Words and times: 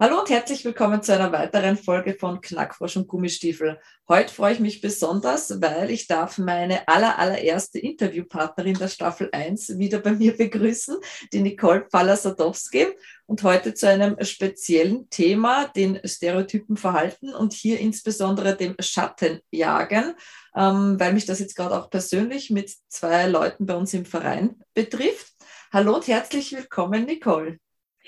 Hallo 0.00 0.20
und 0.20 0.30
herzlich 0.30 0.64
willkommen 0.64 1.02
zu 1.02 1.12
einer 1.12 1.32
weiteren 1.32 1.76
Folge 1.76 2.14
von 2.14 2.40
Knackfrosch 2.40 2.96
und 2.96 3.08
Gummistiefel. 3.08 3.80
Heute 4.08 4.32
freue 4.32 4.52
ich 4.52 4.60
mich 4.60 4.80
besonders, 4.80 5.60
weil 5.60 5.90
ich 5.90 6.06
darf 6.06 6.38
meine 6.38 6.86
aller, 6.86 7.18
allererste 7.18 7.80
Interviewpartnerin 7.80 8.74
der 8.74 8.86
Staffel 8.86 9.28
1 9.32 9.76
wieder 9.76 9.98
bei 9.98 10.12
mir 10.12 10.36
begrüßen, 10.36 10.98
die 11.32 11.40
Nicole 11.40 11.84
Pfaller-Sadowski 11.90 12.86
und 13.26 13.42
heute 13.42 13.74
zu 13.74 13.88
einem 13.88 14.16
speziellen 14.22 15.10
Thema, 15.10 15.66
den 15.66 15.98
Stereotypen 16.04 16.76
Verhalten 16.76 17.34
und 17.34 17.52
hier 17.52 17.80
insbesondere 17.80 18.56
dem 18.56 18.76
Schattenjagen, 18.78 20.14
ähm, 20.54 21.00
weil 21.00 21.12
mich 21.12 21.26
das 21.26 21.40
jetzt 21.40 21.56
gerade 21.56 21.76
auch 21.76 21.90
persönlich 21.90 22.50
mit 22.50 22.72
zwei 22.86 23.26
Leuten 23.26 23.66
bei 23.66 23.74
uns 23.74 23.92
im 23.94 24.04
Verein 24.04 24.62
betrifft. 24.74 25.32
Hallo 25.72 25.96
und 25.96 26.06
herzlich 26.06 26.52
willkommen, 26.52 27.04
Nicole. 27.04 27.58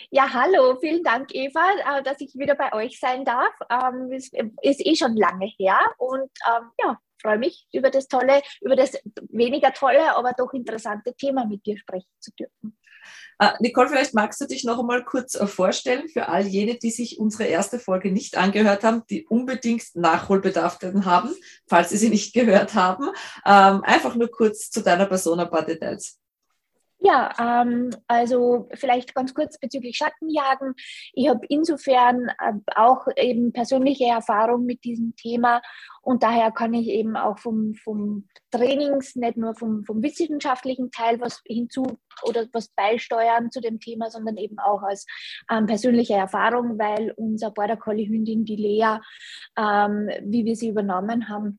Ja, 0.08 0.32
hallo, 0.32 0.78
vielen 0.80 1.02
Dank, 1.02 1.34
Eva, 1.34 1.98
äh, 1.98 2.02
dass 2.02 2.20
ich 2.20 2.34
wieder 2.34 2.54
bei 2.54 2.72
euch 2.72 2.98
sein 2.98 3.24
darf. 3.24 3.52
Ähm, 3.70 4.10
es 4.12 4.30
ist 4.62 4.86
eh 4.86 4.96
schon 4.96 5.16
lange 5.16 5.46
her 5.58 5.78
und 5.98 6.30
ähm, 6.48 6.70
ja, 6.82 6.98
freue 7.20 7.38
mich 7.38 7.66
über 7.72 7.90
das 7.90 8.08
tolle, 8.08 8.40
über 8.60 8.76
das 8.76 8.98
weniger 9.28 9.72
tolle, 9.72 10.16
aber 10.16 10.32
doch 10.36 10.52
interessante 10.54 11.14
Thema 11.14 11.44
mit 11.44 11.66
dir 11.66 11.76
sprechen 11.78 12.10
zu 12.18 12.32
dürfen. 12.32 12.76
Uh, 13.42 13.52
Nicole, 13.60 13.88
vielleicht 13.88 14.12
magst 14.12 14.38
du 14.42 14.46
dich 14.46 14.64
noch 14.64 14.78
einmal 14.78 15.02
kurz 15.02 15.34
äh, 15.34 15.46
vorstellen 15.46 16.10
für 16.10 16.28
all 16.28 16.46
jene, 16.46 16.74
die 16.74 16.90
sich 16.90 17.18
unsere 17.18 17.44
erste 17.44 17.78
Folge 17.78 18.12
nicht 18.12 18.36
angehört 18.36 18.84
haben, 18.84 19.02
die 19.08 19.24
unbedingt 19.26 19.82
Nachholbedarf 19.94 20.78
haben, 21.06 21.34
falls 21.66 21.88
sie 21.88 21.96
sie 21.96 22.10
nicht 22.10 22.34
gehört 22.34 22.74
haben. 22.74 23.04
Ähm, 23.46 23.82
einfach 23.82 24.14
nur 24.14 24.30
kurz 24.30 24.70
zu 24.70 24.82
deiner 24.82 25.06
Person 25.06 25.40
ein 25.40 25.48
paar 25.48 25.64
Details. 25.64 26.19
Ja, 27.02 27.32
ähm, 27.40 27.88
also 28.08 28.68
vielleicht 28.74 29.14
ganz 29.14 29.32
kurz 29.32 29.58
bezüglich 29.58 29.96
Schattenjagen. 29.96 30.74
Ich 31.14 31.28
habe 31.28 31.40
insofern 31.48 32.28
äh, 32.28 32.52
auch 32.76 33.06
eben 33.16 33.52
persönliche 33.54 34.04
Erfahrung 34.04 34.66
mit 34.66 34.84
diesem 34.84 35.16
Thema 35.16 35.62
und 36.02 36.22
daher 36.22 36.50
kann 36.50 36.74
ich 36.74 36.88
eben 36.88 37.16
auch 37.16 37.38
vom, 37.38 37.74
vom 37.74 38.28
Trainings, 38.50 39.16
nicht 39.16 39.38
nur 39.38 39.54
vom, 39.54 39.82
vom 39.84 40.02
wissenschaftlichen 40.02 40.90
Teil 40.90 41.18
was 41.22 41.40
hinzu 41.46 41.96
oder 42.22 42.46
was 42.52 42.68
beisteuern 42.68 43.50
zu 43.50 43.62
dem 43.62 43.80
Thema, 43.80 44.10
sondern 44.10 44.36
eben 44.36 44.58
auch 44.58 44.82
als 44.82 45.06
ähm, 45.50 45.64
persönliche 45.64 46.14
Erfahrung, 46.14 46.78
weil 46.78 47.14
unser 47.16 47.50
Border 47.50 47.78
Collie 47.78 48.08
Hündin, 48.08 48.44
die 48.44 48.56
Lea, 48.56 48.98
ähm, 49.56 50.10
wie 50.22 50.44
wir 50.44 50.54
sie 50.54 50.68
übernommen 50.68 51.30
haben, 51.30 51.58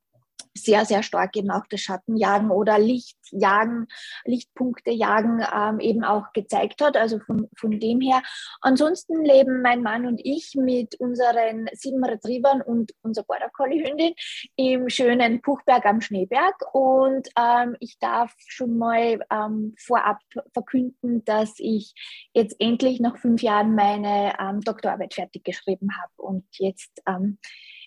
sehr, 0.54 0.86
sehr 0.86 1.04
stark 1.04 1.36
eben 1.36 1.50
auch 1.52 1.66
das 1.70 1.82
Schattenjagen 1.82 2.52
oder 2.52 2.78
Lichtjagen, 2.78 3.88
Lichtpunkte 4.26 4.92
jagen 4.92 5.46
ähm, 5.54 5.80
eben 5.80 6.04
auch 6.04 6.34
gezeigt 6.34 6.82
hat. 6.82 6.98
Also 6.98 7.20
von, 7.20 7.48
von 7.56 7.80
dem 7.80 8.02
her. 8.02 8.22
Ansonsten 8.62 9.24
leben 9.24 9.62
mein 9.62 9.82
Mann 9.82 10.06
und 10.06 10.20
ich 10.24 10.54
mit 10.56 10.96
unseren 11.00 11.68
sieben 11.74 12.04
Retrievern 12.04 12.62
und 12.62 12.92
unserer 13.02 13.26
Border 13.26 13.50
Collie 13.50 13.86
Hündin 13.86 14.14
im 14.56 14.90
schönen 14.90 15.42
Puchberg 15.42 15.86
am 15.86 16.02
Schneeberg. 16.02 16.56
Und 16.74 17.30
ähm, 17.38 17.75
ich 17.80 17.98
darf 18.00 18.34
schon 18.48 18.78
mal 18.78 19.20
ähm, 19.31 19.75
vorab 19.78 20.20
verkünden, 20.54 21.24
dass 21.25 21.54
ich 21.58 21.94
jetzt 22.34 22.56
endlich 22.59 23.00
nach 23.00 23.18
fünf 23.18 23.42
Jahren 23.42 23.75
meine 23.75 24.34
ähm, 24.40 24.62
Doktorarbeit 24.62 25.14
fertig 25.14 25.44
geschrieben 25.44 25.90
habe 26.02 26.12
und 26.18 26.46
jetzt 26.58 27.02
ähm, 27.08 27.38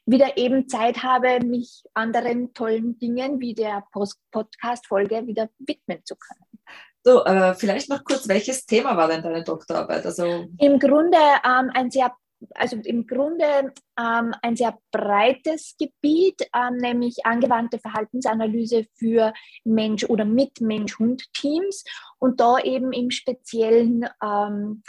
wieder 0.06 0.36
eben 0.36 0.68
Zeit 0.68 1.02
habe, 1.02 1.40
mich 1.44 1.82
anderen 1.94 2.52
tollen 2.52 2.98
Dingen 2.98 3.40
wie 3.40 3.54
der 3.54 3.84
Podcast-Folge 4.30 5.26
wieder 5.26 5.48
widmen 5.58 6.00
zu 6.04 6.14
können. 6.16 6.60
So, 7.02 7.24
äh, 7.24 7.54
vielleicht 7.54 7.90
noch 7.90 8.02
kurz, 8.04 8.26
welches 8.28 8.64
Thema 8.64 8.96
war 8.96 9.08
denn 9.08 9.22
deine 9.22 9.44
Doktorarbeit? 9.44 10.06
Also 10.06 10.46
Im 10.58 10.78
Grunde 10.78 11.18
ähm, 11.44 11.70
ein 11.74 11.90
sehr 11.90 12.12
also 12.54 12.76
im 12.76 13.06
Grunde 13.06 13.72
ähm, 13.98 14.34
ein 14.42 14.56
sehr 14.56 14.76
breites 14.90 15.76
Gebiet, 15.78 16.42
ähm, 16.54 16.76
nämlich 16.76 17.24
angewandte 17.24 17.78
Verhaltensanalyse 17.78 18.86
für 18.98 19.32
Mensch- 19.64 20.04
oder 20.04 20.24
mit 20.24 20.60
Mensch-Hund-Teams 20.60 21.84
und 22.18 22.40
da 22.40 22.58
eben 22.58 22.92
im 22.92 23.10
Speziellen 23.10 24.06
ähm, 24.22 24.82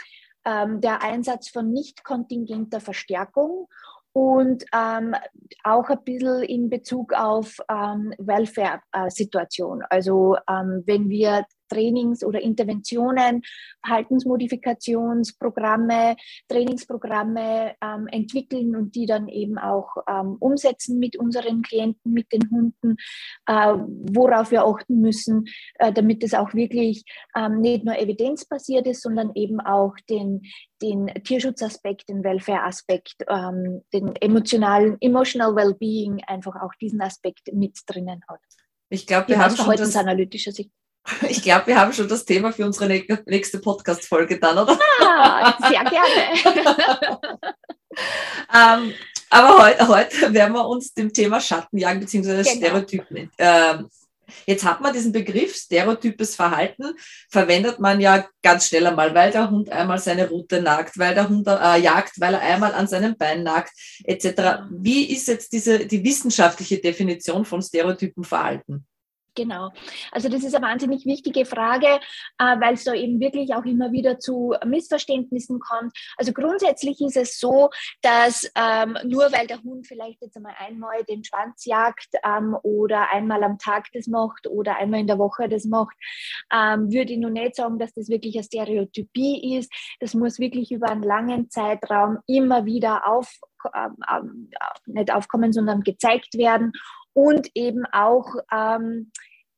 ähm 0.44 0.80
der 0.80 1.02
Einsatz 1.02 1.48
von 1.48 1.72
nicht 1.72 2.04
kontingenter 2.04 2.80
Verstärkung 2.80 3.68
und 4.16 4.64
ähm, 4.72 5.14
auch 5.62 5.90
ein 5.90 6.02
bisschen 6.02 6.42
in 6.44 6.70
Bezug 6.70 7.12
auf 7.12 7.58
ähm, 7.70 8.14
Welfare-Situation. 8.16 9.82
Also 9.90 10.38
ähm, 10.48 10.84
wenn 10.86 11.10
wir 11.10 11.44
Trainings- 11.68 12.24
oder 12.24 12.40
Interventionen, 12.40 13.42
Verhaltensmodifikationsprogramme, 13.84 16.16
Trainingsprogramme 16.48 17.74
ähm, 17.82 18.06
entwickeln 18.08 18.76
und 18.76 18.94
die 18.94 19.06
dann 19.06 19.28
eben 19.28 19.58
auch 19.58 19.96
ähm, 20.08 20.36
umsetzen 20.38 20.98
mit 20.98 21.16
unseren 21.16 21.62
Klienten, 21.62 22.12
mit 22.12 22.32
den 22.32 22.48
Hunden, 22.50 22.96
äh, 23.46 23.74
worauf 24.12 24.50
wir 24.50 24.64
achten 24.64 25.00
müssen, 25.00 25.46
äh, 25.76 25.92
damit 25.92 26.24
es 26.24 26.34
auch 26.34 26.52
wirklich 26.54 27.04
ähm, 27.36 27.60
nicht 27.60 27.84
nur 27.84 27.98
evidenzbasiert 27.98 28.86
ist, 28.86 29.02
sondern 29.02 29.32
eben 29.34 29.60
auch 29.60 29.94
den, 30.08 30.42
den 30.82 31.06
Tierschutzaspekt, 31.24 32.08
den 32.08 32.24
Welfare-Aspekt, 32.24 33.16
ähm, 33.28 33.82
den 33.92 34.16
emotionalen, 34.16 34.96
emotional 35.00 35.54
Wellbeing, 35.54 36.22
einfach 36.26 36.56
auch 36.56 36.72
diesen 36.80 37.00
Aspekt 37.00 37.52
mit 37.52 37.78
drinnen 37.86 38.22
hat. 38.28 38.40
Ich 38.88 39.06
glaube, 39.06 39.28
wir 39.28 39.38
haben 39.38 39.56
schon 39.56 39.76
das, 39.76 39.96
analytischer 39.96 40.52
Sicht. 40.52 40.70
Ich 41.28 41.42
glaube, 41.42 41.68
wir 41.68 41.80
haben 41.80 41.92
schon 41.92 42.08
das 42.08 42.24
Thema 42.24 42.52
für 42.52 42.64
unsere 42.64 42.88
nächste 43.26 43.58
Podcast-Folge 43.58 44.38
dann, 44.38 44.58
oder? 44.58 44.78
Ah, 45.00 45.56
sehr 45.68 45.84
gerne. 45.84 47.20
ähm, 48.54 48.92
aber 49.30 49.64
heute, 49.64 49.88
heute 49.88 50.34
werden 50.34 50.54
wir 50.54 50.66
uns 50.66 50.94
dem 50.94 51.12
Thema 51.12 51.40
Schattenjagen 51.40 52.00
bzw. 52.00 52.42
Genau. 52.42 52.44
Stereotypen. 52.44 53.30
Äh, 53.36 53.78
jetzt 54.46 54.64
hat 54.64 54.80
man 54.80 54.92
diesen 54.92 55.12
Begriff 55.12 55.54
stereotypes 55.56 56.36
Verhalten, 56.36 56.94
verwendet 57.28 57.80
man 57.80 58.00
ja 58.00 58.26
ganz 58.42 58.68
schnell 58.68 58.86
einmal, 58.86 59.14
weil 59.14 59.32
der 59.32 59.50
Hund 59.50 59.70
einmal 59.70 59.98
seine 59.98 60.28
Route 60.28 60.62
nagt, 60.62 60.98
weil 60.98 61.14
der 61.14 61.28
Hund 61.28 61.46
äh, 61.48 61.80
jagt, 61.80 62.20
weil 62.20 62.34
er 62.34 62.40
einmal 62.40 62.72
an 62.72 62.86
seinem 62.86 63.16
Bein 63.16 63.42
nagt, 63.42 63.72
etc. 64.04 64.62
Wie 64.70 65.12
ist 65.12 65.28
jetzt 65.28 65.52
diese, 65.52 65.86
die 65.86 66.04
wissenschaftliche 66.04 66.78
Definition 66.78 67.44
von 67.44 67.62
Stereotypen 67.62 68.24
Verhalten? 68.24 68.86
Genau. 69.36 69.70
Also 70.12 70.28
das 70.28 70.42
ist 70.42 70.54
eine 70.54 70.66
wahnsinnig 70.66 71.04
wichtige 71.04 71.44
Frage, 71.44 72.00
äh, 72.38 72.58
weil 72.58 72.74
es 72.74 72.84
da 72.84 72.94
eben 72.94 73.20
wirklich 73.20 73.54
auch 73.54 73.64
immer 73.64 73.92
wieder 73.92 74.18
zu 74.18 74.54
Missverständnissen 74.64 75.60
kommt. 75.60 75.92
Also 76.16 76.32
grundsätzlich 76.32 77.00
ist 77.02 77.16
es 77.16 77.38
so, 77.38 77.68
dass 78.00 78.50
ähm, 78.56 78.96
nur 79.04 79.30
weil 79.32 79.46
der 79.46 79.62
Hund 79.62 79.86
vielleicht 79.86 80.22
jetzt 80.22 80.36
einmal 80.36 80.54
einmal 80.58 81.04
den 81.04 81.22
Schwanz 81.22 81.66
jagt 81.66 82.08
ähm, 82.24 82.56
oder 82.62 83.12
einmal 83.12 83.44
am 83.44 83.58
Tag 83.58 83.88
das 83.92 84.06
macht 84.06 84.46
oder 84.46 84.76
einmal 84.76 85.00
in 85.00 85.06
der 85.06 85.18
Woche 85.18 85.48
das 85.48 85.66
macht, 85.66 85.96
ähm, 86.50 86.90
würde 86.90 87.12
ich 87.12 87.18
nur 87.18 87.30
nicht 87.30 87.56
sagen, 87.56 87.78
dass 87.78 87.92
das 87.92 88.08
wirklich 88.08 88.36
eine 88.36 88.44
Stereotypie 88.44 89.58
ist. 89.58 89.70
Das 90.00 90.14
muss 90.14 90.38
wirklich 90.38 90.72
über 90.72 90.88
einen 90.88 91.02
langen 91.02 91.50
Zeitraum 91.50 92.18
immer 92.26 92.64
wieder 92.64 93.06
auf, 93.06 93.30
ähm, 93.74 93.96
ähm, 94.10 94.50
nicht 94.86 95.12
aufkommen, 95.12 95.52
sondern 95.52 95.82
gezeigt 95.82 96.38
werden 96.38 96.72
und 97.16 97.48
eben 97.54 97.86
auch 97.92 98.26
ähm, 98.52 99.10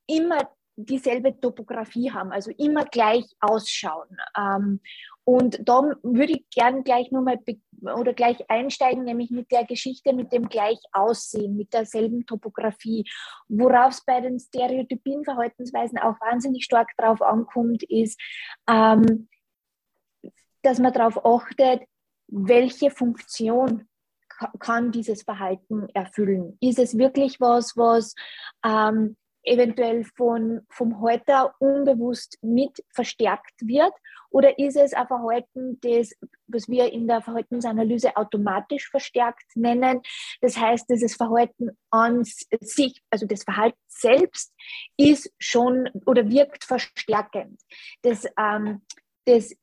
immer 0.07 0.49
dieselbe 0.77 1.39
Topografie 1.41 2.13
haben, 2.13 2.31
also 2.31 2.53
immer 2.53 2.85
gleich 2.85 3.25
ausschauen. 3.41 4.17
Ähm, 4.37 4.81
und 5.25 5.59
da 5.69 5.83
würde 6.05 6.35
ich 6.35 6.49
gern 6.51 6.85
gleich 6.85 7.11
nur 7.11 7.23
mal 7.23 7.39
oder 7.83 8.15
gleich 8.15 8.49
einsteigen, 8.49 9.03
nämlich 9.05 9.31
mit 9.31 9.51
der 9.51 9.65
Geschichte, 9.65 10.13
mit 10.13 10.33
dem 10.33 10.49
gleich 10.49 10.79
Aussehen, 10.93 11.57
mit 11.57 11.75
derselben 11.75 12.27
Topografie. 12.27 13.05
Worauf 13.49 13.91
es 13.91 14.05
bei 14.05 14.21
den 14.21 14.39
Stereotypien 14.39 15.25
Verhaltensweisen 15.25 15.99
auch 15.99 16.15
wahnsinnig 16.21 16.65
stark 16.65 16.91
drauf 16.97 17.21
ankommt, 17.23 17.83
ist, 17.83 18.21
ähm, 18.69 19.29
dass 20.63 20.79
man 20.79 20.93
darauf 20.93 21.25
achtet, 21.25 21.83
welche 22.29 22.93
Funktion 22.93 23.88
kann 24.59 24.93
dieses 24.93 25.23
Verhalten 25.23 25.89
erfüllen? 25.95 26.57
Ist 26.61 26.79
es 26.79 26.97
wirklich 26.97 27.41
was, 27.41 27.77
was 27.77 28.15
ähm, 28.65 29.17
eventuell 29.43 30.05
von, 30.17 30.61
vom 30.71 31.01
Halter 31.01 31.55
unbewusst 31.59 32.39
mit 32.43 32.85
verstärkt 32.95 33.55
wird? 33.61 33.93
Oder 34.31 34.59
ist 34.59 34.77
es 34.77 34.93
ein 34.93 35.07
Verhalten, 35.07 35.79
das, 35.81 36.13
was 36.47 36.69
wir 36.69 36.93
in 36.93 37.09
der 37.09 37.23
Verhaltensanalyse 37.23 38.17
automatisch 38.17 38.89
verstärkt 38.91 39.57
nennen? 39.57 40.03
Das 40.41 40.57
heißt, 40.59 40.89
dieses 40.91 41.15
Verhalten 41.15 41.71
an 41.91 42.25
sich, 42.61 43.03
also 43.11 43.27
das 43.27 43.45
Verhalten 43.45 43.79
selbst, 43.87 44.53
ist 44.97 45.33
schon 45.39 45.89
oder 46.05 46.29
wirkt 46.29 46.65
verstärkend. 46.65 47.61
Das, 48.03 48.27
ähm, 48.39 48.83
das 49.25 49.55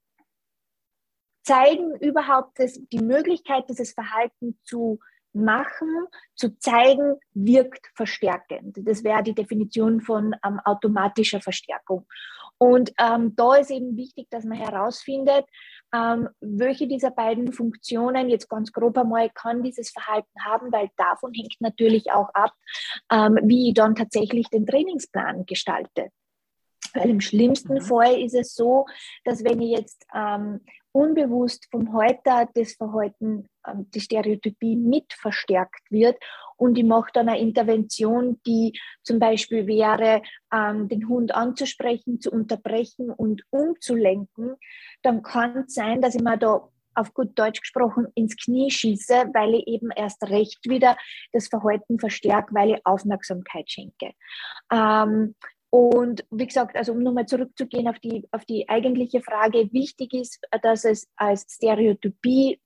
zeigen 1.46 1.96
überhaupt 2.00 2.60
das, 2.60 2.80
die 2.92 3.04
Möglichkeit, 3.04 3.70
dieses 3.70 3.94
Verhalten 3.94 4.60
zu 4.64 5.00
machen, 5.36 6.08
zu 6.36 6.58
zeigen, 6.58 7.18
wirkt 7.34 7.88
verstärkend. 7.94 8.78
Das 8.82 9.04
wäre 9.04 9.22
die 9.22 9.36
Definition 9.36 10.02
von 10.02 10.36
ähm, 10.46 10.60
automatischer 10.64 11.42
Verstärkung. 11.42 12.08
Und 12.58 12.94
ähm, 12.98 13.36
da 13.36 13.56
ist 13.56 13.70
eben 13.70 13.98
wichtig, 13.98 14.28
dass 14.30 14.46
man 14.46 14.58
herausfindet, 14.58 15.46
ähm, 15.94 16.30
welche 16.40 16.88
dieser 16.88 17.12
beiden 17.12 17.52
Funktionen 17.52 18.30
jetzt 18.30 18.50
ganz 18.50 18.72
grob 18.72 18.98
einmal 18.98 19.30
kann 19.30 19.62
dieses 19.62 19.92
Verhalten 19.92 20.40
haben, 20.44 20.72
weil 20.72 20.90
davon 20.96 21.34
hängt 21.34 21.56
natürlich 21.60 22.12
auch 22.12 22.30
ab, 22.34 22.54
ähm, 23.12 23.38
wie 23.44 23.70
ich 23.70 23.74
dann 23.74 23.96
tatsächlich 23.96 24.48
den 24.48 24.66
Trainingsplan 24.66 25.46
gestalte. 25.46 26.12
Weil 26.94 27.10
im 27.10 27.20
schlimmsten 27.20 27.74
mhm. 27.74 27.82
Fall 27.82 28.22
ist 28.22 28.36
es 28.36 28.56
so, 28.56 28.86
dass 29.26 29.44
wenn 29.44 29.62
ich 29.62 29.78
jetzt 29.78 30.06
ähm, 30.16 30.62
unbewusst 30.96 31.68
vom 31.70 31.94
Halter 31.94 32.48
das 32.56 32.74
Verhalten, 32.74 33.50
ähm, 33.68 33.90
die 33.94 34.00
Stereotypie 34.00 34.78
mit 34.78 35.12
verstärkt 35.14 35.92
wird 35.92 36.18
und 36.56 36.78
ich 36.78 36.86
mache 36.86 37.12
dann 37.14 37.28
eine 37.28 37.40
Intervention, 37.40 38.40
die 38.48 38.80
zum 39.04 39.20
Beispiel 39.20 39.68
wäre, 39.68 40.22
ähm, 40.54 40.88
den 40.88 41.10
Hund 41.10 41.36
anzusprechen, 41.36 42.22
zu 42.22 42.32
unterbrechen 42.32 43.10
und 43.10 43.44
umzulenken, 43.50 44.56
dann 45.04 45.22
kann 45.22 45.66
es 45.68 45.74
sein, 45.74 46.02
dass 46.02 46.16
ich 46.16 46.22
mir 46.22 46.38
da 46.38 46.70
auf 46.98 47.14
gut 47.14 47.38
Deutsch 47.38 47.60
gesprochen 47.60 48.08
ins 48.16 48.38
Knie 48.38 48.72
schieße, 48.72 49.32
weil 49.34 49.56
ich 49.56 49.68
eben 49.68 49.90
erst 49.92 50.24
recht 50.24 50.60
wieder 50.64 50.96
das 51.34 51.50
Verhalten 51.50 52.00
verstärke, 52.00 52.56
weil 52.56 52.72
ich 52.72 52.86
Aufmerksamkeit 52.86 53.70
schenke. 53.70 54.14
Ähm, 54.72 55.36
und 55.76 56.26
wie 56.32 56.48
gesagt, 56.48 56.78
also 56.78 56.94
um 56.94 57.04
nochmal 57.04 57.26
zurückzugehen 57.26 57.90
auf 57.90 58.00
die, 58.00 58.26
auf 58.32 58.46
die 58.46 58.70
eigentliche 58.70 59.22
Frage, 59.22 59.74
wichtig 59.74 60.14
ist, 60.14 60.40
dass 60.62 60.86
es 60.86 61.10
als 61.18 61.46
Stereotypie 61.50 62.62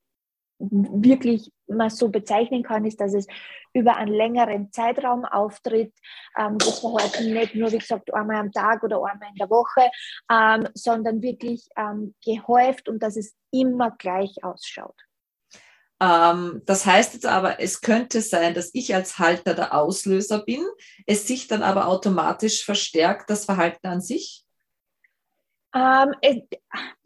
wirklich 0.60 1.52
man 1.68 1.90
so 1.90 2.10
bezeichnen 2.10 2.62
kann, 2.62 2.86
ist, 2.86 3.02
dass 3.02 3.16
es 3.16 3.26
über 3.74 3.96
einen 3.96 4.14
längeren 4.14 4.72
Zeitraum 4.72 5.26
auftritt. 5.26 5.92
Ähm, 6.38 6.60
das 6.60 6.82
Verhalten 6.82 7.34
nicht 7.34 7.56
nur, 7.56 7.72
wie 7.72 7.80
gesagt, 7.80 8.14
einmal 8.14 8.36
am 8.36 8.52
Tag 8.52 8.84
oder 8.84 8.98
einmal 8.98 9.30
in 9.30 9.36
der 9.40 9.50
Woche, 9.50 9.90
ähm, 10.32 10.68
sondern 10.76 11.24
wirklich 11.24 11.68
ähm, 11.78 12.14
gehäuft 12.24 12.90
und 12.90 13.02
dass 13.02 13.18
es 13.18 13.36
immer 13.50 13.90
gleich 13.90 14.44
ausschaut. 14.44 15.09
Ähm, 16.02 16.62
das 16.66 16.86
heißt 16.86 17.14
jetzt 17.14 17.26
aber, 17.26 17.60
es 17.60 17.82
könnte 17.82 18.22
sein, 18.22 18.54
dass 18.54 18.72
ich 18.74 18.96
als 18.96 19.20
Halter 19.20 19.54
der 19.54 19.74
Auslöser 19.74 20.40
bin, 20.40 20.66
es 21.06 21.28
sich 21.28 21.48
dann 21.48 21.62
aber 21.62 21.88
automatisch 21.88 22.64
verstärkt, 22.64 23.30
das 23.30 23.46
Verhalten 23.46 23.88
an 23.88 24.02
sich? 24.02 24.46
Ähm, 25.76 26.16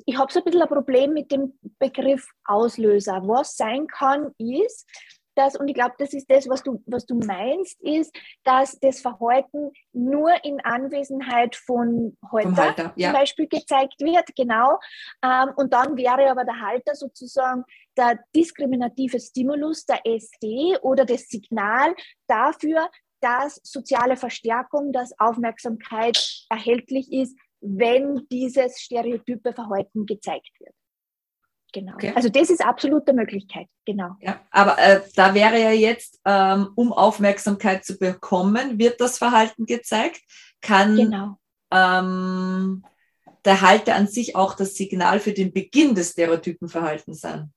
ich 0.06 0.18
habe 0.18 0.32
so 0.32 0.40
ein 0.40 0.46
bisschen 0.46 0.62
ein 0.62 0.68
Problem 0.68 1.14
mit 1.14 1.32
dem 1.32 1.58
Begriff 1.80 2.28
Auslöser. 2.46 3.22
Was 3.26 3.58
sein 3.58 3.88
kann, 3.88 4.32
ist, 4.38 4.88
dass, 5.36 5.56
und 5.56 5.68
ich 5.68 5.74
glaube, 5.74 5.96
das 5.98 6.14
ist 6.14 6.30
das, 6.30 6.48
was 6.48 6.64
du, 6.64 6.82
was 6.86 7.06
du 7.06 7.16
meinst, 7.16 7.82
ist, 7.82 8.16
dass 8.44 8.80
das 8.80 9.02
Verhalten 9.02 9.72
nur 9.92 10.32
in 10.44 10.62
Anwesenheit 10.62 11.56
von 11.56 12.18
Halter, 12.32 12.56
Halter 12.56 12.94
ja. 12.96 13.10
zum 13.10 13.20
Beispiel 13.20 13.48
gezeigt 13.48 14.00
wird, 14.00 14.36
genau. 14.36 14.80
Ähm, 15.24 15.52
und 15.56 15.74
dann 15.74 15.98
wäre 15.98 16.30
aber 16.30 16.46
der 16.46 16.60
Halter 16.60 16.96
sozusagen 16.96 17.64
der 17.98 18.20
diskriminative 18.36 19.20
Stimulus, 19.20 19.86
der 19.86 20.06
SD 20.06 20.78
oder 20.82 21.06
das 21.06 21.28
Signal 21.28 21.96
dafür, 22.28 22.90
dass 23.22 23.60
soziale 23.64 24.18
Verstärkung, 24.18 24.92
dass 24.92 25.18
Aufmerksamkeit 25.20 26.46
erhältlich 26.50 27.12
ist, 27.12 27.38
wenn 27.62 28.28
dieses 28.30 28.82
stereotype 28.82 29.54
Verhalten 29.54 30.06
gezeigt 30.06 30.52
wird. 30.60 30.74
Genau. 31.72 31.94
Okay. 31.94 32.14
Also 32.16 32.30
das 32.30 32.50
ist 32.50 32.64
absolute 32.64 33.14
Möglichkeit, 33.14 33.68
genau. 33.86 34.16
Ja, 34.22 34.40
aber 34.52 34.78
äh, 34.78 35.02
da 35.16 35.34
wäre 35.34 35.60
ja 35.60 35.72
jetzt, 35.72 36.20
ähm, 36.26 36.70
um 36.76 36.94
Aufmerksamkeit 36.94 37.84
zu 37.84 37.98
bekommen, 37.98 38.78
wird 38.78 39.02
das 39.02 39.18
Verhalten 39.18 39.66
gezeigt. 39.66 40.22
Kann 40.62 40.96
genau. 40.96 41.38
ähm, 41.72 42.84
der 43.44 43.62
Halter 43.62 43.96
an 43.96 44.08
sich 44.08 44.36
auch 44.36 44.54
das 44.54 44.76
Signal 44.76 45.20
für 45.20 45.34
den 45.34 45.52
Beginn 45.52 45.96
des 45.96 46.12
Stereotypenverhaltens 46.12 47.22
sein? 47.22 47.53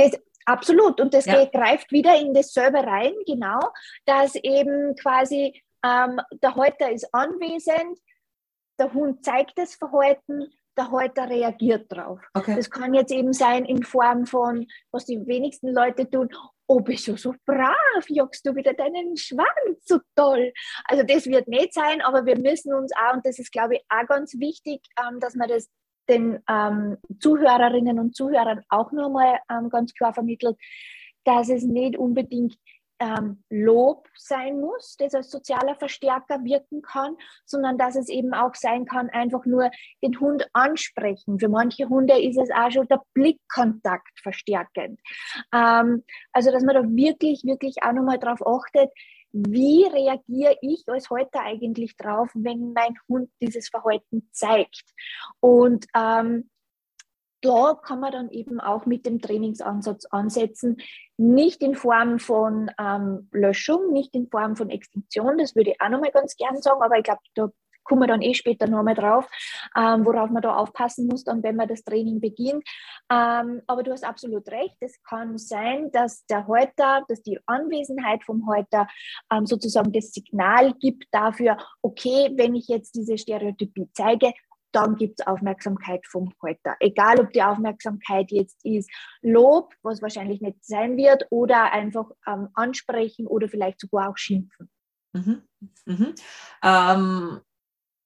Das, 0.00 0.20
absolut. 0.46 1.00
Und 1.00 1.14
das 1.14 1.26
ja. 1.26 1.44
greift 1.46 1.92
wieder 1.92 2.18
in 2.18 2.34
dasselbe 2.34 2.78
rein, 2.78 3.12
genau, 3.26 3.60
dass 4.06 4.34
eben 4.36 4.94
quasi 4.96 5.62
ähm, 5.84 6.20
der 6.42 6.54
Halter 6.54 6.90
ist 6.90 7.08
anwesend, 7.12 7.98
der 8.78 8.92
Hund 8.92 9.24
zeigt 9.24 9.58
das 9.58 9.74
Verhalten, 9.74 10.52
der 10.76 10.90
Halter 10.90 11.28
reagiert 11.28 11.86
drauf. 11.92 12.20
Okay. 12.34 12.56
Das 12.56 12.70
kann 12.70 12.94
jetzt 12.94 13.12
eben 13.12 13.32
sein 13.32 13.64
in 13.64 13.82
Form 13.82 14.26
von, 14.26 14.66
was 14.90 15.04
die 15.04 15.26
wenigsten 15.26 15.74
Leute 15.74 16.08
tun, 16.08 16.30
oh, 16.66 16.80
bist 16.80 17.08
du 17.08 17.16
so 17.16 17.34
brav, 17.44 17.74
jagst 18.08 18.46
du 18.46 18.54
wieder 18.54 18.72
deinen 18.72 19.16
Schwanz 19.16 19.84
so 19.84 19.98
toll. 20.14 20.52
Also 20.84 21.02
das 21.02 21.26
wird 21.26 21.48
nicht 21.48 21.74
sein, 21.74 22.00
aber 22.00 22.24
wir 22.24 22.38
müssen 22.38 22.72
uns 22.72 22.92
auch, 22.96 23.14
und 23.14 23.26
das 23.26 23.38
ist, 23.38 23.50
glaube 23.50 23.76
ich, 23.76 23.84
auch 23.88 24.06
ganz 24.06 24.38
wichtig, 24.38 24.80
ähm, 24.98 25.18
dass 25.18 25.34
man 25.34 25.48
das 25.48 25.68
den 26.10 26.42
ähm, 26.48 26.98
Zuhörerinnen 27.20 27.98
und 27.98 28.14
Zuhörern 28.14 28.62
auch 28.68 28.92
nochmal 28.92 29.38
ähm, 29.50 29.70
ganz 29.70 29.94
klar 29.94 30.12
vermittelt, 30.12 30.56
dass 31.24 31.48
es 31.48 31.64
nicht 31.64 31.96
unbedingt 31.96 32.56
ähm, 33.00 33.42
Lob 33.48 34.06
sein 34.14 34.60
muss, 34.60 34.96
das 34.98 35.14
als 35.14 35.30
sozialer 35.30 35.74
Verstärker 35.74 36.44
wirken 36.44 36.82
kann, 36.82 37.16
sondern 37.46 37.78
dass 37.78 37.96
es 37.96 38.08
eben 38.08 38.34
auch 38.34 38.54
sein 38.54 38.84
kann, 38.84 39.08
einfach 39.08 39.46
nur 39.46 39.70
den 40.02 40.20
Hund 40.20 40.46
ansprechen. 40.52 41.40
Für 41.40 41.48
manche 41.48 41.88
Hunde 41.88 42.20
ist 42.20 42.38
es 42.38 42.50
auch 42.50 42.70
schon 42.70 42.86
der 42.88 43.00
Blickkontakt 43.14 44.20
verstärkend. 44.22 45.00
Ähm, 45.52 46.04
also, 46.32 46.52
dass 46.52 46.62
man 46.62 46.74
da 46.74 46.82
wirklich, 46.82 47.44
wirklich 47.44 47.76
auch 47.82 47.92
nochmal 47.92 48.18
drauf 48.18 48.46
achtet, 48.46 48.90
wie 49.32 49.84
reagiere 49.84 50.56
ich 50.60 50.84
als 50.86 51.10
Halter 51.10 51.40
eigentlich 51.42 51.96
drauf, 51.96 52.30
wenn 52.34 52.72
mein 52.72 52.94
Hund 53.08 53.30
dieses 53.40 53.68
Verhalten 53.68 54.28
zeigt? 54.32 54.84
Und 55.40 55.86
ähm, 55.94 56.50
da 57.42 57.74
kann 57.74 58.00
man 58.00 58.12
dann 58.12 58.30
eben 58.30 58.60
auch 58.60 58.86
mit 58.86 59.06
dem 59.06 59.20
Trainingsansatz 59.20 60.04
ansetzen, 60.06 60.76
nicht 61.16 61.62
in 61.62 61.74
Form 61.74 62.18
von 62.18 62.70
ähm, 62.78 63.28
Löschung, 63.32 63.92
nicht 63.92 64.14
in 64.14 64.28
Form 64.28 64.56
von 64.56 64.68
Extinktion, 64.70 65.38
das 65.38 65.54
würde 65.56 65.70
ich 65.70 65.80
auch 65.80 65.88
nochmal 65.88 66.10
ganz 66.10 66.36
gern 66.36 66.60
sagen, 66.60 66.82
aber 66.82 66.98
ich 66.98 67.04
glaube, 67.04 67.22
da 67.34 67.48
kommen 67.90 68.02
wir 68.02 68.06
dann 68.06 68.22
eh 68.22 68.34
später 68.34 68.68
nochmal 68.68 68.94
drauf, 68.94 69.26
ähm, 69.76 70.06
worauf 70.06 70.30
man 70.30 70.42
da 70.42 70.54
aufpassen 70.54 71.08
muss, 71.08 71.24
dann, 71.24 71.42
wenn 71.42 71.56
man 71.56 71.66
das 71.66 71.82
Training 71.82 72.20
beginnt. 72.20 72.62
Ähm, 73.10 73.62
aber 73.66 73.82
du 73.82 73.90
hast 73.90 74.04
absolut 74.04 74.46
recht, 74.48 74.76
es 74.78 75.02
kann 75.02 75.38
sein, 75.38 75.90
dass 75.90 76.24
der 76.26 76.46
Halter, 76.46 77.04
dass 77.08 77.20
die 77.22 77.40
Anwesenheit 77.46 78.22
vom 78.22 78.46
Halter 78.48 78.86
ähm, 79.32 79.44
sozusagen 79.44 79.92
das 79.92 80.12
Signal 80.12 80.72
gibt 80.74 81.06
dafür, 81.10 81.58
okay, 81.82 82.30
wenn 82.36 82.54
ich 82.54 82.68
jetzt 82.68 82.94
diese 82.94 83.18
Stereotypie 83.18 83.88
zeige, 83.92 84.32
dann 84.70 84.94
gibt 84.94 85.18
es 85.18 85.26
Aufmerksamkeit 85.26 86.06
vom 86.06 86.32
Halter. 86.40 86.76
Egal, 86.78 87.18
ob 87.18 87.32
die 87.32 87.42
Aufmerksamkeit 87.42 88.30
jetzt 88.30 88.64
ist 88.64 88.88
Lob, 89.20 89.74
was 89.82 90.00
wahrscheinlich 90.00 90.40
nicht 90.40 90.64
sein 90.64 90.96
wird, 90.96 91.26
oder 91.30 91.72
einfach 91.72 92.08
ähm, 92.24 92.50
ansprechen 92.54 93.26
oder 93.26 93.48
vielleicht 93.48 93.80
sogar 93.80 94.10
auch 94.10 94.16
schimpfen. 94.16 94.70
Mhm. 95.12 95.42
Mhm. 95.86 96.14
Ähm, 96.62 97.40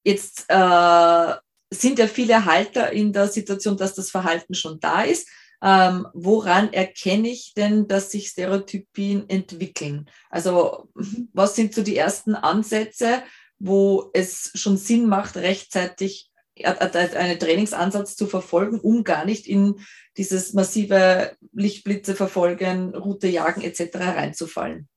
jetzt 0.04 0.44
äh, 0.49 1.34
sind 1.73 1.99
ja 1.99 2.06
viele 2.06 2.44
Halter 2.44 2.92
in 2.92 3.12
der 3.12 3.28
Situation, 3.28 3.76
dass 3.76 3.94
das 3.94 4.11
Verhalten 4.11 4.54
schon 4.54 4.78
da 4.80 5.02
ist. 5.02 5.28
Ähm, 5.62 6.06
woran 6.12 6.73
erkenne 6.73 7.28
ich 7.28 7.54
denn, 7.54 7.88
dass 7.88 8.11
sich 8.11 8.28
Stereotypien 8.28 9.28
entwickeln? 9.28 10.11
Also 10.30 10.88
was 11.32 11.56
sind 11.56 11.75
so 11.75 11.82
die 11.82 11.96
ersten 11.96 12.34
Ansätze, 12.34 13.23
wo 13.58 14.11
es 14.12 14.50
schon 14.54 14.76
Sinn 14.76 15.06
macht, 15.06 15.37
rechtzeitig 15.37 16.30
einen 16.62 17.38
Trainingsansatz 17.38 18.14
zu 18.14 18.26
verfolgen, 18.26 18.78
um 18.78 19.02
gar 19.02 19.25
nicht 19.25 19.46
in 19.46 19.80
dieses 20.16 20.52
massive 20.52 21.37
Lichtblitze 21.52 22.14
verfolgen, 22.14 22.94
Route 22.94 23.26
jagen 23.26 23.62
etc. 23.62 23.96
reinzufallen. 23.96 24.88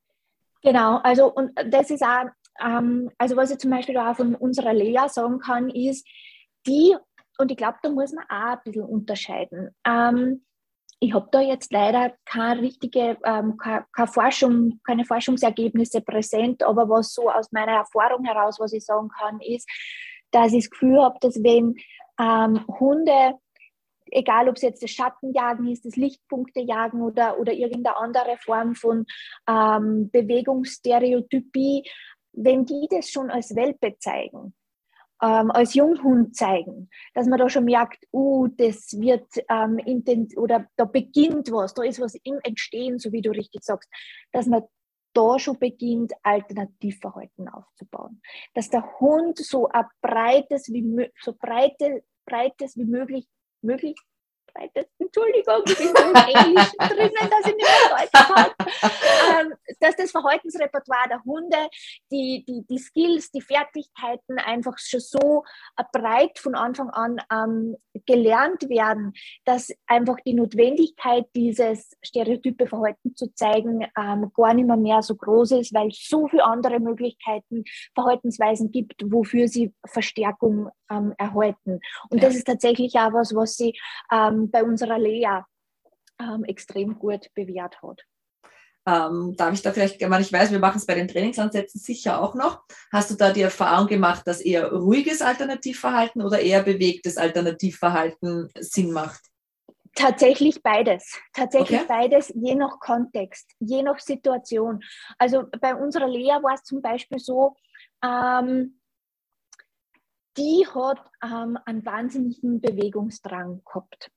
Genau, 0.61 0.97
also 0.97 1.31
und 1.31 1.51
das 1.69 1.89
ist 1.89 2.03
auch, 2.03 2.25
ähm, 2.63 3.11
also 3.17 3.35
was 3.35 3.51
ich 3.51 3.57
zum 3.59 3.71
Beispiel 3.71 3.97
auch 3.97 4.15
von 4.15 4.35
unserer 4.35 4.73
Lea 4.73 5.07
sagen 5.07 5.39
kann, 5.39 5.69
ist, 5.69 6.07
die, 6.65 6.95
und 7.37 7.51
ich 7.51 7.57
glaube, 7.57 7.77
da 7.81 7.89
muss 7.89 8.13
man 8.13 8.25
auch 8.25 8.57
ein 8.57 8.59
bisschen 8.63 8.85
unterscheiden. 8.85 9.75
Ähm, 9.85 10.43
ich 10.99 11.13
habe 11.13 11.27
da 11.31 11.41
jetzt 11.41 11.71
leider 11.71 12.13
keine 12.25 12.61
richtige, 12.61 13.17
ähm, 13.23 13.57
keine, 13.57 13.85
keine, 13.93 14.07
Forschung, 14.07 14.79
keine 14.85 15.05
Forschungsergebnisse 15.05 16.01
präsent, 16.01 16.63
aber 16.63 16.89
was 16.89 17.13
so 17.13 17.29
aus 17.29 17.51
meiner 17.51 17.73
Erfahrung 17.73 18.25
heraus, 18.25 18.59
was 18.59 18.73
ich 18.73 18.83
sagen 18.83 19.09
kann, 19.09 19.39
ist, 19.41 19.69
dass 20.31 20.53
ich 20.53 20.65
das 20.65 20.71
Gefühl 20.71 21.01
habe, 21.01 21.17
dass 21.21 21.35
wenn 21.43 21.75
ähm, 22.19 22.65
Hunde, 22.79 23.35
egal 24.07 24.49
ob 24.49 24.55
es 24.55 24.63
jetzt 24.63 24.81
das 24.81 24.89
Schattenjagen 24.89 25.67
ist, 25.67 25.85
das 25.85 25.95
Lichtpunktejagen 25.95 27.01
oder, 27.01 27.39
oder 27.39 27.53
irgendeine 27.53 27.97
andere 27.97 28.37
Form 28.37 28.73
von 28.73 29.05
ähm, 29.47 30.09
Bewegungsstereotypie, 30.11 31.83
wenn 32.37 32.65
die 32.65 32.87
das 32.89 33.09
schon 33.09 33.29
als 33.29 33.55
Welpe 33.55 33.97
zeigen, 33.99 34.53
ähm, 35.21 35.51
als 35.51 35.73
Junghund 35.73 36.35
zeigen, 36.35 36.89
dass 37.13 37.27
man 37.27 37.39
da 37.39 37.49
schon 37.49 37.65
merkt, 37.65 38.05
uh, 38.13 38.47
das 38.47 38.99
wird 38.99 39.27
ähm, 39.49 39.79
intent 39.79 40.37
oder 40.37 40.67
da 40.75 40.85
beginnt 40.85 41.51
was, 41.51 41.73
da 41.73 41.83
ist 41.83 41.99
was 41.99 42.15
im 42.23 42.39
Entstehen, 42.43 42.99
so 42.99 43.11
wie 43.11 43.21
du 43.21 43.31
richtig 43.31 43.63
sagst, 43.63 43.89
dass 44.31 44.45
man 44.45 44.63
da 45.13 45.39
schon 45.39 45.57
beginnt, 45.57 46.13
Alternativverhalten 46.21 47.49
aufzubauen. 47.49 48.21
Dass 48.53 48.69
der 48.69 48.99
Hund 48.99 49.39
so 49.39 49.67
ein 49.67 49.85
breites 50.01 50.71
wie 50.71 51.09
so 51.19 51.33
breite, 51.33 52.03
breites 52.25 52.77
wie 52.77 52.85
möglich, 52.85 53.27
möglich 53.63 53.95
Entschuldigung, 54.99 55.63
ich 55.65 55.77
bin 55.77 55.87
so 55.87 56.03
im 56.03 56.15
Englisch 56.15 56.71
drinnen, 56.77 57.29
dass 57.29 57.45
ich 57.45 57.55
nicht 57.55 57.67
mehr 57.67 57.97
Deutsch 57.97 58.11
kann, 58.11 58.51
ähm, 59.39 59.53
dass 59.79 59.95
das 59.95 60.11
Verhaltensrepertoire 60.11 61.07
der 61.09 61.23
Hunde, 61.23 61.69
die, 62.11 62.43
die, 62.47 62.65
die 62.69 62.77
Skills, 62.77 63.31
die 63.31 63.41
Fertigkeiten 63.41 64.39
einfach 64.39 64.77
schon 64.77 64.99
so 64.99 65.43
breit 65.91 66.39
von 66.39 66.55
Anfang 66.55 66.89
an 66.89 67.21
ähm, 67.31 67.75
gelernt 68.05 68.69
werden, 68.69 69.13
dass 69.45 69.71
einfach 69.85 70.17
die 70.25 70.33
Notwendigkeit, 70.33 71.25
dieses 71.35 71.95
stereotype 72.01 72.67
Verhalten 72.67 73.15
zu 73.15 73.33
zeigen, 73.33 73.85
ähm, 73.97 74.31
gar 74.35 74.53
nicht 74.53 74.67
mehr, 74.67 74.77
mehr 74.77 75.01
so 75.01 75.15
groß 75.15 75.51
ist, 75.51 75.73
weil 75.73 75.89
es 75.89 76.07
so 76.07 76.27
viele 76.27 76.43
andere 76.43 76.79
Möglichkeiten, 76.79 77.63
Verhaltensweisen 77.93 78.71
gibt, 78.71 79.01
wofür 79.05 79.47
sie 79.47 79.73
Verstärkung 79.85 80.69
ähm, 80.89 81.13
erhalten. 81.17 81.79
Und 82.09 82.21
ja. 82.21 82.27
das 82.27 82.35
ist 82.35 82.45
tatsächlich 82.45 82.95
auch 82.95 83.13
was, 83.13 83.35
was 83.35 83.55
sie 83.55 83.77
ähm, 84.47 84.51
bei 84.51 84.63
unserer 84.63 84.97
Lea 84.97 85.41
ähm, 86.19 86.43
extrem 86.45 86.97
gut 86.97 87.29
bewährt 87.33 87.81
hat. 87.81 88.03
Ähm, 88.87 89.35
darf 89.35 89.53
ich 89.53 89.61
da 89.61 89.73
vielleicht, 89.73 90.01
ich 90.01 90.09
weiß, 90.33 90.51
wir 90.51 90.59
machen 90.59 90.77
es 90.77 90.85
bei 90.85 90.95
den 90.95 91.09
Trainingsansätzen 91.09 91.81
sicher 91.81 92.21
auch 92.21 92.35
noch. 92.35 92.63
Hast 92.91 93.11
du 93.11 93.15
da 93.15 93.33
die 93.33 93.41
Erfahrung 93.41 93.87
gemacht, 93.87 94.25
dass 94.25 94.39
eher 94.39 94.71
ruhiges 94.71 95.21
Alternativverhalten 95.21 96.21
oder 96.21 96.39
eher 96.39 96.63
bewegtes 96.63 97.17
Alternativverhalten 97.17 98.49
Sinn 98.59 98.93
macht? 98.93 99.19
Tatsächlich 99.93 100.63
beides. 100.63 101.19
Tatsächlich 101.33 101.81
okay. 101.81 101.87
beides, 101.89 102.31
je 102.33 102.55
nach 102.55 102.79
Kontext, 102.79 103.51
je 103.59 103.83
nach 103.83 103.99
Situation. 103.99 104.81
Also 105.17 105.43
bei 105.59 105.75
unserer 105.75 106.07
Lea 106.07 106.37
war 106.41 106.53
es 106.53 106.63
zum 106.63 106.81
Beispiel 106.81 107.19
so, 107.19 107.57
ähm, 108.01 108.79
die 110.37 110.65
hat 110.67 111.03
ähm, 111.23 111.57
einen 111.65 111.83
wahnsinnigen 111.83 112.61
Bewegungsdrang 112.61 113.63
gehabt. 113.65 114.11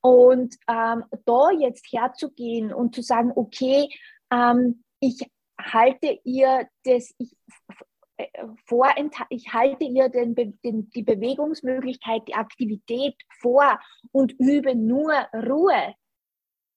Und 0.00 0.56
ähm, 0.68 1.04
da 1.24 1.50
jetzt 1.50 1.86
herzugehen 1.92 2.72
und 2.72 2.94
zu 2.94 3.02
sagen, 3.02 3.32
okay, 3.34 3.88
ähm, 4.30 4.84
ich 5.00 5.28
halte 5.60 6.20
ihr 6.24 6.68
das, 6.84 7.14
ich, 7.18 7.36
äh, 8.16 8.26
ich 9.30 9.52
halte 9.52 9.84
ihr 9.84 10.08
den, 10.08 10.34
den, 10.34 10.90
die 10.90 11.02
Bewegungsmöglichkeit, 11.02 12.28
die 12.28 12.34
Aktivität 12.34 13.14
vor 13.40 13.80
und 14.12 14.32
übe 14.38 14.74
nur 14.74 15.12
Ruhe, 15.32 15.94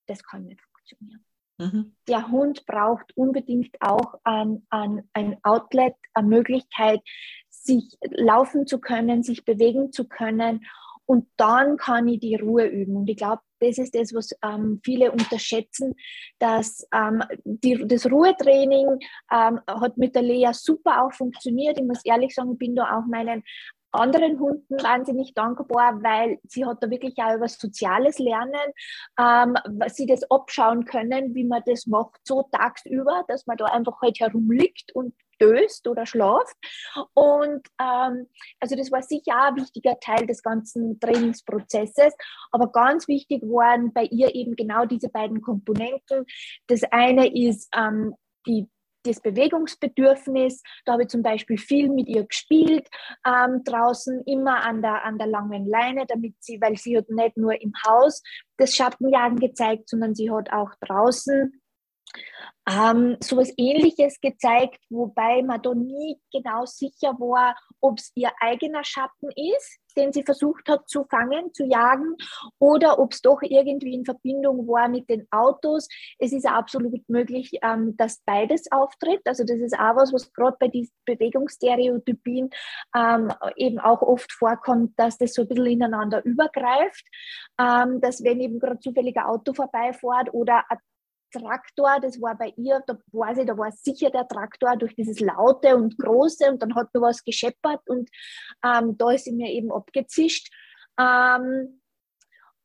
das 0.07 0.23
kann 0.23 0.45
nicht 0.45 0.61
funktionieren. 0.61 1.25
Mhm. 1.59 1.95
Der 2.07 2.31
Hund 2.31 2.65
braucht 2.65 3.15
unbedingt 3.17 3.81
auch 3.81 4.15
ein, 4.23 4.65
ein, 4.69 5.09
ein 5.13 5.37
Outlet, 5.43 5.95
eine 6.13 6.27
Möglichkeit, 6.27 7.01
sich 7.49 7.97
laufen 8.01 8.65
zu 8.65 8.79
können, 8.79 9.23
sich 9.23 9.43
bewegen 9.43 9.91
zu 9.91 10.07
können. 10.07 10.65
Und 11.09 11.25
dann 11.37 11.77
kann 11.77 12.07
ich 12.07 12.19
die 12.19 12.35
Ruhe 12.35 12.67
üben. 12.67 12.95
Und 12.95 13.09
ich 13.09 13.17
glaube, 13.17 13.41
das 13.59 13.79
ist 13.79 13.95
das, 13.95 14.13
was 14.13 14.29
ähm, 14.43 14.79
viele 14.83 15.11
unterschätzen, 15.11 15.95
dass 16.37 16.87
ähm, 16.93 17.23
die, 17.43 17.83
das 17.87 18.05
Ruhetraining 18.05 18.99
ähm, 19.31 19.59
hat 19.67 19.97
mit 19.97 20.13
der 20.13 20.21
Lea 20.21 20.51
super 20.53 21.03
auch 21.03 21.11
funktioniert. 21.11 21.79
Ich 21.79 21.83
muss 21.83 22.05
ehrlich 22.05 22.35
sagen, 22.35 22.51
ich 22.51 22.59
bin 22.59 22.75
da 22.75 22.95
auch 22.95 23.07
meinen 23.07 23.43
anderen 23.91 24.39
Hunden 24.39 24.83
wahnsinnig 24.83 25.33
dankbar, 25.33 25.99
weil 26.03 26.37
sie 26.43 26.63
hat 26.63 26.83
da 26.83 26.91
wirklich 26.91 27.15
auch 27.17 27.33
über 27.33 27.47
soziales 27.47 28.19
Lernen, 28.19 28.71
ähm, 29.19 29.55
sie 29.87 30.05
das 30.05 30.29
abschauen 30.29 30.85
können, 30.85 31.33
wie 31.33 31.43
man 31.43 31.63
das 31.65 31.87
macht, 31.87 32.19
so 32.23 32.47
tagsüber, 32.51 33.23
dass 33.27 33.47
man 33.47 33.57
da 33.57 33.65
einfach 33.65 33.99
halt 33.99 34.19
herumliegt 34.19 34.93
und 34.93 35.15
döst 35.39 35.87
oder 35.87 36.05
schlaft. 36.05 36.55
Und 37.13 37.67
ähm, 37.81 38.27
also 38.59 38.75
das 38.75 38.91
war 38.91 39.01
sicher 39.01 39.33
auch 39.33 39.47
ein 39.49 39.55
wichtiger 39.57 39.99
Teil 39.99 40.25
des 40.25 40.43
ganzen 40.43 40.99
Trainingsprozesses. 40.99 42.13
Aber 42.51 42.71
ganz 42.71 43.07
wichtig 43.07 43.41
waren 43.43 43.93
bei 43.93 44.03
ihr 44.03 44.33
eben 44.35 44.55
genau 44.55 44.85
diese 44.85 45.09
beiden 45.09 45.41
Komponenten. 45.41 46.25
Das 46.67 46.83
eine 46.91 47.27
ist 47.33 47.69
ähm, 47.75 48.15
die 48.47 48.67
das 49.03 49.21
Bewegungsbedürfnis. 49.21 50.61
Da 50.85 50.93
habe 50.93 51.03
ich 51.03 51.09
zum 51.09 51.23
Beispiel 51.23 51.57
viel 51.57 51.89
mit 51.89 52.07
ihr 52.07 52.25
gespielt, 52.25 52.87
ähm, 53.25 53.63
draußen 53.63 54.23
immer 54.25 54.63
an 54.63 54.81
der, 54.81 55.03
an 55.03 55.17
der 55.17 55.27
langen 55.27 55.65
Leine, 55.65 56.05
damit 56.07 56.35
sie, 56.39 56.59
weil 56.61 56.77
sie 56.77 56.97
hat 56.97 57.09
nicht 57.09 57.37
nur 57.37 57.59
im 57.61 57.73
Haus 57.87 58.21
das 58.57 58.75
Schattenjagen 58.75 59.39
gezeigt, 59.39 59.89
sondern 59.89 60.15
sie 60.15 60.31
hat 60.31 60.51
auch 60.51 60.71
draußen 60.81 61.61
ähm, 62.69 63.17
sowas 63.19 63.51
ähnliches 63.57 64.19
gezeigt, 64.21 64.79
wobei 64.89 65.41
man 65.41 65.61
da 65.61 65.73
nie 65.73 66.19
genau 66.31 66.65
sicher 66.65 67.13
war, 67.19 67.55
ob 67.81 67.99
es 67.99 68.11
ihr 68.15 68.31
eigener 68.39 68.83
Schatten 68.83 69.29
ist, 69.35 69.79
den 69.97 70.13
sie 70.13 70.23
versucht 70.23 70.69
hat 70.69 70.87
zu 70.87 71.03
fangen, 71.05 71.53
zu 71.53 71.65
jagen, 71.65 72.15
oder 72.59 72.99
ob 72.99 73.13
es 73.13 73.21
doch 73.21 73.41
irgendwie 73.41 73.93
in 73.93 74.05
Verbindung 74.05 74.67
war 74.67 74.87
mit 74.87 75.09
den 75.09 75.27
Autos. 75.31 75.87
Es 76.19 76.31
ist 76.31 76.45
absolut 76.45 77.07
möglich, 77.09 77.57
ähm, 77.63 77.97
dass 77.97 78.21
beides 78.25 78.71
auftritt. 78.71 79.21
Also 79.25 79.43
das 79.43 79.57
ist 79.57 79.73
auch 79.73 79.95
was, 79.95 80.13
was 80.13 80.31
gerade 80.33 80.57
bei 80.59 80.67
diesen 80.67 80.93
Bewegungsstereotypien 81.05 82.49
ähm, 82.95 83.33
eben 83.55 83.79
auch 83.79 84.01
oft 84.01 84.31
vorkommt, 84.31 84.93
dass 84.97 85.17
das 85.17 85.33
so 85.33 85.41
ein 85.41 85.47
bisschen 85.47 85.65
ineinander 85.65 86.23
übergreift, 86.23 87.05
ähm, 87.59 87.99
dass 87.99 88.23
wenn 88.23 88.39
eben 88.41 88.59
gerade 88.59 88.79
zufällig 88.79 89.17
ein 89.17 89.25
Auto 89.25 89.53
vorbeifährt 89.53 90.33
oder 90.33 90.63
ein 90.69 90.77
Traktor, 91.31 91.99
das 92.01 92.21
war 92.21 92.37
bei 92.37 92.53
ihr, 92.57 92.81
da 92.87 92.97
war 93.11 93.35
sie, 93.35 93.45
da 93.45 93.57
war 93.57 93.71
sicher 93.71 94.09
der 94.09 94.27
Traktor 94.27 94.75
durch 94.77 94.95
dieses 94.95 95.19
Laute 95.19 95.75
und 95.75 95.97
Große 95.97 96.49
und 96.49 96.61
dann 96.61 96.75
hat 96.75 96.89
da 96.93 97.01
was 97.01 97.23
gescheppert 97.23 97.81
und 97.87 98.09
ähm, 98.65 98.97
da 98.97 99.11
ist 99.11 99.25
sie 99.25 99.33
mir 99.33 99.51
eben 99.51 99.71
abgezischt. 99.71 100.51
Ähm, 100.99 101.81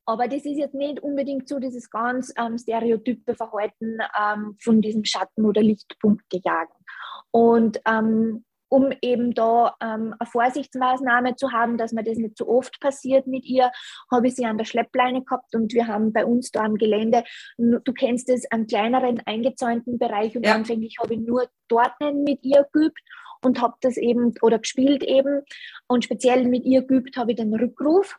aber 0.06 0.28
das 0.28 0.44
ist 0.44 0.58
jetzt 0.58 0.74
nicht 0.74 1.00
unbedingt 1.00 1.48
so 1.48 1.58
dieses 1.58 1.88
ganz 1.88 2.32
ähm, 2.36 2.58
stereotype 2.58 3.34
Verhalten 3.34 3.98
ähm, 4.18 4.56
von 4.62 4.82
diesem 4.82 5.04
Schatten- 5.04 5.46
oder 5.46 5.62
Lichtpunktgejagen. 5.62 6.74
Und 7.30 7.80
ähm, 7.86 8.44
um 8.74 8.90
eben 9.02 9.34
da 9.34 9.76
ähm, 9.80 10.16
eine 10.18 10.28
Vorsichtsmaßnahme 10.28 11.36
zu 11.36 11.52
haben, 11.52 11.78
dass 11.78 11.92
mir 11.92 12.02
das 12.02 12.18
nicht 12.18 12.36
so 12.36 12.48
oft 12.48 12.80
passiert 12.80 13.28
mit 13.28 13.44
ihr, 13.44 13.70
habe 14.10 14.26
ich 14.26 14.34
sie 14.34 14.46
an 14.46 14.58
der 14.58 14.64
Schleppleine 14.64 15.22
gehabt 15.22 15.54
und 15.54 15.72
wir 15.72 15.86
haben 15.86 16.12
bei 16.12 16.26
uns 16.26 16.50
da 16.50 16.62
am 16.62 16.74
Gelände, 16.74 17.22
du 17.56 17.92
kennst 17.92 18.28
es, 18.28 18.50
einen 18.50 18.66
kleineren 18.66 19.22
eingezäunten 19.26 19.96
Bereich 20.00 20.36
und 20.36 20.44
ja. 20.44 20.56
anfänglich 20.56 20.96
habe 21.00 21.14
ich 21.14 21.20
nur 21.20 21.46
dort 21.68 21.92
mit 22.00 22.42
ihr 22.42 22.66
geübt 22.72 22.98
und 23.42 23.62
habe 23.62 23.74
das 23.80 23.96
eben 23.96 24.34
oder 24.42 24.58
gespielt 24.58 25.04
eben 25.04 25.42
und 25.86 26.02
speziell 26.02 26.44
mit 26.48 26.64
ihr 26.64 26.82
geübt 26.82 27.16
habe 27.16 27.30
ich 27.30 27.36
den 27.36 27.54
Rückruf. 27.54 28.16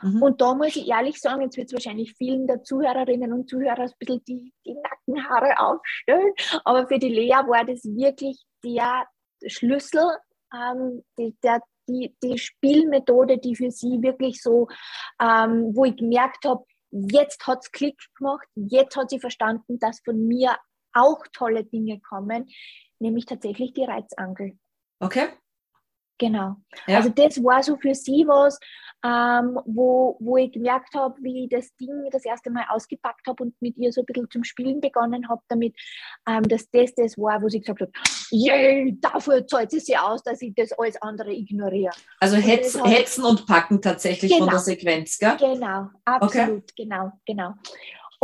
Mhm. 0.00 0.22
Und 0.22 0.40
da 0.40 0.54
muss 0.54 0.76
ich 0.76 0.88
ehrlich 0.88 1.20
sagen, 1.20 1.42
jetzt 1.42 1.58
wird 1.58 1.66
es 1.66 1.74
wahrscheinlich 1.74 2.14
vielen 2.16 2.46
der 2.46 2.62
Zuhörerinnen 2.62 3.34
und 3.34 3.50
Zuhörer 3.50 3.80
ein 3.80 3.92
bisschen 3.98 4.24
die, 4.24 4.54
die 4.64 4.74
Nackenhaare 4.74 5.58
aufstellen, 5.58 6.32
aber 6.64 6.88
für 6.88 6.98
die 6.98 7.10
Lea 7.10 7.42
war 7.46 7.66
das 7.66 7.84
wirklich 7.84 8.42
der 8.64 9.06
Schlüssel, 9.46 10.04
ähm, 10.52 11.04
die, 11.18 11.36
der, 11.42 11.60
die, 11.88 12.14
die 12.22 12.38
Spielmethode, 12.38 13.38
die 13.38 13.56
für 13.56 13.70
sie 13.70 14.02
wirklich 14.02 14.42
so, 14.42 14.68
ähm, 15.20 15.74
wo 15.74 15.84
ich 15.84 15.96
gemerkt 15.96 16.44
habe, 16.44 16.64
jetzt 16.90 17.46
hat 17.46 17.60
es 17.62 17.72
Klick 17.72 17.98
gemacht, 18.16 18.46
jetzt 18.54 18.96
hat 18.96 19.10
sie 19.10 19.20
verstanden, 19.20 19.78
dass 19.78 20.00
von 20.04 20.26
mir 20.26 20.56
auch 20.92 21.24
tolle 21.32 21.64
Dinge 21.64 22.00
kommen, 22.00 22.48
nämlich 23.00 23.26
tatsächlich 23.26 23.72
die 23.72 23.84
Reizangel. 23.84 24.56
Okay. 25.00 25.28
Genau. 26.18 26.56
Ja. 26.86 26.98
Also 26.98 27.08
das 27.08 27.42
war 27.42 27.62
so 27.62 27.76
für 27.76 27.94
sie 27.94 28.24
was, 28.26 28.58
ähm, 29.04 29.58
wo, 29.66 30.16
wo 30.20 30.36
ich 30.38 30.52
gemerkt 30.52 30.94
habe, 30.94 31.14
wie 31.20 31.44
ich 31.44 31.50
das 31.50 31.74
Ding 31.76 32.08
das 32.10 32.24
erste 32.24 32.50
Mal 32.50 32.64
ausgepackt 32.70 33.26
habe 33.26 33.42
und 33.42 33.60
mit 33.60 33.76
ihr 33.76 33.92
so 33.92 34.00
ein 34.00 34.06
bisschen 34.06 34.30
zum 34.30 34.44
Spielen 34.44 34.80
begonnen 34.80 35.28
habe 35.28 35.42
damit, 35.48 35.74
ähm, 36.26 36.42
dass 36.44 36.70
das 36.70 36.94
das 36.94 37.18
war, 37.18 37.42
wo 37.42 37.48
sie 37.48 37.60
gesagt 37.60 37.82
hat, 37.82 37.90
yay, 38.30 38.96
dafür 39.00 39.46
zahlt 39.46 39.72
es 39.74 39.86
sich 39.86 39.98
aus, 39.98 40.22
dass 40.22 40.40
ich 40.40 40.54
das 40.54 40.72
alles 40.72 41.00
andere 41.02 41.32
ignoriere. 41.32 41.92
Also 42.20 42.36
hetz, 42.36 42.74
und 42.76 42.88
hetzen 42.88 43.24
und 43.24 43.46
packen 43.46 43.82
tatsächlich 43.82 44.32
genau, 44.32 44.44
von 44.44 44.50
der 44.54 44.60
Sequenz, 44.60 45.18
gell? 45.18 45.36
Genau, 45.38 45.90
absolut, 46.04 46.62
okay. 46.62 46.72
genau, 46.76 47.12
genau. 47.26 47.54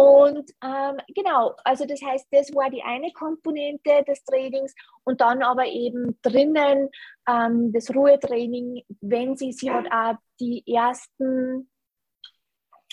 Und 0.00 0.50
ähm, 0.64 0.96
genau, 1.14 1.54
also 1.62 1.84
das 1.84 2.00
heißt, 2.00 2.28
das 2.30 2.54
war 2.54 2.70
die 2.70 2.82
eine 2.82 3.12
Komponente 3.12 4.02
des 4.08 4.24
Trainings 4.24 4.74
und 5.04 5.20
dann 5.20 5.42
aber 5.42 5.66
eben 5.66 6.18
drinnen 6.22 6.88
ähm, 7.28 7.70
das 7.70 7.94
Ruhetraining, 7.94 8.82
wenn 9.02 9.36
sie, 9.36 9.52
sie 9.52 9.70
hat 9.70 9.92
auch 9.92 10.14
die 10.40 10.64
ersten 10.66 11.70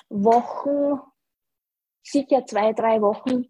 Wochen, 0.09 0.99
sicher 2.03 2.45
zwei, 2.45 2.73
drei 2.73 3.01
Wochen, 3.01 3.45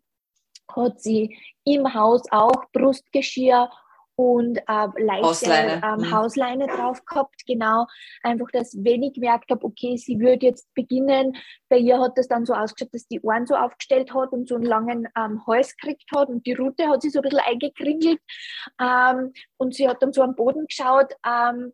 hat 0.72 1.02
sie 1.02 1.36
im 1.64 1.92
Haus 1.96 2.22
auch 2.30 2.70
Brustgeschirr 2.72 3.72
und 4.18 4.58
äh, 4.58 4.88
leichte 4.98 5.28
Hausleine. 5.28 5.82
Ähm, 5.84 5.98
mhm. 5.98 6.12
Hausleine 6.12 6.68
drauf 6.68 7.06
gehabt, 7.06 7.46
genau. 7.46 7.86
Einfach, 8.24 8.48
dass 8.52 8.76
wenn 8.84 9.04
ich 9.04 9.14
gemerkt 9.14 9.52
habe, 9.52 9.64
okay, 9.64 9.96
sie 9.96 10.20
würde 10.20 10.48
jetzt 10.48 10.74
beginnen, 10.74 11.38
bei 11.70 11.78
ihr 11.78 12.00
hat 12.00 12.18
das 12.18 12.28
dann 12.28 12.44
so 12.44 12.54
ausgeschaut, 12.54 12.94
dass 12.94 13.08
die 13.08 13.22
Ohren 13.22 13.46
so 13.46 13.56
aufgestellt 13.56 14.14
hat 14.16 14.32
und 14.32 14.50
so 14.50 14.56
einen 14.56 14.64
langen 14.64 15.08
ähm, 15.16 15.46
Hals 15.46 15.78
gekriegt 15.78 16.10
hat 16.16 16.30
und 16.30 16.48
die 16.48 16.54
Rute 16.54 16.88
hat 16.88 17.04
sie 17.04 17.12
so 17.12 17.20
ein 17.20 17.30
bisschen 17.30 17.42
eingekringelt 17.46 18.20
ähm, 18.82 19.34
und 19.58 19.76
sie 19.76 19.88
hat 19.88 20.02
dann 20.02 20.14
so 20.14 20.24
am 20.24 20.36
Boden 20.36 20.66
geschaut, 20.66 21.14
ähm, 21.24 21.74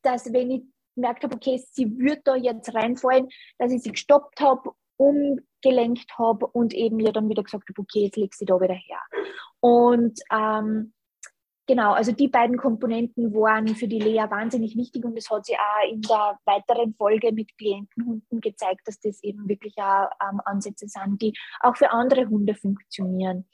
dass 0.00 0.32
wenn 0.32 0.50
ich 0.50 0.62
gemerkt 0.94 1.24
habe, 1.24 1.36
okay, 1.36 1.62
sie 1.72 1.98
wird 1.98 2.20
da 2.24 2.36
jetzt 2.36 2.74
reinfallen, 2.74 3.28
dass 3.58 3.70
ich 3.70 3.82
sie 3.82 3.92
gestoppt 3.92 4.40
habe 4.40 4.70
umgelenkt 4.96 6.16
habe 6.16 6.46
und 6.46 6.74
eben 6.74 7.00
ihr 7.00 7.12
dann 7.12 7.28
wieder 7.28 7.42
gesagt 7.42 7.68
habe, 7.68 7.80
okay, 7.80 8.04
jetzt 8.04 8.16
leg 8.16 8.32
sie 8.34 8.44
da 8.44 8.60
wieder 8.60 8.74
her. 8.74 9.00
Und 9.60 10.20
ähm, 10.30 10.92
Genau, 11.72 11.94
also 11.94 12.12
die 12.12 12.28
beiden 12.28 12.58
Komponenten 12.58 13.32
waren 13.32 13.66
für 13.68 13.88
die 13.88 13.98
Lea 13.98 14.26
wahnsinnig 14.28 14.76
wichtig 14.76 15.06
und 15.06 15.16
es 15.16 15.30
hat 15.30 15.46
sie 15.46 15.54
auch 15.54 15.90
in 15.90 16.02
der 16.02 16.38
weiteren 16.44 16.92
Folge 16.92 17.32
mit 17.32 17.56
Klientenhunden 17.56 18.42
gezeigt, 18.42 18.82
dass 18.84 19.00
das 19.00 19.22
eben 19.22 19.48
wirklich 19.48 19.78
auch 19.78 20.10
ähm, 20.22 20.42
Ansätze 20.44 20.86
sind, 20.86 21.22
die 21.22 21.32
auch 21.60 21.74
für 21.74 21.90
andere 21.90 22.28
Hunde 22.28 22.54
funktionieren. 22.54 23.48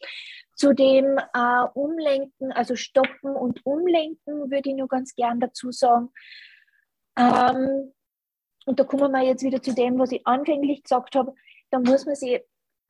Zu 0.57 0.75
dem 0.75 1.17
äh, 1.33 1.65
Umlenken, 1.75 2.51
also 2.51 2.75
Stoppen 2.75 3.37
und 3.37 3.65
Umlenken, 3.65 4.51
würde 4.51 4.69
ich 4.69 4.75
nur 4.75 4.89
ganz 4.89 5.15
gern 5.15 5.39
dazu 5.39 5.71
sagen. 5.71 6.09
Ähm, 7.17 7.95
und 8.67 8.81
da 8.81 8.83
kommen 8.83 9.13
wir 9.13 9.23
jetzt 9.23 9.45
wieder 9.45 9.63
zu 9.63 9.73
dem, 9.77 9.97
was 9.97 10.11
ich 10.11 10.27
anfänglich 10.27 10.83
gesagt 10.83 11.15
habe. 11.15 11.37
Da 11.71 11.79
muss 11.79 12.05
man 12.05 12.17
sich, 12.17 12.43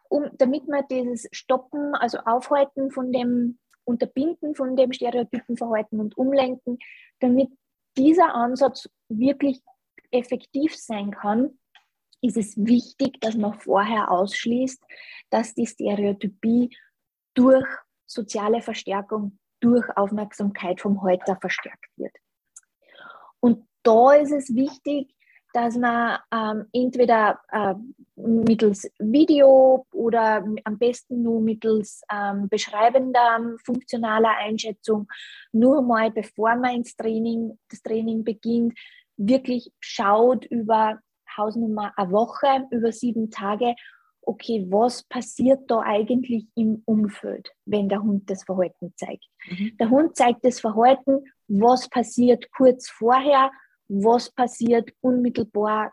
um, 0.09 0.31
damit 0.39 0.69
man 0.69 0.85
dieses 0.91 1.29
Stoppen, 1.33 1.95
also 1.97 2.17
Aufhalten 2.21 2.91
von 2.91 3.13
dem 3.13 3.59
Unterbinden 3.89 4.55
von 4.55 4.77
dem 4.77 4.93
Stereotypenverhalten 4.93 5.99
und 5.99 6.17
Umlenken, 6.17 6.79
damit 7.21 7.49
dieser 7.97 8.35
Ansatz 8.35 8.89
wirklich 9.09 9.61
effektiv 10.11 10.77
sein 10.77 11.11
kann, 11.11 11.59
ist 12.21 12.37
es 12.37 12.57
wichtig, 12.57 13.21
dass 13.21 13.37
man 13.37 13.55
vorher 13.55 14.11
ausschließt, 14.11 14.83
dass 15.31 15.55
die 15.55 15.67
Stereotypie 15.67 16.77
durch 17.35 17.67
soziale 18.07 18.61
Verstärkung, 18.61 19.39
durch 19.61 19.85
Aufmerksamkeit 19.97 20.81
vom 20.81 21.03
Halter 21.03 21.37
verstärkt 21.41 21.91
wird. 21.97 22.15
Und 23.41 23.67
da 23.83 24.13
ist 24.13 24.33
es 24.33 24.55
wichtig, 24.55 25.15
dass 25.53 25.77
man 25.77 26.19
ähm, 26.33 26.67
entweder 26.73 27.41
äh, 27.51 27.75
mittels 28.17 28.91
Video 28.99 29.87
oder 29.93 30.45
am 30.65 30.79
besten 30.79 31.23
nur 31.23 31.41
mittels 31.41 32.03
ähm, 32.13 32.49
beschreibender, 32.49 33.41
funktionaler 33.65 34.37
Einschätzung 34.39 35.09
nur 35.53 35.83
mal, 35.83 36.11
bevor 36.11 36.57
man 36.57 36.77
ins 36.77 36.97
Training, 36.97 37.59
das 37.71 37.83
Training 37.83 38.25
beginnt, 38.25 38.79
wirklich 39.17 39.73
schaut 39.81 40.45
über 40.47 40.99
Hausnummer 41.37 41.93
eine 41.97 42.11
Woche, 42.11 42.67
über 42.71 42.93
sieben 42.93 43.31
Tage, 43.31 43.75
okay, 44.23 44.67
was 44.69 45.05
passiert 45.05 45.71
da 45.71 45.81
eigentlich 45.81 46.47
im 46.55 46.83
Umfeld, 46.85 47.51
wenn 47.65 47.89
der 47.89 48.03
Hund 48.03 48.29
das 48.29 48.45
Verhalten 48.45 48.93
zeigt. 48.97 49.25
Mhm. 49.49 49.77
Der 49.79 49.89
Hund 49.89 50.17
zeigt 50.17 50.45
das 50.45 50.61
Verhalten, 50.61 51.25
was 51.49 51.89
passiert 51.89 52.51
kurz 52.53 52.91
vorher, 52.91 53.51
was 53.89 54.31
passiert 54.31 54.91
unmittelbar, 55.01 55.93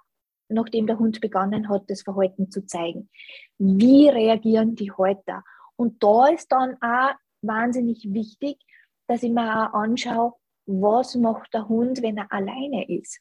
nachdem 0.50 0.88
der 0.88 1.00
Hund 1.00 1.22
begonnen 1.22 1.70
hat, 1.70 1.90
das 1.90 2.04
Verhalten 2.04 2.52
zu 2.52 2.66
zeigen. 2.66 3.10
Wie 3.58 4.10
reagieren 4.10 4.76
die 4.76 4.92
Halter? 4.92 5.44
Und 5.76 6.04
da 6.04 6.28
ist 6.28 6.52
dann 6.52 6.78
auch 6.82 7.16
wahnsinnig 7.42 8.08
wichtig, 8.12 8.58
dass 9.08 9.24
ich 9.24 9.32
mir 9.32 9.70
auch 9.70 9.74
anschaue, 9.74 10.34
was 10.66 11.16
macht 11.16 11.54
der 11.54 11.68
Hund, 11.68 12.02
wenn 12.02 12.18
er 12.18 12.32
alleine 12.32 12.88
ist. 12.90 13.20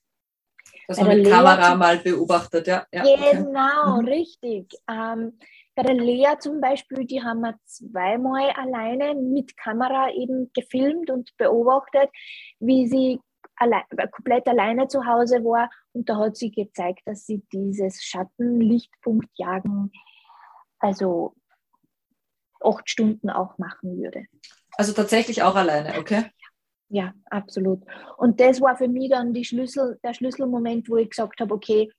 Dass 0.88 1.00
man 1.00 1.18
mit 1.18 1.28
Kamera 1.28 1.74
mal 1.74 1.98
beobachtet, 1.98 2.66
ja. 2.66 2.86
ja 2.92 3.02
genau, 3.02 3.98
okay. 3.98 4.10
richtig. 4.10 4.74
Ähm, 4.90 5.38
bei 5.74 5.82
der 5.82 5.94
Lea 5.94 6.38
zum 6.38 6.60
Beispiel, 6.60 7.04
die 7.04 7.22
haben 7.22 7.40
wir 7.40 7.58
zweimal 7.64 8.50
alleine 8.50 9.14
mit 9.14 9.56
Kamera 9.56 10.10
eben 10.12 10.50
gefilmt 10.54 11.10
und 11.10 11.36
beobachtet, 11.36 12.10
wie 12.60 12.86
sie 12.86 13.20
allein, 13.56 13.82
komplett 14.12 14.48
alleine 14.48 14.88
zu 14.88 15.06
Hause 15.06 15.44
war. 15.44 15.70
Und 15.92 16.08
da 16.08 16.16
hat 16.16 16.36
sie 16.36 16.50
gezeigt, 16.50 17.02
dass 17.06 17.26
sie 17.26 17.42
dieses 17.52 18.02
Schatten-Lichtpunkt-Jagen, 18.02 19.92
also 20.78 21.34
acht 22.60 22.88
Stunden 22.88 23.30
auch 23.30 23.58
machen 23.58 23.98
würde. 23.98 24.26
Also 24.76 24.92
tatsächlich 24.92 25.42
auch 25.42 25.54
alleine, 25.54 25.98
okay? 25.98 26.24
Ja, 26.88 27.12
absolut. 27.30 27.82
Und 28.18 28.40
das 28.40 28.60
war 28.60 28.76
für 28.76 28.88
mich 28.88 29.10
dann 29.10 29.34
Schlüssel, 29.44 29.98
der 30.02 30.14
Schlüsselmoment, 30.14 30.88
wo 30.88 30.96
ich 30.96 31.10
gesagt 31.10 31.40
habe, 31.40 31.54
okay, 31.54 31.90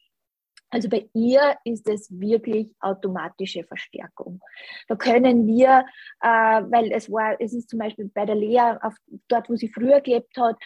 also 0.76 0.90
bei 0.90 1.08
ihr 1.14 1.56
ist 1.64 1.88
es 1.88 2.10
wirklich 2.12 2.68
automatische 2.82 3.64
Verstärkung. 3.64 4.42
Da 4.90 4.98
können 4.98 5.48
wir, 5.48 5.86
äh, 6.20 6.28
weil 6.28 6.92
es 6.92 7.10
war, 7.10 7.40
es 7.40 7.54
ist 7.54 7.70
zum 7.70 7.80
Beispiel 7.80 8.12
bei 8.14 8.26
der 8.26 8.36
Lea, 8.36 8.78
auf, 8.82 8.94
dort 9.30 9.50
wo 9.50 9.56
sie 9.56 9.70
früher 9.70 10.02
gelebt 10.02 10.36
hat, 10.38 10.58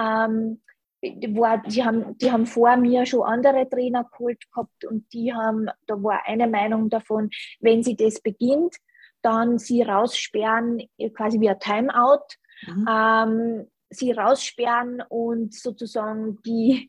ähm, 0.00 0.62
war, 1.02 1.58
die, 1.58 1.84
haben, 1.84 2.16
die 2.16 2.32
haben 2.32 2.46
vor 2.46 2.78
mir 2.78 3.04
schon 3.04 3.24
andere 3.24 3.68
Trainer 3.68 4.08
geholt 4.10 4.42
gehabt 4.50 4.86
und 4.86 5.12
die 5.12 5.34
haben, 5.34 5.68
da 5.86 6.02
war 6.02 6.22
eine 6.24 6.46
Meinung 6.46 6.88
davon, 6.88 7.28
wenn 7.60 7.82
sie 7.82 7.94
das 7.94 8.22
beginnt, 8.22 8.74
dann 9.20 9.58
sie 9.58 9.82
raussperren, 9.82 10.82
quasi 11.14 11.40
wie 11.40 11.50
ein 11.50 11.60
Timeout, 11.60 12.24
mhm. 12.66 12.88
ähm, 12.90 13.70
sie 13.90 14.12
raussperren 14.12 15.02
und 15.10 15.54
sozusagen 15.54 16.40
die 16.46 16.88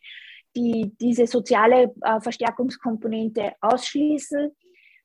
die 0.59 0.91
diese 0.99 1.25
soziale 1.27 1.93
äh, 2.01 2.19
Verstärkungskomponente 2.19 3.53
ausschließen. 3.61 4.51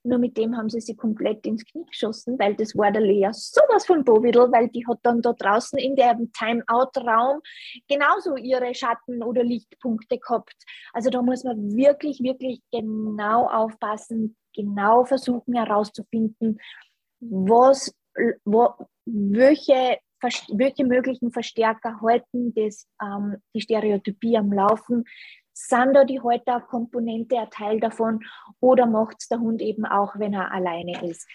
Nur 0.06 0.18
mit 0.18 0.36
dem 0.36 0.54
haben 0.54 0.68
sie 0.68 0.80
sie 0.80 0.96
komplett 0.96 1.46
ins 1.46 1.64
Knie 1.64 1.86
geschossen, 1.86 2.38
weil 2.38 2.54
das 2.54 2.76
war 2.76 2.92
der 2.92 3.00
Lea 3.00 3.28
sowas 3.32 3.86
von 3.86 4.04
Bovidel, 4.04 4.52
weil 4.52 4.68
die 4.68 4.86
hat 4.86 4.98
dann 5.02 5.22
da 5.22 5.32
draußen 5.32 5.78
in 5.78 5.96
dem 5.96 6.30
Timeout-Raum 6.32 7.40
genauso 7.88 8.36
ihre 8.36 8.74
Schatten- 8.74 9.22
oder 9.22 9.42
Lichtpunkte 9.42 10.18
gehabt. 10.18 10.56
Also 10.92 11.08
da 11.08 11.22
muss 11.22 11.42
man 11.44 11.74
wirklich, 11.74 12.20
wirklich 12.20 12.60
genau 12.70 13.46
aufpassen, 13.46 14.36
genau 14.54 15.06
versuchen 15.06 15.54
herauszufinden, 15.54 16.60
was, 17.20 17.94
wo, 18.44 18.74
welche 19.06 19.98
welche 20.52 20.84
möglichen 20.84 21.30
Verstärker 21.30 22.00
halten 22.00 22.54
das, 22.54 22.88
ähm, 23.02 23.36
die 23.54 23.60
Stereotypie 23.60 24.36
am 24.36 24.52
Laufen? 24.52 25.04
Sind 25.56 25.94
da 25.94 26.04
die 26.04 26.20
Halterkomponente 26.20 27.38
ein 27.38 27.50
Teil 27.50 27.78
davon 27.78 28.24
oder 28.60 28.86
macht 28.86 29.18
es 29.20 29.28
der 29.28 29.38
Hund 29.38 29.62
eben 29.62 29.86
auch, 29.86 30.18
wenn 30.18 30.34
er 30.34 30.50
alleine 30.50 31.04
ist? 31.04 31.28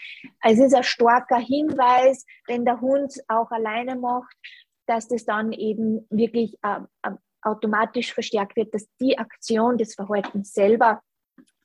Es 0.43 0.60
ist 0.60 0.75
ein 0.75 0.84
starker 0.84 1.39
Hinweis, 1.39 2.25
wenn 2.45 2.65
der 2.65 2.82
Hund 2.82 3.13
auch 3.29 3.49
alleine 3.49 3.95
macht, 3.95 4.36
dass 4.88 5.08
das 5.08 5.23
dann 5.23 5.53
eben 5.53 6.05
wirklich 6.10 6.58
äh, 6.63 6.82
äh 7.03 7.15
automatisch 7.41 8.13
verstärkt 8.13 8.58
wird, 8.58 8.73
dass 8.73 8.86
die 8.99 9.17
Aktion 9.17 9.77
des 9.77 9.95
Verhaltens 9.95 10.51
selber 10.51 11.01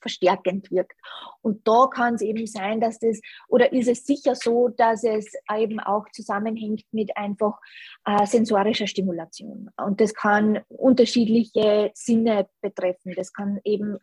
verstärkend 0.05 0.71
wirkt. 0.71 0.99
Und 1.40 1.67
da 1.67 1.87
kann 1.87 2.14
es 2.14 2.21
eben 2.21 2.47
sein, 2.47 2.81
dass 2.81 2.99
das, 2.99 3.21
oder 3.49 3.73
ist 3.73 3.88
es 3.88 4.05
sicher 4.05 4.35
so, 4.35 4.69
dass 4.69 5.03
es 5.03 5.33
eben 5.57 5.81
auch 5.81 6.05
zusammenhängt 6.12 6.85
mit 6.93 7.17
einfach 7.17 7.59
äh, 8.05 8.27
sensorischer 8.27 8.87
Stimulation. 8.87 9.71
Und 9.77 10.01
das 10.01 10.14
kann 10.14 10.61
unterschiedliche 10.69 11.90
Sinne 11.95 12.47
betreffen. 12.61 13.14
Das 13.17 13.33
kann 13.33 13.61
eben 13.64 13.99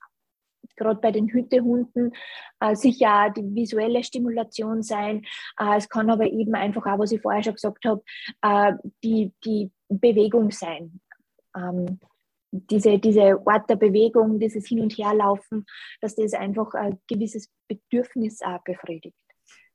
gerade 0.76 1.00
bei 1.00 1.12
den 1.12 1.28
Hütehunden 1.28 2.14
äh, 2.60 2.76
sicher 2.76 3.32
die 3.36 3.54
visuelle 3.54 4.04
Stimulation 4.04 4.82
sein. 4.82 5.24
Äh, 5.60 5.78
es 5.78 5.88
kann 5.88 6.10
aber 6.10 6.26
eben 6.26 6.56
einfach 6.56 6.86
auch, 6.88 7.00
was 7.00 7.12
ich 7.12 7.22
vorher 7.22 7.44
schon 7.44 7.54
gesagt 7.54 7.86
habe, 7.86 8.02
äh, 8.42 8.74
die, 9.04 9.32
die 9.46 9.72
Bewegung 9.90 10.52
sein. 10.52 11.00
Ähm, 11.56 12.00
diese, 12.52 13.00
diese 13.00 13.42
Art 13.46 13.70
der 13.70 13.78
Bewegung, 13.78 14.40
dieses 14.40 14.68
Hin- 14.68 14.82
und 14.82 14.98
Herlaufen, 14.98 15.66
dass 16.02 16.16
das 16.16 16.34
einfach 16.34 16.74
ein 16.74 17.00
gewisses 17.08 17.50
Bedürfnis 17.68 18.42
auch 18.42 18.62
befriedigt. 18.64 19.16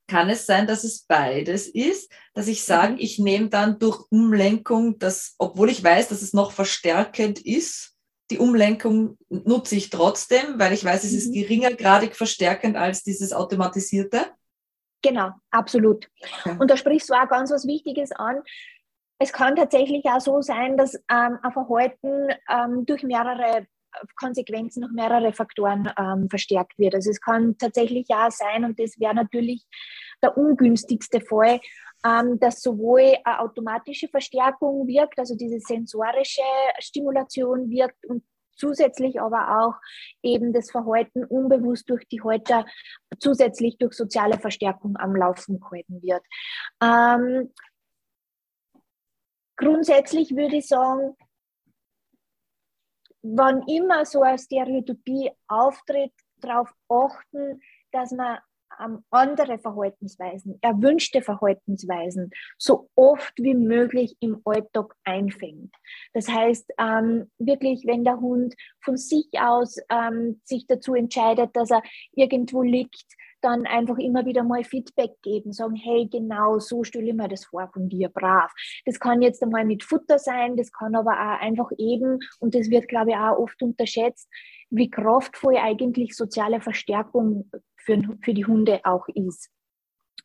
Kann 0.09 0.29
es 0.29 0.47
sein, 0.47 0.69
dass 0.69 0.85
es 0.85 1.05
beides 1.05 1.67
ist, 1.67 2.13
dass 2.35 2.47
ich 2.47 2.65
sage, 2.65 2.93
mhm. 2.93 2.99
ich 3.01 3.19
nehme 3.19 3.49
dann 3.49 3.79
durch 3.79 4.01
Umlenkung 4.11 4.99
das, 4.99 5.35
obwohl 5.39 5.69
ich 5.69 5.83
weiß, 5.83 6.09
dass 6.09 6.23
es 6.23 6.33
noch 6.33 6.53
verstärkend 6.53 7.45
ist, 7.45 7.97
die 8.31 8.39
Umlenkung 8.39 9.19
nutze 9.29 9.77
ich 9.77 9.91
trotzdem, 9.91 10.59
weil 10.59 10.73
ich 10.73 10.85
weiß, 10.85 11.05
es 11.05 11.13
ist 11.13 11.29
mhm. 11.29 11.35
geringergradig 11.35 12.17
verstärkend 12.17 12.77
als 12.77 13.03
dieses 13.03 13.33
automatisierte? 13.33 14.27
Genau, 15.03 15.31
absolut. 15.51 16.09
Okay. 16.41 16.57
Und 16.59 16.71
da 16.71 16.77
sprichst 16.77 17.09
du 17.09 17.15
auch 17.15 17.29
ganz 17.29 17.51
was 17.51 17.67
Wichtiges 17.67 18.13
an. 18.13 18.43
Es 19.19 19.33
kann 19.33 19.57
tatsächlich 19.57 20.05
auch 20.05 20.21
so 20.21 20.43
sein, 20.43 20.77
dass 20.77 20.95
ähm, 20.95 21.39
ein 21.43 21.53
Verhalten 21.53 22.29
ähm, 22.49 22.85
durch 22.87 23.03
mehrere 23.03 23.67
Konsequenzen, 24.17 24.83
durch 24.83 24.93
mehrere 24.93 25.33
Faktoren 25.33 25.91
ähm, 25.99 26.29
verstärkt 26.29 26.79
wird. 26.79 26.95
Also 26.95 27.11
es 27.11 27.21
kann 27.21 27.57
tatsächlich 27.59 28.07
auch 28.11 28.31
sein, 28.31 28.65
und 28.65 28.79
das 28.79 28.99
wäre 29.01 29.15
natürlich 29.15 29.65
der 30.23 30.37
ungünstigste 30.37 31.21
Fall, 31.21 31.61
ähm, 32.05 32.39
dass 32.39 32.61
sowohl 32.61 33.17
eine 33.25 33.41
automatische 33.41 34.09
Verstärkung 34.09 34.87
wirkt, 34.87 35.19
also 35.19 35.35
diese 35.35 35.61
sensorische 35.61 36.43
Stimulation 36.79 37.71
wirkt 37.71 38.05
und 38.07 38.23
zusätzlich 38.57 39.21
aber 39.21 39.61
auch 39.61 39.75
eben 40.23 40.53
das 40.53 40.71
Verhalten 40.71 41.25
unbewusst 41.25 41.89
durch 41.91 42.07
die 42.09 42.23
Halter 42.23 42.65
zusätzlich 43.19 43.77
durch 43.79 43.93
soziale 43.93 44.39
Verstärkung 44.39 44.97
am 44.97 45.15
Laufen 45.15 45.61
gehalten 45.61 46.03
wird. 46.03 46.23
Ähm, 46.83 47.53
grundsätzlich 49.57 50.35
würde 50.37 50.57
ich 50.57 50.69
sagen, 50.69 51.17
wann 53.23 53.63
immer 53.67 54.05
so 54.05 54.23
eine 54.23 54.39
Stereotypie 54.39 55.31
auftritt, 55.49 56.13
darauf 56.37 56.73
achten, 56.89 57.61
dass 57.93 58.13
man 58.13 58.39
andere 59.11 59.59
Verhaltensweisen, 59.59 60.59
erwünschte 60.61 61.23
Verhaltensweisen 61.23 62.31
so 62.59 62.89
oft 62.95 63.33
wie 63.37 63.55
möglich 63.55 64.17
im 64.21 64.41
Alltag 64.45 64.95
einfängt. 65.05 65.75
Das 66.13 66.29
heißt, 66.29 66.73
ähm, 66.79 67.31
wirklich, 67.39 67.85
wenn 67.87 68.05
der 68.05 68.21
Hund 68.21 68.55
von 68.83 68.97
sich 68.97 69.29
aus 69.39 69.77
ähm, 69.91 70.41
sich 70.45 70.67
dazu 70.67 70.95
entscheidet, 70.95 71.55
dass 71.55 71.71
er 71.71 71.83
irgendwo 72.13 72.63
liegt, 72.63 73.05
dann 73.47 73.67
einfach 73.67 73.99
immer 73.99 74.27
wieder 74.27 74.43
mal 74.43 74.65
Feedback 74.65 75.13
geben, 75.23 75.53
sagen, 75.53 75.77
hey, 75.77 76.09
genau 76.11 76.59
so 76.59 76.85
stelle 76.85 77.09
ich 77.09 77.15
mir 77.15 77.29
das 77.29 77.45
vor 77.45 77.69
von 77.73 77.89
dir, 77.89 78.09
brav. 78.09 78.53
Das 78.85 78.99
kann 78.99 79.23
jetzt 79.23 79.43
einmal 79.43 79.65
mit 79.65 79.85
Futter 79.85 80.19
sein, 80.19 80.57
das 80.57 80.73
kann 80.73 80.97
aber 80.97 81.13
auch 81.13 81.41
einfach 81.41 81.71
eben, 81.79 82.19
und 82.41 82.55
das 82.55 82.71
wird, 82.71 82.89
glaube 82.89 83.11
ich, 83.11 83.17
auch 83.17 83.39
oft 83.39 83.63
unterschätzt, 83.63 84.29
wie 84.71 84.91
kraftvoll 84.91 85.57
eigentlich 85.57 86.17
soziale 86.17 86.61
Verstärkung 86.61 87.51
für, 87.87 88.03
für 88.23 88.35
die 88.35 88.45
Hunde 88.45 88.81
auch 88.85 89.09
ist. 89.09 89.51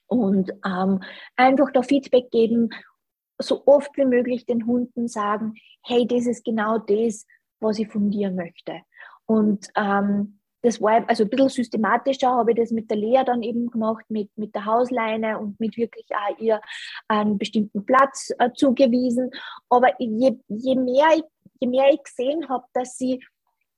Und 0.08 0.52
ähm, 0.66 1.02
einfach 1.38 1.72
da 1.72 1.84
Feedback 1.84 2.30
geben, 2.32 2.70
so 3.38 3.64
oft 3.66 3.96
wie 3.96 4.06
möglich 4.06 4.46
den 4.46 4.66
Hunden 4.66 5.08
sagen, 5.08 5.54
hey, 5.84 6.06
das 6.06 6.26
ist 6.26 6.44
genau 6.44 6.80
das, 6.80 7.26
was 7.60 7.80
ich 7.80 7.88
von 7.88 8.12
dir 8.12 8.32
möchte. 8.32 8.82
Und 9.26 9.68
ähm, 9.76 10.40
das 10.64 10.82
war 10.82 11.08
also 11.10 11.24
ein 11.24 11.30
bisschen 11.30 11.50
systematischer, 11.50 12.30
habe 12.30 12.52
ich 12.52 12.58
das 12.58 12.72
mit 12.72 12.90
der 12.90 12.98
Lea 12.98 13.24
dann 13.26 13.42
eben 13.42 13.72
gemacht, 13.72 14.06
mit, 14.10 14.30
mit 14.36 14.54
der 14.54 14.66
Hausleine 14.66 15.40
und 15.40 15.60
mit 15.60 15.76
wirklich 15.78 16.06
auch 16.12 16.38
ihr 16.40 16.62
einen 17.08 17.38
bestimmten 17.38 17.86
Platz 17.86 18.32
äh, 18.38 18.52
zugewiesen. 18.54 19.32
Aber 19.70 19.90
je, 20.00 20.38
je, 20.48 20.76
mehr 20.76 21.08
ich, 21.16 21.24
je 21.60 21.68
mehr 21.68 21.92
ich 21.92 22.04
gesehen 22.04 22.48
habe, 22.48 22.66
dass 22.74 22.98
sie 22.98 23.24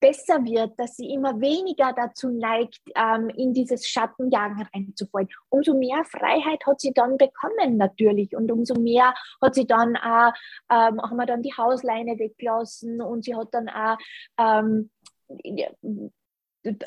besser 0.04 0.44
wird, 0.44 0.78
dass 0.78 0.98
sie 0.98 1.14
immer 1.14 1.40
weniger 1.40 1.94
dazu 1.94 2.28
neigt, 2.30 2.82
ähm, 2.94 3.30
in 3.30 3.54
dieses 3.54 3.88
Schattenjagen 3.88 4.68
reinzufallen. 4.74 5.30
Umso 5.48 5.76
mehr 5.76 6.04
Freiheit 6.04 6.66
hat 6.66 6.82
sie 6.82 6.92
dann 6.92 7.18
bekommen 7.18 7.78
natürlich 7.78 8.36
und 8.36 8.52
umso 8.52 8.76
mehr 8.76 9.14
hat 9.42 9.56
sie 9.56 9.66
dann 9.66 9.96
auch, 9.96 10.34
ähm, 10.70 11.02
haben 11.02 11.16
wir 11.16 11.26
dann 11.26 11.42
die 11.42 11.54
Hausleine 11.58 12.20
weggelassen 12.20 13.02
und 13.02 13.24
sie 13.24 13.34
hat 13.34 13.48
dann 13.54 13.70
auch 13.70 13.98
ähm, 14.38 14.90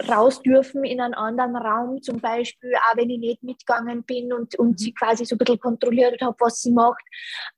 raus 0.08 0.42
dürfen 0.42 0.84
in 0.84 1.00
einen 1.00 1.14
anderen 1.14 1.56
Raum, 1.56 2.02
zum 2.02 2.20
Beispiel, 2.20 2.74
auch 2.74 2.98
wenn 2.98 3.08
ich 3.08 3.18
nicht 3.18 3.42
mitgegangen 3.42 4.02
bin 4.02 4.30
und, 4.34 4.58
und 4.58 4.78
sie 4.78 4.92
quasi 4.92 5.24
so 5.24 5.36
ein 5.36 5.38
bisschen 5.38 5.58
kontrolliert 5.58 6.20
habe, 6.20 6.36
was 6.38 6.60
sie 6.60 6.72
macht. 6.72 7.04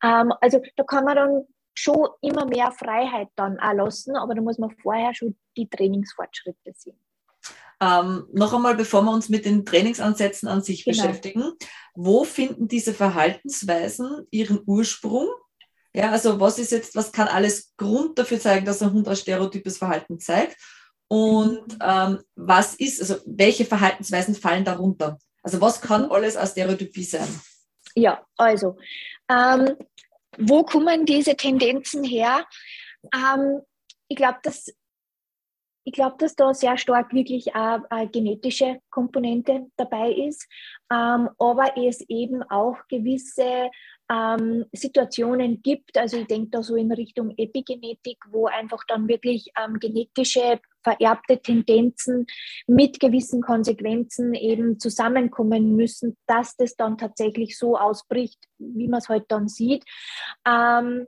Ähm, 0.05 0.33
also 0.41 0.61
da 0.77 0.85
kann 0.85 1.05
man 1.05 1.17
dann 1.17 1.47
schon 1.79 2.09
immer 2.21 2.45
mehr 2.47 2.73
Freiheit 2.73 3.29
dann 3.37 3.59
auch 3.61 3.73
lassen, 3.73 4.17
aber 4.17 4.35
da 4.35 4.43
muss 4.43 4.59
man 4.59 4.71
vorher 4.83 5.15
schon 5.15 5.37
die 5.57 5.69
Trainingsfortschritte 5.69 6.73
sehen. 6.75 6.99
Ähm, 7.81 8.27
noch 8.33 8.53
einmal, 8.53 8.75
bevor 8.75 9.03
wir 9.03 9.13
uns 9.13 9.29
mit 9.29 9.45
den 9.45 9.65
Trainingsansätzen 9.65 10.49
an 10.49 10.63
sich 10.63 10.85
genau. 10.85 10.97
beschäftigen, 10.97 11.53
wo 11.95 12.25
finden 12.25 12.67
diese 12.67 12.93
Verhaltensweisen 12.93 14.27
ihren 14.31 14.61
Ursprung? 14.67 15.29
Ja, 15.95 16.11
also 16.11 16.41
was 16.41 16.59
ist 16.59 16.73
jetzt, 16.73 16.97
was 16.97 17.13
kann 17.13 17.29
alles 17.29 17.75
Grund 17.77 18.19
dafür 18.19 18.41
zeigen, 18.41 18.67
dass 18.67 18.83
ein 18.83 18.93
Hund 18.93 19.07
ein 19.07 19.17
stereotypes 19.17 19.79
Verhalten 19.79 20.19
zeigt? 20.19 20.57
Und 21.07 21.75
mhm. 21.75 21.79
ähm, 21.81 22.19
was 22.35 22.75
ist, 22.75 23.01
also 23.01 23.17
welche 23.27 23.65
Verhaltensweisen 23.65 24.35
fallen 24.35 24.65
darunter? 24.65 25.19
Also 25.43 25.61
was 25.61 25.81
kann 25.81 26.07
mhm. 26.07 26.13
alles 26.13 26.37
als 26.37 26.51
Stereotypie 26.51 27.05
sein? 27.05 27.29
Ja, 27.95 28.25
also 28.37 28.77
ähm, 29.31 29.77
wo 30.39 30.65
kommen 30.65 31.05
diese 31.05 31.37
Tendenzen 31.37 32.05
her? 32.05 32.47
Ähm, 33.15 33.61
ich 34.09 34.17
glaube, 34.17 34.39
dass 34.43 34.73
ich 35.89 35.93
dass 36.19 36.37
da 36.37 36.53
sehr 36.53 36.77
stark 36.77 37.15
wirklich 37.15 37.55
eine, 37.55 37.91
eine 37.91 38.11
genetische 38.11 38.79
Komponente 38.91 39.69
dabei 39.77 40.13
ist, 40.13 40.47
ähm, 40.93 41.31
aber 41.39 41.77
es 41.79 42.03
eben 42.09 42.43
auch 42.43 42.77
gewisse 42.89 43.71
ähm, 44.11 44.67
Situationen 44.73 45.63
gibt. 45.63 45.97
Also 45.97 46.19
ich 46.19 46.27
denke 46.27 46.51
da 46.51 46.63
so 46.63 46.77
in 46.77 46.93
Richtung 46.93 47.33
Epigenetik, 47.37 48.19
wo 48.29 48.47
einfach 48.47 48.85
dann 48.87 49.09
wirklich 49.09 49.51
ähm, 49.59 49.79
genetische 49.79 50.61
vererbte 50.83 51.41
Tendenzen 51.41 52.27
mit 52.67 53.01
gewissen 53.01 53.43
Konsequenzen 53.43 54.35
eben 54.35 54.79
zusammenkommen 54.79 55.77
müssen, 55.77 56.17
dass 56.27 56.57
das 56.57 56.77
dann 56.77 56.99
tatsächlich 56.99 57.59
so 57.59 57.77
ausbricht, 57.77 58.39
wie 58.59 58.89
man 58.89 58.99
es 58.99 59.09
heute 59.09 59.21
halt 59.21 59.31
dann 59.31 59.49
sieht. 59.49 59.85
Ähm, 60.47 61.07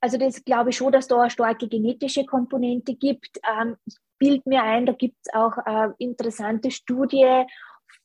also 0.00 0.16
das 0.16 0.44
glaube 0.44 0.70
ich 0.70 0.76
schon, 0.76 0.92
dass 0.92 1.08
da 1.08 1.20
eine 1.20 1.30
starke 1.30 1.68
genetische 1.68 2.24
Komponente 2.24 2.94
gibt. 2.94 3.38
Ähm, 3.48 3.76
ich 3.86 3.96
bilde 4.18 4.42
mir 4.46 4.62
ein, 4.62 4.86
da 4.86 4.92
gibt 4.92 5.16
es 5.24 5.32
auch 5.34 5.56
eine 5.58 5.94
interessante 5.98 6.70
Studie 6.70 7.44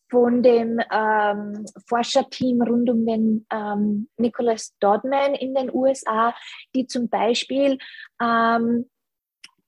von 0.10 0.44
dem 0.44 0.80
ähm, 0.92 1.66
Forscherteam 1.88 2.62
rund 2.62 2.90
um 2.90 3.06
den 3.06 3.48
ähm, 3.52 4.10
Nicholas 4.18 4.76
Dodman 4.80 5.34
in 5.34 5.56
den 5.56 5.74
USA, 5.74 6.36
die 6.76 6.86
zum 6.86 7.10
Beispiel 7.10 7.80
ähm, 8.22 8.86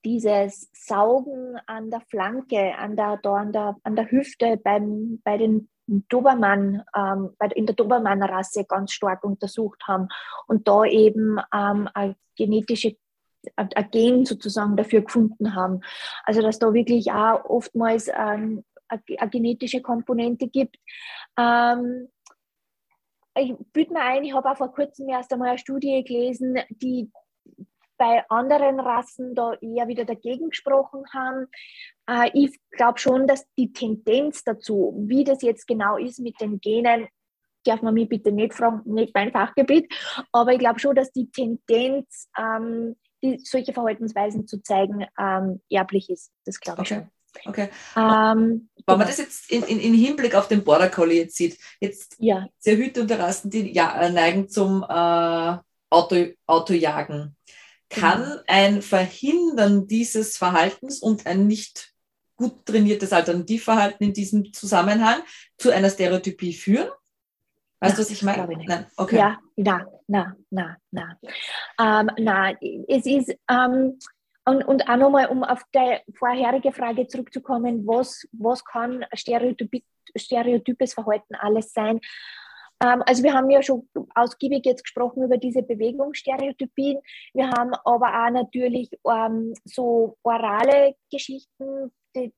dieses 0.06 0.70
Saugen 0.74 1.58
an 1.65 1.89
der 1.89 2.02
Flanke, 2.02 2.76
an 2.78 2.96
der, 2.96 3.20
an 3.24 3.52
der, 3.52 3.76
an 3.84 3.96
der 3.96 4.12
Hüfte 4.12 4.58
beim, 4.63 5.20
bei 5.24 5.38
den 5.38 5.68
Dobermann, 5.88 6.84
ähm, 6.96 7.36
in 7.56 7.65
der 7.65 7.76
Dobermann-Rasse 7.76 8.65
ganz 8.65 8.91
stark 8.94 9.24
untersucht 9.24 9.82
haben 9.88 10.08
und 10.48 10.68
da 10.68 10.86
eben 10.86 11.39
ähm, 11.54 11.89
eine 11.94 12.15
genetische 12.38 12.96
ein 13.56 13.70
Gen 13.91 14.26
sozusagen 14.26 14.76
dafür 14.76 15.02
gefunden 15.02 15.56
haben. 15.56 15.82
Also 16.24 16.41
dass 16.41 16.58
da 16.58 16.74
wirklich 16.74 17.12
auch 17.12 17.46
oftmals 17.46 18.08
ähm, 18.08 18.63
eine 18.88 19.30
genetische 19.30 19.82
Komponente 19.82 20.48
gibt. 20.48 20.78
Ähm, 21.38 22.08
ich 23.38 23.54
büte 23.74 23.94
mir 23.94 24.02
ein, 24.02 24.24
ich 24.24 24.34
habe 24.34 24.50
auch 24.50 24.58
vor 24.58 24.74
kurzem 24.74 25.10
erst 25.10 25.32
einmal 25.34 25.50
eine 25.50 25.58
Studie 25.58 26.04
gelesen, 26.04 26.58
die 26.70 27.12
bei 27.97 28.23
anderen 28.29 28.79
Rassen 28.79 29.36
da 29.36 29.53
eher 29.62 29.88
wieder 29.88 30.05
dagegen 30.05 30.49
gesprochen 30.49 31.03
haben. 31.13 31.47
Äh, 32.10 32.29
ich 32.34 32.60
glaube 32.71 32.99
schon, 32.99 33.27
dass 33.27 33.45
die 33.58 33.73
Tendenz 33.73 34.43
dazu, 34.43 34.93
wie 35.08 35.23
das 35.23 35.41
jetzt 35.41 35.67
genau 35.67 35.97
ist 35.97 36.19
mit 36.19 36.39
den 36.39 36.60
Genen, 36.60 37.08
darf 37.63 37.81
man 37.81 37.93
mich 37.93 38.10
bitte 38.10 38.31
nicht 38.31 38.53
fragen, 38.53 38.81
nicht 38.86 39.13
mein 39.13 39.31
Fachgebiet, 39.31 39.91
aber 40.31 40.53
ich 40.53 40.60
glaube 40.60 40.79
schon, 40.79 40.95
dass 40.95 41.12
die 41.12 41.29
Tendenz, 41.31 42.29
ähm, 42.38 42.95
die, 43.23 43.39
solche 43.43 43.73
Verhaltensweisen 43.73 44.47
zu 44.47 44.62
zeigen, 44.62 45.05
ähm, 45.19 45.62
erblich 45.69 46.10
ist. 46.10 46.31
Das 46.45 46.60
glaube 46.60 46.84
ich 46.84 46.91
okay. 46.91 47.01
schon. 47.01 47.12
Okay. 47.43 47.69
Ähm, 47.97 47.97
Wenn 47.97 47.99
man 48.05 48.69
genau. 48.86 49.05
das 49.05 49.17
jetzt 49.17 49.51
in, 49.51 49.63
in, 49.63 49.79
in, 49.79 49.93
Hinblick 49.93 50.36
auf 50.36 50.47
den 50.47 50.63
Border 50.63 50.89
Collie 50.89 51.23
jetzt 51.23 51.36
sieht, 51.36 51.58
jetzt 51.81 52.15
ja. 52.19 52.47
sehr 52.60 52.77
Hüte 52.77 53.01
und 53.01 53.12
Rassen, 53.12 53.49
die 53.49 53.73
ja, 53.73 53.99
äh, 53.99 54.10
neigen 54.10 54.47
zum 54.47 54.84
äh, 54.88 55.58
Auto, 55.89 56.27
Autojagen. 56.45 57.36
Kann 57.89 58.24
genau. 58.24 58.41
ein 58.48 58.82
Verhindern 58.82 59.88
dieses 59.88 60.38
Verhaltens 60.38 61.00
und 61.02 61.26
ein 61.26 61.48
nicht 61.48 61.93
gut 62.36 62.65
trainiertes 62.65 63.13
Alternativverhalten 63.13 64.08
in 64.08 64.13
diesem 64.13 64.52
Zusammenhang 64.52 65.21
zu 65.58 65.71
einer 65.71 65.89
Stereotypie 65.89 66.54
führen? 66.54 66.89
Weißt 67.80 67.98
du, 67.98 68.02
was 68.02 68.10
ich 68.10 68.24
meine? 68.24 68.48
Ich 68.52 68.67
Nein, 68.67 68.88
okay. 68.98 69.17
Ja, 69.17 69.39
na, 69.56 69.86
na, 70.08 70.36
na, 70.50 70.78
na. 70.91 71.19
Ähm, 71.80 72.10
na, 72.17 72.52
es 72.88 73.06
ist, 73.06 73.36
ähm, 73.50 74.00
Und, 74.48 74.63
und 74.63 74.88
auch 74.88 74.98
nochmal, 74.98 75.28
um 75.28 75.43
auf 75.43 75.63
die 75.74 75.98
vorherige 76.13 76.71
Frage 76.71 77.08
zurückzukommen, 77.08 77.86
was, 77.88 78.28
was 78.32 78.63
kann 78.63 79.04
Stereotyp, 79.13 79.84
stereotypes 80.15 80.93
Verhalten 80.93 81.34
alles 81.36 81.74
sein? 81.74 82.00
Ähm, 82.84 83.04
also 83.06 83.24
wir 83.24 83.34
haben 83.34 83.50
ja 83.50 83.62
schon 83.62 83.88
ausgiebig 84.14 84.66
jetzt 84.66 84.84
gesprochen 84.84 85.24
über 85.24 85.38
diese 85.38 85.64
Bewegungsstereotypien. 85.64 87.00
Wir 87.34 87.50
haben 87.50 87.74
aber 87.86 88.08
auch 88.08 88.32
natürlich 88.32 88.90
ähm, 89.08 89.54
so 89.66 90.18
orale 90.24 90.96
Geschichten, 91.12 91.92
die 92.16 92.34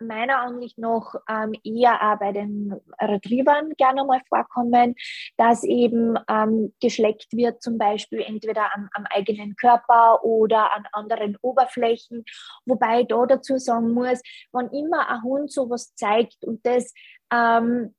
meiner 0.00 0.38
Ansicht 0.40 0.78
nach 0.78 1.14
ähm, 1.28 1.52
eher 1.62 1.94
auch 2.02 2.18
bei 2.18 2.32
den 2.32 2.74
Retrievern 3.00 3.70
gerne 3.76 4.04
mal 4.04 4.20
vorkommen, 4.28 4.94
dass 5.36 5.62
eben 5.64 6.18
ähm, 6.28 6.74
geschleckt 6.80 7.32
wird, 7.32 7.62
zum 7.62 7.78
Beispiel 7.78 8.22
entweder 8.22 8.74
am, 8.74 8.88
am, 8.92 9.04
eigenen 9.10 9.54
Körper 9.56 10.24
oder 10.24 10.72
an 10.72 10.84
anderen 10.92 11.36
Oberflächen. 11.42 12.24
Wobei 12.66 13.02
ich 13.02 13.08
da 13.08 13.24
dazu 13.26 13.58
sagen 13.58 13.92
muss, 13.92 14.20
wenn 14.52 14.68
immer 14.70 15.08
ein 15.08 15.22
Hund 15.22 15.52
sowas 15.52 15.94
zeigt 15.94 16.44
und 16.44 16.64
das 16.66 16.92
ähm, 17.32 17.94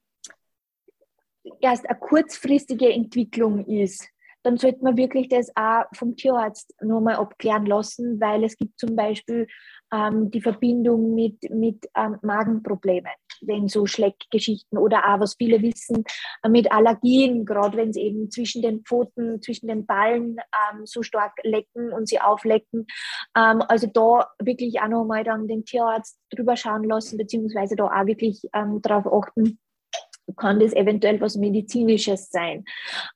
erst 1.60 1.88
eine 1.88 2.00
kurzfristige 2.00 2.92
Entwicklung 2.92 3.66
ist, 3.66 4.08
dann 4.44 4.58
sollte 4.58 4.84
man 4.84 4.98
wirklich 4.98 5.30
das 5.30 5.52
auch 5.56 5.84
vom 5.94 6.16
Tierarzt 6.16 6.74
nochmal 6.82 7.16
abklären 7.16 7.66
lassen, 7.66 8.20
weil 8.20 8.44
es 8.44 8.58
gibt 8.58 8.80
zum 8.80 8.96
Beispiel 8.96 9.48
ähm, 9.94 10.32
die 10.32 10.42
Verbindung 10.42 11.14
mit, 11.14 11.38
mit 11.52 11.86
ähm, 11.96 12.18
Magenproblemen, 12.22 13.12
wenn 13.42 13.68
so 13.68 13.86
Schleckgeschichten 13.86 14.78
oder 14.78 15.06
auch, 15.06 15.20
was 15.20 15.36
viele 15.36 15.62
wissen, 15.62 16.04
äh, 16.44 16.50
mit 16.50 16.72
Allergien, 16.72 17.46
gerade 17.46 17.78
wenn 17.78 17.90
es 17.90 17.98
eben 17.98 18.32
zwischen 18.32 18.62
den 18.62 18.84
Pfoten, 18.84 19.42
zwischen 19.42 19.68
den 19.68 19.86
Ballen 19.86 20.38
ähm, 20.38 20.86
so 20.86 21.04
stark 21.04 21.34
lecken 21.44 21.94
und 21.94 22.08
sie 22.08 22.20
auflecken. 22.20 22.88
Ähm, 23.38 23.62
also 23.68 23.88
da 23.88 24.28
wirklich 24.40 24.82
auch 24.82 24.88
nochmal 24.88 25.24
dann 25.24 25.48
den 25.48 25.66
Tierarzt 25.66 26.20
drüber 26.32 26.56
schauen 26.56 26.84
lassen, 26.84 27.18
beziehungsweise 27.18 27.76
da 27.76 27.86
auch 27.86 28.06
wirklich 28.08 28.42
ähm, 28.54 28.82
darauf 28.82 29.06
achten, 29.06 29.60
kann 30.38 30.60
das 30.60 30.74
eventuell 30.74 31.20
was 31.22 31.36
Medizinisches 31.36 32.30
sein. 32.30 32.66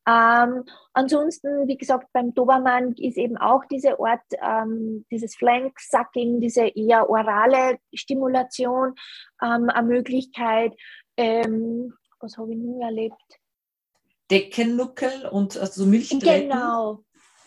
Ähm, 0.07 0.63
ansonsten, 0.93 1.67
wie 1.67 1.77
gesagt, 1.77 2.07
beim 2.13 2.33
Dobermann 2.33 2.93
ist 2.93 3.17
eben 3.17 3.37
auch 3.37 3.63
diese 3.65 3.99
Art, 3.99 4.21
ähm, 4.41 5.05
dieses 5.11 5.35
Flank-Sucking, 5.35 6.39
diese 6.39 6.67
eher 6.67 7.09
orale 7.09 7.77
Stimulation 7.93 8.95
ähm, 9.41 9.69
eine 9.69 9.87
Möglichkeit. 9.87 10.73
Ähm, 11.17 11.93
was 12.19 12.37
habe 12.37 12.53
ich 12.53 12.57
nun 12.57 12.81
erlebt? 12.81 13.39
Deckennuckel 14.31 15.27
und 15.31 15.57
also 15.57 15.85
Milchtreten. 15.85 16.49
Genau, 16.49 17.03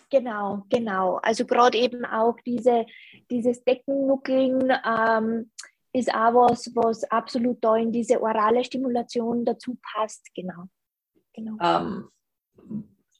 genau, 0.09 0.65
genau. 0.69 1.19
Also 1.21 1.45
gerade 1.45 1.77
eben 1.77 2.05
auch 2.05 2.35
diese, 2.45 2.85
dieses 3.29 3.63
Deckennuckeln, 3.63 4.71
ähm, 4.85 5.51
ist 5.93 6.13
auch 6.13 6.33
was, 6.33 6.69
was 6.75 7.03
absolut 7.05 7.63
da 7.63 7.75
in 7.75 7.91
diese 7.91 8.21
orale 8.21 8.63
Stimulation 8.63 9.45
dazu 9.45 9.77
passt. 9.81 10.27
Genau. 10.35 10.65
genau. 11.33 11.57
Ähm, 11.61 12.09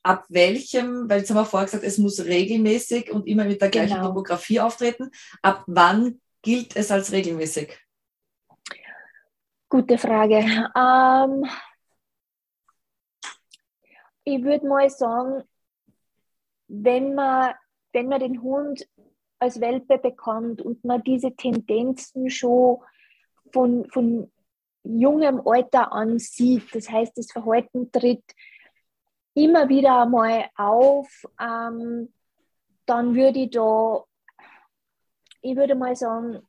ab 0.04 0.26
welchem, 0.30 1.10
weil 1.10 1.20
jetzt 1.20 1.30
haben 1.30 1.38
wir 1.38 1.46
vorher 1.46 1.66
gesagt, 1.66 1.84
es 1.84 1.98
muss 1.98 2.24
regelmäßig 2.24 3.12
und 3.12 3.28
immer 3.28 3.46
mit 3.46 3.62
der 3.62 3.70
gleichen 3.70 3.96
genau. 3.96 4.08
Topografie 4.10 4.60
auftreten. 4.60 5.12
Ab 5.42 5.64
wann 5.68 6.22
gilt 6.42 6.76
es 6.76 6.92
als 6.92 7.12
regelmäßig? 7.12 7.78
Gute 9.68 9.98
Frage. 9.98 10.38
Ähm, 10.76 11.46
ich 14.24 14.44
würde 14.44 14.68
mal 14.68 14.90
sagen, 14.90 15.44
wenn 16.68 17.14
man, 17.16 17.54
wenn 17.94 18.08
man 18.08 18.20
den 18.20 18.42
Hund 18.42 18.88
als 19.40 19.62
Welpe 19.62 19.98
bekommt 19.98 20.62
und 20.62 20.84
man 20.84 21.04
diese 21.04 21.36
Tendenzen 21.36 22.30
schon 22.30 22.80
von, 23.52 23.90
von 23.90 24.32
jungem 24.84 25.42
Alter 25.46 25.92
an 25.92 26.20
sieht, 26.20 26.74
das 26.76 26.90
heißt, 26.90 27.18
das 27.18 27.32
Verhalten 27.32 27.92
tritt 27.92 28.24
immer 29.34 29.70
wieder 29.70 30.02
einmal 30.02 30.50
auf, 30.56 31.26
ähm, 31.40 32.14
dann 32.86 33.16
würde 33.16 33.40
ich 33.40 33.52
da, 33.52 34.04
ich 35.42 35.56
würde 35.56 35.76
mal 35.76 35.96
sagen, 35.96 36.42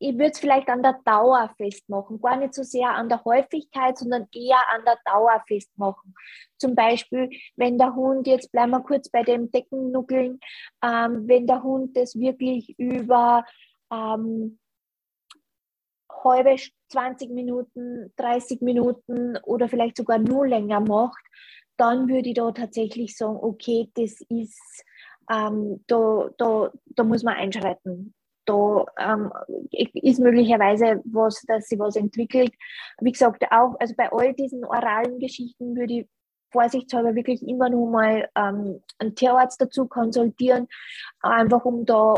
ich 0.00 0.14
würde 0.14 0.30
es 0.30 0.38
vielleicht 0.38 0.68
an 0.70 0.82
der 0.82 0.98
Dauer 1.04 1.50
festmachen, 1.58 2.20
gar 2.22 2.36
nicht 2.38 2.54
so 2.54 2.62
sehr 2.62 2.88
an 2.88 3.10
der 3.10 3.22
Häufigkeit, 3.22 3.98
sondern 3.98 4.26
eher 4.34 4.58
an 4.74 4.82
der 4.86 4.98
Dauer 5.04 5.44
festmachen. 5.46 6.14
Zum 6.58 6.74
Beispiel, 6.74 7.28
wenn 7.56 7.76
der 7.76 7.94
Hund, 7.94 8.26
jetzt 8.26 8.50
bleiben 8.50 8.70
wir 8.70 8.80
kurz 8.80 9.10
bei 9.10 9.22
dem 9.22 9.50
Deckennuckeln, 9.50 10.40
ähm, 10.82 11.28
wenn 11.28 11.46
der 11.46 11.62
Hund 11.62 11.94
das 11.98 12.18
wirklich 12.18 12.74
über 12.78 13.44
ähm, 13.92 14.58
halbe 16.24 16.56
20 16.88 17.30
Minuten, 17.30 18.10
30 18.16 18.62
Minuten 18.62 19.36
oder 19.44 19.68
vielleicht 19.68 19.98
sogar 19.98 20.18
nur 20.18 20.46
länger 20.46 20.80
macht, 20.80 21.22
dann 21.76 22.08
würde 22.08 22.30
ich 22.30 22.34
da 22.34 22.50
tatsächlich 22.52 23.16
sagen, 23.18 23.36
okay, 23.36 23.90
das 23.94 24.18
ist, 24.30 24.84
ähm, 25.30 25.84
da, 25.86 26.30
da, 26.38 26.72
da 26.86 27.04
muss 27.04 27.22
man 27.22 27.36
einschreiten 27.36 28.14
da 28.46 28.84
ähm, 28.98 29.32
ist 29.70 30.20
möglicherweise 30.20 31.00
was, 31.04 31.42
dass 31.46 31.68
sie 31.68 31.78
was 31.78 31.96
entwickelt. 31.96 32.52
Wie 33.00 33.12
gesagt, 33.12 33.44
auch 33.50 33.76
also 33.78 33.94
bei 33.96 34.10
all 34.10 34.34
diesen 34.34 34.64
oralen 34.64 35.18
Geschichten 35.18 35.76
würde 35.76 36.00
ich 36.00 36.08
vorsichtshalber 36.52 37.14
wirklich 37.14 37.46
immer 37.46 37.70
nur 37.70 37.90
mal 37.90 38.28
ähm, 38.36 38.82
einen 38.98 39.14
Tierarzt 39.14 39.60
dazu 39.60 39.86
konsultieren, 39.86 40.66
einfach 41.20 41.64
um 41.64 41.84
da 41.84 42.14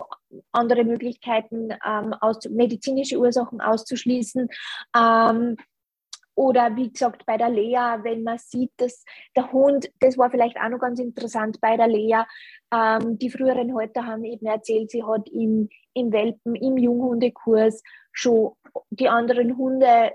andere 0.53 0.85
Möglichkeiten, 0.85 1.71
ähm, 1.87 2.15
aus, 2.15 2.49
medizinische 2.49 3.19
Ursachen 3.19 3.61
auszuschließen. 3.61 4.49
Ähm, 4.97 5.57
oder 6.35 6.75
wie 6.77 6.91
gesagt, 6.91 7.27
bei 7.27 7.37
der 7.37 7.51
Lea, 7.51 7.99
wenn 8.03 8.23
man 8.23 8.39
sieht, 8.39 8.73
dass 8.79 9.05
der 9.37 9.53
Hund, 9.53 9.91
das 10.01 10.17
war 10.17 10.31
vielleicht 10.31 10.57
auch 10.57 10.71
noch 10.71 10.79
ganz 10.79 10.99
interessant 10.99 11.61
bei 11.61 11.77
der 11.77 11.89
Lea, 11.89 12.23
ähm, 12.73 13.19
die 13.19 13.31
früheren 13.31 13.77
Halter 13.77 14.07
haben 14.07 14.25
eben 14.25 14.47
erzählt, 14.47 14.91
sie 14.91 15.05
hat 15.05 15.29
im, 15.29 15.69
im 15.95 16.13
Welpen, 16.13 16.55
im 16.55 16.77
Junghundekurs 16.77 17.83
schon 18.13 18.53
die 18.91 19.09
anderen 19.09 19.57
Hunde 19.57 20.13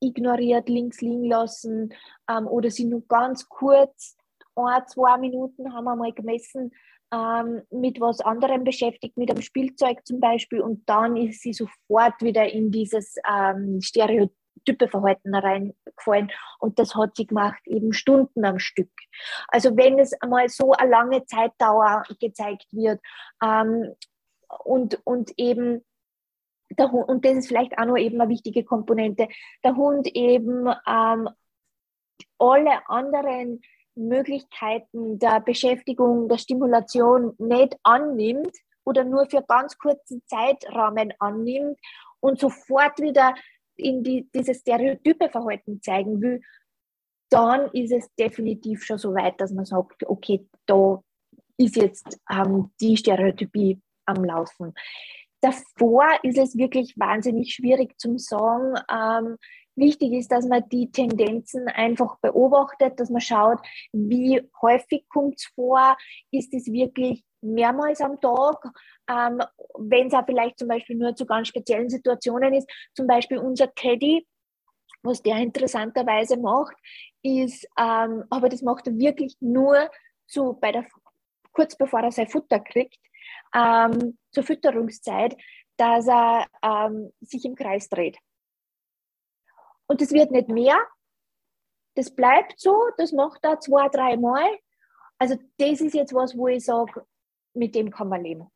ignoriert, 0.00 0.68
links 0.68 1.00
liegen 1.00 1.24
lassen 1.24 1.92
ähm, 2.30 2.46
oder 2.46 2.70
sie 2.70 2.84
nur 2.84 3.02
ganz 3.08 3.48
kurz, 3.48 4.16
ein, 4.54 4.86
zwei 4.88 5.18
Minuten 5.18 5.72
haben 5.72 5.84
wir 5.84 5.96
mal 5.96 6.12
gemessen, 6.12 6.72
ähm, 7.12 7.62
mit 7.70 8.00
was 8.00 8.20
anderem 8.20 8.64
beschäftigt, 8.64 9.16
mit 9.16 9.30
einem 9.30 9.42
Spielzeug 9.42 10.04
zum 10.04 10.20
Beispiel, 10.20 10.60
und 10.60 10.88
dann 10.88 11.16
ist 11.16 11.42
sie 11.42 11.52
sofort 11.52 12.20
wieder 12.20 12.50
in 12.52 12.70
dieses 12.70 13.16
ähm, 13.28 13.80
Stereotyp 13.80 14.34
Typeverhalten 14.64 15.34
reingefallen 15.34 16.30
und 16.58 16.78
das 16.78 16.94
hat 16.94 17.16
sie 17.16 17.26
gemacht 17.26 17.60
eben 17.66 17.92
Stunden 17.92 18.44
am 18.44 18.58
Stück. 18.58 18.90
Also 19.48 19.76
wenn 19.76 19.98
es 19.98 20.12
einmal 20.20 20.48
so 20.48 20.72
eine 20.72 20.90
lange 20.90 21.24
Zeitdauer 21.26 22.02
gezeigt 22.20 22.66
wird 22.72 23.00
ähm, 23.42 23.94
und, 24.64 25.00
und 25.04 25.32
eben 25.36 25.84
der 26.70 26.90
Hund, 26.92 27.08
und 27.08 27.24
das 27.24 27.36
ist 27.36 27.48
vielleicht 27.48 27.78
auch 27.78 27.86
noch 27.86 27.96
eben 27.96 28.20
eine 28.20 28.30
wichtige 28.30 28.64
Komponente, 28.64 29.28
der 29.64 29.76
Hund 29.76 30.06
eben 30.14 30.68
ähm, 30.86 31.28
alle 32.38 32.88
anderen 32.88 33.60
Möglichkeiten 33.94 35.18
der 35.18 35.40
Beschäftigung, 35.40 36.28
der 36.28 36.38
Stimulation 36.38 37.34
nicht 37.38 37.76
annimmt 37.82 38.56
oder 38.84 39.04
nur 39.04 39.26
für 39.28 39.42
ganz 39.42 39.76
kurzen 39.76 40.22
Zeitrahmen 40.26 41.12
annimmt 41.18 41.78
und 42.20 42.38
sofort 42.38 43.00
wieder 43.00 43.34
in 43.76 44.02
die, 44.02 44.28
dieses 44.34 44.60
stereotype 44.60 45.28
Verhalten 45.30 45.80
zeigen 45.82 46.20
will, 46.20 46.42
dann 47.30 47.70
ist 47.72 47.92
es 47.92 48.12
definitiv 48.14 48.84
schon 48.84 48.98
so 48.98 49.14
weit, 49.14 49.40
dass 49.40 49.52
man 49.52 49.64
sagt, 49.64 50.04
okay, 50.06 50.46
da 50.66 51.02
ist 51.56 51.76
jetzt 51.76 52.18
ähm, 52.30 52.72
die 52.80 52.96
Stereotypie 52.96 53.80
am 54.08 54.24
Laufen. 54.24 54.74
Davor 55.40 56.04
ist 56.22 56.38
es 56.38 56.56
wirklich 56.56 56.94
wahnsinnig 56.96 57.54
schwierig 57.54 57.98
zu 57.98 58.18
sagen. 58.18 58.74
Ähm, 58.90 59.36
wichtig 59.76 60.12
ist, 60.12 60.32
dass 60.32 60.46
man 60.46 60.68
die 60.68 60.90
Tendenzen 60.90 61.68
einfach 61.68 62.18
beobachtet, 62.18 62.98
dass 62.98 63.10
man 63.10 63.20
schaut, 63.20 63.60
wie 63.92 64.42
häufig 64.60 65.08
kommt 65.08 65.36
es 65.36 65.46
vor, 65.54 65.96
ist 66.32 66.52
es 66.54 66.66
wirklich 66.66 67.22
mehrmals 67.40 68.00
am 68.00 68.20
Tag, 68.20 68.64
ähm, 69.08 69.40
wenn 69.78 70.08
es 70.08 70.14
auch 70.14 70.26
vielleicht 70.26 70.58
zum 70.58 70.66
Beispiel 70.66 70.96
nur 70.96 71.14
zu 71.14 71.24
ganz 71.24 71.48
speziellen 71.48 71.88
Situationen 71.88 72.54
ist. 72.54 72.68
Zum 72.94 73.06
Beispiel 73.06 73.38
unser 73.38 73.72
Teddy, 73.74 74.26
was 75.02 75.22
der 75.22 75.36
interessanterweise 75.36 76.36
macht, 76.36 76.74
ist, 77.22 77.64
ähm, 77.78 78.24
aber 78.30 78.48
das 78.48 78.62
macht 78.62 78.88
er 78.88 78.98
wirklich 78.98 79.36
nur 79.40 79.88
so 80.26 80.54
bei 80.54 80.72
der, 80.72 80.84
kurz 81.52 81.76
bevor 81.76 82.00
er 82.00 82.10
sein 82.10 82.28
Futter 82.28 82.58
kriegt, 82.58 82.98
ähm, 83.54 84.18
zur 84.30 84.44
Fütterungszeit, 84.44 85.36
dass 85.76 86.08
er 86.08 86.46
ähm, 86.62 87.12
sich 87.20 87.44
im 87.44 87.54
Kreis 87.54 87.88
dreht. 87.88 88.18
Und 89.86 90.00
das 90.00 90.12
wird 90.12 90.30
nicht 90.30 90.48
mehr. 90.48 90.76
Das 91.94 92.14
bleibt 92.14 92.60
so, 92.60 92.90
das 92.96 93.12
macht 93.12 93.44
er 93.44 93.58
zwei, 93.60 93.88
drei 93.88 94.16
Mal. 94.16 94.48
Also 95.18 95.36
das 95.56 95.80
ist 95.80 95.94
jetzt 95.94 96.14
was, 96.14 96.36
wo 96.36 96.48
ich 96.48 96.64
sage, 96.64 97.04
mit 97.54 97.74
dem 97.74 97.90
kann 97.90 98.08
man 98.08 98.22
leben. 98.22 98.50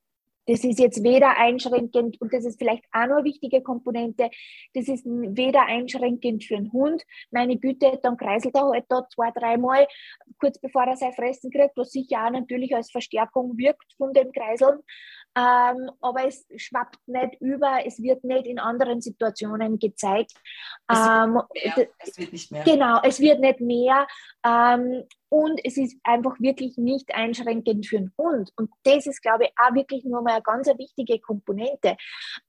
Das 0.47 0.65
ist 0.65 0.81
jetzt 0.81 1.03
weder 1.05 1.37
einschränkend, 1.37 2.21
und 2.21 2.33
das 2.33 2.45
ist 2.45 2.59
vielleicht 2.59 2.85
auch 2.93 3.07
noch 3.07 3.17
eine 3.17 3.25
wichtige 3.25 3.63
Komponente, 3.63 4.31
das 4.75 4.89
ist 4.89 5.05
weder 5.07 5.67
einschränkend 5.67 6.45
für 6.45 6.57
einen 6.57 6.73
Hund. 6.73 7.03
Meine 7.31 7.57
Güte, 7.57 7.99
dann 8.03 8.17
kreiselt 8.17 8.55
er 8.57 8.69
halt 8.69 8.87
da 8.89 9.07
zwei, 9.09 9.31
dreimal, 9.31 9.87
kurz 10.41 10.59
bevor 10.59 10.85
er 10.85 10.97
sein 10.97 11.13
Fressen 11.13 11.51
kriegt, 11.51 11.77
was 11.77 11.93
sicher 11.93 12.27
auch 12.27 12.31
natürlich 12.31 12.75
als 12.75 12.91
Verstärkung 12.91 13.57
wirkt 13.57 13.93
von 13.97 14.13
dem 14.13 14.33
Kreiseln. 14.33 14.81
Ähm, 15.35 15.91
aber 16.01 16.27
es 16.27 16.47
schwappt 16.57 16.99
nicht 17.07 17.41
über, 17.41 17.87
es 17.87 18.03
wird 18.03 18.23
nicht 18.25 18.47
in 18.47 18.59
anderen 18.59 19.01
Situationen 19.01 19.79
gezeigt. 19.79 20.33
Es, 20.89 20.99
ähm, 20.99 21.35
wird, 21.35 21.89
es 21.99 22.19
wird, 22.19 22.33
nicht 22.33 22.53
mehr. 22.53 22.65
Genau, 22.65 23.01
es 23.03 23.19
wird 23.19 23.41
nicht 23.41 23.61
mehr. 23.61 24.07
Ähm, 24.45 25.05
und 25.31 25.59
es 25.65 25.79
ist 25.79 25.97
einfach 26.03 26.39
wirklich 26.41 26.77
nicht 26.77 27.15
einschränkend 27.15 27.87
für 27.87 27.97
den 27.97 28.13
Hund. 28.19 28.51
Und 28.57 28.71
das 28.83 29.07
ist, 29.07 29.23
glaube 29.23 29.45
ich, 29.45 29.53
auch 29.57 29.75
wirklich 29.75 30.05
nur 30.05 30.21
mal 30.21 30.35
eine 30.35 30.43
ganz 30.43 30.69
wichtige 30.77 31.19
Komponente. 31.21 31.97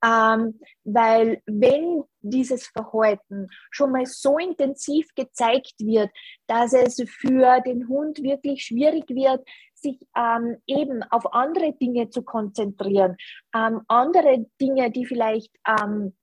Ähm, 0.04 0.60
weil 0.84 1.42
wenn 1.46 2.04
dieses 2.20 2.68
Verhalten 2.68 3.48
schon 3.72 3.94
mal 3.94 4.06
so 4.06 4.38
intensiv 4.38 5.08
gezeigt 5.16 5.76
wird, 5.80 6.10
dass 6.48 6.74
es 6.74 7.02
für 7.08 7.62
den 7.62 7.88
Hund 7.88 8.22
wirklich 8.22 8.66
schwierig 8.66 9.08
wird, 9.08 9.48
sich 9.84 10.00
ähm, 10.18 10.58
eben 10.66 11.04
auf 11.04 11.34
andere 11.34 11.74
Dinge 11.74 12.10
zu 12.10 12.24
konzentrieren, 12.24 13.16
ähm, 13.56 13.82
andere 13.88 14.46
Dinge, 14.60 14.90
die 14.90 15.06
vielleicht 15.06 15.52
ähm, 15.68 16.14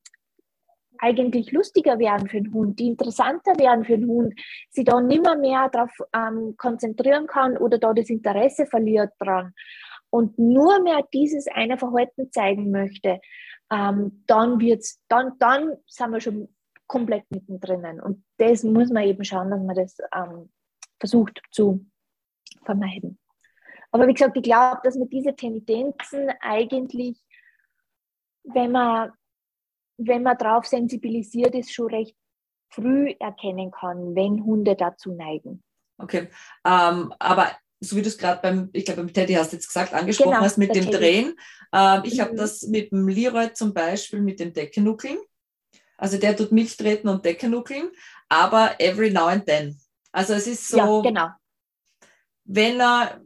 eigentlich 0.99 1.53
lustiger 1.53 1.99
werden 1.99 2.29
für 2.29 2.43
den 2.43 2.53
Hund, 2.53 2.79
die 2.79 2.89
interessanter 2.89 3.59
werden 3.59 3.85
für 3.85 3.97
den 3.97 4.09
Hund, 4.09 4.35
sie 4.71 4.85
da 4.85 5.01
nimmer 5.01 5.37
mehr 5.37 5.69
darauf 5.71 5.93
ähm, 6.13 6.57
konzentrieren 6.57 7.27
kann 7.27 7.57
oder 7.57 7.79
da 7.79 7.95
das 7.95 8.11
Interesse 8.11 8.67
verliert 8.67 9.13
dran 9.19 9.55
und 10.11 10.39
nur 10.39 10.83
mehr 10.83 11.07
dieses 11.13 11.47
eine 11.47 11.79
Verhalten 11.79 12.31
zeigen 12.33 12.71
möchte, 12.71 13.21
ähm, 13.73 14.25
dann 14.27 14.61
wird's, 14.61 15.01
dann, 15.09 15.33
dann 15.39 15.77
sind 15.87 16.11
wir 16.11 16.21
schon 16.21 16.49
komplett 16.87 17.25
mittendrin. 17.31 18.01
Und 18.01 18.25
das 18.39 18.65
muss 18.65 18.91
man 18.91 19.05
eben 19.05 19.25
schauen, 19.25 19.51
dass 19.51 19.63
man 19.63 19.77
das 19.77 19.97
ähm, 20.15 20.51
versucht 20.99 21.41
zu 21.53 21.87
vermeiden. 22.65 23.19
Aber 23.93 24.07
wie 24.07 24.15
gesagt, 24.15 24.37
ich 24.37 24.43
glaube, 24.43 24.81
dass 24.85 24.97
man 24.97 25.09
diese 25.09 25.35
Tendenzen 25.35 26.31
eigentlich, 26.41 27.19
wenn 28.45 28.73
man 28.73 29.13
wenn 30.01 30.23
man 30.23 30.39
darauf 30.39 30.67
sensibilisiert 30.67 31.55
ist, 31.55 31.73
schon 31.73 31.89
recht 31.89 32.17
früh 32.71 33.15
erkennen 33.19 33.71
kann, 33.71 34.15
wenn 34.15 34.45
Hunde 34.45 34.75
dazu 34.77 35.13
neigen. 35.13 35.63
Okay, 35.99 36.29
ähm, 36.65 37.13
aber 37.19 37.51
so 37.81 37.97
wie 37.97 38.03
du 38.03 38.09
es 38.09 38.17
gerade 38.17 38.41
beim, 38.41 38.71
ich 38.73 38.85
glaube 38.85 39.03
beim 39.03 39.13
Teddy 39.13 39.35
hast 39.35 39.53
du 39.53 39.57
jetzt 39.57 39.67
gesagt, 39.67 39.93
angesprochen 39.93 40.31
genau, 40.31 40.43
hast 40.43 40.57
mit 40.57 40.75
dem 40.75 40.85
Teddy. 40.85 40.97
Drehen. 40.97 41.37
Ähm, 41.73 42.03
ich 42.05 42.17
mhm. 42.17 42.21
habe 42.21 42.35
das 42.37 42.63
mit 42.63 42.93
dem 42.93 43.09
Leroy 43.09 43.53
zum 43.53 43.75
Beispiel 43.75 44.21
mit 44.21 44.41
dem 44.41 44.53
Deckenuckeln. 44.53 45.19
Also 45.99 46.17
der 46.17 46.37
tut 46.37 46.53
Milch 46.53 46.77
treten 46.77 47.09
und 47.09 47.25
Deckenuckeln, 47.25 47.91
aber 48.29 48.81
every 48.81 49.11
now 49.11 49.27
and 49.27 49.45
then. 49.47 49.79
Also 50.13 50.33
es 50.33 50.47
ist 50.47 50.69
so, 50.69 50.79
ja, 50.79 51.01
genau. 51.03 51.29
wenn 52.45 52.81
er 52.81 53.21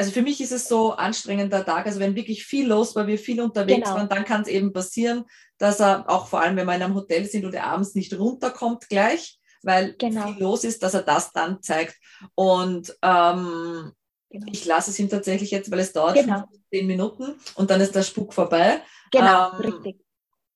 also 0.00 0.12
für 0.12 0.22
mich 0.22 0.40
ist 0.40 0.50
es 0.50 0.66
so 0.66 0.92
anstrengender 0.92 1.62
Tag. 1.62 1.84
Also 1.84 2.00
wenn 2.00 2.14
wirklich 2.14 2.46
viel 2.46 2.66
los 2.66 2.96
war, 2.96 3.06
wir 3.06 3.18
viel 3.18 3.38
unterwegs 3.38 3.84
genau. 3.84 3.96
waren, 3.98 4.08
dann 4.08 4.24
kann 4.24 4.40
es 4.40 4.48
eben 4.48 4.72
passieren, 4.72 5.26
dass 5.58 5.78
er 5.78 6.08
auch 6.08 6.26
vor 6.26 6.40
allem, 6.40 6.56
wenn 6.56 6.64
wir 6.64 6.74
in 6.74 6.82
einem 6.82 6.94
Hotel 6.94 7.26
sind 7.26 7.44
oder 7.44 7.64
abends 7.64 7.94
nicht 7.94 8.18
runterkommt 8.18 8.88
gleich, 8.88 9.38
weil 9.62 9.92
genau. 9.98 10.28
viel 10.28 10.42
los 10.42 10.64
ist, 10.64 10.82
dass 10.82 10.94
er 10.94 11.02
das 11.02 11.32
dann 11.32 11.60
zeigt. 11.60 11.96
Und 12.34 12.96
ähm, 13.02 13.92
genau. 14.30 14.46
ich 14.50 14.64
lasse 14.64 14.90
es 14.90 14.98
ihm 14.98 15.10
tatsächlich 15.10 15.50
jetzt, 15.50 15.70
weil 15.70 15.80
es 15.80 15.92
dauert 15.92 16.14
genau. 16.14 16.44
zehn 16.72 16.86
Minuten 16.86 17.34
und 17.56 17.70
dann 17.70 17.82
ist 17.82 17.94
der 17.94 18.02
Spuk 18.02 18.32
vorbei. 18.32 18.80
Genau, 19.10 19.52
ähm, 19.52 19.56
richtig 19.58 20.00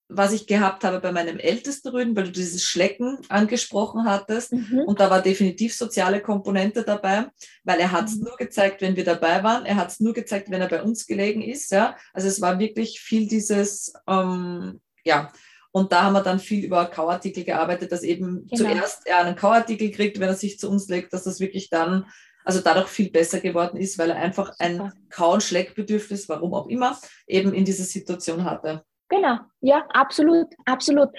was 0.09 0.33
ich 0.33 0.47
gehabt 0.47 0.85
habe 0.85 1.01
bei 1.01 1.13
meinem 1.13 1.39
ältesten 1.39 1.89
Rüden, 1.89 2.15
weil 2.15 2.25
du 2.25 2.33
dieses 2.33 2.63
Schlecken 2.63 3.19
angesprochen 3.29 4.05
hattest. 4.05 4.53
Mhm. 4.53 4.81
Und 4.87 5.01
da 5.01 5.11
war 5.11 5.23
definitiv 5.23 5.75
soziale 5.75 6.21
Komponente 6.21 6.83
dabei, 6.83 7.27
weil 7.65 7.81
er 7.81 7.91
hat 7.91 8.09
es 8.09 8.17
mhm. 8.17 8.25
nur 8.25 8.37
gezeigt, 8.37 8.83
wenn 8.83 8.97
wir 8.97 9.05
dabei 9.05 9.43
waren. 9.43 9.65
Er 9.65 9.77
hat 9.77 9.91
es 9.91 10.01
nur 10.01 10.13
gezeigt, 10.13 10.51
wenn 10.51 10.61
er 10.61 10.69
bei 10.69 10.83
uns 10.83 11.07
gelegen 11.07 11.43
ist. 11.43 11.71
Ja? 11.73 11.97
Also 12.13 12.29
es 12.29 12.41
war 12.41 12.59
wirklich 12.59 13.01
viel 13.01 13.29
dieses, 13.29 13.95
ähm, 14.09 14.81
ja. 15.05 15.33
Und 15.73 15.91
da 15.91 16.03
haben 16.03 16.13
wir 16.13 16.23
dann 16.23 16.39
viel 16.39 16.65
über 16.65 16.87
Kauartikel 16.87 17.43
gearbeitet, 17.43 17.91
dass 17.91 18.03
eben 18.03 18.47
genau. 18.47 18.57
zuerst 18.57 19.07
er 19.07 19.19
einen 19.19 19.35
Kauartikel 19.35 19.91
kriegt, 19.91 20.21
wenn 20.21 20.29
er 20.29 20.37
sich 20.37 20.59
zu 20.59 20.71
uns 20.71 20.89
legt, 20.89 21.13
dass 21.13 21.25
das 21.25 21.41
wirklich 21.41 21.69
dann 21.69 22.07
also 22.45 22.61
dadurch 22.61 22.89
viel 22.89 23.11
besser 23.11 23.41
geworden 23.41 23.79
ist, 23.79 23.99
weil 23.99 24.11
er 24.11 24.17
einfach 24.17 24.53
ein 24.59 24.93
Kau- 25.09 25.33
und 25.33 25.43
Schleckbedürfnis, 25.43 26.29
warum 26.29 26.55
auch 26.55 26.69
immer, 26.69 26.99
eben 27.27 27.55
in 27.55 27.65
dieser 27.65 27.85
Situation 27.85 28.45
hatte. 28.45 28.85
Genau, 29.15 29.39
ja, 29.61 29.87
absolut, 29.91 30.49
absolut. 30.65 31.11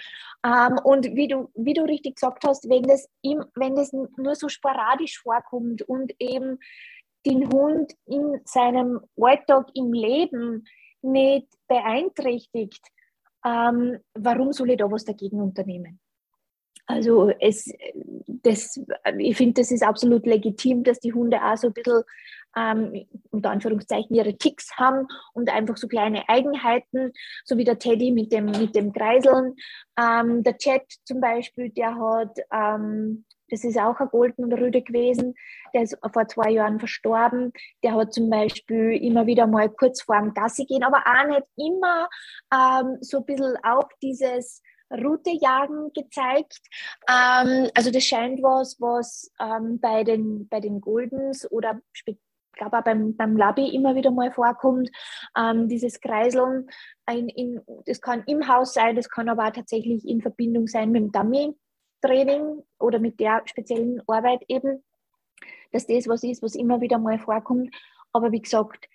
Ähm, 0.46 0.78
und 0.84 1.06
wie 1.16 1.30
du, 1.30 1.50
wie 1.56 1.74
du 1.74 1.84
richtig 1.84 2.16
gesagt 2.16 2.44
hast, 2.46 2.68
wenn 2.70 2.84
das, 2.84 3.08
im, 3.22 3.46
wenn 3.56 3.76
das 3.76 3.94
nur 3.94 4.36
so 4.36 4.50
sporadisch 4.50 5.20
vorkommt 5.20 5.82
und 5.84 6.14
eben 6.20 6.60
den 7.26 7.50
Hund 7.50 7.94
in 8.06 8.42
seinem 8.44 9.00
Alltag 9.20 9.68
im 9.76 9.94
Leben 9.94 10.66
nicht 11.02 11.48
beeinträchtigt, 11.70 12.86
ähm, 13.46 14.00
warum 14.14 14.52
soll 14.52 14.72
ich 14.72 14.78
da 14.78 14.92
was 14.92 15.06
dagegen 15.06 15.40
unternehmen? 15.40 16.02
Also 16.88 17.32
es, 17.40 17.72
das, 18.26 18.80
ich 19.18 19.38
finde, 19.38 19.62
das 19.62 19.72
ist 19.72 19.84
absolut 19.84 20.26
legitim, 20.26 20.84
dass 20.84 21.00
die 21.00 21.14
Hunde 21.14 21.42
auch 21.44 21.56
so 21.56 21.68
ein 21.68 21.74
bisschen 21.74 22.04
ähm, 22.56 23.06
unter 23.32 23.52
Anführungszeichen 23.52 24.16
ihre 24.16 24.38
Ticks 24.38 24.72
haben 24.78 25.08
und 25.34 25.50
einfach 25.50 25.78
so 25.78 25.88
kleine 25.88 26.28
Eigenheiten, 26.30 27.12
so 27.44 27.58
wie 27.58 27.64
der 27.64 27.80
Teddy 27.80 28.12
mit 28.12 28.32
dem, 28.32 28.46
mit 28.46 28.76
dem 28.76 28.94
Kreiseln. 28.94 29.56
Ähm, 30.00 30.44
der 30.44 30.58
Chat 30.58 30.84
zum 31.06 31.22
Beispiel, 31.22 31.70
der 31.70 31.96
hat, 31.96 32.38
ähm, 32.52 33.26
das 33.50 33.64
ist 33.64 33.78
auch 33.78 34.00
ein 34.00 34.10
Golden 34.10 34.52
Rüde 34.52 34.82
gewesen, 34.82 35.36
der 35.74 35.84
ist 35.84 35.98
vor 36.12 36.28
zwei 36.28 36.52
Jahren 36.52 36.80
verstorben. 36.80 37.54
Der 37.84 37.94
hat 37.94 38.14
zum 38.14 38.30
Beispiel 38.30 38.94
immer 39.04 39.26
wieder 39.28 39.46
mal 39.46 39.70
kurz 39.70 40.02
vor 40.02 40.20
dem 40.20 40.34
Gassi 40.34 40.66
gehen, 40.66 40.84
aber 40.84 41.04
auch 41.06 41.28
nicht 41.28 41.48
immer 41.56 42.10
ähm, 42.54 42.98
so 43.02 43.20
ein 43.20 43.26
bisschen 43.26 43.56
auch 43.64 43.88
dieses 44.02 44.62
Routejagen 44.92 45.92
gezeigt. 45.94 46.60
Ähm, 47.10 47.70
also 47.76 47.92
das 47.92 48.04
scheint 48.04 48.42
was, 48.42 48.80
was 48.80 49.32
ähm, 49.40 49.80
bei, 49.80 50.04
den, 50.04 50.48
bei 50.48 50.60
den 50.60 50.82
Goldens 50.82 51.50
oder 51.52 51.82
ich 51.94 52.18
glaube 52.56 52.78
auch 52.78 52.84
beim, 52.84 53.16
beim 53.16 53.38
Labi 53.38 53.74
immer 53.74 53.96
wieder 53.96 54.12
mal 54.12 54.32
vorkommt, 54.32 54.90
ähm, 55.38 55.68
dieses 55.68 56.00
Kreiseln. 56.00 56.68
In, 57.10 57.30
in, 57.30 57.62
das 57.86 58.02
kann 58.02 58.24
im 58.28 58.48
Haus 58.48 58.74
sein, 58.74 58.96
das 58.96 59.10
kann 59.10 59.30
aber 59.30 59.48
auch 59.48 59.54
tatsächlich 59.54 60.08
in 60.08 60.22
Verbindung 60.22 60.68
sein 60.68 60.92
mit 60.92 61.04
dem 61.04 61.12
Dummy-Training 61.12 62.64
oder 62.80 63.00
mit 63.00 63.20
der 63.20 63.42
speziellen 63.46 64.02
Arbeit 64.08 64.44
eben, 64.48 64.84
dass 65.72 65.88
das 65.88 66.08
was 66.08 66.24
ist, 66.24 66.42
was 66.42 66.56
immer 66.56 66.82
wieder 66.82 66.98
mal 66.98 67.20
vorkommt. 67.20 67.76
Aber 68.14 68.32
wie 68.32 68.42
gesagt, 68.42 68.88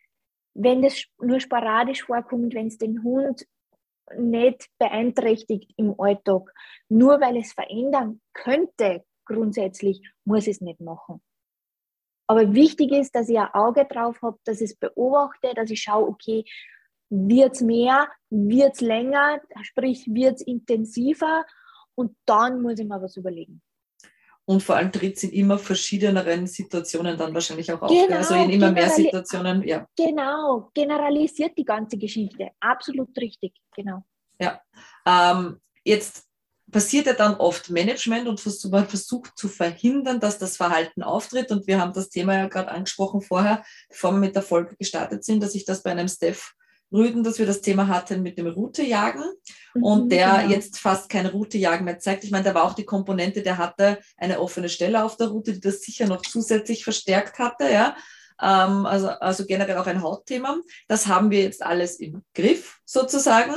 wenn 0.54 0.82
das 0.82 1.04
nur 1.20 1.40
sporadisch 1.40 2.04
vorkommt, 2.04 2.54
wenn 2.54 2.66
es 2.66 2.78
den 2.78 3.02
Hund 3.04 3.46
nicht 4.16 4.68
beeinträchtigt 4.78 5.72
im 5.76 5.94
Alltag. 5.98 6.52
Nur 6.88 7.20
weil 7.20 7.36
es 7.36 7.52
verändern 7.52 8.20
könnte, 8.32 9.04
grundsätzlich, 9.24 10.02
muss 10.24 10.46
es 10.46 10.60
nicht 10.60 10.80
machen. 10.80 11.22
Aber 12.30 12.54
wichtig 12.54 12.92
ist, 12.92 13.12
dass 13.16 13.28
ich 13.28 13.36
ein 13.36 13.52
Auge 13.54 13.84
drauf 13.86 14.22
habe, 14.22 14.38
dass 14.44 14.60
ich 14.60 14.70
es 14.70 14.76
beobachte, 14.76 15.52
dass 15.52 15.68
ich 15.68 15.82
schaue, 15.82 16.06
okay, 16.06 16.44
wird 17.08 17.56
es 17.56 17.60
mehr, 17.60 18.08
wird 18.28 18.74
es 18.74 18.80
länger, 18.80 19.40
sprich, 19.62 20.06
wird 20.06 20.36
es 20.36 20.42
intensiver 20.42 21.44
und 21.96 22.16
dann 22.26 22.62
muss 22.62 22.78
ich 22.78 22.86
mir 22.86 23.02
was 23.02 23.16
überlegen. 23.16 23.60
Und 24.44 24.62
vor 24.62 24.76
allem 24.76 24.92
tritt 24.92 25.16
es 25.16 25.24
in 25.24 25.32
immer 25.32 25.58
verschiedeneren 25.58 26.46
Situationen 26.46 27.18
dann 27.18 27.34
wahrscheinlich 27.34 27.72
auch 27.72 27.82
auf. 27.82 27.90
Genau, 27.90 28.18
also 28.18 28.34
in 28.36 28.50
immer 28.50 28.70
mehr 28.70 28.90
Situationen, 28.90 29.64
ja. 29.66 29.88
Genau, 29.96 30.70
generalisiert 30.72 31.58
die 31.58 31.64
ganze 31.64 31.98
Geschichte. 31.98 32.50
Absolut 32.60 33.10
richtig, 33.18 33.54
genau. 33.74 34.04
Ja. 34.38 34.62
Ähm, 35.04 35.60
jetzt 35.82 36.29
passiert 36.70 37.06
ja 37.06 37.12
dann 37.12 37.34
oft 37.34 37.70
Management 37.70 38.28
und 38.28 38.44
man 38.70 38.88
versucht 38.88 39.36
zu 39.36 39.48
verhindern, 39.48 40.20
dass 40.20 40.38
das 40.38 40.56
Verhalten 40.56 41.02
auftritt. 41.02 41.50
Und 41.50 41.66
wir 41.66 41.80
haben 41.80 41.92
das 41.92 42.08
Thema 42.08 42.34
ja 42.34 42.48
gerade 42.48 42.70
angesprochen 42.70 43.20
vorher, 43.20 43.64
bevor 43.88 44.12
wir 44.12 44.18
mit 44.18 44.34
der 44.34 44.42
Folge 44.42 44.76
gestartet 44.76 45.24
sind, 45.24 45.42
dass 45.42 45.54
ich 45.54 45.64
das 45.64 45.82
bei 45.82 45.90
einem 45.90 46.08
Steph 46.08 46.54
Rüden, 46.92 47.22
dass 47.22 47.38
wir 47.38 47.46
das 47.46 47.60
Thema 47.60 47.86
hatten 47.86 48.22
mit 48.22 48.36
dem 48.36 48.48
Routejagen 48.48 49.22
mhm, 49.74 49.82
und 49.82 50.12
der 50.12 50.38
genau. 50.38 50.50
jetzt 50.50 50.78
fast 50.78 51.08
kein 51.08 51.26
Routejagen 51.26 51.84
mehr 51.84 52.00
zeigt. 52.00 52.24
Ich 52.24 52.30
meine, 52.30 52.44
da 52.44 52.54
war 52.54 52.64
auch 52.64 52.74
die 52.74 52.84
Komponente, 52.84 53.42
der 53.42 53.58
hatte 53.58 54.00
eine 54.16 54.40
offene 54.40 54.68
Stelle 54.68 55.04
auf 55.04 55.16
der 55.16 55.28
Route, 55.28 55.52
die 55.52 55.60
das 55.60 55.82
sicher 55.82 56.06
noch 56.06 56.22
zusätzlich 56.22 56.84
verstärkt 56.84 57.38
hatte, 57.38 57.70
ja. 57.70 57.96
Ähm, 58.42 58.86
also, 58.86 59.08
also 59.08 59.44
generell 59.44 59.76
auch 59.76 59.86
ein 59.86 60.02
Hautthema. 60.02 60.58
Das 60.88 61.06
haben 61.06 61.30
wir 61.30 61.42
jetzt 61.42 61.62
alles 61.62 62.00
im 62.00 62.22
Griff 62.34 62.80
sozusagen. 62.84 63.54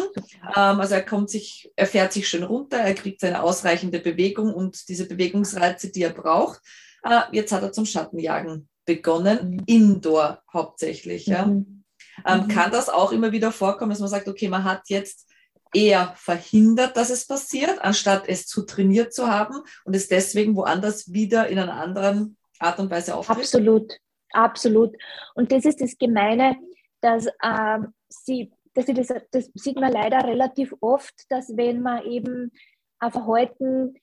Ähm, 0.55 0.79
also 0.79 0.95
er 0.95 1.05
kommt 1.05 1.29
sich, 1.29 1.71
er 1.75 1.87
fährt 1.87 2.13
sich 2.13 2.27
schön 2.27 2.43
runter, 2.43 2.77
er 2.77 2.93
kriegt 2.93 3.21
seine 3.21 3.43
ausreichende 3.43 3.99
Bewegung 3.99 4.53
und 4.53 4.89
diese 4.89 5.07
Bewegungsreize, 5.07 5.91
die 5.91 6.03
er 6.03 6.13
braucht. 6.13 6.59
Äh, 7.03 7.21
jetzt 7.31 7.51
hat 7.51 7.63
er 7.63 7.71
zum 7.71 7.85
Schattenjagen 7.85 8.67
begonnen, 8.85 9.51
mhm. 9.51 9.63
indoor 9.65 10.41
hauptsächlich, 10.51 11.27
ja. 11.27 11.45
Mhm. 11.45 11.83
Ähm, 12.25 12.41
mhm. 12.41 12.47
Kann 12.49 12.71
das 12.71 12.89
auch 12.89 13.11
immer 13.11 13.31
wieder 13.31 13.51
vorkommen, 13.51 13.89
dass 13.89 13.99
man 13.99 14.09
sagt, 14.09 14.27
okay, 14.27 14.47
man 14.47 14.63
hat 14.63 14.83
jetzt 14.87 15.27
eher 15.73 16.13
verhindert, 16.17 16.95
dass 16.95 17.09
es 17.09 17.25
passiert, 17.25 17.81
anstatt 17.81 18.27
es 18.27 18.45
zu 18.45 18.63
trainiert 18.63 19.13
zu 19.13 19.27
haben 19.27 19.55
und 19.85 19.95
es 19.95 20.07
deswegen 20.07 20.55
woanders 20.55 21.11
wieder 21.11 21.47
in 21.47 21.57
einer 21.57 21.75
anderen 21.75 22.37
Art 22.59 22.79
und 22.79 22.91
Weise 22.91 23.15
auftritt? 23.15 23.37
Absolut, 23.37 23.93
absolut. 24.33 24.95
Und 25.35 25.51
das 25.51 25.65
ist 25.65 25.81
das 25.81 25.97
Gemeine, 25.97 26.57
dass 27.01 27.27
ähm, 27.43 27.93
sie, 28.09 28.51
dass 28.73 28.85
sie 28.85 28.93
das, 28.93 29.07
das 29.31 29.51
sieht 29.53 29.79
man 29.79 29.91
leider 29.91 30.23
relativ 30.23 30.73
oft, 30.81 31.13
dass 31.29 31.55
wenn 31.55 31.81
man 31.81 32.03
eben 32.03 32.51
ein 32.99 33.11
Verhalten 33.11 33.95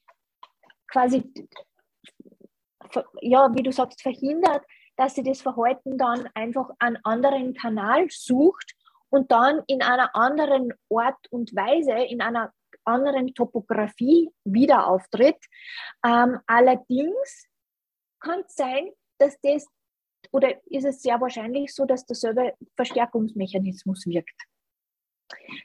quasi, 0.87 1.31
ja, 3.21 3.49
wie 3.53 3.63
du 3.63 3.71
sagst, 3.71 4.01
verhindert, 4.01 4.63
dass 4.97 5.15
sie 5.15 5.23
das 5.23 5.41
Verhalten 5.41 5.97
dann 5.97 6.29
einfach 6.33 6.69
einen 6.79 6.97
anderen 7.03 7.53
Kanal 7.53 8.07
sucht 8.09 8.75
und 9.09 9.31
dann 9.31 9.61
in 9.67 9.81
einer 9.81 10.15
anderen 10.15 10.73
Art 10.89 11.27
und 11.31 11.55
Weise, 11.55 11.93
in 11.93 12.21
einer 12.21 12.53
anderen 12.85 13.33
Topografie 13.33 14.29
wieder 14.43 14.87
auftritt. 14.87 15.37
Ähm, 16.05 16.39
allerdings 16.47 17.45
kann 18.19 18.41
es 18.41 18.55
sein, 18.55 18.89
dass 19.17 19.39
das, 19.41 19.65
oder 20.31 20.49
ist 20.65 20.85
es 20.85 21.01
sehr 21.01 21.19
wahrscheinlich 21.19 21.73
so, 21.73 21.85
dass 21.85 22.05
derselbe 22.05 22.53
Verstärkungsmechanismus 22.75 24.05
wirkt. 24.07 24.35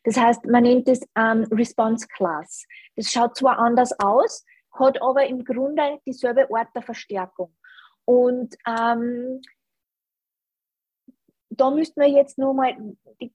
Das 0.04 0.16
heißt, 0.16 0.46
man 0.46 0.62
nennt 0.62 0.88
es 0.88 1.00
ähm, 1.16 1.46
Response 1.50 2.06
Class. 2.08 2.66
Das 2.94 3.10
schaut 3.10 3.36
zwar 3.36 3.58
anders 3.58 3.98
aus, 3.98 4.44
hat 4.72 5.00
aber 5.02 5.26
im 5.26 5.44
Grunde 5.44 5.98
dieselbe 6.06 6.48
Art 6.54 6.68
der 6.74 6.82
Verstärkung. 6.82 7.54
Und 8.04 8.56
ähm, 8.66 9.40
da 11.57 11.70
müssten 11.70 12.00
wir 12.00 12.09
jetzt 12.09 12.38
nur 12.38 12.54
mal 12.54 12.76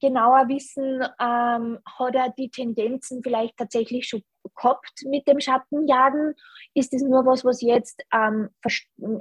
genauer 0.00 0.48
wissen, 0.48 1.02
ähm, 1.20 1.78
hat 1.98 2.14
er 2.14 2.30
die 2.36 2.50
Tendenzen 2.50 3.22
vielleicht 3.22 3.56
tatsächlich 3.56 4.06
schon 4.08 4.22
gehabt 4.56 5.04
mit 5.06 5.26
dem 5.26 5.40
Schattenjagen? 5.40 6.34
Ist 6.74 6.92
es 6.94 7.02
nur 7.02 7.24
was, 7.26 7.44
was 7.44 7.60
jetzt 7.60 8.02
ähm, 8.12 8.50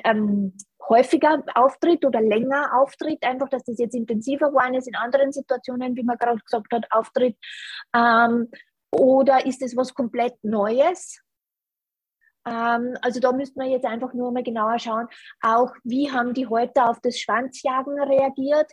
ähm, 0.04 0.54
häufiger 0.88 1.44
auftritt 1.56 2.06
oder 2.06 2.22
länger 2.22 2.72
auftritt? 2.80 3.24
Einfach, 3.24 3.50
dass 3.50 3.64
das 3.64 3.78
jetzt 3.78 3.96
intensiver 3.96 4.50
geworden 4.50 4.76
ist 4.76 4.88
in 4.88 4.96
anderen 4.96 5.32
Situationen, 5.32 5.96
wie 5.96 6.04
man 6.04 6.18
gerade 6.18 6.40
gesagt 6.40 6.72
hat, 6.72 6.86
auftritt? 6.92 7.38
Ähm, 7.96 8.50
oder 8.92 9.46
ist 9.46 9.62
es 9.62 9.76
was 9.76 9.94
komplett 9.94 10.36
Neues? 10.44 11.22
Ähm, 12.46 12.96
also 13.02 13.20
da 13.20 13.32
müsste 13.32 13.60
man 13.60 13.70
jetzt 13.70 13.86
einfach 13.86 14.14
nur 14.14 14.32
mal 14.32 14.44
genauer 14.44 14.80
schauen, 14.80 15.08
auch 15.42 15.74
wie 15.84 16.12
haben 16.12 16.34
die 16.34 16.48
heute 16.48 16.86
auf 16.86 17.00
das 17.02 17.20
Schwanzjagen 17.20 18.00
reagiert 18.02 18.72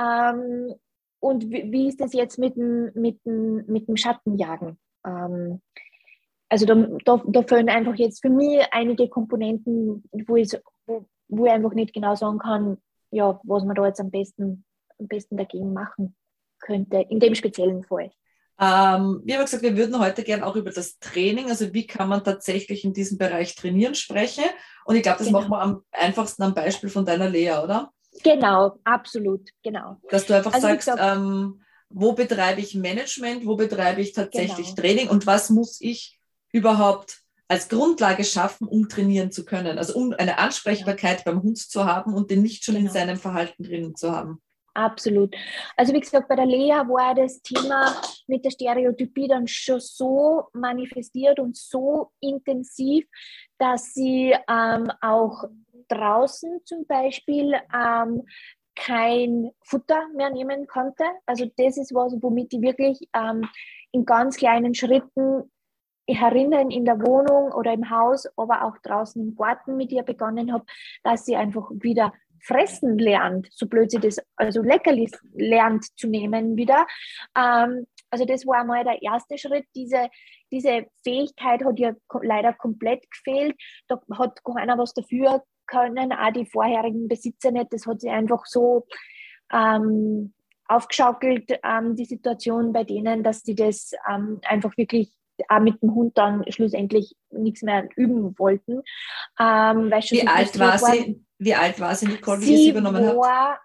ähm, 0.00 0.74
und 1.20 1.50
wie, 1.50 1.88
ist 1.88 2.00
das 2.00 2.12
jetzt 2.12 2.38
mit 2.38 2.56
dem, 2.56 2.92
mit 2.94 3.24
dem, 3.26 3.66
mit 3.66 3.88
dem 3.88 3.96
Schattenjagen. 3.96 4.78
Ähm, 5.04 5.60
also 6.48 6.64
da, 6.64 6.74
da, 7.04 7.22
da 7.26 7.42
fehlen 7.42 7.68
einfach 7.68 7.96
jetzt 7.96 8.22
für 8.22 8.30
mich 8.30 8.64
einige 8.70 9.08
Komponenten, 9.08 10.04
wo 10.26 10.36
ich, 10.36 10.56
wo, 10.86 11.06
wo 11.28 11.46
ich 11.46 11.52
einfach 11.52 11.74
nicht 11.74 11.92
genau 11.92 12.14
sagen 12.14 12.38
kann, 12.38 12.78
ja, 13.10 13.40
was 13.42 13.64
man 13.64 13.74
da 13.74 13.86
jetzt 13.86 14.00
am 14.00 14.10
besten, 14.10 14.64
am 14.98 15.08
besten 15.08 15.36
dagegen 15.36 15.72
machen 15.72 16.16
könnte, 16.60 16.98
in 17.08 17.20
dem 17.20 17.34
speziellen 17.34 17.82
Fall. 17.84 18.10
Ähm, 18.60 19.22
wir 19.24 19.36
haben 19.36 19.44
gesagt, 19.44 19.62
wir 19.62 19.76
würden 19.76 20.00
heute 20.00 20.24
gerne 20.24 20.44
auch 20.44 20.56
über 20.56 20.70
das 20.70 20.98
Training, 20.98 21.48
also 21.48 21.72
wie 21.72 21.86
kann 21.86 22.08
man 22.08 22.24
tatsächlich 22.24 22.84
in 22.84 22.92
diesem 22.92 23.16
Bereich 23.16 23.54
trainieren, 23.54 23.94
sprechen. 23.94 24.44
Und 24.84 24.96
ich 24.96 25.02
glaube, 25.02 25.18
das 25.18 25.28
genau. 25.28 25.40
machen 25.40 25.50
wir 25.50 25.60
am 25.60 25.82
einfachsten 25.92 26.42
am 26.42 26.54
Beispiel 26.54 26.90
von 26.90 27.04
deiner 27.04 27.28
Lea, 27.28 27.52
oder? 27.62 27.92
Genau, 28.24 28.78
absolut, 28.84 29.50
genau. 29.62 29.98
Dass 30.10 30.26
du 30.26 30.34
einfach 30.34 30.52
also, 30.52 30.66
sagst, 30.66 30.90
ähm, 30.98 31.62
wo 31.88 32.12
betreibe 32.12 32.60
ich 32.60 32.74
Management, 32.74 33.46
wo 33.46 33.56
betreibe 33.56 34.00
ich 34.00 34.12
tatsächlich 34.12 34.74
genau. 34.74 34.80
Training 34.80 35.08
und 35.08 35.26
was 35.26 35.50
muss 35.50 35.80
ich 35.80 36.18
überhaupt 36.50 37.18
als 37.48 37.68
Grundlage 37.68 38.24
schaffen, 38.24 38.68
um 38.68 38.88
trainieren 38.88 39.32
zu 39.32 39.44
können. 39.44 39.78
Also 39.78 39.94
um 39.94 40.12
eine 40.12 40.38
Ansprechbarkeit 40.38 41.18
ja. 41.18 41.22
beim 41.24 41.42
Hund 41.42 41.58
zu 41.58 41.86
haben 41.86 42.12
und 42.12 42.30
den 42.30 42.42
nicht 42.42 42.64
schon 42.64 42.74
genau. 42.74 42.88
in 42.88 42.92
seinem 42.92 43.16
Verhalten 43.16 43.62
drinnen 43.62 43.94
zu 43.94 44.12
haben. 44.12 44.42
Absolut. 44.78 45.34
Also 45.76 45.92
wie 45.92 45.98
gesagt, 45.98 46.28
bei 46.28 46.36
der 46.36 46.46
Lea 46.46 46.84
war 46.86 47.12
das 47.12 47.42
Thema 47.42 48.00
mit 48.28 48.44
der 48.44 48.52
Stereotypie 48.52 49.26
dann 49.26 49.48
schon 49.48 49.80
so 49.80 50.44
manifestiert 50.52 51.40
und 51.40 51.56
so 51.56 52.12
intensiv, 52.20 53.04
dass 53.58 53.92
sie 53.92 54.36
ähm, 54.48 54.92
auch 55.00 55.42
draußen 55.88 56.60
zum 56.64 56.86
Beispiel 56.86 57.54
ähm, 57.74 58.22
kein 58.76 59.50
Futter 59.64 60.06
mehr 60.14 60.30
nehmen 60.30 60.68
konnte. 60.68 61.02
Also 61.26 61.46
das 61.56 61.76
ist 61.76 61.92
was, 61.92 62.14
womit 62.22 62.52
die 62.52 62.62
wirklich 62.62 63.00
ähm, 63.14 63.48
in 63.90 64.04
ganz 64.04 64.36
kleinen 64.36 64.76
Schritten 64.76 65.50
herinnen 66.08 66.70
in 66.70 66.84
der 66.84 67.00
Wohnung 67.00 67.52
oder 67.52 67.72
im 67.72 67.90
Haus, 67.90 68.28
aber 68.36 68.62
auch 68.62 68.78
draußen 68.78 69.20
im 69.20 69.34
Garten 69.34 69.76
mit 69.76 69.90
ihr 69.90 70.04
begonnen 70.04 70.52
habe, 70.52 70.64
dass 71.02 71.24
sie 71.24 71.34
einfach 71.34 71.68
wieder 71.72 72.12
fressen 72.42 72.98
lernt, 72.98 73.48
so 73.50 73.66
blöd 73.66 73.90
sie 73.90 73.98
das, 73.98 74.18
also 74.36 74.62
Leckerlis 74.62 75.12
lernt 75.34 75.84
zu 75.98 76.08
nehmen 76.08 76.56
wieder. 76.56 76.86
Ähm, 77.36 77.86
also 78.10 78.24
das 78.24 78.46
war 78.46 78.60
einmal 78.60 78.84
der 78.84 79.02
erste 79.02 79.36
Schritt. 79.38 79.66
Diese, 79.74 80.08
diese 80.50 80.86
Fähigkeit 81.04 81.64
hat 81.64 81.78
ihr 81.78 81.96
leider 82.22 82.52
komplett 82.52 83.04
gefehlt. 83.10 83.56
Da 83.86 84.00
hat 84.18 84.42
keiner 84.44 84.78
was 84.78 84.94
dafür 84.94 85.42
können, 85.66 86.12
auch 86.12 86.32
die 86.32 86.46
vorherigen 86.46 87.08
Besitzer 87.08 87.50
nicht. 87.50 87.72
Das 87.72 87.86
hat 87.86 88.00
sie 88.00 88.10
einfach 88.10 88.46
so 88.46 88.86
ähm, 89.52 90.32
aufgeschaukelt, 90.66 91.58
ähm, 91.62 91.96
die 91.96 92.04
Situation 92.04 92.72
bei 92.72 92.84
denen, 92.84 93.22
dass 93.22 93.40
sie 93.42 93.54
das 93.54 93.92
ähm, 94.10 94.40
einfach 94.44 94.76
wirklich 94.76 95.10
auch 95.48 95.60
mit 95.60 95.80
dem 95.82 95.94
Hund 95.94 96.18
dann 96.18 96.44
schlussendlich 96.50 97.14
nichts 97.30 97.62
mehr 97.62 97.88
üben 97.96 98.38
wollten. 98.38 98.82
Ähm, 99.40 99.90
wie 99.90 100.26
alt 100.26 100.58
war 100.58 100.78
sie? 100.78 101.24
Wie 101.38 101.54
alt 101.54 101.78
war 101.78 101.94
sie, 101.94 102.06
Nicole, 102.06 102.40
wie 102.40 102.44
sie, 102.44 102.56
sie 102.56 102.70
übernommen 102.70 103.16
war, 103.16 103.52
hat? 103.52 103.60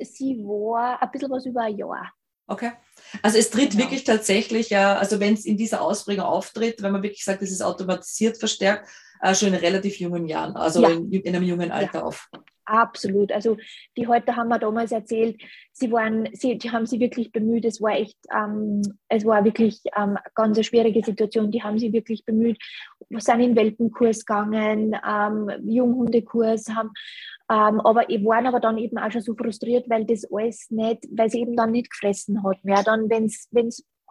Sie 0.00 0.36
war 0.38 1.00
ein 1.00 1.10
bisschen 1.12 1.30
was 1.30 1.46
über 1.46 1.62
ein 1.62 1.76
Jahr. 1.76 2.12
Okay. 2.48 2.72
Also 3.22 3.38
es 3.38 3.50
tritt 3.50 3.70
genau. 3.70 3.84
wirklich 3.84 4.04
tatsächlich, 4.04 4.70
ja, 4.70 4.96
also 4.96 5.20
wenn 5.20 5.34
es 5.34 5.44
in 5.44 5.56
dieser 5.56 5.80
Ausprägung 5.80 6.24
auftritt, 6.24 6.82
wenn 6.82 6.92
man 6.92 7.02
wirklich 7.02 7.24
sagt, 7.24 7.42
es 7.42 7.52
ist 7.52 7.62
automatisiert 7.62 8.38
verstärkt, 8.38 8.88
äh, 9.20 9.34
schon 9.34 9.48
in 9.48 9.54
relativ 9.54 10.00
jungen 10.00 10.26
Jahren, 10.26 10.56
also 10.56 10.82
ja. 10.82 10.90
in, 10.90 11.12
in, 11.12 11.36
einem 11.36 11.44
jungen 11.44 11.70
Alter 11.70 12.00
ja. 12.00 12.04
auf. 12.04 12.28
Absolut. 12.64 13.32
Also 13.32 13.56
die 13.96 14.06
heute 14.06 14.36
haben 14.36 14.48
wir 14.48 14.58
damals 14.58 14.92
erzählt, 14.92 15.40
sie 15.72 15.90
waren, 15.90 16.28
sie, 16.32 16.58
die 16.58 16.70
haben 16.70 16.86
sie 16.86 17.00
wirklich 17.00 17.32
bemüht. 17.32 17.64
Es 17.64 17.80
war 17.80 17.92
echt, 17.92 18.16
ähm, 18.34 18.82
es 19.08 19.24
war 19.24 19.44
wirklich 19.44 19.80
ähm, 19.96 20.16
ganz 20.34 20.56
eine 20.56 20.64
schwierige 20.64 21.02
Situation. 21.02 21.50
Die 21.50 21.62
haben 21.62 21.78
sie 21.78 21.92
wirklich 21.92 22.24
bemüht, 22.24 22.58
sind 23.18 23.40
in 23.40 23.56
Welpenkurs 23.56 24.24
gegangen, 24.24 24.96
ähm, 25.06 25.50
Junghundekurs, 25.64 26.68
haben, 26.68 26.90
ähm, 27.50 27.80
aber 27.80 28.08
waren 28.24 28.46
aber 28.46 28.60
dann 28.60 28.78
eben 28.78 28.98
auch 28.98 29.10
schon 29.10 29.22
so 29.22 29.34
frustriert, 29.34 29.88
weil 29.90 30.04
das 30.04 30.26
alles 30.32 30.70
nicht, 30.70 31.06
weil 31.10 31.30
sie 31.30 31.40
eben 31.40 31.56
dann 31.56 31.72
nicht 31.72 31.90
gefressen 31.90 32.42
hat 32.42 32.64
mehr. 32.64 32.82
Dann, 32.82 33.10
wenn 33.10 33.26
es 33.26 33.48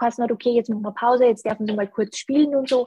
geheißen 0.02 0.24
hat, 0.24 0.32
okay, 0.32 0.52
jetzt 0.52 0.70
machen 0.70 0.84
wir 0.84 0.92
Pause, 0.92 1.26
jetzt 1.26 1.46
dürfen 1.46 1.68
sie 1.68 1.74
mal 1.74 1.88
kurz 1.88 2.18
spielen 2.18 2.56
und 2.56 2.68
so, 2.68 2.86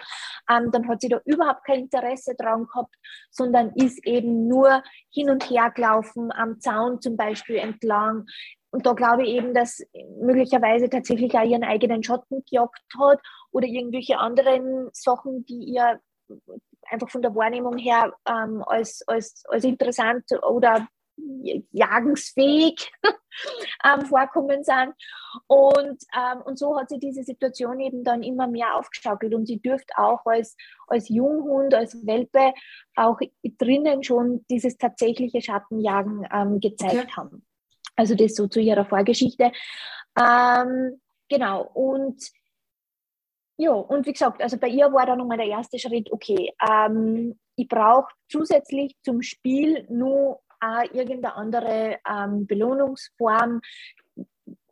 ähm, 0.50 0.70
dann 0.72 0.88
hat 0.88 1.00
sie 1.00 1.08
da 1.08 1.20
überhaupt 1.24 1.64
kein 1.64 1.80
Interesse 1.80 2.34
dran 2.36 2.66
gehabt, 2.66 2.94
sondern 3.30 3.72
ist 3.74 4.04
eben 4.04 4.48
nur 4.48 4.82
hin 5.10 5.30
und 5.30 5.48
her 5.48 5.70
gelaufen, 5.70 6.32
am 6.32 6.60
Zaun 6.60 7.00
zum 7.00 7.16
Beispiel 7.16 7.56
entlang. 7.56 8.26
Und 8.74 8.84
da 8.86 8.92
glaube 8.92 9.22
ich 9.22 9.28
eben, 9.28 9.54
dass 9.54 9.86
möglicherweise 10.20 10.90
tatsächlich 10.90 11.32
auch 11.38 11.44
ihren 11.44 11.62
eigenen 11.62 12.02
Schatten 12.02 12.42
gejagt 12.44 12.82
hat 12.98 13.20
oder 13.52 13.68
irgendwelche 13.68 14.18
anderen 14.18 14.88
Sachen, 14.92 15.46
die 15.46 15.62
ihr 15.62 16.00
einfach 16.90 17.08
von 17.08 17.22
der 17.22 17.36
Wahrnehmung 17.36 17.78
her 17.78 18.12
ähm, 18.28 18.64
als, 18.66 19.06
als, 19.06 19.44
als 19.48 19.62
interessant 19.62 20.24
oder 20.42 20.88
jagensfähig 21.70 22.90
ähm, 23.84 24.06
vorkommen 24.06 24.64
sind. 24.64 24.92
Und, 25.46 26.02
ähm, 26.12 26.42
und 26.44 26.58
so 26.58 26.76
hat 26.76 26.88
sich 26.88 26.98
diese 26.98 27.22
Situation 27.22 27.78
eben 27.78 28.02
dann 28.02 28.24
immer 28.24 28.48
mehr 28.48 28.74
aufgeschaukelt 28.74 29.34
und 29.34 29.46
sie 29.46 29.60
dürfte 29.60 29.94
auch 29.96 30.26
als, 30.26 30.56
als 30.88 31.08
Junghund, 31.08 31.74
als 31.74 32.04
Welpe 32.04 32.52
auch 32.96 33.20
drinnen 33.44 34.02
schon 34.02 34.44
dieses 34.50 34.76
tatsächliche 34.78 35.40
Schattenjagen 35.40 36.26
ähm, 36.32 36.58
gezeigt 36.58 37.04
okay. 37.04 37.12
haben. 37.16 37.46
Also 37.96 38.14
das 38.14 38.34
so 38.34 38.46
zu 38.48 38.60
ihrer 38.60 38.84
Vorgeschichte. 38.84 39.52
Ähm, 40.18 41.00
genau, 41.28 41.62
und 41.74 42.20
ja, 43.56 43.70
und 43.70 44.06
wie 44.06 44.12
gesagt, 44.12 44.42
also 44.42 44.56
bei 44.58 44.68
ihr 44.68 44.92
war 44.92 45.06
dann 45.06 45.18
nochmal 45.18 45.38
der 45.38 45.46
erste 45.46 45.78
Schritt, 45.78 46.10
okay, 46.10 46.52
ähm, 46.68 47.38
ich 47.56 47.68
brauche 47.68 48.12
zusätzlich 48.28 48.96
zum 49.02 49.22
Spiel 49.22 49.86
nur 49.88 50.40
irgendeine 50.92 51.36
andere 51.36 51.98
ähm, 52.08 52.46
Belohnungsform, 52.46 53.60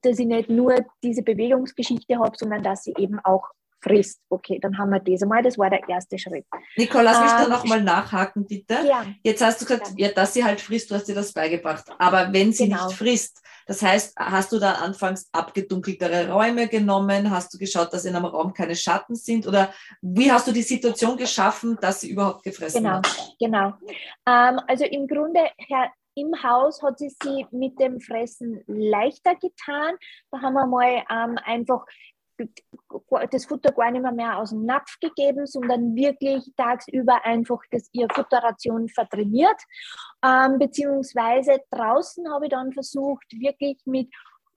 dass 0.03 0.19
ich 0.19 0.27
nicht 0.27 0.49
nur 0.49 0.77
diese 1.03 1.23
Bewegungsgeschichte 1.23 2.19
habe, 2.19 2.37
sondern 2.37 2.63
dass 2.63 2.85
sie 2.85 2.95
eben 2.97 3.19
auch 3.21 3.51
frisst. 3.83 4.21
Okay, 4.29 4.59
dann 4.61 4.79
haben 4.79 4.91
wir 4.91 5.01
das 5.01 5.23
einmal. 5.23 5.43
Das 5.43 5.59
war 5.59 5.71
der 5.71 5.87
erste 5.89 6.19
Schritt. 6.19 6.47
Nicole, 6.77 7.05
lass 7.05 7.21
mich 7.21 7.31
ähm, 7.31 7.39
da 7.39 7.49
nochmal 7.49 7.83
nachhaken, 7.83 8.47
bitte. 8.47 8.75
Ja. 8.87 9.05
Jetzt 9.23 9.43
hast 9.43 9.61
du 9.61 9.67
gesagt, 9.67 9.93
ja. 9.97 10.09
ja. 10.09 10.13
dass 10.15 10.35
sie 10.35 10.45
halt 10.45 10.61
frisst, 10.61 10.91
du 10.91 10.95
hast 10.95 11.09
dir 11.09 11.15
das 11.15 11.33
beigebracht. 11.33 11.85
Aber 11.99 12.33
wenn 12.33 12.53
sie 12.53 12.69
genau. 12.69 12.87
nicht 12.87 12.97
frisst, 12.97 13.43
Das 13.67 13.83
heißt, 13.83 14.15
hast 14.19 14.53
du 14.53 14.59
da 14.59 14.73
anfangs 14.73 15.29
abgedunkeltere 15.33 16.31
Räume 16.31 16.69
genommen? 16.69 17.31
Hast 17.31 17.55
du 17.55 17.59
geschaut, 17.59 17.93
dass 17.93 18.05
in 18.05 18.17
einem 18.17 18.25
Raum 18.25 18.53
keine 18.53 18.75
Schatten 18.75 19.15
sind? 19.15 19.47
Oder 19.47 19.73
wie 20.01 20.31
hast 20.31 20.47
du 20.49 20.53
die 20.53 20.63
Situation 20.63 21.17
geschaffen, 21.17 21.79
dass 21.81 22.01
sie 22.01 22.11
überhaupt 22.11 22.43
gefressen 22.43 22.83
genau, 22.83 22.97
hat? 22.97 23.35
Genau, 23.39 23.73
ähm, 24.27 24.61
also 24.67 24.85
im 24.85 25.07
Grunde, 25.07 25.41
Herr, 25.57 25.91
im 26.15 26.43
Haus 26.43 26.83
hat 26.83 26.99
sie 26.99 27.09
sie 27.23 27.47
mit 27.53 27.79
dem 27.81 28.01
Fressen 28.01 28.63
leichter 28.67 29.35
getan. 29.37 29.95
Da 30.31 30.41
haben 30.43 30.55
wir 30.55 30.67
mal 30.67 31.03
ähm, 31.11 31.39
einfach 31.45 31.87
das 33.31 33.45
Futter 33.45 33.73
gar 33.73 33.91
nicht 33.91 34.03
mehr, 34.03 34.13
mehr 34.13 34.39
aus 34.39 34.51
dem 34.51 34.65
Napf 34.65 34.99
gegeben, 35.01 35.47
sondern 35.47 35.95
wirklich 35.95 36.53
tagsüber 36.57 37.25
einfach 37.25 37.61
das, 37.71 37.89
ihr 37.93 38.09
Futterration 38.13 38.89
vertrainiert. 38.89 39.61
Ähm, 40.25 40.59
beziehungsweise 40.59 41.61
draußen 41.71 42.33
habe 42.33 42.47
ich 42.47 42.51
dann 42.51 42.73
versucht, 42.73 43.27
wirklich 43.33 43.79
mit, 43.85 44.13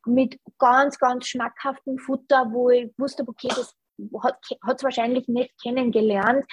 mit 0.05 0.39
ganz, 0.57 0.97
ganz 0.99 1.27
schmackhaftem 1.27 1.97
Futter, 1.97 2.47
wo 2.51 2.69
ich 2.69 2.93
wusste, 2.97 3.23
okay, 3.27 3.49
das 3.49 3.75
hat 4.23 4.77
es 4.77 4.83
wahrscheinlich 4.83 5.27
nicht 5.27 5.51
kennengelernt, 5.61 6.45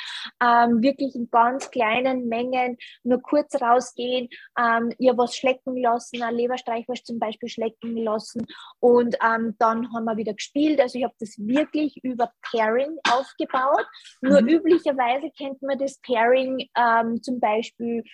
ähm, 0.42 0.82
wirklich 0.82 1.14
in 1.14 1.30
ganz 1.30 1.70
kleinen 1.70 2.28
Mengen 2.28 2.76
nur 3.02 3.20
kurz 3.20 3.60
rausgehen, 3.60 4.28
ähm, 4.58 4.92
ihr 4.98 5.16
was 5.16 5.36
schlecken 5.36 5.76
lassen, 5.76 6.22
ein 6.22 6.34
Leberstreichwurst 6.34 7.06
zum 7.06 7.18
Beispiel 7.18 7.48
schlecken 7.48 7.96
lassen 7.96 8.46
und 8.80 9.16
ähm, 9.24 9.56
dann 9.58 9.92
haben 9.92 10.04
wir 10.04 10.16
wieder 10.16 10.34
gespielt. 10.34 10.80
Also 10.80 10.98
ich 10.98 11.04
habe 11.04 11.14
das 11.18 11.36
wirklich 11.38 12.02
über 12.02 12.32
Pairing 12.50 12.98
aufgebaut. 13.10 13.86
Mhm. 14.20 14.28
Nur 14.28 14.40
üblicherweise 14.40 15.30
kennt 15.36 15.62
man 15.62 15.78
das 15.78 16.00
Pairing 16.00 16.68
ähm, 16.76 17.22
zum 17.22 17.40
Beispiel 17.40 18.04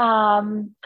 ähm, 0.00 0.76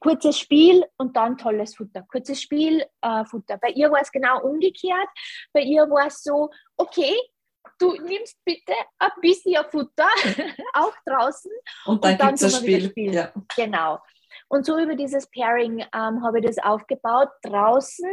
kurzes 0.00 0.38
Spiel 0.38 0.84
und 0.96 1.16
dann 1.16 1.38
tolles 1.38 1.74
Futter. 1.76 2.02
Kurzes 2.10 2.42
Spiel, 2.42 2.84
äh, 3.00 3.24
Futter. 3.24 3.58
Bei 3.58 3.70
ihr 3.70 3.90
war 3.90 4.00
es 4.00 4.12
genau 4.12 4.42
umgekehrt. 4.42 5.08
Bei 5.52 5.60
ihr 5.60 5.82
war 5.82 6.06
es 6.06 6.22
so, 6.22 6.50
okay, 6.76 7.14
du 7.78 7.92
nimmst 7.92 8.38
bitte 8.44 8.74
ein 8.98 9.10
bisschen 9.20 9.64
Futter, 9.70 10.08
auch 10.74 10.94
draußen. 11.06 11.50
Und 11.86 12.04
dann, 12.04 12.12
und 12.12 12.20
dann 12.20 12.28
gibt 12.28 12.42
es 12.42 12.52
das 12.52 12.56
Spiel. 12.58 13.14
Ja. 13.14 13.32
Genau. 13.56 13.98
Und 14.48 14.64
so 14.64 14.78
über 14.78 14.94
dieses 14.94 15.28
Pairing 15.30 15.80
ähm, 15.80 16.22
habe 16.24 16.38
ich 16.38 16.46
das 16.46 16.58
aufgebaut 16.58 17.28
draußen. 17.42 18.08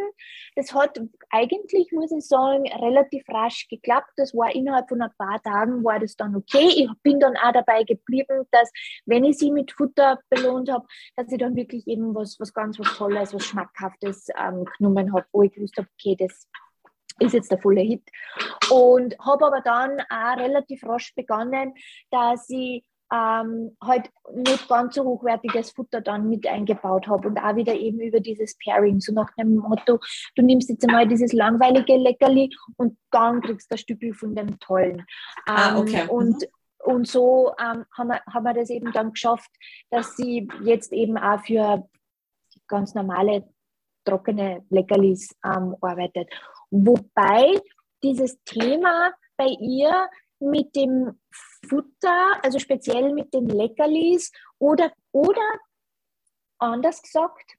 Das 0.56 0.74
hat 0.74 1.00
eigentlich, 1.30 1.92
muss 1.92 2.12
ich 2.12 2.28
sagen, 2.28 2.68
relativ 2.82 3.24
rasch 3.30 3.68
geklappt. 3.70 4.12
Das 4.18 4.34
war 4.34 4.54
innerhalb 4.54 4.90
von 4.90 5.02
ein 5.02 5.12
paar 5.18 5.42
Tagen 5.42 5.84
war 5.84 6.00
das 6.00 6.16
dann 6.16 6.36
okay. 6.36 6.68
Ich 6.68 6.90
bin 7.04 7.20
dann 7.20 7.38
auch 7.38 7.54
dabei 7.54 7.84
geblieben, 7.84 8.46
dass 8.52 8.70
wenn 9.06 9.24
ich 9.24 9.38
sie 9.38 9.52
mit 9.52 9.72
Futter 9.72 10.20
belohnt 10.30 10.70
habe, 10.70 10.86
dass 11.16 11.32
ich 11.32 11.38
dann 11.38 11.56
wirklich 11.56 11.88
eben 11.88 12.14
was, 12.14 12.40
was 12.40 12.54
ganz 12.54 12.80
was 12.80 12.98
Tolles, 12.98 13.34
was 13.34 13.46
Schmackhaftes 13.46 14.28
ähm, 14.38 14.66
genommen 14.78 15.14
habe, 15.14 15.26
wo 15.32 15.44
ich 15.44 15.54
gewusst 15.54 15.78
habe, 15.78 15.88
okay, 15.98 16.16
das 16.18 16.48
ist 17.20 17.34
jetzt 17.34 17.52
der 17.52 17.60
volle 17.60 17.82
Hit. 17.82 18.04
Und 18.70 19.18
habe 19.20 19.46
aber 19.46 19.62
dann 19.62 20.02
auch 20.02 20.38
relativ 20.38 20.84
rasch 20.84 21.14
begonnen, 21.16 21.74
dass 22.12 22.50
ich 22.50 22.84
ähm, 23.14 23.78
halt 23.84 24.10
nicht 24.34 24.68
ganz 24.68 24.95
so 24.95 25.03
hochwertiges 25.03 25.72
Futter 25.72 26.01
dann 26.01 26.30
mit 26.30 26.47
eingebaut 26.47 27.08
habe 27.08 27.28
und 27.28 27.38
auch 27.38 27.56
wieder 27.56 27.76
eben 27.76 27.99
über 27.99 28.20
dieses 28.20 28.58
Pairing, 28.64 28.99
so 28.99 29.14
nach 29.14 29.30
dem 29.36 29.56
Motto, 29.56 29.99
du 30.36 30.41
nimmst 30.41 30.70
jetzt 30.70 30.88
einmal 30.88 31.08
dieses 31.08 31.34
langweilige 31.34 31.97
Leckerli 31.97 32.49
und 32.78 32.97
dann 33.12 33.41
kriegst 33.41 33.70
du 33.70 33.76
ein 33.76 33.78
Stückchen 33.78 34.14
von 34.14 34.36
dem 34.36 34.60
tollen. 34.60 35.06
Ah, 35.45 35.72
ähm, 35.72 35.78
okay. 35.78 36.08
Und 36.10 36.41
mhm. 36.41 36.47
Und 36.86 37.08
so 37.08 37.51
ähm, 37.60 37.86
haben, 37.97 38.10
wir, 38.10 38.22
haben 38.32 38.43
wir 38.43 38.53
das 38.53 38.70
eben 38.70 38.91
dann 38.91 39.12
geschafft, 39.12 39.49
dass 39.89 40.16
sie 40.16 40.47
jetzt 40.62 40.93
eben 40.93 41.18
auch 41.18 41.43
für 41.43 41.89
ganz 42.68 42.93
normale 42.93 43.43
trockene 44.06 44.64
Leckerlis 44.70 45.36
ähm, 45.43 45.76
arbeitet. 45.82 46.30
Wobei 46.70 47.60
dieses 48.03 48.39
Thema 48.43 49.12
bei 49.36 49.47
ihr 49.47 50.08
mit 50.40 50.76
dem 50.76 51.20
Futter, 51.68 52.44
also 52.44 52.60
speziell 52.60 53.14
mit 53.14 53.34
den 53.34 53.48
Leckerlis 53.48 54.32
oder, 54.60 54.92
oder 55.12 55.42
anders 56.60 57.02
gesagt, 57.02 57.56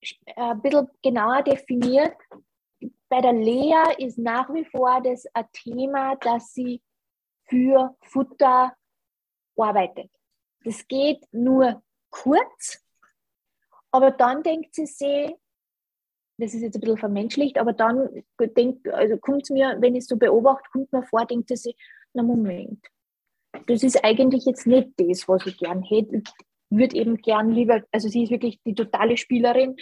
äh, 0.00 0.34
ein 0.36 0.62
bisschen 0.62 0.88
genauer 1.02 1.42
definiert, 1.42 2.16
bei 3.08 3.20
der 3.20 3.32
Lea 3.32 3.94
ist 3.98 4.18
nach 4.18 4.52
wie 4.54 4.64
vor 4.64 5.00
das 5.02 5.26
ein 5.34 5.48
Thema, 5.52 6.16
dass 6.16 6.54
sie 6.54 6.80
für 7.44 7.96
Futter 8.02 8.74
arbeitet. 9.56 10.10
Das 10.64 10.86
geht 10.86 11.26
nur 11.32 11.82
kurz, 12.10 12.84
aber 13.90 14.12
dann 14.12 14.42
denkt 14.42 14.74
sie 14.74 14.86
sich, 14.86 15.34
das 16.40 16.54
ist 16.54 16.62
jetzt 16.62 16.76
ein 16.76 16.80
bisschen 16.80 16.98
vermenschlicht, 16.98 17.58
aber 17.58 17.72
dann 17.72 18.24
also 18.92 19.16
kommt 19.18 19.42
es 19.42 19.50
mir, 19.50 19.76
wenn 19.80 19.94
ich 19.94 20.00
es 20.00 20.08
so 20.08 20.16
beobachte, 20.16 20.68
kommt 20.72 20.92
mir 20.92 21.02
vor, 21.04 21.26
denkt 21.26 21.56
sie, 21.56 21.74
na 22.14 22.22
Moment, 22.22 22.84
das 23.66 23.82
ist 23.82 24.02
eigentlich 24.04 24.44
jetzt 24.46 24.66
nicht 24.66 24.90
das, 24.96 25.28
was 25.28 25.46
ich 25.46 25.58
gern 25.58 25.82
hätte. 25.82 26.16
Ich 26.16 26.30
würde 26.70 26.96
eben 26.96 27.16
gern 27.16 27.50
lieber, 27.50 27.82
also 27.92 28.08
sie 28.08 28.24
ist 28.24 28.30
wirklich 28.30 28.60
die 28.64 28.74
totale 28.74 29.16
Spielerin. 29.16 29.76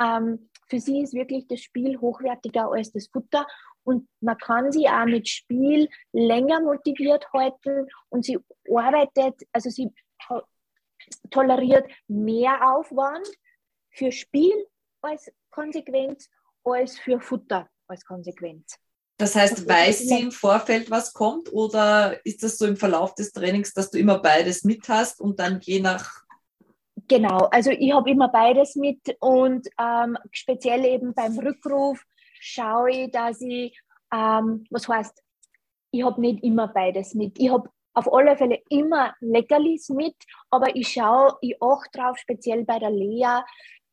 Ähm, 0.00 0.50
für 0.68 0.80
sie 0.80 1.02
ist 1.02 1.14
wirklich 1.14 1.46
das 1.48 1.60
Spiel 1.60 1.98
hochwertiger 2.00 2.70
als 2.70 2.92
das 2.92 3.08
Futter 3.08 3.46
und 3.84 4.08
man 4.20 4.38
kann 4.38 4.72
sie 4.72 4.88
auch 4.88 5.06
mit 5.06 5.28
Spiel 5.28 5.88
länger 6.12 6.60
motiviert 6.60 7.26
halten 7.32 7.88
und 8.08 8.24
sie 8.24 8.38
arbeitet, 8.74 9.42
also 9.52 9.70
sie 9.70 9.90
toleriert 11.30 11.86
mehr 12.08 12.74
Aufwand 12.74 13.28
für 13.90 14.12
Spiel 14.12 14.66
als 15.02 15.32
Konsequenz 15.52 16.28
als 16.64 16.98
für 16.98 17.20
Futter 17.20 17.68
als 17.86 18.04
Konsequenz. 18.04 18.76
Das 19.18 19.36
heißt, 19.36 19.68
weiß 19.68 20.08
sie 20.08 20.20
im 20.20 20.32
Vorfeld, 20.32 20.90
was 20.90 21.12
kommt, 21.12 21.52
oder 21.52 22.18
ist 22.26 22.42
das 22.42 22.58
so 22.58 22.66
im 22.66 22.76
Verlauf 22.76 23.14
des 23.14 23.30
Trainings, 23.30 23.72
dass 23.72 23.90
du 23.90 23.98
immer 23.98 24.18
beides 24.18 24.64
mit 24.64 24.88
hast 24.88 25.20
und 25.20 25.38
dann 25.38 25.60
je 25.60 25.78
nach. 25.78 26.24
Genau, 27.06 27.48
also 27.52 27.70
ich 27.70 27.92
habe 27.92 28.10
immer 28.10 28.28
beides 28.28 28.74
mit 28.74 29.16
und 29.20 29.68
ähm, 29.78 30.18
speziell 30.32 30.84
eben 30.84 31.14
beim 31.14 31.38
Rückruf 31.38 32.02
schaue 32.40 32.90
ich, 32.90 33.10
dass 33.12 33.40
ich, 33.42 33.78
ähm, 34.12 34.64
was 34.70 34.88
heißt, 34.88 35.22
ich 35.92 36.04
habe 36.04 36.20
nicht 36.20 36.42
immer 36.42 36.68
beides 36.68 37.14
mit. 37.14 37.38
Ich 37.38 37.50
habe 37.50 37.70
auf 37.94 38.12
alle 38.12 38.36
Fälle 38.36 38.60
immer 38.70 39.14
Leckerlis 39.20 39.90
mit, 39.90 40.16
aber 40.50 40.74
ich 40.74 40.88
schaue, 40.88 41.36
ich 41.42 41.62
achte 41.62 41.98
drauf, 41.98 42.18
speziell 42.18 42.64
bei 42.64 42.78
der 42.78 42.90
Lea, 42.90 43.42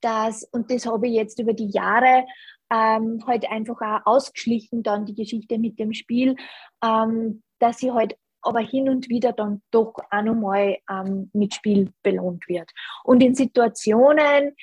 dass, 0.02 0.44
und 0.52 0.72
das 0.72 0.86
habe 0.86 1.08
ich 1.08 1.14
jetzt 1.14 1.40
über 1.40 1.54
die 1.54 1.70
Jahre 1.70 2.26
ähm, 2.72 3.24
halt 3.26 3.50
einfach 3.50 3.82
auch 3.82 4.06
ausgeschlichen, 4.06 4.84
dann 4.84 5.06
die 5.06 5.16
Geschichte 5.16 5.58
mit 5.58 5.80
dem 5.80 5.94
Spiel, 5.94 6.36
ähm, 6.84 7.44
dass 7.60 7.80
sie 7.80 7.92
halt 7.92 8.16
aber 8.42 8.60
hin 8.60 8.90
und 8.90 9.10
wieder 9.10 9.34
dann 9.34 9.62
doch 9.72 9.94
auch 10.12 10.22
nochmal 10.22 10.78
ähm, 10.90 11.30
mit 11.34 11.54
Spiel 11.54 11.92
belohnt 12.04 12.48
wird. 12.48 12.70
Und 13.04 13.22
in 13.22 13.36
Situationen 13.36 14.56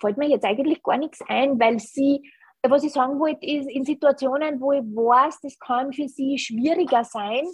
fällt 0.00 0.18
mir 0.18 0.28
jetzt 0.28 0.44
eigentlich 0.44 0.82
gar 0.82 0.98
nichts 0.98 1.20
ein, 1.28 1.58
weil 1.58 1.78
sie, 1.78 2.30
was 2.62 2.84
ich 2.84 2.92
sagen 2.92 3.18
wollte, 3.18 3.46
ist, 3.46 3.70
in 3.70 3.84
Situationen, 3.84 4.60
wo 4.60 4.72
ich 4.72 4.82
weiß, 4.82 5.40
das 5.40 5.58
kann 5.58 5.92
für 5.92 6.08
sie 6.08 6.38
schwieriger 6.38 7.04
sein, 7.04 7.46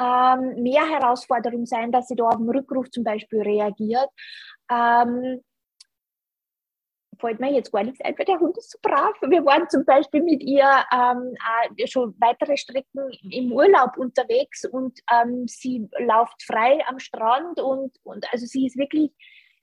ähm, 0.00 0.62
mehr 0.62 0.88
Herausforderung 0.88 1.66
sein, 1.66 1.92
dass 1.92 2.08
sie 2.08 2.16
da 2.16 2.24
auf 2.24 2.36
den 2.36 2.48
Rückruf 2.48 2.90
zum 2.90 3.04
Beispiel 3.04 3.42
reagiert, 3.42 4.08
ähm, 4.70 5.42
fällt 7.20 7.40
mir 7.40 7.52
jetzt 7.52 7.72
gar 7.72 7.84
nichts 7.84 8.00
ein, 8.00 8.16
weil 8.18 8.24
der 8.24 8.40
Hund 8.40 8.56
ist 8.58 8.70
so 8.70 8.78
brav. 8.82 9.14
Wir 9.22 9.44
waren 9.44 9.68
zum 9.68 9.84
Beispiel 9.84 10.22
mit 10.22 10.42
ihr 10.42 10.68
ähm, 10.92 11.36
schon 11.86 12.14
weitere 12.18 12.56
Strecken 12.56 13.10
im 13.30 13.52
Urlaub 13.52 13.96
unterwegs 13.96 14.64
und 14.64 14.98
ähm, 15.12 15.46
sie 15.46 15.88
läuft 15.98 16.42
frei 16.42 16.80
am 16.88 16.98
Strand 16.98 17.60
und, 17.60 17.92
und 18.02 18.26
also 18.32 18.46
sie 18.46 18.66
ist 18.66 18.76
wirklich, 18.76 19.12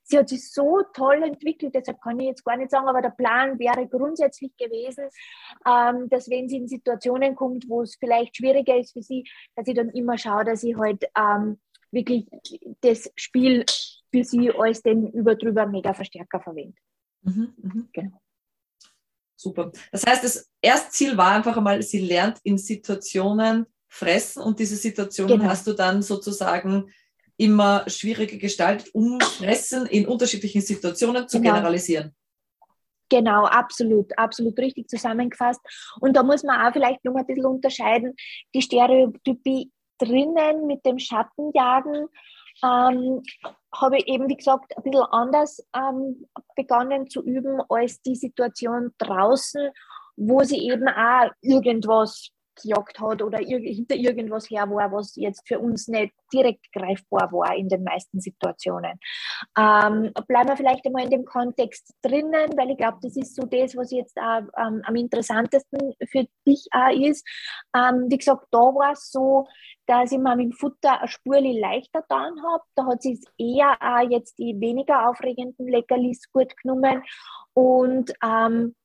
sie 0.02 0.18
hat 0.18 0.28
sich 0.28 0.50
so 0.50 0.82
toll 0.94 1.22
entwickelt, 1.22 1.74
deshalb 1.74 2.00
kann 2.00 2.18
ich 2.20 2.28
jetzt 2.28 2.44
gar 2.44 2.56
nicht 2.56 2.70
sagen, 2.70 2.88
aber 2.88 3.02
der 3.02 3.10
Plan 3.10 3.58
wäre 3.58 3.86
grundsätzlich 3.86 4.56
gewesen, 4.56 5.08
ähm, 5.66 6.08
dass 6.08 6.30
wenn 6.30 6.48
sie 6.48 6.58
in 6.58 6.68
Situationen 6.68 7.34
kommt, 7.34 7.68
wo 7.68 7.82
es 7.82 7.96
vielleicht 7.96 8.36
schwieriger 8.36 8.76
ist 8.76 8.92
für 8.92 9.02
sie, 9.02 9.28
dass 9.56 9.66
sie 9.66 9.74
dann 9.74 9.90
immer 9.90 10.16
schaut, 10.16 10.46
dass 10.46 10.60
sie 10.62 10.76
halt 10.76 11.04
ähm, 11.16 11.58
wirklich 11.90 12.26
das 12.80 13.10
Spiel 13.16 13.64
für 14.10 14.24
sie 14.24 14.50
als 14.50 14.82
den 14.82 15.10
überdrüber 15.12 15.66
mega 15.66 15.92
Verstärker 15.92 16.40
verwendet. 16.40 16.78
Mhm, 17.22 17.54
mhm. 17.56 17.88
Genau. 17.92 18.20
Super. 19.36 19.70
Das 19.92 20.04
heißt, 20.04 20.24
das 20.24 20.50
erste 20.60 20.90
Ziel 20.90 21.16
war 21.16 21.32
einfach 21.32 21.56
einmal, 21.56 21.80
sie 21.82 22.00
lernt 22.00 22.38
in 22.42 22.58
Situationen 22.58 23.66
fressen 23.86 24.42
und 24.42 24.58
diese 24.58 24.76
Situationen 24.76 25.38
genau. 25.38 25.50
hast 25.50 25.66
du 25.66 25.72
dann 25.72 26.02
sozusagen 26.02 26.92
immer 27.36 27.88
schwieriger 27.88 28.36
gestaltet, 28.36 28.92
um 28.92 29.20
Fressen 29.20 29.86
in 29.86 30.06
unterschiedlichen 30.06 30.60
Situationen 30.60 31.28
zu 31.28 31.40
genau. 31.40 31.54
generalisieren. 31.54 32.14
Genau, 33.08 33.44
absolut, 33.46 34.16
absolut 34.18 34.58
richtig 34.58 34.88
zusammengefasst. 34.88 35.60
Und 36.00 36.14
da 36.16 36.22
muss 36.22 36.42
man 36.42 36.60
auch 36.60 36.72
vielleicht 36.72 37.04
noch 37.04 37.14
ein 37.14 37.24
bisschen 37.24 37.46
unterscheiden, 37.46 38.14
die 38.54 38.60
Stereotypie 38.60 39.70
drinnen 39.98 40.66
mit 40.66 40.84
dem 40.84 40.98
Schattenjagen 40.98 42.08
ähm, 42.62 43.22
habe 43.74 43.98
ich 43.98 44.08
eben, 44.08 44.28
wie 44.28 44.36
gesagt, 44.36 44.76
ein 44.76 44.82
bisschen 44.82 45.04
anders 45.10 45.66
ähm, 45.76 46.26
begonnen 46.56 47.08
zu 47.08 47.22
üben 47.22 47.60
als 47.68 48.00
die 48.02 48.16
Situation 48.16 48.92
draußen, 48.98 49.70
wo 50.16 50.42
sie 50.42 50.68
eben 50.68 50.88
auch 50.88 51.30
irgendwas 51.40 52.30
gejagt 52.62 53.00
hat 53.00 53.22
oder 53.22 53.38
hinter 53.38 53.96
irgendwas 53.96 54.50
her 54.50 54.68
war, 54.70 54.92
was 54.92 55.16
jetzt 55.16 55.46
für 55.46 55.58
uns 55.58 55.88
nicht 55.88 56.12
direkt 56.32 56.70
greifbar 56.72 57.32
war 57.32 57.56
in 57.56 57.68
den 57.68 57.84
meisten 57.84 58.20
Situationen. 58.20 58.98
Ähm, 59.56 60.12
bleiben 60.26 60.48
wir 60.48 60.56
vielleicht 60.56 60.86
einmal 60.86 61.04
in 61.04 61.10
dem 61.10 61.24
Kontext 61.24 61.94
drinnen, 62.02 62.50
weil 62.56 62.70
ich 62.70 62.76
glaube, 62.76 62.98
das 63.02 63.16
ist 63.16 63.34
so 63.34 63.42
das, 63.46 63.76
was 63.76 63.90
jetzt 63.90 64.18
auch 64.18 64.42
ähm, 64.58 64.82
am 64.84 64.96
interessantesten 64.96 65.94
für 66.10 66.26
dich 66.46 66.66
auch 66.72 66.90
ist. 66.90 67.26
Ähm, 67.74 68.06
wie 68.08 68.18
gesagt, 68.18 68.46
da 68.50 68.58
war 68.58 68.92
es 68.92 69.10
so, 69.10 69.46
dass 69.86 70.12
ich 70.12 70.18
mir 70.18 70.36
mit 70.36 70.46
dem 70.46 70.52
Futter 70.52 71.00
eine 71.00 71.08
Spur 71.08 71.40
leichter 71.40 72.02
getan 72.02 72.34
habe. 72.42 72.62
Da 72.74 72.86
hat 72.86 73.02
sich 73.02 73.20
eher 73.38 73.76
auch 73.80 74.10
jetzt 74.10 74.38
die 74.38 74.58
weniger 74.60 75.08
aufregenden 75.08 75.66
Leckerlis 75.68 76.30
gut 76.30 76.54
genommen 76.58 77.02
und 77.54 78.12
ähm, 78.22 78.74
äh, 78.74 78.77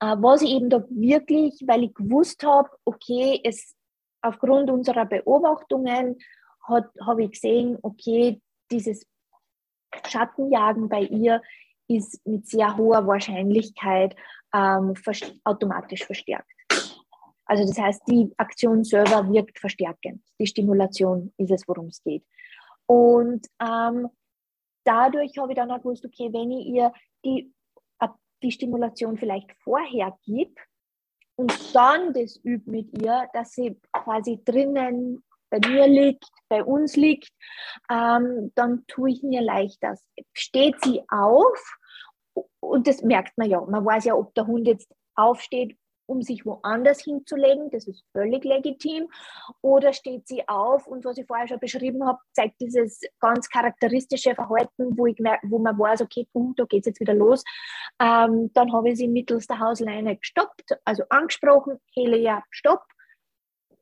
was 0.00 0.42
ich 0.42 0.50
eben 0.50 0.70
da 0.70 0.84
wirklich, 0.88 1.62
weil 1.66 1.84
ich 1.84 1.94
gewusst 1.94 2.42
habe, 2.42 2.70
okay, 2.84 3.40
es 3.44 3.74
aufgrund 4.22 4.70
unserer 4.70 5.06
Beobachtungen 5.06 6.18
habe 6.66 7.24
ich 7.24 7.32
gesehen, 7.32 7.78
okay, 7.82 8.40
dieses 8.70 9.06
Schattenjagen 10.06 10.88
bei 10.88 11.02
ihr 11.02 11.42
ist 11.88 12.24
mit 12.26 12.48
sehr 12.48 12.76
hoher 12.76 13.06
Wahrscheinlichkeit 13.06 14.14
ähm, 14.54 14.94
vers 14.94 15.32
automatisch 15.44 16.04
verstärkt. 16.04 16.50
Also 17.44 17.66
das 17.66 17.78
heißt, 17.78 18.02
die 18.06 18.32
Aktion 18.36 18.84
selber 18.84 19.28
wirkt 19.32 19.58
verstärkend. 19.58 20.22
Die 20.38 20.46
Stimulation 20.46 21.32
ist 21.36 21.50
es, 21.50 21.66
worum 21.66 21.86
es 21.86 22.00
geht. 22.04 22.24
Und 22.86 23.44
ähm, 23.60 24.08
dadurch 24.84 25.36
habe 25.36 25.52
ich 25.52 25.56
dann 25.56 25.70
auch 25.72 25.78
gewusst, 25.78 26.04
okay, 26.04 26.32
wenn 26.32 26.52
ich 26.52 26.66
ihr 26.66 26.92
die 27.24 27.52
die 28.42 28.52
Stimulation 28.52 29.16
vielleicht 29.16 29.52
vorher 29.62 30.16
gibt 30.24 30.58
und 31.36 31.74
dann 31.74 32.12
das 32.12 32.38
übt 32.44 32.70
mit 32.70 33.02
ihr, 33.02 33.28
dass 33.32 33.52
sie 33.52 33.80
quasi 33.92 34.42
drinnen 34.44 35.22
bei 35.50 35.58
mir 35.66 35.86
liegt, 35.86 36.28
bei 36.48 36.62
uns 36.62 36.96
liegt, 36.96 37.30
ähm, 37.90 38.52
dann 38.54 38.84
tue 38.86 39.10
ich 39.10 39.22
mir 39.22 39.42
leichter. 39.42 39.96
Steht 40.32 40.76
sie 40.82 41.02
auf 41.08 41.78
und 42.60 42.86
das 42.86 43.02
merkt 43.02 43.36
man 43.36 43.50
ja. 43.50 43.60
Man 43.60 43.84
weiß 43.84 44.04
ja, 44.04 44.14
ob 44.14 44.34
der 44.34 44.46
Hund 44.46 44.66
jetzt 44.66 44.94
aufsteht 45.14 45.76
um 46.10 46.22
sich 46.22 46.44
woanders 46.44 47.02
hinzulegen, 47.02 47.70
das 47.70 47.86
ist 47.86 48.04
völlig 48.12 48.44
legitim, 48.44 49.08
oder 49.62 49.92
steht 49.92 50.26
sie 50.26 50.46
auf 50.48 50.86
und 50.88 51.04
was 51.04 51.18
ich 51.18 51.26
vorher 51.26 51.46
schon 51.46 51.60
beschrieben 51.60 52.04
habe, 52.04 52.18
zeigt 52.32 52.60
dieses 52.60 53.00
ganz 53.20 53.48
charakteristische 53.48 54.34
Verhalten, 54.34 54.98
wo, 54.98 55.06
ich, 55.06 55.16
wo 55.44 55.58
man 55.60 55.78
weiß, 55.78 56.02
okay, 56.02 56.26
uh, 56.34 56.52
da 56.56 56.64
geht 56.64 56.80
es 56.80 56.86
jetzt 56.86 57.00
wieder 57.00 57.14
los. 57.14 57.44
Ähm, 58.00 58.50
dann 58.54 58.72
habe 58.72 58.90
ich 58.90 58.96
sie 58.96 59.06
mittels 59.06 59.46
der 59.46 59.60
Hausleine 59.60 60.16
gestoppt, 60.16 60.76
also 60.84 61.04
angesprochen, 61.10 61.78
Hele, 61.94 62.18
ja, 62.18 62.42
stopp, 62.50 62.82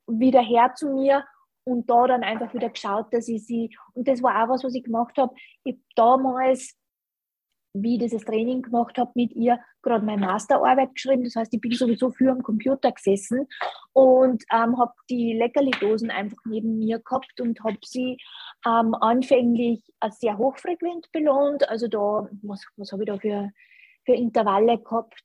wieder 0.05 0.41
her 0.41 0.73
zu 0.75 0.89
mir 0.89 1.25
und 1.63 1.89
da 1.89 2.05
dann 2.07 2.23
einfach 2.23 2.53
wieder 2.53 2.69
geschaut, 2.69 3.11
dass 3.11 3.27
ich 3.27 3.45
sie, 3.45 3.75
und 3.93 4.07
das 4.07 4.21
war 4.21 4.43
auch 4.43 4.49
was, 4.49 4.63
was 4.63 4.75
ich 4.75 4.83
gemacht 4.83 5.17
habe, 5.17 5.33
ich 5.63 5.77
damals 5.95 6.75
wie 7.83 7.95
ich 7.95 7.99
dieses 7.99 8.23
Training 8.23 8.61
gemacht 8.61 8.97
habe 8.97 9.11
mit 9.15 9.33
ihr, 9.33 9.59
gerade 9.81 10.05
meine 10.05 10.25
Masterarbeit 10.25 10.93
geschrieben. 10.93 11.23
Das 11.23 11.35
heißt, 11.35 11.53
ich 11.53 11.61
bin 11.61 11.71
sowieso 11.71 12.11
für 12.11 12.31
am 12.31 12.43
Computer 12.43 12.91
gesessen 12.91 13.47
und 13.93 14.43
ähm, 14.51 14.77
habe 14.77 14.93
die 15.09 15.33
Leckerli-Dosen 15.33 16.11
einfach 16.11 16.37
neben 16.45 16.79
mir 16.79 16.99
gehabt 16.99 17.39
und 17.41 17.63
habe 17.63 17.77
sie 17.83 18.17
ähm, 18.65 18.93
anfänglich 18.95 19.83
sehr 20.11 20.37
hochfrequent 20.37 21.11
belohnt. 21.11 21.67
Also 21.69 21.87
da, 21.87 22.29
was, 22.41 22.65
was 22.77 22.91
habe 22.91 23.03
ich 23.03 23.07
da 23.07 23.17
für, 23.17 23.49
für 24.05 24.13
Intervalle 24.13 24.79
gehabt? 24.79 25.23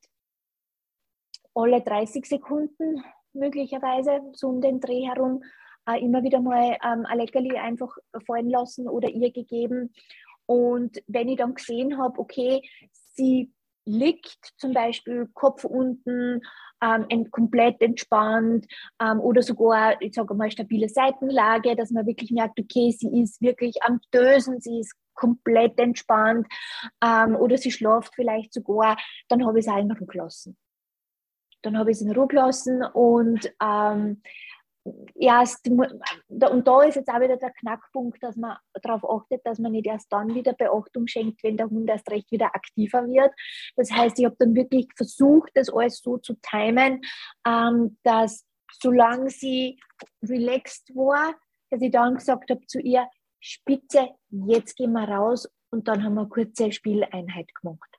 Alle 1.55 1.80
30 1.80 2.26
Sekunden 2.26 3.02
möglicherweise, 3.32 4.20
so 4.32 4.48
um 4.48 4.61
den 4.61 4.80
Dreh 4.80 5.07
herum, 5.07 5.42
äh, 5.86 6.00
immer 6.00 6.22
wieder 6.22 6.40
mal 6.40 6.76
ähm, 6.82 7.07
ein 7.07 7.18
Leckerli 7.18 7.57
einfach 7.59 7.94
fallen 8.26 8.48
lassen 8.48 8.88
oder 8.88 9.09
ihr 9.09 9.32
gegeben. 9.32 9.92
Und 10.47 11.03
wenn 11.07 11.28
ich 11.28 11.38
dann 11.38 11.55
gesehen 11.55 11.99
habe, 11.99 12.18
okay, 12.18 12.62
sie 13.14 13.53
liegt 13.86 14.53
zum 14.57 14.72
Beispiel 14.72 15.28
Kopf 15.34 15.64
unten, 15.64 16.40
ähm, 16.80 17.30
komplett 17.30 17.80
entspannt 17.80 18.66
ähm, 19.01 19.20
oder 19.20 19.42
sogar, 19.42 20.01
ich 20.01 20.14
sage 20.14 20.34
mal, 20.34 20.51
stabile 20.51 20.88
Seitenlage, 20.88 21.76
dass 21.76 21.90
man 21.90 22.07
wirklich 22.07 22.30
merkt, 22.30 22.59
okay, 22.59 22.90
sie 22.90 23.22
ist 23.22 23.40
wirklich 23.40 23.82
am 23.82 24.01
Dösen, 24.12 24.61
sie 24.61 24.80
ist 24.80 24.95
komplett 25.14 25.78
entspannt 25.78 26.47
ähm, 27.03 27.36
oder 27.36 27.57
sie 27.57 27.70
schläft 27.70 28.14
vielleicht 28.14 28.53
sogar, 28.53 28.97
dann 29.28 29.47
habe 29.47 29.59
ich 29.59 29.64
sie 29.64 29.70
auch 29.70 29.78
in 29.78 29.92
Ruhe 29.92 30.07
gelassen. 30.07 30.57
Dann 31.62 31.78
habe 31.78 31.90
ich 31.90 31.99
sie 31.99 32.05
in 32.05 32.12
Ruhe 32.12 32.26
gelassen 32.26 32.82
und 32.82 33.51
ähm, 33.62 34.22
ja, 35.14 35.43
und 35.70 36.68
da 36.68 36.82
ist 36.82 36.97
jetzt 36.97 37.09
auch 37.09 37.20
wieder 37.20 37.37
der 37.37 37.53
Knackpunkt, 37.53 38.22
dass 38.22 38.37
man 38.37 38.57
darauf 38.82 39.03
achtet, 39.09 39.45
dass 39.47 39.59
man 39.59 39.72
nicht 39.72 39.87
erst 39.87 40.12
dann 40.12 40.35
wieder 40.35 40.53
Beachtung 40.53 41.07
schenkt, 41.07 41.43
wenn 41.43 41.57
der 41.57 41.70
Hund 41.70 41.89
erst 41.89 42.11
recht 42.11 42.30
wieder 42.30 42.55
aktiver 42.55 43.07
wird. 43.07 43.32
Das 43.76 43.91
heißt, 43.91 44.18
ich 44.18 44.26
habe 44.26 44.37
dann 44.39 44.55
wirklich 44.55 44.89
versucht, 44.95 45.51
das 45.55 45.70
alles 45.70 46.01
so 46.01 46.18
zu 46.18 46.35
timen, 46.35 47.01
ähm, 47.47 47.97
dass 48.03 48.45
solange 48.82 49.30
sie 49.30 49.80
relaxed 50.22 50.95
war, 50.95 51.35
dass 51.70 51.80
ich 51.80 51.91
dann 51.91 52.16
gesagt 52.16 52.51
habe 52.51 52.66
zu 52.66 52.80
ihr, 52.80 53.09
Spitze, 53.41 54.09
jetzt 54.30 54.76
gehen 54.76 54.93
wir 54.93 55.09
raus 55.09 55.49
und 55.70 55.89
dann 55.89 56.03
haben 56.03 56.14
wir 56.14 56.22
eine 56.22 56.30
kurze 56.30 56.72
Spieleinheit 56.72 57.55
gemacht. 57.61 57.91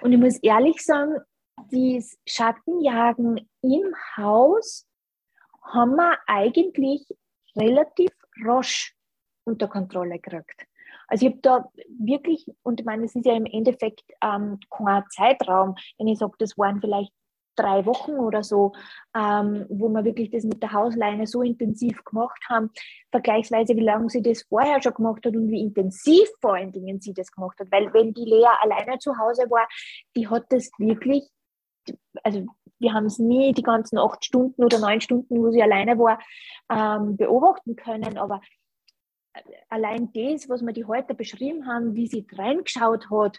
Und 0.00 0.12
ich 0.12 0.18
muss 0.18 0.38
ehrlich 0.38 0.82
sagen, 0.82 1.18
dieses 1.70 2.18
Schattenjagen 2.26 3.48
im 3.62 3.94
Haus, 4.16 4.86
haben 5.62 5.96
wir 5.96 6.18
eigentlich 6.26 7.06
relativ 7.56 8.10
rasch 8.44 8.94
unter 9.44 9.68
Kontrolle 9.68 10.18
gekriegt. 10.18 10.66
Also 11.08 11.26
ich 11.26 11.32
habe 11.32 11.42
da 11.42 11.70
wirklich, 11.98 12.46
und 12.62 12.80
ich 12.80 12.86
meine, 12.86 13.04
es 13.04 13.14
ist 13.14 13.26
ja 13.26 13.34
im 13.34 13.46
Endeffekt 13.46 14.04
ähm, 14.22 14.58
kein 14.70 15.04
Zeitraum, 15.10 15.74
wenn 15.98 16.08
ich 16.08 16.18
sage, 16.18 16.34
das 16.38 16.56
waren 16.56 16.80
vielleicht 16.80 17.12
drei 17.56 17.84
Wochen 17.84 18.12
oder 18.12 18.42
so, 18.42 18.72
ähm, 19.14 19.66
wo 19.68 19.88
wir 19.88 20.04
wirklich 20.04 20.30
das 20.30 20.44
mit 20.44 20.62
der 20.62 20.72
Hausleine 20.72 21.26
so 21.26 21.42
intensiv 21.42 22.02
gemacht 22.04 22.42
haben, 22.48 22.70
vergleichsweise 23.10 23.76
wie 23.76 23.84
lange 23.84 24.08
sie 24.08 24.22
das 24.22 24.42
vorher 24.42 24.80
schon 24.80 24.94
gemacht 24.94 25.24
hat 25.26 25.36
und 25.36 25.50
wie 25.50 25.60
intensiv 25.60 26.28
vor 26.40 26.54
allen 26.54 26.72
Dingen 26.72 27.00
sie 27.00 27.12
das 27.12 27.30
gemacht 27.30 27.58
hat. 27.60 27.70
Weil 27.70 27.92
wenn 27.92 28.14
die 28.14 28.24
Lea 28.24 28.48
alleine 28.62 28.98
zu 28.98 29.18
Hause 29.18 29.50
war, 29.50 29.68
die 30.16 30.28
hat 30.28 30.46
das 30.48 30.70
wirklich, 30.78 31.28
also 32.22 32.46
wir 32.82 32.92
haben 32.92 33.06
es 33.06 33.18
nie 33.18 33.52
die 33.52 33.62
ganzen 33.62 33.98
acht 33.98 34.24
Stunden 34.24 34.62
oder 34.62 34.78
neun 34.78 35.00
Stunden, 35.00 35.38
wo 35.38 35.50
sie 35.50 35.62
alleine 35.62 35.98
war, 35.98 36.18
ähm, 36.70 37.16
beobachten 37.16 37.76
können. 37.76 38.18
Aber 38.18 38.40
allein 39.68 40.12
das, 40.12 40.48
was 40.48 40.62
wir 40.62 40.72
die 40.72 40.84
heute 40.84 41.14
beschrieben 41.14 41.66
haben, 41.66 41.94
wie 41.94 42.06
sie 42.06 42.26
reingeschaut 42.32 43.10
hat, 43.10 43.38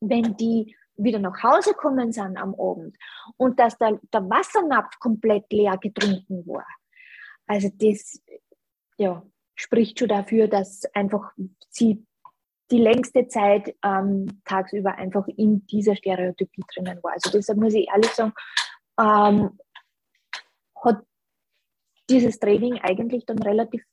wenn 0.00 0.36
die 0.36 0.76
wieder 0.96 1.18
nach 1.18 1.42
Hause 1.42 1.74
kommen 1.74 2.12
sind 2.12 2.36
am 2.36 2.54
Abend 2.54 2.96
und 3.36 3.58
dass 3.58 3.76
der, 3.78 3.98
der 4.12 4.28
Wassernapf 4.28 4.98
komplett 4.98 5.50
leer 5.52 5.76
getrunken 5.78 6.46
war. 6.46 6.66
Also 7.46 7.70
das 7.74 8.20
ja, 8.96 9.22
spricht 9.54 9.98
schon 9.98 10.08
dafür, 10.08 10.48
dass 10.48 10.84
einfach 10.94 11.32
sie 11.68 12.04
die 12.70 12.78
längste 12.78 13.28
Zeit 13.28 13.74
ähm, 13.82 14.40
tagsüber 14.44 14.96
einfach 14.96 15.26
in 15.28 15.66
dieser 15.66 15.94
Stereotypie 15.94 16.62
drinnen 16.74 17.02
war. 17.02 17.12
Also 17.12 17.30
deshalb 17.30 17.58
muss 17.58 17.74
ich 17.74 17.88
ehrlich 17.88 18.10
sagen, 18.10 18.32
ähm, 18.98 19.58
hat 20.84 21.02
dieses 22.10 22.38
Training 22.38 22.78
eigentlich 22.82 23.24
dann 23.26 23.38
relativ 23.38 23.84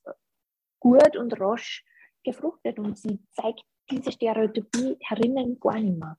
gut 0.79 1.15
und 1.17 1.39
rasch 1.39 1.83
gefruchtet 2.23 2.79
und 2.79 2.97
sie 2.97 3.19
zeigt 3.31 3.61
diese 3.89 4.11
Stereotypie 4.11 4.97
herinnen 5.01 5.59
gar 5.59 5.79
nicht 5.79 5.97
mehr. 5.97 6.17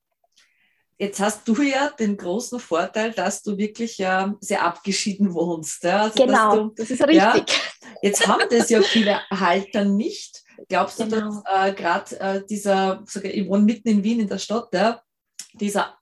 Jetzt 0.96 1.18
hast 1.20 1.48
du 1.48 1.60
ja 1.60 1.90
den 1.90 2.16
großen 2.16 2.60
Vorteil, 2.60 3.10
dass 3.12 3.42
du 3.42 3.56
wirklich 3.58 3.98
ja 3.98 4.34
sehr 4.40 4.64
abgeschieden 4.64 5.34
wohnst. 5.34 5.82
Ja? 5.82 6.02
Also, 6.02 6.24
genau, 6.24 6.56
du, 6.56 6.74
das 6.76 6.90
ist 6.90 7.02
richtig. 7.02 7.16
Ja, 7.16 7.44
jetzt 8.02 8.26
haben 8.28 8.48
das 8.48 8.70
ja 8.70 8.80
viele 8.80 9.20
Halter 9.28 9.84
nicht. 9.84 10.43
Glaubst 10.68 11.00
du, 11.00 11.08
genau. 11.08 11.42
dass 11.42 11.68
äh, 11.68 11.72
gerade 11.72 12.20
äh, 12.20 12.46
dieser, 12.46 13.02
sogar, 13.06 13.32
ich 13.32 13.48
wohne 13.48 13.64
mitten 13.64 13.88
in 13.88 14.04
Wien 14.04 14.20
in 14.20 14.28
der 14.28 14.38
Stadt, 14.38 14.68
ja, 14.72 15.02
dieser 15.54 15.98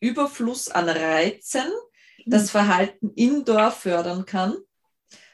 Überfluss 0.00 0.70
an 0.70 0.88
Reizen 0.88 1.70
das 2.26 2.44
mhm. 2.44 2.48
Verhalten 2.48 3.10
indoor 3.14 3.70
fördern 3.70 4.24
kann, 4.24 4.56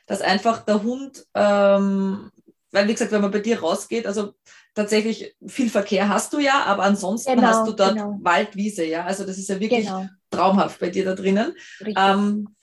dass 0.07 0.21
einfach 0.21 0.65
der 0.65 0.83
Hund, 0.83 1.27
ähm, 1.35 2.31
weil 2.71 2.89
wie 2.89 2.93
gesagt, 2.93 3.13
wenn 3.13 3.23
man 3.23 3.31
bei 3.31 3.41
dir 3.41 3.61
rausgeht, 3.61 4.07
also 4.07 4.35
tatsächlich 4.75 5.37
viel 5.47 5.71
Verkehr 5.71 6.09
hast 6.09 6.33
du 6.33 6.39
ja, 6.39 6.65
aber 6.65 6.83
ansonsten 6.83 7.37
genau, 7.37 7.49
hast 7.49 7.67
du 7.67 7.73
dort 7.73 7.95
genau. 7.95 8.19
Waldwiese, 8.23 8.85
ja, 8.85 9.05
also 9.05 9.25
das 9.25 9.39
ist 9.39 9.49
ja 9.49 9.61
wirklich 9.61 9.87
genau. 9.87 10.07
traumhaft 10.31 10.81
bei 10.81 10.91
dir 10.91 11.05
da 11.05 11.15
drinnen. 11.15 11.55
Ähm, 11.81 12.54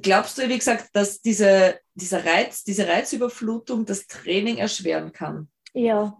glaubst 0.00 0.38
du, 0.38 0.48
wie 0.48 0.58
gesagt, 0.58 0.90
dass 0.94 1.20
diese, 1.20 1.80
dieser 1.94 2.24
Reiz, 2.24 2.64
diese 2.64 2.86
Reizüberflutung 2.86 3.84
das 3.84 4.06
Training 4.06 4.58
erschweren 4.58 5.12
kann? 5.12 5.48
Ja, 5.72 6.16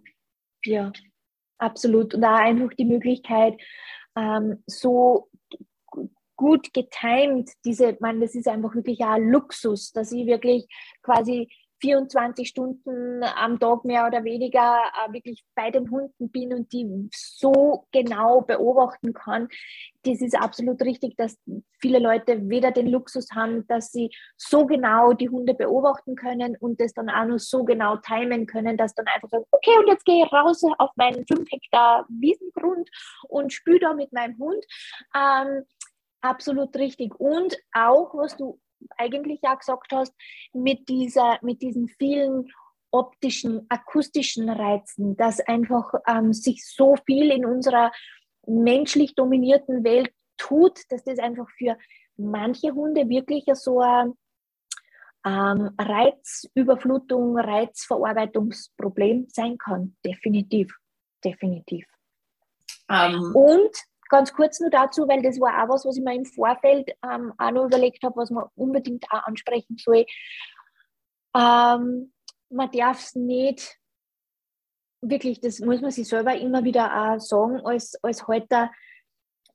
ja, 0.65 0.93
absolut. 1.59 2.15
Und 2.15 2.21
da 2.23 2.37
einfach 2.37 2.73
die 2.75 2.85
Möglichkeit, 2.85 3.61
ähm, 4.17 4.63
so 4.67 5.29
gut 6.37 6.73
getimt, 6.73 7.51
diese, 7.65 7.97
man, 8.01 8.21
das 8.21 8.35
ist 8.35 8.49
einfach 8.49 8.75
wirklich 8.75 9.01
ein 9.01 9.31
Luxus, 9.31 9.93
dass 9.93 10.13
ich 10.13 10.27
wirklich 10.27 10.67
quasi 11.03 11.51
24 11.87 12.49
Stunden 12.49 13.23
am 13.23 13.61
Tag 13.61 13.85
mehr 13.85 14.09
oder 14.09 14.25
weniger 14.25 14.81
äh, 15.07 15.13
wirklich 15.13 15.45
bei 15.55 15.71
den 15.71 15.89
Hunden 15.89 16.31
bin 16.31 16.53
und 16.53 16.73
die 16.73 17.09
so 17.15 17.87
genau 17.93 18.41
beobachten 18.41 19.13
kann. 19.13 19.49
Das 20.03 20.21
ist 20.21 20.37
absolut 20.37 20.83
richtig, 20.83 21.17
dass 21.17 21.39
viele 21.81 22.01
Leute 22.01 22.49
weder 22.49 22.73
den 22.73 22.89
Luxus 22.89 23.29
haben, 23.37 23.65
dass 23.69 23.93
sie 23.93 24.11
so 24.37 24.67
genau 24.67 25.13
die 25.13 25.29
Hunde 25.29 25.55
beobachten 25.55 26.17
können 26.17 26.57
und 26.59 26.81
das 26.81 26.93
dann 26.93 27.09
auch 27.09 27.25
noch 27.25 27.39
so 27.39 27.63
genau 27.63 27.97
timen 27.99 28.47
können, 28.47 28.77
dass 28.77 28.95
dann 28.95 29.07
einfach 29.07 29.29
sagen, 29.29 29.45
okay, 29.53 29.79
und 29.79 29.87
jetzt 29.87 30.05
gehe 30.05 30.25
ich 30.25 30.33
raus 30.33 30.65
auf 30.79 30.91
meinen 30.97 31.25
5 31.25 31.49
Hektar 31.49 32.05
Wiesengrund 32.09 32.91
und 33.29 33.53
spüle 33.53 33.79
da 33.79 33.95
mit 33.95 34.13
meinem 34.13 34.37
Hund. 34.39 34.65
Ähm, 35.15 35.63
absolut 36.21 36.75
richtig. 36.77 37.15
Und 37.21 37.57
auch, 37.73 38.13
was 38.15 38.37
du 38.37 38.59
eigentlich 38.97 39.41
ja 39.43 39.55
gesagt 39.55 39.93
hast, 39.93 40.15
mit, 40.53 40.89
dieser, 40.89 41.39
mit 41.43 41.63
diesen 41.63 41.89
vielen 41.89 42.51
optischen, 42.91 43.67
akustischen 43.69 44.49
Reizen, 44.49 45.17
dass 45.17 45.41
einfach 45.41 45.93
ähm, 46.07 46.33
sich 46.33 46.67
so 46.67 46.97
viel 47.05 47.31
in 47.31 47.45
unserer 47.45 47.93
menschlich 48.47 49.15
dominierten 49.15 49.85
Welt 49.85 50.13
tut, 50.37 50.81
dass 50.91 51.05
das 51.05 51.19
einfach 51.19 51.49
für 51.51 51.77
manche 52.17 52.73
Hunde 52.73 53.09
wirklich 53.09 53.45
so 53.55 53.81
ein 53.81 54.15
ähm, 55.27 55.71
Reizüberflutung, 55.79 57.39
Reizverarbeitungsproblem 57.39 59.27
sein 59.29 59.59
kann. 59.59 59.97
Definitiv, 60.05 60.73
definitiv. 61.25 61.87
Um. 62.89 62.97
Ähm. 62.97 63.35
Und 63.35 63.77
Ganz 64.09 64.33
kurz 64.33 64.61
nur 64.61 64.71
dazu, 64.71 65.09
weil 65.09 65.23
das 65.23 65.41
war 65.41 65.63
auch 65.63 65.69
was, 65.69 65.85
was 65.85 65.97
ich 65.97 66.05
mir 66.05 66.15
im 66.15 66.25
Vorfeld 66.25 66.91
ähm, 67.03 67.33
auch 67.39 67.51
noch 67.51 67.67
überlegt 67.67 68.03
habe, 68.05 68.17
was 68.17 68.31
man 68.31 68.45
unbedingt 68.55 69.05
auch 69.11 69.25
ansprechen 69.25 69.77
soll. 69.79 70.07
Ähm, 71.35 72.13
man 72.49 72.71
darf 72.73 73.01
es 73.01 73.15
nicht, 73.15 73.79
wirklich, 75.01 75.41
das 75.41 75.61
muss 75.61 75.81
man 75.81 75.91
sich 75.91 76.09
selber 76.09 76.37
immer 76.37 76.65
wieder 76.65 77.15
auch 77.15 77.21
sagen, 77.21 77.61
als, 77.65 77.97
als 78.03 78.27
Halter, 78.27 78.71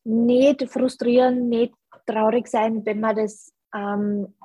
nicht 0.03 0.67
frustrieren, 0.69 1.47
nicht 1.49 1.73
traurig 2.05 2.47
sein, 2.47 2.85
wenn 2.85 2.99
man 2.99 3.15
das, 3.15 3.53
ähm, 3.73 4.35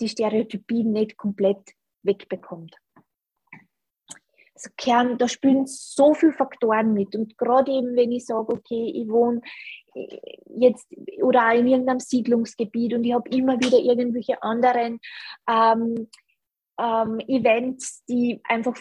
die 0.00 0.08
Stereotypie 0.08 0.84
nicht 0.84 1.16
komplett 1.16 1.72
wegbekommt. 2.02 2.76
Also 4.56 4.70
Kern, 4.78 5.18
da 5.18 5.28
spielen 5.28 5.66
so 5.66 6.14
viele 6.14 6.32
Faktoren 6.32 6.94
mit. 6.94 7.14
Und 7.14 7.36
gerade 7.36 7.70
eben, 7.70 7.94
wenn 7.94 8.10
ich 8.10 8.24
sage, 8.24 8.54
okay, 8.54 8.90
ich 8.94 9.06
wohne 9.06 9.42
äh, 9.94 10.18
jetzt 10.58 10.88
oder 11.22 11.48
auch 11.48 11.54
in 11.54 11.66
irgendeinem 11.66 12.00
Siedlungsgebiet 12.00 12.94
und 12.94 13.04
ich 13.04 13.12
habe 13.12 13.28
immer 13.28 13.60
wieder 13.60 13.78
irgendwelche 13.78 14.42
anderen 14.42 14.98
ähm, 15.46 16.08
ähm, 16.78 17.20
Events, 17.28 18.02
die 18.06 18.40
einfach 18.44 18.76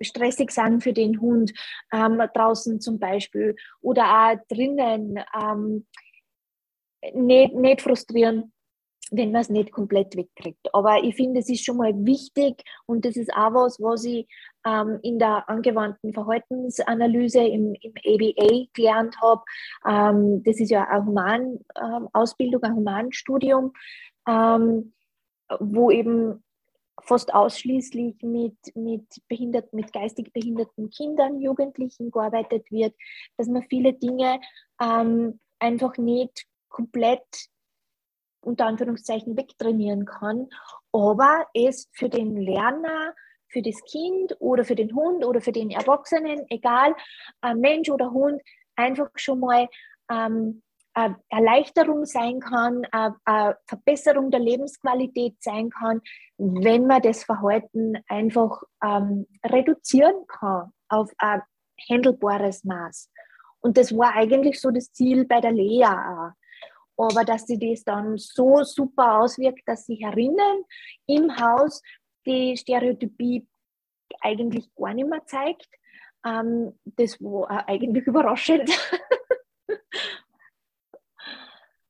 stressig 0.00 0.52
sind 0.52 0.84
für 0.84 0.92
den 0.92 1.20
Hund, 1.20 1.52
ähm, 1.92 2.22
draußen 2.32 2.80
zum 2.80 3.00
Beispiel 3.00 3.56
oder 3.80 4.04
auch 4.04 4.36
drinnen, 4.48 5.18
ähm, 5.34 5.84
nicht, 7.12 7.54
nicht 7.54 7.82
frustrieren, 7.82 8.52
wenn 9.10 9.32
man 9.32 9.40
es 9.40 9.48
nicht 9.48 9.72
komplett 9.72 10.16
wegkriegt. 10.16 10.72
Aber 10.72 11.02
ich 11.02 11.16
finde, 11.16 11.40
es 11.40 11.48
ist 11.48 11.64
schon 11.64 11.78
mal 11.78 11.92
wichtig 12.04 12.62
und 12.86 13.04
das 13.04 13.16
ist 13.16 13.32
auch 13.32 13.54
was, 13.54 13.80
was 13.80 14.04
ich 14.04 14.28
ähm, 14.66 14.98
in 15.02 15.18
der 15.18 15.48
angewandten 15.48 16.12
Verhaltensanalyse 16.12 17.40
im, 17.40 17.74
im 17.80 17.92
ABA 18.04 18.66
gelernt 18.72 19.16
habe. 19.20 19.42
Ähm, 19.86 20.42
das 20.44 20.60
ist 20.60 20.70
ja 20.70 20.84
eine 20.84 21.04
Humanausbildung, 21.06 22.62
ähm, 22.64 22.70
ein 22.70 22.76
Humanstudium, 22.76 23.72
ähm, 24.26 24.92
wo 25.60 25.90
eben 25.90 26.42
fast 27.02 27.32
ausschließlich 27.32 28.22
mit, 28.22 28.56
mit, 28.74 29.06
behinderten, 29.28 29.76
mit 29.78 29.92
geistig 29.92 30.32
behinderten 30.32 30.90
Kindern, 30.90 31.40
Jugendlichen 31.40 32.10
gearbeitet 32.10 32.70
wird, 32.70 32.94
dass 33.36 33.46
man 33.48 33.64
viele 33.68 33.92
Dinge 33.92 34.40
ähm, 34.80 35.38
einfach 35.58 35.96
nicht 35.96 36.46
komplett 36.68 37.24
unter 38.40 38.66
Anführungszeichen 38.66 39.36
wegtrainieren 39.36 40.04
kann, 40.04 40.48
aber 40.92 41.46
es 41.54 41.88
für 41.92 42.08
den 42.08 42.36
Lerner, 42.36 43.14
für 43.48 43.62
das 43.62 43.82
Kind 43.84 44.36
oder 44.40 44.64
für 44.64 44.74
den 44.74 44.94
Hund 44.94 45.24
oder 45.24 45.40
für 45.40 45.52
den 45.52 45.70
Erwachsenen, 45.70 46.46
egal, 46.50 46.94
Mensch 47.54 47.88
oder 47.90 48.10
Hund, 48.10 48.40
einfach 48.76 49.08
schon 49.16 49.40
mal 49.40 49.68
ähm, 50.10 50.62
Erleichterung 51.28 52.06
sein 52.06 52.40
kann, 52.40 52.84
eine 52.92 53.56
Verbesserung 53.66 54.30
der 54.30 54.40
Lebensqualität 54.40 55.36
sein 55.40 55.70
kann, 55.70 56.00
wenn 56.38 56.86
man 56.86 57.02
das 57.02 57.24
Verhalten 57.24 57.98
einfach 58.08 58.62
ähm, 58.82 59.26
reduzieren 59.44 60.26
kann 60.26 60.72
auf 60.88 61.12
ein 61.18 61.42
handelbares 61.88 62.64
Maß. 62.64 63.10
Und 63.60 63.76
das 63.76 63.96
war 63.96 64.14
eigentlich 64.14 64.60
so 64.60 64.70
das 64.70 64.92
Ziel 64.92 65.24
bei 65.24 65.40
der 65.40 65.52
Lea 65.52 65.84
auch 65.84 66.32
aber 66.98 67.24
dass 67.24 67.46
sie 67.46 67.58
das 67.58 67.84
dann 67.84 68.18
so 68.18 68.64
super 68.64 69.20
auswirkt, 69.20 69.62
dass 69.66 69.86
sie 69.86 69.94
herinnen 69.94 70.64
im 71.06 71.34
Haus 71.36 71.80
die 72.28 72.56
Stereotypie 72.56 73.46
eigentlich 74.20 74.66
gar 74.74 74.94
nicht 74.94 75.08
mehr 75.08 75.24
zeigt. 75.26 75.68
Ähm, 76.24 76.78
das 76.84 77.20
war 77.20 77.68
eigentlich 77.68 78.06
überraschend. 78.06 78.70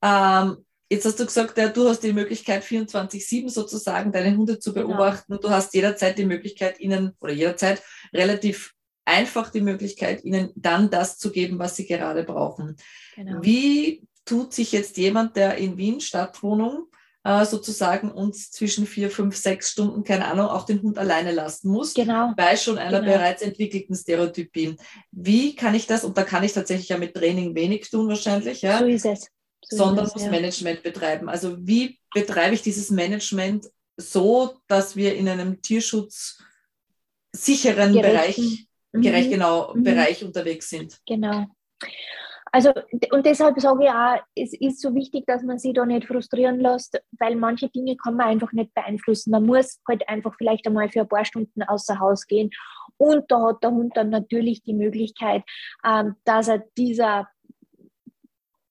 ähm, 0.02 0.64
jetzt 0.90 1.04
hast 1.04 1.20
du 1.20 1.26
gesagt, 1.26 1.58
ja, 1.58 1.68
du 1.68 1.88
hast 1.88 2.00
die 2.00 2.12
Möglichkeit, 2.12 2.62
24-7 2.62 3.48
sozusagen 3.48 4.12
deine 4.12 4.36
Hunde 4.36 4.58
zu 4.58 4.72
genau. 4.72 4.88
beobachten 4.88 5.32
genau. 5.32 5.36
und 5.38 5.44
du 5.44 5.50
hast 5.50 5.74
jederzeit 5.74 6.18
die 6.18 6.26
Möglichkeit, 6.26 6.80
ihnen 6.80 7.14
oder 7.20 7.32
jederzeit 7.32 7.82
relativ 8.12 8.74
einfach 9.04 9.50
die 9.50 9.62
Möglichkeit, 9.62 10.24
ihnen 10.24 10.52
dann 10.54 10.90
das 10.90 11.18
zu 11.18 11.32
geben, 11.32 11.58
was 11.58 11.76
sie 11.76 11.86
gerade 11.86 12.24
brauchen. 12.24 12.76
Genau. 13.16 13.42
Wie 13.42 14.06
tut 14.26 14.52
sich 14.52 14.72
jetzt 14.72 14.98
jemand, 14.98 15.36
der 15.36 15.56
in 15.56 15.78
Wien 15.78 16.00
Stadtwohnung 16.00 16.88
äh, 17.28 17.44
sozusagen 17.44 18.10
uns 18.10 18.50
zwischen 18.50 18.86
vier, 18.86 19.10
fünf, 19.10 19.36
sechs 19.36 19.70
Stunden, 19.70 20.02
keine 20.02 20.24
Ahnung, 20.24 20.46
auch 20.46 20.64
den 20.64 20.80
Hund 20.80 20.96
alleine 20.96 21.30
lassen 21.30 21.68
muss, 21.68 21.92
genau. 21.92 22.32
bei 22.34 22.56
schon 22.56 22.78
einer 22.78 23.00
genau. 23.00 23.12
bereits 23.12 23.42
entwickelten 23.42 23.94
Stereotypie. 23.94 24.76
Wie 25.10 25.54
kann 25.54 25.74
ich 25.74 25.86
das, 25.86 26.04
und 26.04 26.16
da 26.16 26.22
kann 26.22 26.42
ich 26.42 26.54
tatsächlich 26.54 26.88
ja 26.88 26.96
mit 26.96 27.12
Training 27.12 27.54
wenig 27.54 27.90
tun 27.90 28.08
wahrscheinlich, 28.08 28.62
ja? 28.62 28.78
So 28.78 28.86
ist 28.86 29.04
es. 29.04 29.28
So 29.60 29.76
sondern 29.76 30.06
ist 30.06 30.12
es, 30.12 30.14
muss 30.14 30.24
ja. 30.24 30.30
Management 30.30 30.82
betreiben. 30.82 31.28
Also 31.28 31.58
wie 31.60 31.98
betreibe 32.14 32.54
ich 32.54 32.62
dieses 32.62 32.90
Management 32.90 33.66
so, 33.98 34.56
dass 34.66 34.96
wir 34.96 35.14
in 35.14 35.28
einem 35.28 35.60
Tierschutz 35.60 36.38
sicheren 37.32 37.92
Bereich, 37.92 38.68
gerecht 38.92 39.28
mhm. 39.28 39.32
genau, 39.32 39.74
mhm. 39.74 39.82
Bereich 39.82 40.24
unterwegs 40.24 40.70
sind? 40.70 40.98
Genau. 41.06 41.44
Also, 42.52 42.72
und 43.12 43.26
deshalb 43.26 43.60
sage 43.60 43.84
ich 43.84 43.90
auch, 43.90 44.18
es 44.34 44.52
ist 44.58 44.80
so 44.80 44.94
wichtig, 44.94 45.26
dass 45.26 45.42
man 45.42 45.58
sich 45.58 45.74
da 45.74 45.84
nicht 45.84 46.06
frustrieren 46.06 46.60
lässt, 46.60 47.00
weil 47.18 47.36
manche 47.36 47.68
Dinge 47.68 47.96
kann 47.96 48.16
man 48.16 48.28
einfach 48.28 48.52
nicht 48.52 48.72
beeinflussen. 48.74 49.30
Man 49.30 49.46
muss 49.46 49.80
halt 49.88 50.08
einfach 50.08 50.34
vielleicht 50.36 50.66
einmal 50.66 50.88
für 50.88 51.00
ein 51.00 51.08
paar 51.08 51.24
Stunden 51.24 51.62
außer 51.62 51.98
Haus 51.98 52.26
gehen. 52.26 52.50
Und 52.96 53.30
da 53.30 53.48
hat 53.48 53.62
der 53.62 53.70
Hund 53.70 53.96
dann 53.96 54.10
natürlich 54.10 54.62
die 54.62 54.74
Möglichkeit, 54.74 55.42
ähm, 55.84 56.16
dass 56.24 56.48
er 56.48 56.64
dieser 56.76 57.28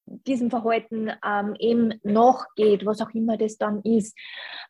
diesem 0.08 0.50
Verhalten 0.50 1.12
ähm, 1.26 1.56
eben 1.60 2.00
nachgeht, 2.04 2.86
was 2.86 3.02
auch 3.02 3.12
immer 3.12 3.38
das 3.38 3.58
dann 3.58 3.82
ist. 3.82 4.18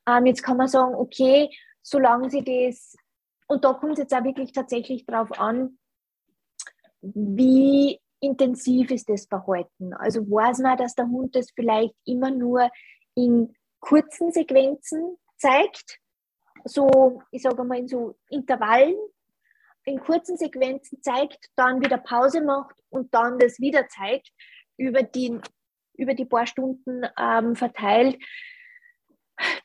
Ähm, 0.08 0.26
jetzt 0.26 0.42
kann 0.42 0.58
man 0.58 0.68
sagen, 0.68 0.96
okay, 0.96 1.50
solange 1.84 2.30
sie 2.30 2.44
das, 2.44 2.96
und 3.48 3.64
da 3.64 3.74
kommt 3.74 3.94
es 3.94 4.00
jetzt 4.00 4.14
auch 4.14 4.24
wirklich 4.24 4.52
tatsächlich 4.52 5.06
darauf 5.06 5.40
an, 5.40 5.78
wie 7.02 8.00
intensiv 8.20 8.92
ist 8.92 9.10
das 9.10 9.26
Verhalten. 9.26 9.94
Also 9.94 10.22
weiß 10.22 10.60
man, 10.60 10.78
dass 10.78 10.96
der 10.96 11.08
Hund 11.08 11.36
das 11.36 11.52
vielleicht 11.52 11.96
immer 12.06 12.32
nur 12.32 12.70
in 13.16 13.54
kurzen 13.80 14.32
Sequenzen 14.32 15.18
zeigt, 15.38 16.00
so, 16.66 17.22
ich 17.32 17.44
sage 17.44 17.64
mal, 17.64 17.78
in 17.78 17.88
so 17.88 18.18
Intervallen, 18.30 18.98
in 19.86 20.00
kurzen 20.00 20.38
Sequenzen 20.38 21.02
zeigt, 21.02 21.50
dann 21.56 21.82
wieder 21.82 21.98
Pause 21.98 22.42
macht 22.42 22.76
und 22.90 23.14
dann 23.14 23.40
das 23.40 23.60
wieder 23.60 23.88
zeigt, 23.88 24.30
über 24.76 25.04
die, 25.04 25.40
über 25.94 26.14
die 26.14 26.26
paar 26.26 26.46
Stunden 26.46 27.06
ähm, 27.18 27.56
verteilt, 27.56 28.18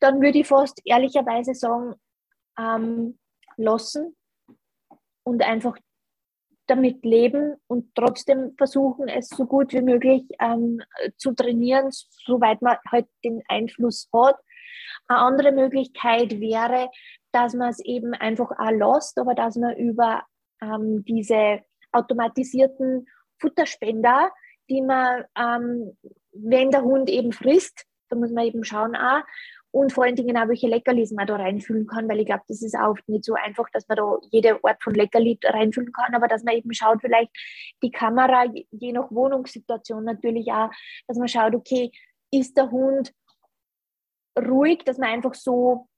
dann 0.01 0.21
würde 0.21 0.39
ich 0.39 0.47
fast 0.47 0.81
ehrlicherweise 0.85 1.55
sagen, 1.55 1.95
ähm, 2.59 3.19
lassen 3.57 4.17
und 5.25 5.43
einfach 5.43 5.77
damit 6.75 7.05
leben 7.05 7.57
und 7.67 7.95
trotzdem 7.95 8.55
versuchen, 8.57 9.09
es 9.09 9.29
so 9.29 9.45
gut 9.47 9.73
wie 9.73 9.83
möglich 9.83 10.25
ähm, 10.41 10.81
zu 11.17 11.33
trainieren, 11.33 11.89
soweit 11.91 12.63
man 12.63 12.77
halt 12.91 13.07
den 13.25 13.43
Einfluss 13.49 14.09
hat. 14.13 14.37
Eine 15.07 15.19
andere 15.19 15.53
Möglichkeit 15.53 16.41
wäre, 16.41 16.89
dass 17.33 17.55
man 17.55 17.71
es 17.71 17.81
eben 17.81 18.15
einfach 18.15 18.51
auch 18.59 18.71
lässt, 18.71 19.19
aber 19.19 19.35
dass 19.35 19.57
man 19.57 19.77
über 19.77 20.23
ähm, 20.63 21.05
diese 21.05 21.61
automatisierten 21.93 23.07
Futterspender, 23.39 24.31
die 24.71 24.81
man, 24.81 25.25
ähm, 25.37 25.97
wenn 26.33 26.71
der 26.71 26.83
Hund 26.83 27.11
eben 27.11 27.33
frisst, 27.33 27.85
da 28.09 28.17
muss 28.17 28.31
man 28.31 28.47
eben 28.47 28.65
schauen, 28.65 28.97
auch, 28.97 29.23
und 29.73 29.91
vor 29.93 30.05
allen 30.05 30.17
Dingen 30.17 30.37
auch, 30.37 30.49
welche 30.49 30.69
Leckerlis 30.69 31.13
man 31.13 31.27
da 31.27 31.37
reinfüllen 31.37 31.87
kann, 31.87 32.09
weil 32.09 32.21
ich 32.21 32.27
glaube, 32.27 32.45
das 32.47 32.63
ist 32.63 32.77
auch 32.77 32.97
nicht 33.07 33.25
so 33.25 33.35
einfach, 33.35 33.69
dass 33.71 33.89
man 33.89 33.97
da 33.97 34.19
jede 34.31 34.63
Art 34.63 34.83
von 34.83 34.95
Leckerli 34.95 35.39
reinfüllen 35.43 35.93
kann, 35.93 36.15
aber 36.15 36.29
dass 36.29 36.45
man 36.45 36.55
eben 36.55 36.73
schaut, 36.75 37.01
vielleicht 37.01 37.31
die 37.83 37.91
Kamera, 37.91 38.45
je 38.71 38.93
nach 38.93 39.11
Wohnungssituation 39.11 40.05
natürlich 40.05 40.53
auch, 40.53 40.71
dass 41.09 41.17
man 41.17 41.27
schaut, 41.27 41.55
okay, 41.55 41.91
ist 42.31 42.57
der 42.57 42.71
Hund 42.71 43.13
ruhig, 44.39 44.85
dass 44.85 44.99
man 44.99 45.09
einfach 45.09 45.35
so 45.35 45.89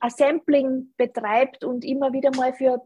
ein 0.00 0.10
Sampling 0.10 0.92
betreibt 0.96 1.64
und 1.64 1.84
immer 1.84 2.12
wieder 2.12 2.30
mal 2.36 2.52
für 2.54 2.82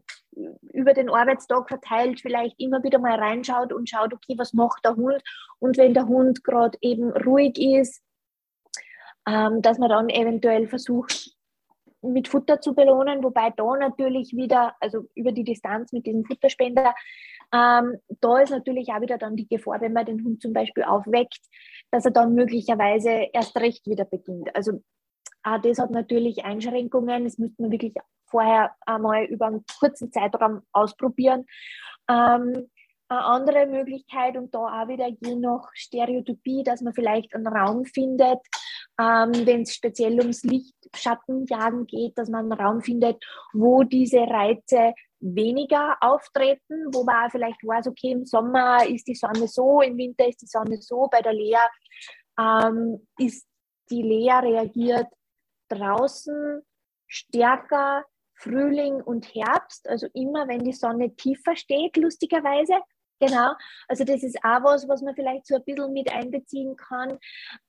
über 0.71 0.93
den 0.93 1.09
Arbeitstag 1.09 1.67
verteilt 1.67 2.21
vielleicht 2.21 2.59
immer 2.59 2.83
wieder 2.83 2.99
mal 2.99 3.17
reinschaut 3.17 3.73
und 3.73 3.89
schaut, 3.89 4.13
okay, 4.13 4.35
was 4.37 4.53
macht 4.53 4.85
der 4.85 4.95
Hund? 4.95 5.21
Und 5.59 5.77
wenn 5.77 5.93
der 5.93 6.07
Hund 6.07 6.43
gerade 6.43 6.77
eben 6.81 7.11
ruhig 7.11 7.57
ist, 7.59 8.01
ähm, 9.27 9.61
dass 9.61 9.77
man 9.77 9.89
dann 9.89 10.09
eventuell 10.09 10.67
versucht, 10.67 11.35
mit 12.01 12.27
Futter 12.27 12.59
zu 12.59 12.73
belohnen, 12.73 13.23
wobei 13.23 13.51
da 13.55 13.75
natürlich 13.77 14.35
wieder, 14.35 14.75
also 14.79 15.05
über 15.13 15.31
die 15.31 15.43
Distanz 15.43 15.91
mit 15.91 16.07
diesem 16.07 16.25
Futterspender, 16.25 16.95
ähm, 17.53 17.97
da 18.21 18.39
ist 18.39 18.49
natürlich 18.49 18.89
auch 18.89 19.01
wieder 19.01 19.17
dann 19.17 19.35
die 19.35 19.47
Gefahr, 19.47 19.81
wenn 19.81 19.93
man 19.93 20.05
den 20.05 20.23
Hund 20.23 20.41
zum 20.41 20.53
Beispiel 20.53 20.83
aufweckt, 20.83 21.39
dass 21.91 22.05
er 22.05 22.11
dann 22.11 22.33
möglicherweise 22.33 23.27
erst 23.33 23.55
recht 23.57 23.85
wieder 23.87 24.05
beginnt. 24.05 24.55
Also 24.55 24.81
auch 25.43 25.61
das 25.61 25.79
hat 25.79 25.91
natürlich 25.91 26.45
Einschränkungen. 26.45 27.25
Das 27.25 27.37
müsste 27.37 27.61
man 27.61 27.71
wirklich 27.71 27.93
vorher 28.25 28.75
einmal 28.85 29.25
über 29.25 29.47
einen 29.47 29.65
kurzen 29.79 30.11
Zeitraum 30.11 30.61
ausprobieren. 30.71 31.45
Ähm, 32.09 32.69
eine 33.11 33.25
andere 33.25 33.67
Möglichkeit 33.67 34.37
und 34.37 34.53
da 34.55 34.59
auch 34.59 34.87
wieder 34.87 35.07
je 35.07 35.35
nach 35.35 35.69
Stereotypie, 35.73 36.63
dass 36.63 36.81
man 36.81 36.93
vielleicht 36.93 37.35
einen 37.35 37.47
Raum 37.47 37.83
findet, 37.85 38.39
ähm, 38.99 39.31
wenn 39.45 39.63
es 39.63 39.75
speziell 39.75 40.17
ums 40.19 40.43
Lichtschattenjagen 40.43 41.87
geht, 41.87 42.17
dass 42.17 42.29
man 42.29 42.51
einen 42.51 42.59
Raum 42.59 42.81
findet, 42.81 43.21
wo 43.53 43.83
diese 43.83 44.19
Reize 44.19 44.93
weniger 45.19 45.97
auftreten, 45.99 46.85
wo 46.93 47.03
man 47.03 47.25
auch 47.25 47.31
vielleicht 47.31 47.61
weiß, 47.63 47.87
okay, 47.87 48.11
im 48.11 48.25
Sommer 48.25 48.87
ist 48.87 49.07
die 49.07 49.15
Sonne 49.15 49.47
so, 49.47 49.81
im 49.81 49.97
Winter 49.97 50.27
ist 50.27 50.41
die 50.41 50.47
Sonne 50.47 50.81
so, 50.81 51.07
bei 51.11 51.21
der 51.21 51.33
Lea 51.33 51.57
ähm, 52.39 53.07
ist 53.19 53.45
die 53.89 54.01
Lea 54.01 54.39
reagiert 54.41 55.07
draußen 55.67 56.61
stärker 57.07 58.05
Frühling 58.35 59.01
und 59.01 59.35
Herbst, 59.35 59.87
also 59.87 60.07
immer 60.13 60.47
wenn 60.47 60.63
die 60.63 60.73
Sonne 60.73 61.15
tiefer 61.15 61.55
steht, 61.55 61.97
lustigerweise. 61.97 62.73
Genau, 63.21 63.51
also 63.87 64.03
das 64.03 64.23
ist 64.23 64.37
auch 64.43 64.63
was, 64.63 64.87
was 64.89 65.03
man 65.03 65.13
vielleicht 65.13 65.45
so 65.45 65.55
ein 65.55 65.63
bisschen 65.63 65.93
mit 65.93 66.11
einbeziehen 66.11 66.75
kann. 66.75 67.19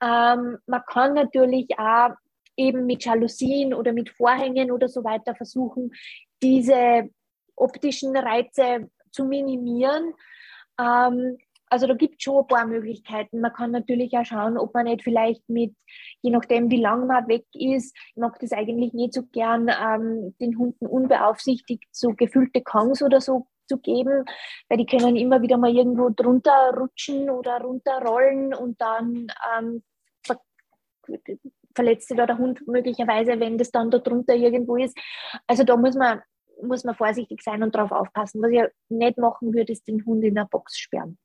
Ähm, 0.01 0.57
man 0.65 0.83
kann 0.87 1.13
natürlich 1.13 1.69
auch 1.79 2.15
eben 2.57 2.87
mit 2.87 3.05
Jalousien 3.05 3.75
oder 3.75 3.93
mit 3.93 4.09
Vorhängen 4.09 4.71
oder 4.71 4.89
so 4.89 5.05
weiter 5.05 5.35
versuchen, 5.35 5.93
diese 6.43 7.11
optischen 7.55 8.17
Reize 8.17 8.89
zu 9.11 9.27
minimieren. 9.27 10.15
Ähm, 10.81 11.37
also 11.69 11.87
da 11.87 11.95
gibt 11.95 12.17
es 12.17 12.23
schon 12.23 12.39
ein 12.45 12.47
paar 12.47 12.67
Möglichkeiten. 12.67 13.41
Man 13.41 13.53
kann 13.53 13.73
natürlich 13.73 14.13
auch 14.17 14.25
schauen, 14.25 14.57
ob 14.57 14.73
man 14.73 14.85
nicht 14.85 15.03
vielleicht 15.03 15.47
mit, 15.51 15.75
je 16.23 16.31
nachdem 16.31 16.71
wie 16.71 16.81
lange 16.81 17.05
man 17.05 17.29
weg 17.29 17.45
ist, 17.53 17.95
ich 17.95 18.17
mag 18.17 18.39
das 18.41 18.53
eigentlich 18.53 18.95
nicht 18.95 19.13
so 19.13 19.23
gern, 19.25 19.69
ähm, 19.69 20.35
den 20.41 20.59
Hunden 20.59 20.87
unbeaufsichtigt 20.87 21.85
so 21.91 22.15
gefüllte 22.15 22.63
Kongs 22.63 23.03
oder 23.03 23.21
so 23.21 23.49
zu 23.73 23.79
geben, 23.79 24.25
weil 24.69 24.79
die 24.79 24.87
können 24.87 25.17
immer 25.17 25.41
wieder 25.43 25.57
mal 25.57 25.75
irgendwo 25.75 26.11
drunter 26.11 26.75
rutschen 26.77 27.31
oder 27.31 27.61
runterrollen 27.61 28.55
und 28.55 28.81
dann 28.81 29.29
ähm, 29.57 29.83
ver 30.25 30.39
verletzt 31.75 32.09
sich 32.09 32.17
da 32.17 32.27
der 32.27 32.39
Hund 32.39 32.67
möglicherweise, 32.67 33.41
wenn 33.41 33.57
das 33.57 33.71
dann 33.71 33.91
da 33.91 33.99
drunter 33.99 34.35
irgendwo 34.35 34.77
ist. 34.77 34.97
Also 35.47 35.65
da 35.65 35.77
muss 35.77 35.95
man, 35.95 36.21
muss 36.63 36.85
man 36.85 36.95
vorsichtig 36.95 37.43
sein 37.43 37.63
und 37.63 37.75
darauf 37.75 37.93
aufpassen. 37.93 38.43
Was 38.43 38.51
ich 38.51 38.63
nicht 38.91 39.17
machen 39.17 39.55
würde, 39.55 39.73
ist 39.73 39.89
den 39.89 40.05
Hund 40.05 40.23
in 40.23 40.35
der 40.35 40.45
Box 40.45 40.77
sperren 40.77 41.19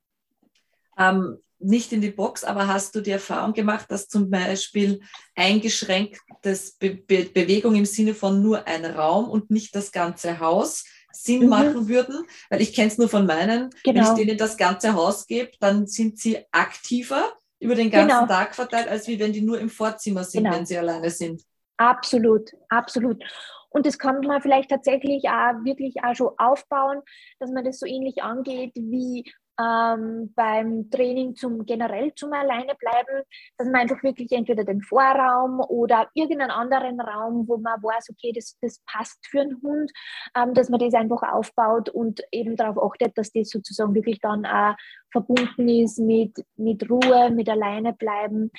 ähm, 0.98 1.38
nicht 1.60 1.91
in 1.91 2.02
die 2.02 2.12
Box, 2.12 2.43
aber 2.43 2.68
hast 2.68 2.95
du 2.95 3.02
die 3.02 3.12
Erfahrung 3.12 3.54
gemacht, 3.54 3.89
dass 3.89 4.08
zum 4.08 4.30
Beispiel 4.30 5.02
eingeschränktes 5.36 6.78
Be 6.78 6.95
Be 6.95 7.26
Bewegung 7.26 7.76
im 7.76 7.86
Sinne 7.86 8.14
von 8.14 8.41
nur 8.43 8.68
ein 8.68 8.86
Raum 8.86 9.30
und 9.30 9.50
nicht 9.50 9.76
das 9.76 9.91
ganze 9.91 10.39
Haus 10.39 10.86
Sinn 11.24 11.43
mhm. 11.43 11.49
machen 11.49 11.88
würden? 11.88 12.26
Weil 12.49 12.61
ich 12.61 12.74
kenne 12.74 12.88
es 12.88 12.97
nur 12.97 13.09
von 13.09 13.26
meinen. 13.26 13.70
Genau. 13.70 13.86
Wenn 13.86 13.95
ich 13.95 14.03
genau. 14.03 14.15
denen 14.15 14.38
das 14.38 14.57
ganze 14.57 14.93
Haus 14.93 15.28
gebe, 15.28 15.51
dann 15.59 15.88
sind 15.88 16.20
sie 16.20 16.39
aktiver 16.51 17.34
über 17.59 17.76
den 17.76 17.89
ganzen 17.89 18.20
genau. 18.20 18.28
Tag 18.28 18.55
verteilt, 18.55 18.88
als 18.88 19.07
wie 19.07 19.20
wenn 19.20 19.34
die 19.34 19.41
nur 19.41 19.59
im 19.59 19.70
Vorzimmer 19.70 20.24
sind, 20.24 20.43
genau. 20.43 20.55
wenn 20.55 20.65
sie 20.65 20.78
alleine 20.78 21.09
sind. 21.09 21.43
Absolut, 21.78 22.51
absolut. 22.70 23.24
Und 23.70 23.86
das 23.86 23.99
kann 23.99 24.22
man 24.22 24.41
vielleicht 24.41 24.70
tatsächlich 24.70 25.30
auch 25.30 25.63
wirklich 25.63 25.95
auch 26.03 26.15
schon 26.15 26.32
aufbauen, 26.38 27.01
dass 27.39 27.51
man 27.51 27.63
das 27.63 27.80
so 27.80 27.86
ähnlich 27.86 28.24
angeht 28.24 28.72
wie 28.76 29.32
ähm, 29.60 30.34
beim 30.36 30.89
Training 30.89 31.36
zum 31.36 31.66
generell 31.66 32.14
zum 32.16 32.34
Alleinebleiben, 32.34 33.24
dass 33.58 33.68
man 33.68 33.82
einfach 33.82 34.01
wirklich 34.03 34.32
entweder 34.32 34.64
den 34.64 34.82
Vorraum 34.82 35.60
oder 35.60 36.10
irgendeinen 36.14 36.51
anderen 36.51 36.99
Raum, 37.01 37.47
wo 37.47 37.58
man 37.58 37.82
weiß, 37.82 38.10
okay, 38.12 38.32
das, 38.34 38.58
das 38.62 38.82
passt 38.86 39.26
für 39.28 39.41
einen 39.41 39.62
Hund, 39.62 39.91
ähm, 40.36 40.53
dass 40.53 40.70
man 40.70 40.80
das 40.80 40.93
einfach 40.93 41.24
aufbaut 41.24 41.89
und 41.89 42.22
eben 42.32 42.55
darauf 42.55 42.78
achtet, 42.91 43.18
dass 43.18 43.32
das 43.32 43.49
sozusagen 43.49 43.95
wirklich 43.95 44.20
dann 44.20 44.45
auch 44.45 44.76
verbunden 45.12 45.68
ist 45.70 45.99
mit, 45.99 46.38
mit 46.55 46.89
Ruhe, 46.89 47.32
mit 47.32 47.49
Alleinebleiben. 47.49 48.51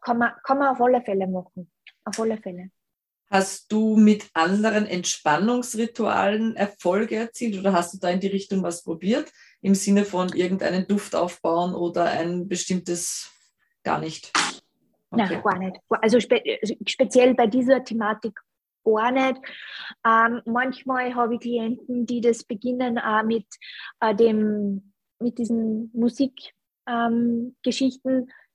Kann 0.00 0.18
man, 0.18 0.32
kann 0.44 0.58
man 0.58 0.68
auf 0.68 0.80
alle 0.80 1.02
Fälle 1.02 1.26
machen. 1.26 1.70
Auf 2.04 2.18
alle 2.18 2.38
Fälle. 2.38 2.70
Hast 3.30 3.70
du 3.70 3.96
mit 3.96 4.28
anderen 4.34 4.86
Entspannungsritualen 4.86 6.56
Erfolge 6.56 7.14
erzielt 7.14 7.56
oder 7.56 7.72
hast 7.72 7.94
du 7.94 7.98
da 7.98 8.10
in 8.10 8.18
die 8.18 8.26
Richtung 8.26 8.60
was 8.64 8.82
probiert? 8.82 9.30
Im 9.62 9.74
Sinne 9.74 10.04
von 10.04 10.30
irgendeinen 10.30 10.86
Duft 10.86 11.14
aufbauen 11.14 11.74
oder 11.74 12.04
ein 12.04 12.48
bestimmtes 12.48 13.30
gar 13.82 13.98
nicht? 13.98 14.32
Okay. 15.10 15.26
Nein, 15.28 15.42
gar 15.42 15.58
nicht. 15.58 15.76
Also 15.88 16.20
spe 16.20 16.42
speziell 16.86 17.34
bei 17.34 17.46
dieser 17.46 17.84
Thematik 17.84 18.38
gar 18.84 19.10
nicht. 19.10 19.40
Ähm, 20.06 20.42
manchmal 20.46 21.14
habe 21.14 21.34
ich 21.34 21.40
Klienten, 21.40 22.06
die 22.06 22.20
das 22.20 22.44
beginnen 22.44 22.96
äh, 22.96 23.22
mit, 23.22 23.46
äh, 24.00 24.14
dem, 24.14 24.92
mit 25.18 25.38
diesen 25.38 25.90
Musikgeschichten. 25.92 26.52
Ähm, 26.86 27.56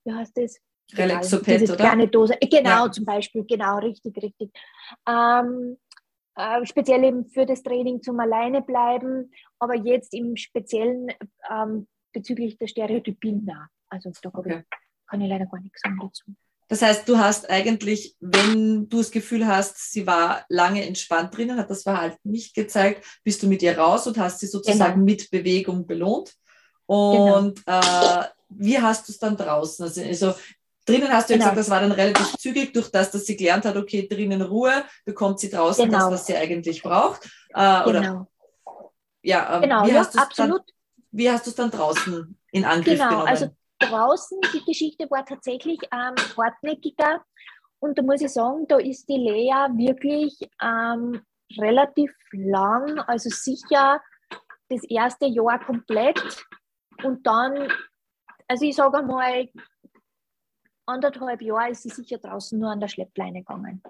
Wie 0.04 0.14
heißt 0.14 0.38
das? 0.38 0.60
Relaxoped, 0.94 1.64
oder? 1.64 1.76
kleine 1.76 2.08
Dose. 2.08 2.40
Äh, 2.40 2.48
genau, 2.48 2.86
ja. 2.86 2.92
zum 2.92 3.06
Beispiel, 3.06 3.44
genau, 3.46 3.80
richtig, 3.80 4.16
richtig. 4.22 4.52
Ähm, 5.08 5.78
äh, 6.36 6.66
speziell 6.66 7.04
eben 7.04 7.26
für 7.30 7.46
das 7.46 7.64
Training 7.64 8.02
zum 8.02 8.20
Alleinebleiben, 8.20 9.32
aber 9.60 9.76
jetzt 9.76 10.14
im 10.14 10.36
Speziellen 10.36 11.08
ähm, 11.50 11.88
bezüglich 12.14 12.58
der 12.58 12.68
Stereotypien 12.68 13.46
da. 13.46 13.68
Also 13.90 14.12
da 14.22 14.30
okay. 14.34 14.60
ich, 14.60 14.78
kann 15.08 15.22
ich 15.22 15.30
leider 15.30 15.46
gar 15.46 15.62
nichts 15.62 15.82
sagen 15.82 16.00
dazu. 16.02 16.24
Das 16.68 16.82
heißt, 16.82 17.08
du 17.08 17.18
hast 17.20 17.50
eigentlich, 17.50 18.16
wenn 18.20 18.90
du 18.90 18.98
das 18.98 19.12
Gefühl 19.12 19.46
hast, 19.46 19.92
sie 19.92 20.08
war 20.08 20.46
lange 20.50 20.84
entspannt 20.86 21.38
drinnen, 21.38 21.60
hat 21.60 21.70
das 21.70 21.84
Verhalten 21.84 22.32
nicht 22.32 22.56
gezeigt, 22.56 23.06
bist 23.24 23.44
du 23.44 23.48
mit 23.48 23.62
ihr 23.62 23.78
raus 23.78 24.08
und 24.08 24.18
hast 24.18 24.40
sie 24.40 24.48
sozusagen 24.48 24.96
genau. 24.96 25.06
mit 25.06 25.30
Bewegung 25.30 25.86
belohnt. 25.86 26.34
Genau. 26.88 27.38
Und 27.38 27.66
genau. 27.66 28.20
äh, 28.22 28.26
wie 28.50 28.80
hast 28.80 29.08
du 29.08 29.12
es 29.12 29.20
dann 29.20 29.38
draußen? 29.38 29.86
Also, 29.86 30.02
also 30.02 30.34
Drinnen 30.86 31.12
hast 31.12 31.30
du 31.30 31.34
ja 31.34 31.40
genau. 31.40 31.52
gesagt, 31.52 31.58
das 31.58 31.70
war 31.70 31.82
dann 31.82 31.92
relativ 31.92 32.38
zügig, 32.38 32.74
durch 32.74 32.92
das, 32.92 33.10
dass 33.12 33.26
sie 33.26 33.36
gelernt 33.36 33.66
hat, 33.66 33.76
okay, 33.76 34.08
drinnen 34.08 34.42
Ruhe, 34.42 34.84
bekommt 35.04 35.40
sie 35.40 35.50
draußen 35.50 35.86
genau. 35.86 35.98
das, 35.98 36.12
was 36.12 36.26
sie 36.28 36.36
eigentlich 36.36 36.84
braucht. 36.84 37.26
Äh, 37.54 37.84
oder, 37.84 38.02
genau. 38.02 38.28
Ja, 39.24 39.56
ähm, 39.56 39.62
genau, 39.64 39.86
wie, 39.86 39.92
ja, 39.92 40.00
hast 40.00 40.18
absolut. 40.18 40.60
Dann, 40.60 40.76
wie 41.12 41.32
hast 41.32 41.46
du 41.48 41.50
es 41.50 41.56
dann 41.56 41.72
draußen 41.72 42.38
in 42.52 42.66
Angriff 42.66 43.00
genau, 43.00 43.10
genommen? 43.10 43.28
Also 43.28 43.48
draußen, 43.80 44.40
die 44.54 44.64
Geschichte 44.64 45.10
war 45.10 45.26
tatsächlich 45.26 45.80
ähm, 45.92 46.16
hartnäckiger. 46.38 47.24
Und 47.80 47.98
da 47.98 48.04
muss 48.04 48.22
ich 48.22 48.32
sagen, 48.32 48.68
da 48.68 48.78
ist 48.78 49.10
die 49.10 49.18
Lea 49.18 49.68
wirklich 49.74 50.38
ähm, 50.62 51.22
relativ 51.58 52.12
lang, 52.32 53.00
also 53.00 53.30
sicher 53.30 54.02
das 54.70 54.84
erste 54.84 55.26
Jahr 55.26 55.64
komplett. 55.64 56.46
Und 57.04 57.26
dann, 57.26 57.72
also 58.48 58.66
ich 58.66 58.76
sage 58.76 59.00
einmal, 59.00 59.50
anderthalb 60.86 61.42
Jahre 61.42 61.72
ist 61.72 61.84
sie 61.84 61.90
sicher 61.90 62.18
draußen 62.18 62.60
nur 62.60 62.72
an 62.72 62.80
der 62.80 62.88
Schleppleine 62.88 63.40
gegangen. 63.40 63.82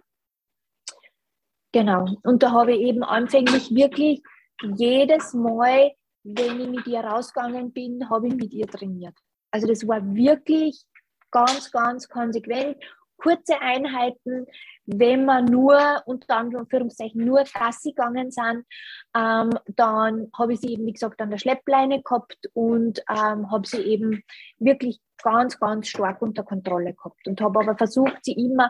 Genau. 1.72 2.06
Und 2.24 2.42
da 2.42 2.52
habe 2.52 2.74
ich 2.74 2.82
eben 2.82 3.04
anfänglich 3.04 3.74
wirklich 3.74 4.24
jedes 4.78 5.34
Mal, 5.34 5.92
wenn 6.24 6.60
ich 6.62 6.70
mit 6.70 6.88
ihr 6.88 7.02
rausgegangen 7.02 7.74
bin, 7.74 8.10
habe 8.10 8.28
ich 8.28 8.36
mit 8.36 8.54
ihr 8.54 8.68
trainiert. 8.68 9.18
Also 9.52 9.68
das 9.68 9.88
war 9.88 10.02
wirklich 10.16 10.86
ganz, 11.32 11.72
ganz 11.72 12.08
konsequent 12.08 12.78
kurze 13.18 13.62
Einheiten, 13.62 14.46
wenn 14.86 15.26
wir 15.26 15.42
nur, 15.42 16.04
unter 16.06 16.38
Anführungszeichen, 16.38 17.26
nur 17.26 17.44
Gassi 17.44 17.92
gegangen 17.92 18.32
sind, 18.32 18.66
ähm, 19.16 19.50
dann 19.76 20.30
habe 20.38 20.54
ich 20.54 20.60
sie 20.60 20.74
eben, 20.74 20.86
wie 20.86 20.94
gesagt, 20.94 21.22
an 21.22 21.32
der 21.32 21.38
Schleppleine 21.38 22.02
gehabt 22.04 22.38
und 22.54 23.00
ähm, 23.10 23.52
habe 23.52 23.66
sie 23.66 23.82
eben 23.82 24.24
wirklich 24.60 25.00
ganz, 25.24 25.60
ganz 25.60 25.88
stark 25.88 26.22
unter 26.22 26.44
Kontrolle 26.44 26.94
gehabt 26.94 27.28
und 27.28 27.42
habe 27.42 27.60
aber 27.60 27.78
versucht, 27.78 28.18
sie 28.24 28.34
immer 28.34 28.70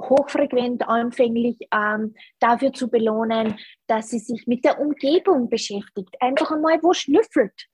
hochfrequent 0.00 0.86
anfänglich 0.88 1.56
ähm, 1.72 2.14
dafür 2.38 2.72
zu 2.72 2.88
belohnen, 2.88 3.58
dass 3.86 4.10
sie 4.10 4.18
sich 4.18 4.46
mit 4.46 4.64
der 4.64 4.80
Umgebung 4.80 5.48
beschäftigt. 5.48 6.14
Einfach 6.20 6.50
einmal 6.52 6.78
wo 6.82 6.92
schnüffelt. 6.92 7.66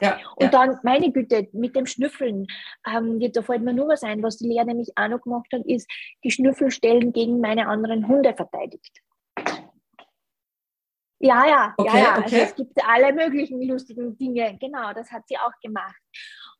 Ja, 0.00 0.18
und 0.36 0.44
ja. 0.44 0.48
dann, 0.50 0.78
meine 0.82 1.12
Güte, 1.12 1.48
mit 1.52 1.74
dem 1.76 1.86
Schnüffeln, 1.86 2.46
ähm, 2.86 3.20
da 3.32 3.42
fällt 3.42 3.62
mir 3.62 3.72
nur 3.72 3.88
was 3.88 4.02
ein, 4.02 4.22
was 4.22 4.38
die 4.38 4.48
Lea 4.48 4.64
nämlich 4.64 4.92
auch 4.96 5.08
noch 5.08 5.20
gemacht 5.20 5.48
hat, 5.52 5.62
ist 5.66 5.90
die 6.24 6.30
Schnüffelstellen 6.30 7.12
gegen 7.12 7.40
meine 7.40 7.68
anderen 7.68 8.06
Hunde 8.06 8.34
verteidigt. 8.34 9.00
Ja, 11.20 11.46
ja, 11.48 11.74
okay, 11.76 11.96
ja, 11.96 12.02
ja. 12.02 12.14
Also 12.14 12.26
okay. 12.26 12.34
Also 12.34 12.36
es 12.36 12.54
gibt 12.54 12.86
alle 12.86 13.12
möglichen 13.12 13.60
lustigen 13.62 14.16
Dinge. 14.16 14.56
Genau, 14.60 14.92
das 14.92 15.10
hat 15.10 15.26
sie 15.26 15.36
auch 15.36 15.52
gemacht. 15.62 15.96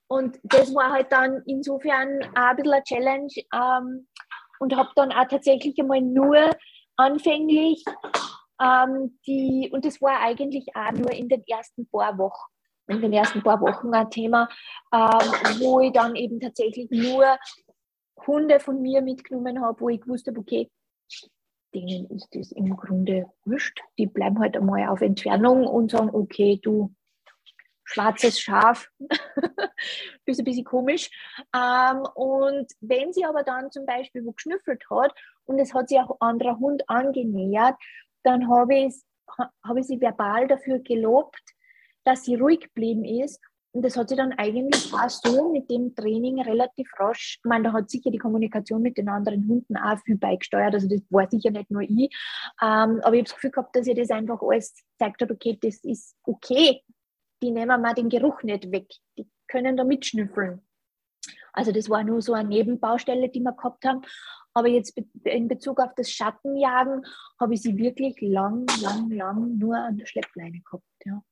Und 0.08 0.40
das 0.42 0.74
war 0.74 0.90
halt 0.90 1.12
dann 1.12 1.42
insofern 1.46 2.22
auch 2.34 2.50
ein 2.50 2.56
bisschen 2.56 2.72
eine 2.72 2.82
Challenge 2.82 3.32
ähm, 3.54 4.08
und 4.58 4.74
habe 4.74 4.88
dann 4.96 5.12
auch 5.12 5.28
tatsächlich 5.28 5.78
einmal 5.78 6.00
nur 6.00 6.50
anfänglich 6.96 7.84
ähm, 8.60 9.18
die, 9.26 9.70
und 9.72 9.84
das 9.84 10.00
war 10.00 10.20
eigentlich 10.20 10.66
auch 10.74 10.92
nur 10.92 11.12
in 11.12 11.28
den 11.28 11.44
ersten 11.46 11.88
paar 11.88 12.18
Wochen 12.18 12.50
in 12.88 13.00
den 13.00 13.12
ersten 13.12 13.42
paar 13.42 13.60
Wochen 13.60 13.92
ein 13.94 14.10
Thema, 14.10 14.48
ähm, 14.92 15.60
wo 15.60 15.80
ich 15.80 15.92
dann 15.92 16.16
eben 16.16 16.40
tatsächlich 16.40 16.90
nur 16.90 17.38
Hunde 18.26 18.60
von 18.60 18.80
mir 18.82 19.02
mitgenommen 19.02 19.60
habe, 19.60 19.80
wo 19.80 19.88
ich 19.88 20.00
gewusst 20.00 20.26
habe, 20.26 20.40
okay, 20.40 20.70
denen 21.74 22.06
ist 22.10 22.34
das 22.34 22.52
im 22.52 22.76
Grunde 22.76 23.26
wurscht. 23.44 23.80
Die 23.98 24.06
bleiben 24.06 24.38
halt 24.38 24.56
einmal 24.56 24.88
auf 24.88 25.00
Entfernung 25.00 25.66
und 25.66 25.90
sagen, 25.90 26.10
okay, 26.12 26.58
du 26.62 26.94
schwarzes 27.84 28.38
Schaf, 28.40 28.88
bist 30.24 30.40
ein 30.40 30.44
bisschen 30.44 30.64
komisch. 30.64 31.10
Ähm, 31.54 32.06
und 32.14 32.70
wenn 32.80 33.12
sie 33.12 33.24
aber 33.24 33.42
dann 33.42 33.70
zum 33.70 33.86
Beispiel 33.86 34.24
wo 34.24 34.32
geschnüffelt 34.32 34.84
hat 34.90 35.14
und 35.44 35.58
es 35.58 35.72
hat 35.72 35.88
sich 35.88 35.98
auch 35.98 36.10
ein 36.20 36.28
anderer 36.28 36.58
Hund 36.58 36.88
angenähert, 36.88 37.76
dann 38.24 38.50
habe 38.50 38.74
ich, 38.74 38.94
hab 39.38 39.76
ich 39.76 39.86
sie 39.86 40.00
verbal 40.00 40.48
dafür 40.48 40.80
gelobt, 40.80 41.42
dass 42.08 42.24
sie 42.24 42.36
ruhig 42.36 42.60
geblieben 42.60 43.04
ist. 43.04 43.40
Und 43.72 43.82
das 43.82 43.96
hat 43.96 44.08
sie 44.08 44.16
dann 44.16 44.32
eigentlich 44.32 44.92
auch 44.94 45.10
so 45.10 45.52
mit 45.52 45.70
dem 45.70 45.94
Training 45.94 46.40
relativ 46.40 46.90
rasch, 46.98 47.38
ich 47.38 47.48
meine, 47.48 47.64
da 47.64 47.72
hat 47.74 47.90
sicher 47.90 48.10
die 48.10 48.18
Kommunikation 48.18 48.80
mit 48.80 48.96
den 48.96 49.10
anderen 49.10 49.46
Hunden 49.46 49.76
auch 49.76 49.98
viel 49.98 50.16
beigesteuert, 50.16 50.72
also 50.72 50.88
das 50.88 51.02
war 51.10 51.28
sicher 51.30 51.50
nicht 51.50 51.70
nur 51.70 51.82
ich, 51.82 52.10
ähm, 52.62 53.00
aber 53.02 53.12
ich 53.12 53.20
habe 53.20 53.22
das 53.24 53.34
Gefühl 53.34 53.50
gehabt, 53.50 53.76
dass 53.76 53.86
ihr 53.86 53.94
das 53.94 54.10
einfach 54.10 54.40
alles 54.40 54.74
zeigt 54.98 55.20
hat, 55.20 55.30
okay, 55.30 55.58
das 55.60 55.84
ist 55.84 56.16
okay, 56.24 56.82
die 57.42 57.50
nehmen 57.50 57.82
mal 57.82 57.94
den 57.94 58.08
Geruch 58.08 58.42
nicht 58.42 58.72
weg, 58.72 58.88
die 59.18 59.28
können 59.48 59.76
da 59.76 59.84
mitschnüffeln. 59.84 60.62
Also 61.52 61.70
das 61.70 61.90
war 61.90 62.04
nur 62.04 62.22
so 62.22 62.32
eine 62.32 62.48
Nebenbaustelle, 62.48 63.28
die 63.28 63.40
wir 63.40 63.52
gehabt 63.52 63.84
haben. 63.84 64.02
Aber 64.54 64.68
jetzt 64.68 64.96
in 65.24 65.48
Bezug 65.48 65.80
auf 65.80 65.94
das 65.96 66.10
Schattenjagen 66.10 67.04
habe 67.40 67.54
ich 67.54 67.62
sie 67.62 67.76
wirklich 67.76 68.20
lang, 68.20 68.66
lang, 68.80 69.10
lang 69.10 69.58
nur 69.58 69.76
an 69.76 69.98
der 69.98 70.06
Schleppleine 70.06 70.60
gehabt. 70.60 70.84
Ja. 71.04 71.22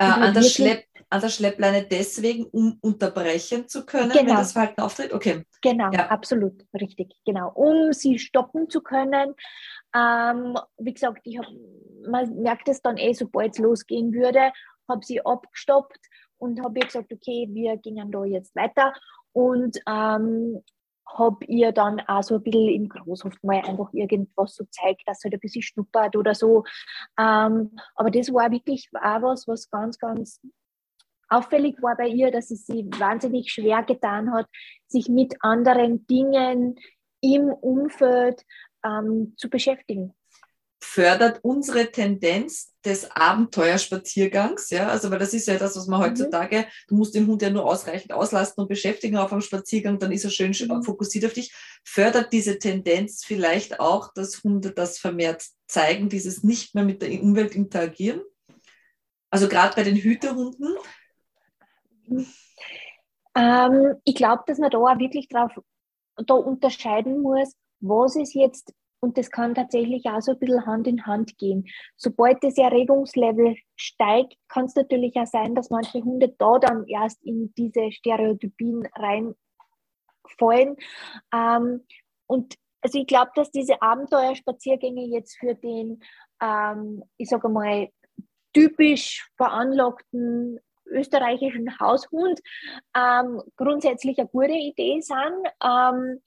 Äh, 0.00 0.04
an, 0.04 0.32
der 0.32 0.42
Schlepp, 0.42 0.84
an 1.10 1.20
der 1.20 1.28
Schleppleine 1.28 1.84
deswegen, 1.84 2.46
um 2.46 2.78
unterbrechen 2.80 3.68
zu 3.68 3.84
können, 3.84 4.10
genau. 4.10 4.30
wenn 4.30 4.36
das 4.36 4.52
Verhalten 4.52 4.80
auftritt? 4.80 5.12
Okay. 5.12 5.44
Genau, 5.60 5.90
ja. 5.92 6.06
absolut, 6.08 6.64
richtig, 6.72 7.14
genau. 7.26 7.52
Um 7.52 7.92
sie 7.92 8.18
stoppen 8.18 8.70
zu 8.70 8.80
können. 8.80 9.34
Ähm, 9.94 10.56
wie 10.78 10.94
gesagt, 10.94 11.20
ich 11.24 11.36
hab, 11.36 11.46
man 12.08 12.34
merkt 12.36 12.68
es 12.68 12.80
dann 12.80 12.96
eh, 12.96 13.12
sobald 13.12 13.52
es 13.52 13.58
losgehen 13.58 14.14
würde, 14.14 14.52
habe 14.88 15.04
sie 15.04 15.20
abgestoppt 15.24 16.00
und 16.38 16.62
habe 16.62 16.80
gesagt, 16.80 17.12
okay, 17.12 17.46
wir 17.50 17.76
gingen 17.76 18.10
da 18.10 18.24
jetzt 18.24 18.56
weiter. 18.56 18.94
Und 19.32 19.78
ähm, 19.86 20.62
habe 21.06 21.44
ihr 21.46 21.72
dann 21.72 22.00
auch 22.00 22.22
so 22.22 22.36
ein 22.36 22.42
bisschen 22.42 22.68
im 22.68 22.88
Großhof 22.88 23.34
mal 23.42 23.62
einfach 23.64 23.92
irgendwas 23.92 24.54
so 24.54 24.64
zeigt, 24.70 25.02
dass 25.06 25.24
halt 25.24 25.34
ein 25.34 25.40
bisschen 25.40 25.62
schnuppert 25.62 26.16
oder 26.16 26.34
so. 26.34 26.64
Ähm, 27.18 27.76
aber 27.94 28.10
das 28.10 28.32
war 28.32 28.50
wirklich 28.50 28.88
auch 28.94 29.22
was, 29.22 29.48
was 29.48 29.70
ganz, 29.70 29.98
ganz 29.98 30.40
auffällig 31.28 31.80
war 31.82 31.96
bei 31.96 32.08
ihr, 32.08 32.30
dass 32.30 32.50
es 32.50 32.66
sie 32.66 32.88
wahnsinnig 32.98 33.52
schwer 33.52 33.82
getan 33.82 34.32
hat, 34.32 34.46
sich 34.86 35.08
mit 35.08 35.34
anderen 35.40 36.06
Dingen 36.06 36.76
im 37.20 37.50
Umfeld 37.50 38.44
ähm, 38.84 39.34
zu 39.36 39.50
beschäftigen 39.50 40.14
fördert 40.82 41.40
unsere 41.42 41.90
Tendenz 41.90 42.74
des 42.84 43.10
Abenteuerspaziergangs, 43.10 44.70
ja, 44.70 44.88
also 44.88 45.10
weil 45.10 45.18
das 45.18 45.34
ist 45.34 45.46
ja 45.46 45.58
das, 45.58 45.76
was 45.76 45.86
man 45.86 46.00
mhm. 46.00 46.04
heutzutage, 46.04 46.66
du 46.88 46.96
musst 46.96 47.14
den 47.14 47.26
Hund 47.26 47.42
ja 47.42 47.50
nur 47.50 47.66
ausreichend 47.66 48.12
auslasten 48.12 48.62
und 48.62 48.68
beschäftigen 48.68 49.18
auf 49.18 49.32
einem 49.32 49.42
Spaziergang, 49.42 49.98
dann 49.98 50.12
ist 50.12 50.24
er 50.24 50.30
schön 50.30 50.50
mhm. 50.50 50.82
fokussiert 50.82 51.26
auf 51.26 51.34
dich. 51.34 51.52
Fördert 51.84 52.32
diese 52.32 52.58
Tendenz 52.58 53.24
vielleicht 53.24 53.80
auch, 53.80 54.12
dass 54.14 54.42
Hunde 54.42 54.72
das 54.72 54.98
vermehrt 54.98 55.44
zeigen, 55.66 56.08
dieses 56.08 56.42
nicht 56.42 56.74
mehr 56.74 56.84
mit 56.84 57.02
der 57.02 57.22
Umwelt 57.22 57.54
interagieren? 57.54 58.22
Also 59.30 59.48
gerade 59.48 59.76
bei 59.76 59.84
den 59.84 59.96
Hüterhunden? 59.96 60.76
Ähm, 63.36 63.94
ich 64.04 64.14
glaube, 64.14 64.42
dass 64.46 64.58
man 64.58 64.70
da 64.70 64.78
auch 64.78 64.98
wirklich 64.98 65.28
drauf 65.28 65.52
da 66.16 66.34
unterscheiden 66.34 67.22
muss, 67.22 67.54
was 67.80 68.16
ist 68.16 68.34
jetzt 68.34 68.72
und 69.00 69.16
das 69.16 69.30
kann 69.30 69.54
tatsächlich 69.54 70.04
auch 70.06 70.20
so 70.20 70.32
ein 70.32 70.38
bisschen 70.38 70.66
Hand 70.66 70.86
in 70.86 71.06
Hand 71.06 71.38
gehen. 71.38 71.66
Sobald 71.96 72.42
das 72.44 72.58
Erregungslevel 72.58 73.56
steigt, 73.76 74.36
kann 74.48 74.66
es 74.66 74.74
natürlich 74.74 75.14
auch 75.16 75.26
sein, 75.26 75.54
dass 75.54 75.70
manche 75.70 76.02
Hunde 76.04 76.34
da 76.38 76.58
dann 76.58 76.86
erst 76.86 77.22
in 77.24 77.52
diese 77.56 77.90
Stereotypien 77.92 78.86
reinfallen. 78.94 80.76
Ähm, 81.34 81.86
und 82.26 82.54
also 82.82 82.98
ich 82.98 83.06
glaube, 83.06 83.30
dass 83.34 83.50
diese 83.50 83.80
Abenteuerspaziergänge 83.80 85.06
jetzt 85.06 85.38
für 85.38 85.54
den, 85.54 86.02
ähm, 86.42 87.02
ich 87.16 87.28
sage 87.28 87.48
mal, 87.48 87.88
typisch 88.52 89.28
veranlagten 89.36 90.60
österreichischen 90.86 91.78
Haushund 91.78 92.40
ähm, 92.96 93.42
grundsätzlich 93.56 94.18
eine 94.18 94.28
gute 94.28 94.52
Idee 94.52 95.00
sind. 95.00 95.46
Ähm, 95.62 96.20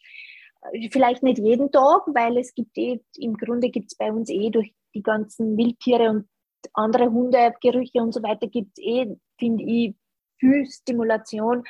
vielleicht 0.91 1.23
nicht 1.23 1.39
jeden 1.39 1.71
Tag, 1.71 2.03
weil 2.07 2.37
es 2.37 2.53
gibt 2.53 2.77
eh, 2.77 2.99
im 3.17 3.35
Grunde 3.35 3.69
gibt 3.69 3.91
es 3.91 3.97
bei 3.97 4.11
uns 4.11 4.29
eh 4.29 4.49
durch 4.49 4.73
die 4.93 5.03
ganzen 5.03 5.57
Wildtiere 5.57 6.09
und 6.09 6.27
andere 6.73 7.11
Hundegerüche 7.11 7.99
und 8.01 8.13
so 8.13 8.23
weiter, 8.23 8.47
gibt 8.47 8.77
es 8.77 8.83
eh, 8.83 9.15
finde 9.37 9.63
ich, 9.63 9.95
viel 10.43 10.65
Stimulation. 10.65 11.63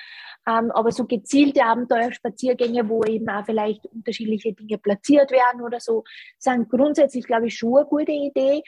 Ähm, 0.47 0.71
aber 0.71 0.91
so 0.91 1.05
gezielte 1.05 1.63
Abenteuerspaziergänge, 1.63 2.89
wo 2.89 3.03
eben 3.03 3.29
auch 3.29 3.45
vielleicht 3.45 3.85
unterschiedliche 3.87 4.53
Dinge 4.53 4.77
platziert 4.77 5.31
werden 5.31 5.61
oder 5.61 5.79
so, 5.79 6.03
sind 6.39 6.69
grundsätzlich, 6.69 7.25
glaube 7.25 7.47
ich, 7.47 7.57
schon 7.57 7.77
eine 7.77 7.85
gute 7.85 8.11
Idee. 8.11 8.63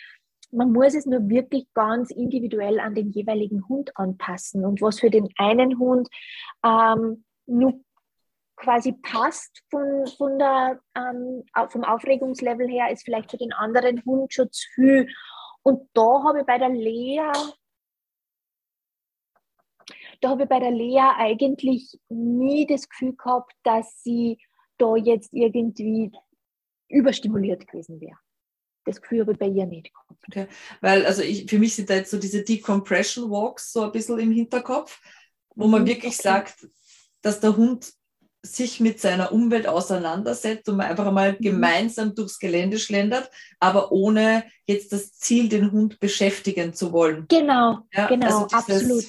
Man 0.52 0.72
muss 0.72 0.94
es 0.94 1.06
nur 1.06 1.28
wirklich 1.28 1.66
ganz 1.74 2.12
individuell 2.12 2.80
an 2.80 2.94
den 2.94 3.12
jeweiligen 3.12 3.68
Hund 3.68 3.92
anpassen. 3.96 4.64
Und 4.64 4.82
was 4.82 5.00
für 5.00 5.10
den 5.10 5.28
einen 5.38 5.80
Hund 5.80 6.08
ähm, 6.64 7.26
nur 7.48 7.74
quasi 8.56 8.94
passt 8.94 9.64
von, 9.70 10.08
von 10.18 10.40
der, 10.40 10.80
ähm, 10.96 11.44
vom 11.70 11.84
Aufregungslevel 11.84 12.68
her, 12.68 12.90
ist 12.92 13.04
vielleicht 13.04 13.32
für 13.32 13.38
den 13.38 13.54
anderen 13.54 14.04
Hund 14.06 14.34
schon 14.34 14.52
zu 14.52 14.68
viel. 14.74 15.10
Und 15.64 15.90
da 15.94 16.24
habe 16.24 16.42
ich 16.42 16.46
bei 16.46 16.58
der 16.58 16.70
Lea, 16.70 17.32
da 20.22 20.30
habe 20.30 20.44
ich 20.44 20.50
bei 20.50 20.60
der 20.60 20.72
Lea 20.72 21.12
eigentlich 21.18 22.00
nie 22.10 22.66
das 22.66 22.88
Gefühl 22.88 23.16
gehabt, 23.16 23.54
dass 23.64 24.02
sie 24.04 24.40
da 24.78 24.96
jetzt 24.96 25.34
irgendwie 25.34 26.12
überstimuliert 26.88 27.68
gewesen 27.68 28.00
wäre. 28.00 28.18
Das 28.86 29.02
Gefühl 29.02 29.22
habe 29.22 29.32
ich 29.32 29.40
bei 29.40 29.48
ihr 29.48 29.66
nicht 29.66 29.92
gehabt. 29.92 30.24
Okay. 30.28 30.48
Weil, 30.82 31.06
also 31.06 31.24
ich, 31.24 31.50
für 31.50 31.58
mich 31.58 31.76
sind 31.76 31.90
da 31.90 31.96
jetzt 31.96 32.12
so 32.12 32.20
diese 32.20 32.44
Decompression 32.44 33.32
Walks 33.32 33.74
so 33.74 33.82
ein 33.82 33.92
bisschen 33.92 34.20
im 34.20 34.32
Hinterkopf, 34.32 35.02
wo 35.56 35.68
man 35.68 35.82
mhm, 35.82 35.88
wirklich 35.88 36.14
okay. 36.14 36.22
sagt, 36.22 36.68
dass 37.22 37.40
der 37.40 37.58
Hund 37.58 37.92
sich 38.46 38.80
mit 38.80 39.00
seiner 39.00 39.32
Umwelt 39.32 39.68
auseinandersetzt 39.68 40.70
und 40.70 40.78
man 40.78 40.88
einfach 40.88 41.12
mal 41.12 41.34
mhm. 41.34 41.38
gemeinsam 41.40 42.16
durchs 42.16 42.40
Gelände 42.40 42.78
schlendert, 42.78 43.30
aber 43.60 43.92
ohne 43.92 44.44
jetzt 44.66 44.94
das 44.94 45.14
Ziel, 45.14 45.50
den 45.50 45.72
Hund 45.72 46.00
beschäftigen 46.00 46.74
zu 46.74 46.92
wollen. 46.92 47.26
Genau, 47.28 47.80
ja, 47.94 48.08
genau, 48.08 48.26
also 48.26 48.56
absolut. 48.56 49.06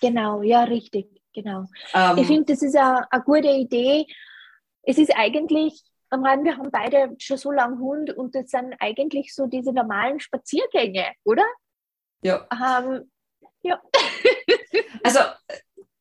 Genau, 0.00 0.42
ja, 0.42 0.64
richtig, 0.64 1.08
genau. 1.32 1.66
Ähm, 1.94 2.18
ich 2.18 2.26
finde, 2.26 2.52
das 2.52 2.62
ist 2.62 2.76
eine, 2.76 3.10
eine 3.12 3.22
gute 3.22 3.48
Idee. 3.48 4.06
Es 4.82 4.98
ist 4.98 5.12
eigentlich, 5.14 5.82
wir 6.10 6.56
haben 6.56 6.70
beide 6.70 7.14
schon 7.18 7.36
so 7.36 7.52
lange 7.52 7.78
Hund 7.78 8.16
und 8.16 8.34
das 8.34 8.50
sind 8.50 8.74
eigentlich 8.80 9.34
so 9.34 9.46
diese 9.46 9.72
normalen 9.72 10.20
Spaziergänge, 10.20 11.06
oder? 11.24 11.44
Ja. 12.22 12.46
Ähm, 12.50 13.10
ja. 13.62 13.80
Also 15.02 15.20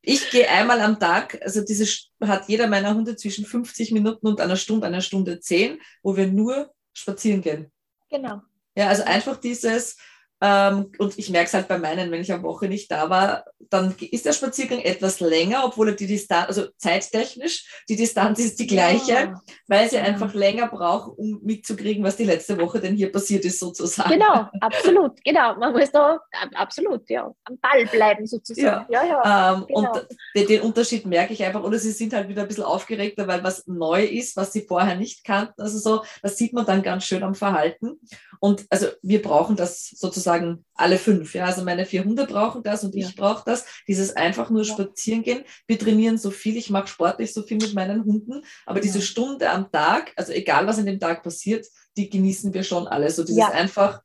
ich 0.09 0.31
gehe 0.31 0.49
einmal 0.49 0.81
am 0.81 0.99
Tag, 0.99 1.39
also 1.43 1.63
diese 1.63 1.85
hat 2.21 2.49
jeder 2.49 2.67
meiner 2.67 2.95
Hunde 2.95 3.15
zwischen 3.15 3.45
50 3.45 3.91
Minuten 3.91 4.25
und 4.25 4.41
einer 4.41 4.55
Stunde, 4.55 4.87
einer 4.87 5.01
Stunde 5.01 5.39
zehn, 5.39 5.79
wo 6.01 6.17
wir 6.17 6.25
nur 6.25 6.73
spazieren 6.93 7.41
gehen. 7.41 7.71
Genau. 8.09 8.41
Ja, 8.75 8.87
also 8.87 9.03
einfach 9.03 9.37
dieses, 9.37 9.97
ähm, 10.41 10.91
und 10.97 11.17
ich 11.17 11.29
merke 11.29 11.47
es 11.47 11.53
halt 11.53 11.67
bei 11.67 11.77
meinen, 11.77 12.11
wenn 12.11 12.21
ich 12.21 12.31
am 12.31 12.43
Woche 12.43 12.67
nicht 12.67 12.89
da 12.91 13.09
war, 13.09 13.45
dann 13.69 13.93
ist 13.99 14.25
der 14.25 14.33
Spaziergang 14.33 14.79
etwas 14.79 15.19
länger, 15.19 15.63
obwohl 15.65 15.95
die 15.95 16.07
Distanz, 16.07 16.47
also 16.47 16.67
zeittechnisch, 16.77 17.83
die 17.89 17.95
Distanz 17.95 18.39
ist 18.39 18.59
die 18.59 18.67
gleiche, 18.67 19.11
ja. 19.11 19.41
weil 19.67 19.89
sie 19.89 19.97
ja. 19.97 20.03
einfach 20.03 20.33
länger 20.33 20.67
braucht, 20.67 21.17
um 21.17 21.39
mitzukriegen, 21.43 22.03
was 22.03 22.15
die 22.15 22.23
letzte 22.23 22.57
Woche 22.59 22.79
denn 22.79 22.95
hier 22.95 23.11
passiert 23.11 23.43
ist, 23.45 23.59
sozusagen. 23.59 24.11
Genau, 24.11 24.47
absolut, 24.61 25.23
genau. 25.23 25.55
Man 25.57 25.73
muss 25.73 25.91
da 25.91 26.19
absolut 26.55 27.07
ja, 27.09 27.31
am 27.43 27.57
Ball 27.59 27.85
bleiben, 27.85 28.25
sozusagen. 28.25 28.91
Ja, 28.91 29.03
ja. 29.03 29.23
ja 29.25 29.53
ähm, 29.53 29.65
genau. 29.67 29.79
Und 29.79 30.07
den, 30.35 30.47
den, 30.47 30.61
Unterschied 30.61 31.05
merke 31.05 31.33
ich 31.33 31.43
einfach, 31.43 31.63
oder 31.63 31.77
sie 31.77 31.91
sind 31.91 32.13
halt 32.13 32.29
wieder 32.29 32.43
ein 32.43 32.47
bisschen 32.47 32.63
aufgeregter, 32.63 33.27
weil 33.27 33.43
was 33.43 33.67
neu 33.67 34.03
ist, 34.03 34.37
was 34.37 34.53
sie 34.53 34.61
vorher 34.61 34.95
nicht 34.95 35.25
kannten. 35.25 35.61
Also 35.61 35.77
so, 35.79 36.03
das 36.21 36.37
sieht 36.37 36.53
man 36.53 36.65
dann 36.65 36.81
ganz 36.81 37.03
schön 37.03 37.23
am 37.23 37.35
Verhalten. 37.35 37.99
Und 38.39 38.65
also 38.69 38.87
wir 39.01 39.21
brauchen 39.21 39.55
das 39.55 39.89
sozusagen 39.89 40.28
alle 40.75 40.97
fünf. 40.97 41.33
Ja, 41.33 41.45
also 41.45 41.63
meine 41.63 41.85
vier 41.85 42.03
Hunde 42.03 42.25
brauchen 42.25 42.63
das 42.63 42.83
und 42.83 42.95
ich 42.95 43.15
brauche 43.15 43.43
das. 43.45 43.65
Dieses 43.87 44.15
einfach 44.15 44.49
nur 44.49 44.63
spazieren 44.63 45.23
gehen. 45.23 45.43
Wir 45.67 45.79
trainieren 45.79 46.17
so 46.17 46.31
viel, 46.31 46.57
ich 46.57 46.69
mache 46.69 46.87
sportlich 46.87 47.33
so 47.33 47.43
viel 47.43 47.57
mit 47.57 47.73
meinen 47.73 48.05
Hunden, 48.05 48.43
aber 48.65 48.79
diese 48.79 49.01
Stunde 49.01 49.49
am 49.49 49.71
Tag, 49.71 50.13
also 50.15 50.31
egal 50.31 50.67
was 50.67 50.77
in 50.77 50.85
dem 50.85 50.99
Tag 50.99 51.23
passiert, 51.23 51.65
die 51.97 52.09
genießen 52.09 52.53
wir 52.53 52.63
schon 52.63 52.87
alle. 52.87 53.09
So 53.09 53.23
dieses 53.23 53.43
einfach 53.43 54.01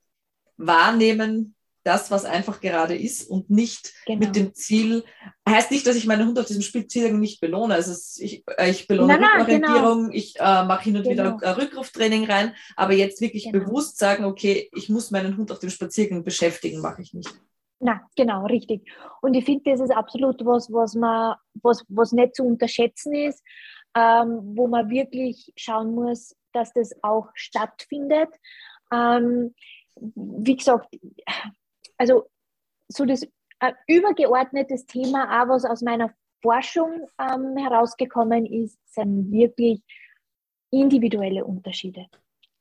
wahrnehmen, 0.56 1.53
das, 1.84 2.10
was 2.10 2.24
einfach 2.24 2.60
gerade 2.60 2.96
ist 2.96 3.30
und 3.30 3.50
nicht 3.50 3.92
genau. 4.06 4.20
mit 4.20 4.36
dem 4.36 4.54
Ziel, 4.54 5.04
heißt 5.48 5.70
nicht, 5.70 5.86
dass 5.86 5.96
ich 5.96 6.06
meine 6.06 6.26
Hunde 6.26 6.40
auf 6.40 6.46
diesem 6.46 6.62
Spielziel 6.62 7.12
nicht 7.12 7.40
belohne. 7.40 7.74
Also 7.74 7.92
ich, 8.22 8.44
äh, 8.58 8.70
ich 8.70 8.88
belohne 8.88 9.18
nein, 9.18 9.40
Rückorientierung, 9.40 10.04
genau. 10.04 10.14
ich 10.14 10.36
äh, 10.40 10.64
mache 10.64 10.84
hin 10.84 10.96
und 10.96 11.04
genau. 11.04 11.36
wieder 11.36 11.56
Rückruftraining 11.56 12.24
rein, 12.24 12.54
aber 12.76 12.94
jetzt 12.94 13.20
wirklich 13.20 13.44
genau. 13.44 13.66
bewusst 13.66 13.98
sagen, 13.98 14.24
okay, 14.24 14.68
ich 14.72 14.88
muss 14.88 15.10
meinen 15.10 15.36
Hund 15.36 15.52
auf 15.52 15.58
dem 15.58 15.70
Spaziergang 15.70 16.24
beschäftigen, 16.24 16.80
mache 16.80 17.02
ich 17.02 17.12
nicht. 17.12 17.32
Na, 17.80 18.00
genau, 18.16 18.46
richtig. 18.46 18.90
Und 19.20 19.34
ich 19.34 19.44
finde, 19.44 19.70
das 19.70 19.80
ist 19.80 19.90
absolut 19.90 20.44
was, 20.44 20.72
was 20.72 20.94
man, 20.94 21.34
was, 21.62 21.84
was 21.88 22.12
nicht 22.12 22.34
zu 22.34 22.44
unterschätzen 22.44 23.14
ist, 23.14 23.42
ähm, 23.94 24.40
wo 24.56 24.66
man 24.68 24.88
wirklich 24.88 25.52
schauen 25.56 25.94
muss, 25.94 26.34
dass 26.52 26.72
das 26.72 26.92
auch 27.02 27.28
stattfindet. 27.34 28.30
Ähm, 28.90 29.54
wie 29.96 30.56
gesagt, 30.56 30.88
also 31.96 32.28
so 32.88 33.04
das 33.04 33.26
ein 33.60 33.74
übergeordnetes 33.86 34.86
Thema, 34.86 35.42
auch 35.42 35.48
was 35.48 35.64
aus 35.64 35.82
meiner 35.82 36.12
Forschung 36.42 37.08
ähm, 37.18 37.56
herausgekommen 37.56 38.44
ist, 38.46 38.78
sind 38.92 39.32
wirklich 39.32 39.82
individuelle 40.70 41.44
Unterschiede. 41.44 42.06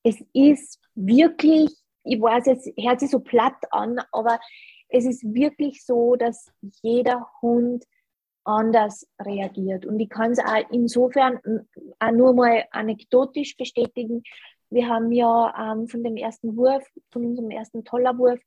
Es 0.04 0.24
ist 0.34 0.80
wirklich, 0.96 1.76
ich 2.04 2.22
weiß, 2.22 2.48
es 2.48 2.72
hört 2.78 3.00
sich 3.00 3.10
so 3.10 3.20
platt 3.20 3.58
an, 3.72 4.00
aber 4.12 4.40
es 4.90 5.06
ist 5.06 5.24
wirklich 5.24 5.84
so, 5.86 6.16
dass 6.16 6.52
jeder 6.82 7.28
Hund 7.42 7.84
anders 8.46 9.08
reagiert. 9.20 9.86
Und 9.86 10.00
ich 10.00 10.10
kann 10.10 10.32
es 10.32 10.40
auch 10.40 10.70
insofern 10.72 11.40
auch 12.00 12.12
nur 12.12 12.34
mal 12.34 12.66
anekdotisch 12.72 13.58
bestätigen. 13.58 14.24
Wir 14.70 14.88
haben 14.88 15.12
ja 15.12 15.74
ähm, 15.74 15.88
von 15.88 16.04
dem 16.04 16.18
ersten 16.18 16.56
Wurf, 16.58 16.86
von 17.12 17.26
unserem 17.26 17.52
ersten 17.52 17.84
Tollerwurf, 17.84 18.40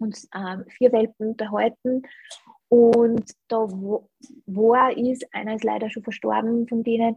uns 0.00 0.28
ähm, 0.34 0.64
vier 0.68 0.92
Welpen 0.92 1.36
behalten. 1.36 2.02
Und 2.68 3.32
da, 3.48 3.66
er 4.46 4.96
ist, 4.96 5.26
einer 5.32 5.56
ist 5.56 5.64
leider 5.64 5.90
schon 5.90 6.04
verstorben, 6.04 6.68
von 6.68 6.82
denen 6.82 7.16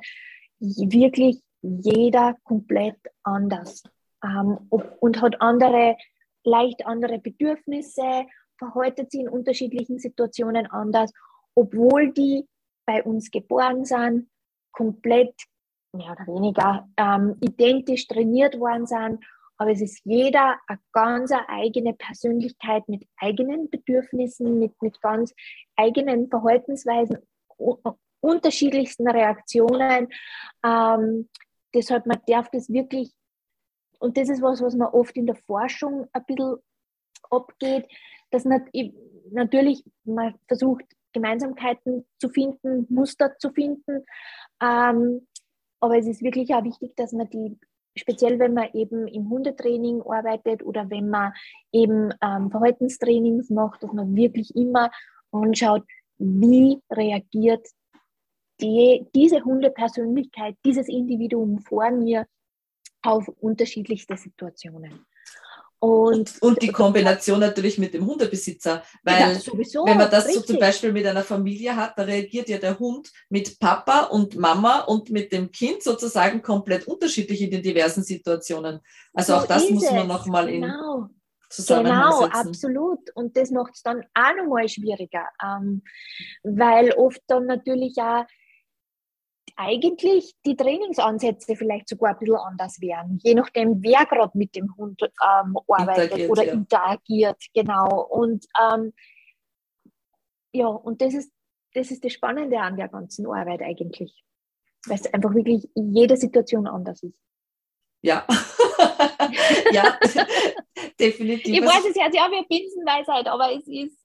wirklich 0.60 1.42
jeder 1.62 2.36
komplett 2.44 2.98
anders 3.24 3.84
ähm, 4.24 4.58
und 4.70 5.22
hat 5.22 5.42
andere, 5.42 5.96
leicht 6.44 6.86
andere 6.86 7.20
Bedürfnisse, 7.20 8.26
verhaltet 8.58 9.12
sich 9.12 9.22
in 9.22 9.30
unterschiedlichen 9.30 10.00
Situationen 10.00 10.68
anders, 10.68 11.12
obwohl 11.56 12.12
die 12.12 12.48
bei 12.86 13.04
uns 13.04 13.32
geboren 13.32 13.86
sind, 13.86 14.30
komplett 14.72 15.36
mehr 15.94 16.12
oder 16.12 16.28
weniger 16.28 16.90
ähm, 16.98 17.38
identisch 17.40 18.08
trainiert 18.08 18.60
worden 18.60 18.88
sind 18.88 19.24
aber 19.64 19.72
es 19.72 19.82
ist 19.82 20.02
jeder 20.04 20.60
eine 20.68 20.80
ganz 20.92 21.32
eigene 21.48 21.94
Persönlichkeit 21.94 22.86
mit 22.90 23.08
eigenen 23.16 23.70
Bedürfnissen, 23.70 24.60
mit, 24.60 24.74
mit 24.82 25.00
ganz 25.00 25.34
eigenen 25.78 26.28
Verhaltensweisen, 26.28 27.20
unterschiedlichsten 28.20 29.08
Reaktionen. 29.08 30.10
Ähm, 30.66 31.30
deshalb, 31.74 32.06
man 32.06 32.20
darf 32.28 32.50
das 32.52 32.68
wirklich, 32.68 33.14
und 34.00 34.18
das 34.18 34.28
ist 34.28 34.42
was, 34.42 34.62
was 34.62 34.76
man 34.76 34.90
oft 34.90 35.16
in 35.16 35.28
der 35.28 35.36
Forschung 35.36 36.10
ein 36.12 36.26
bisschen 36.26 36.58
abgeht, 37.30 37.88
dass 38.32 38.44
natürlich 38.44 39.86
man 40.04 40.36
versucht, 40.50 40.84
Gemeinsamkeiten 41.14 42.06
zu 42.20 42.28
finden, 42.28 42.86
Muster 42.90 43.38
zu 43.38 43.50
finden. 43.52 44.04
Ähm, 44.62 45.26
aber 45.80 45.98
es 46.00 46.08
ist 46.08 46.22
wirklich 46.22 46.54
auch 46.54 46.66
wichtig, 46.66 46.98
dass 46.98 47.14
man 47.14 47.30
die 47.30 47.58
speziell 47.96 48.40
wenn 48.40 48.54
man 48.54 48.70
eben 48.74 49.08
im 49.08 49.30
Hundetraining 49.30 50.02
arbeitet 50.02 50.64
oder 50.64 50.90
wenn 50.90 51.10
man 51.10 51.34
eben 51.72 52.14
ähm, 52.22 52.50
Verhaltenstrainings 52.52 53.50
macht, 53.50 53.84
dass 53.84 53.94
man 53.94 54.16
wirklich 54.16 54.56
immer 54.56 54.92
anschaut, 55.32 55.84
wie 56.18 56.80
reagiert 56.90 57.68
die, 58.62 59.06
diese 59.16 59.44
Hundepersönlichkeit, 59.44 60.56
dieses 60.66 60.88
Individuum 60.88 61.60
vor 61.60 61.92
mir 61.92 62.26
auf 63.02 63.28
unterschiedlichste 63.40 64.16
Situationen. 64.16 65.06
Und, 65.84 66.42
und, 66.42 66.62
die 66.62 66.70
Kombination 66.70 67.42
natürlich 67.42 67.78
mit 67.78 67.94
dem 67.94 68.06
Hundebesitzer, 68.06 68.84
weil 69.04 69.36
sowieso, 69.36 69.86
wenn 69.86 69.98
man 69.98 70.10
das 70.10 70.28
richtig. 70.28 70.46
so 70.46 70.54
zum 70.54 70.60
Beispiel 70.60 70.94
mit 70.94 71.06
einer 71.06 71.24
Familie 71.24 71.76
hat, 71.76 72.00
da 72.00 72.04
reagiert 72.04 72.48
ja 72.48 72.58
der 72.58 72.80
Hund 72.80 73.12
mit 73.28 73.60
Papa 73.60 74.04
und 74.04 74.38
Mama 74.38 74.80
und 74.86 75.10
mit 75.10 75.34
dem 75.34 75.52
Kind 75.52 75.84
sozusagen 75.84 76.42
komplett 76.42 76.88
unterschiedlich 76.88 77.42
in 77.42 77.52
den 77.52 77.62
diversen 77.62 78.02
Situationen. 78.02 78.80
Also 79.14 79.34
so 79.34 79.40
auch 79.40 79.46
das 79.46 79.70
muss 79.70 79.92
man 79.92 80.08
nochmal 80.08 80.48
in 80.48 80.62
genau. 80.62 81.10
Zusammenhang 81.50 82.12
Genau, 82.12 82.22
setzen. 82.22 82.48
absolut. 82.48 83.10
Und 83.16 83.36
das 83.36 83.52
macht 83.52 83.76
es 83.76 83.84
dann 83.84 84.06
auch 84.14 84.36
nochmal 84.38 84.70
schwieriger, 84.70 85.28
ähm, 85.44 85.82
weil 86.44 86.94
oft 86.94 87.20
dann 87.28 87.46
natürlich 87.46 87.98
auch 87.98 88.24
eigentlich 89.56 90.34
die 90.46 90.56
Trainingsansätze 90.56 91.56
vielleicht 91.56 91.88
sogar 91.88 92.12
ein 92.12 92.20
bisschen 92.20 92.36
anders 92.36 92.82
wären, 92.82 93.20
je 93.24 93.36
nachdem, 93.36 93.84
wer 93.84 94.06
gerade 94.06 94.38
mit 94.38 94.56
dem 94.56 94.76
Hund 94.78 95.02
ähm, 95.02 95.58
arbeitet 95.68 96.04
interagiert, 96.04 96.32
oder 96.32 96.46
ja. 96.46 96.54
interagiert, 96.54 97.44
genau. 97.54 98.04
Und 98.04 98.46
ähm, 98.62 98.94
ja, 100.52 100.68
und 100.68 101.02
das 101.02 101.14
ist, 101.14 101.32
das 101.74 101.92
ist 101.92 102.04
das 102.04 102.14
Spannende 102.14 102.60
an 102.60 102.78
der 102.78 102.88
ganzen 102.88 103.28
Arbeit 103.28 103.62
eigentlich, 103.62 104.24
weil 104.88 104.98
es 104.98 105.14
einfach 105.14 105.34
wirklich 105.34 105.70
jede 105.76 106.18
Situation 106.18 106.68
anders 106.68 107.02
ist. 107.04 107.18
Ja, 108.02 108.28
ja, 109.72 109.98
definitiv. 111.00 111.54
Ich 111.54 111.62
weiß, 111.62 111.86
es 111.90 112.00
hört 112.00 112.12
sich 112.12 112.22
auch 112.22 112.32
wie 112.32 112.46
Binsenweisheit, 112.48 113.28
aber 113.28 113.54
es 113.56 113.68
ist, 113.68 113.98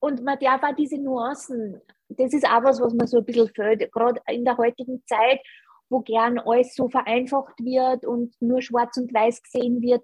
und 0.00 0.22
man 0.22 0.38
darf 0.38 0.62
auch 0.62 0.74
diese 0.74 0.98
Nuancen 0.98 1.80
das 2.16 2.32
ist 2.32 2.46
auch 2.46 2.62
was, 2.62 2.80
was 2.80 2.94
man 2.94 3.06
so 3.06 3.18
ein 3.18 3.24
bisschen 3.24 3.48
fällt, 3.48 3.90
gerade 3.92 4.20
in 4.28 4.44
der 4.44 4.56
heutigen 4.56 5.02
Zeit, 5.06 5.40
wo 5.88 6.00
gern 6.00 6.38
alles 6.38 6.74
so 6.74 6.88
vereinfacht 6.88 7.58
wird 7.60 8.04
und 8.04 8.34
nur 8.40 8.62
schwarz 8.62 8.96
und 8.96 9.12
weiß 9.12 9.42
gesehen 9.42 9.82
wird. 9.82 10.02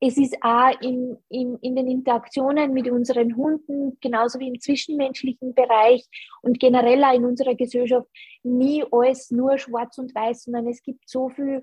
Es 0.00 0.16
ist 0.16 0.36
auch 0.42 0.80
in, 0.80 1.16
in, 1.28 1.58
in 1.58 1.76
den 1.76 1.86
Interaktionen 1.86 2.72
mit 2.72 2.90
unseren 2.90 3.36
Hunden, 3.36 3.98
genauso 4.00 4.40
wie 4.40 4.48
im 4.48 4.60
zwischenmenschlichen 4.60 5.54
Bereich 5.54 6.04
und 6.42 6.58
generell 6.58 7.04
auch 7.04 7.14
in 7.14 7.24
unserer 7.24 7.54
Gesellschaft, 7.54 8.08
nie 8.42 8.84
alles 8.90 9.30
nur 9.30 9.58
schwarz 9.58 9.98
und 9.98 10.12
weiß, 10.12 10.44
sondern 10.44 10.66
es 10.66 10.82
gibt 10.82 11.08
so 11.08 11.28
viele 11.28 11.62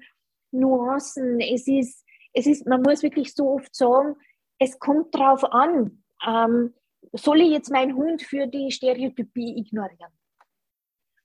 Nuancen. 0.52 1.41
Es 1.41 1.68
ist, 1.68 2.06
es 2.34 2.48
ist, 2.48 2.65
man 2.65 2.81
muss 2.81 3.03
wirklich 3.03 3.34
so 3.34 3.56
oft 3.56 3.76
sagen, 3.76 4.15
es 4.57 4.80
kommt 4.80 5.14
drauf 5.14 5.44
an. 5.44 6.03
Ähm, 6.26 6.73
soll 7.13 7.41
ich 7.41 7.49
jetzt 7.49 7.71
meinen 7.71 7.95
Hund 7.95 8.21
für 8.21 8.47
die 8.47 8.71
Stereotypie 8.71 9.57
ignorieren? 9.57 10.11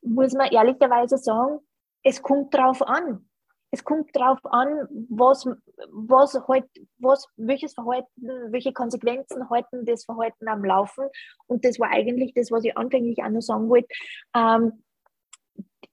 Muss 0.02 0.32
man 0.34 0.50
ehrlicherweise 0.50 1.18
sagen, 1.18 1.60
es 2.02 2.22
kommt 2.22 2.54
drauf 2.54 2.82
an. 2.82 3.28
Es 3.70 3.82
kommt 3.82 4.14
darauf 4.14 4.38
an, 4.44 4.86
was, 5.08 5.46
was 5.90 6.38
halt, 6.46 6.66
was, 6.98 7.26
welches 7.36 7.74
Verhalten, 7.74 8.06
welche 8.52 8.72
Konsequenzen 8.72 9.50
halten 9.50 9.84
das 9.84 10.04
Verhalten 10.04 10.46
am 10.46 10.64
Laufen. 10.64 11.08
Und 11.48 11.64
das 11.64 11.80
war 11.80 11.90
eigentlich 11.90 12.34
das, 12.34 12.52
was 12.52 12.64
ich 12.64 12.76
anfänglich 12.76 13.20
auch 13.24 13.30
noch 13.30 13.40
sagen 13.40 13.68
wollte. 13.68 13.88
Ähm, 14.36 14.84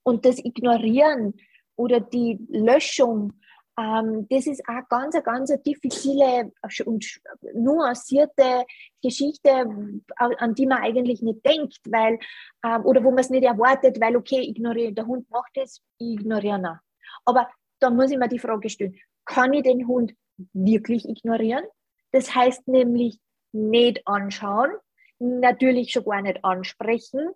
und 0.03 0.25
das 0.25 0.37
Ignorieren 0.37 1.33
oder 1.75 1.99
die 1.99 2.37
Löschung 2.49 3.33
ähm, 3.81 4.27
das 4.29 4.47
ist 4.47 4.61
auch 4.67 4.87
ganz, 4.89 5.15
ganz 5.23 5.49
eine 5.49 5.59
diffizile 5.61 6.51
und 6.85 7.05
nuancierte 7.53 8.65
Geschichte, 9.01 9.49
an 10.17 10.55
die 10.55 10.67
man 10.67 10.83
eigentlich 10.83 11.21
nicht 11.21 11.45
denkt, 11.45 11.79
weil, 11.89 12.19
ähm, 12.63 12.85
oder 12.85 13.03
wo 13.03 13.09
man 13.09 13.19
es 13.19 13.29
nicht 13.29 13.43
erwartet, 13.43 13.99
weil, 13.99 14.15
okay, 14.15 14.41
ignoriere, 14.41 14.93
der 14.93 15.07
Hund 15.07 15.29
macht 15.31 15.51
das, 15.55 15.81
ich 15.97 16.19
ignoriere 16.19 16.57
ihn. 16.57 16.79
Aber 17.25 17.49
da 17.79 17.89
muss 17.89 18.11
ich 18.11 18.17
mir 18.17 18.27
die 18.27 18.39
Frage 18.39 18.69
stellen, 18.69 18.95
kann 19.25 19.53
ich 19.53 19.63
den 19.63 19.87
Hund 19.87 20.13
wirklich 20.53 21.07
ignorieren? 21.07 21.63
Das 22.11 22.35
heißt 22.35 22.67
nämlich 22.67 23.19
nicht 23.51 24.05
anschauen, 24.05 24.71
natürlich 25.19 25.91
schon 25.91 26.05
gar 26.05 26.21
nicht 26.21 26.43
ansprechen 26.43 27.29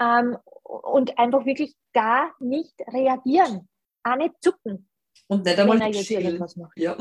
ähm, 0.00 0.36
und 0.62 1.18
einfach 1.18 1.44
wirklich 1.44 1.74
gar 1.92 2.34
nicht 2.40 2.74
reagieren, 2.88 3.68
auch 4.04 4.16
nicht 4.16 4.34
zucken. 4.40 4.88
Und 5.32 5.44
nicht 5.44 5.58
einmal 5.58 5.80
wenn 5.80 5.92
er 5.92 5.92
jetzt. 5.92 6.56
Ja. 6.76 6.96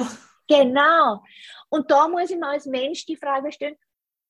Genau. 0.47 1.23
Und 1.69 1.91
da 1.91 2.07
muss 2.07 2.29
ich 2.29 2.37
mir 2.37 2.47
als 2.47 2.65
Mensch 2.65 3.05
die 3.05 3.17
Frage 3.17 3.51
stellen, 3.51 3.75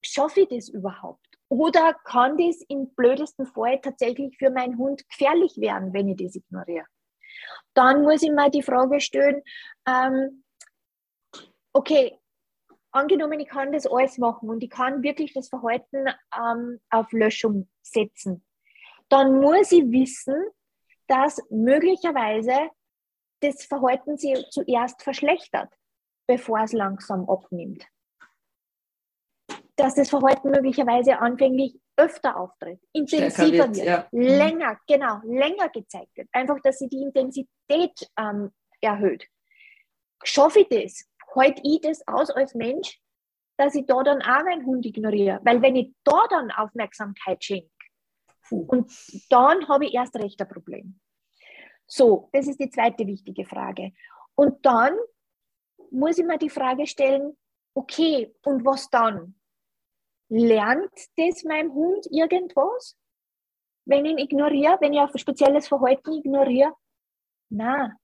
schaffe 0.02 0.42
ich 0.42 0.50
das 0.50 0.70
überhaupt? 0.70 1.26
Oder 1.50 1.94
kann 2.06 2.38
das 2.38 2.62
im 2.68 2.94
blödesten 2.96 3.46
Fall 3.46 3.80
tatsächlich 3.80 4.38
für 4.38 4.50
meinen 4.50 4.78
Hund 4.78 5.08
gefährlich 5.08 5.58
werden, 5.58 5.94
wenn 5.94 6.10
ich 6.10 6.18
das 6.18 6.36
ignoriere? 6.36 6.86
Dann 7.74 8.02
muss 8.02 8.24
ich 8.24 8.32
mir 8.32 8.50
die 8.50 8.64
Frage 8.64 9.00
stellen, 9.00 9.44
ähm, 9.88 10.44
okay, 11.74 12.18
angenommen, 12.92 13.40
ich 13.40 13.50
kann 13.50 13.72
das 13.72 13.86
alles 13.86 14.18
machen 14.18 14.50
und 14.50 14.64
ich 14.64 14.70
kann 14.70 15.04
wirklich 15.04 15.34
das 15.34 15.50
Verhalten 15.50 16.08
ähm, 16.36 16.80
auf 16.90 17.12
Löschung 17.12 17.70
setzen, 17.82 18.44
dann 19.10 19.40
muss 19.40 19.72
ich 19.72 19.84
wissen, 19.92 20.36
dass 21.08 21.42
möglicherweise 21.50 22.70
das 23.42 23.64
Verhalten 23.66 24.18
sich 24.18 24.50
zuerst 24.50 25.02
verschlechtert, 25.04 25.74
bevor 26.28 26.60
es 26.60 26.74
langsam 26.74 27.30
abnimmt. 27.30 27.86
Dass 29.76 29.96
das 29.96 30.10
Verhalten 30.10 30.52
möglicherweise 30.52 31.20
anfänglich 31.20 31.80
öfter 31.98 32.38
auftritt, 32.38 32.80
intensiver 32.94 33.68
wird, 33.68 33.76
wird 33.76 33.86
ja. 33.86 34.08
Länger, 34.12 34.80
genau, 34.88 35.20
länger 35.24 35.70
gezeigt 35.70 36.16
wird. 36.16 36.30
Einfach, 36.32 36.60
dass 36.64 36.80
sie 36.80 36.88
die 36.88 37.02
Intensität 37.02 38.10
ähm, 38.18 38.52
erhöht. 38.80 39.28
Schaffe 40.24 40.62
ich 40.62 40.70
das? 40.70 41.06
Halte 41.36 41.62
ich 41.64 41.82
das 41.82 42.08
aus 42.08 42.30
als 42.30 42.54
Mensch, 42.54 43.00
dass 43.58 43.76
ich 43.76 43.86
da 43.86 44.04
dann 44.04 44.22
auch 44.22 44.44
meinen 44.44 44.66
Hund 44.66 44.86
ignoriere? 44.86 45.40
Weil 45.44 45.62
wenn 45.62 45.76
ich 45.76 45.94
da 46.04 46.22
dann 46.30 46.52
Aufmerksamkeit 46.52 47.44
schenke, 47.44 47.70
und 48.52 48.92
dann 49.30 49.68
habe 49.70 49.86
ich 49.86 49.94
erst 49.94 50.16
recht 50.18 50.42
ein 50.42 50.48
Problem. 50.50 51.00
So, 51.94 52.30
das 52.32 52.48
ist 52.48 52.58
die 52.58 52.70
zweite 52.70 53.06
wichtige 53.06 53.46
Frage. 53.46 53.92
Und 54.36 54.66
dann 54.66 54.98
muss 55.92 56.18
ich 56.18 56.26
mir 56.26 56.38
die 56.38 56.50
Frage 56.50 56.88
stellen, 56.88 57.38
okay, 57.74 58.34
und 58.46 58.64
was 58.64 58.90
dann? 58.90 59.36
Lernt 60.30 60.94
das 61.18 61.44
meinem 61.44 61.74
Hund 61.74 62.08
irgendwas? 62.10 62.98
Wenn 63.84 64.06
ich 64.06 64.12
ihn 64.14 64.18
ignoriere, 64.20 64.78
wenn 64.80 64.94
ich 64.94 65.02
auf 65.02 65.14
ein 65.14 65.20
spezielles 65.20 65.68
Verhalten 65.68 66.14
ignoriere? 66.14 66.74
Na. 67.50 67.98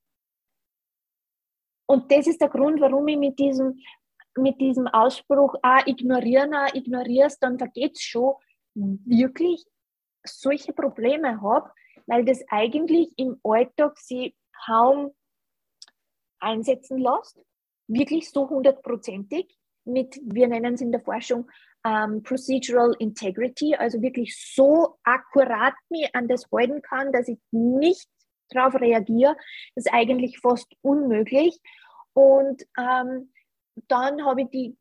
Und 1.85 2.11
das 2.11 2.27
ist 2.27 2.41
der 2.41 2.49
Grund, 2.49 2.81
warum 2.81 3.07
ich 3.07 3.17
mit 3.17 3.39
diesem, 3.39 3.79
mit 4.35 4.59
diesem 4.59 4.87
Ausspruch, 4.87 5.55
ah, 5.63 5.81
ignorieren, 5.85 6.53
ah, 6.53 6.67
ignorierst, 6.73 7.41
dann 7.41 7.57
vergeht 7.57 7.95
es 7.95 8.01
schon, 8.01 8.35
wirklich 8.73 9.65
solche 10.25 10.73
Probleme 10.73 11.41
habe, 11.41 11.71
weil 12.07 12.25
das 12.25 12.43
eigentlich 12.49 13.09
im 13.17 13.39
Alltag 13.43 13.97
sie 13.99 14.35
kaum 14.65 15.11
einsetzen 16.39 16.97
lässt, 16.97 17.39
wirklich 17.87 18.29
so 18.31 18.49
hundertprozentig 18.49 19.57
mit, 19.85 20.19
wir 20.23 20.47
nennen 20.47 20.73
es 20.73 20.81
in 20.81 20.91
der 20.91 21.01
Forschung 21.01 21.49
ähm, 21.85 22.23
Procedural 22.23 22.93
Integrity, 22.99 23.75
also 23.75 24.01
wirklich 24.01 24.35
so 24.53 24.97
akkurat 25.03 25.73
mir 25.89 26.09
an 26.13 26.27
das 26.27 26.45
halten 26.51 26.81
kann, 26.81 27.11
dass 27.11 27.27
ich 27.27 27.39
nicht 27.51 28.09
darauf 28.49 28.75
reagiere, 28.75 29.35
ist 29.75 29.91
eigentlich 29.93 30.39
fast 30.39 30.67
unmöglich. 30.81 31.59
Und 32.13 32.63
ähm, 32.77 33.31
dann 33.87 34.25
habe 34.25 34.43
ich 34.43 34.49
die 34.49 34.77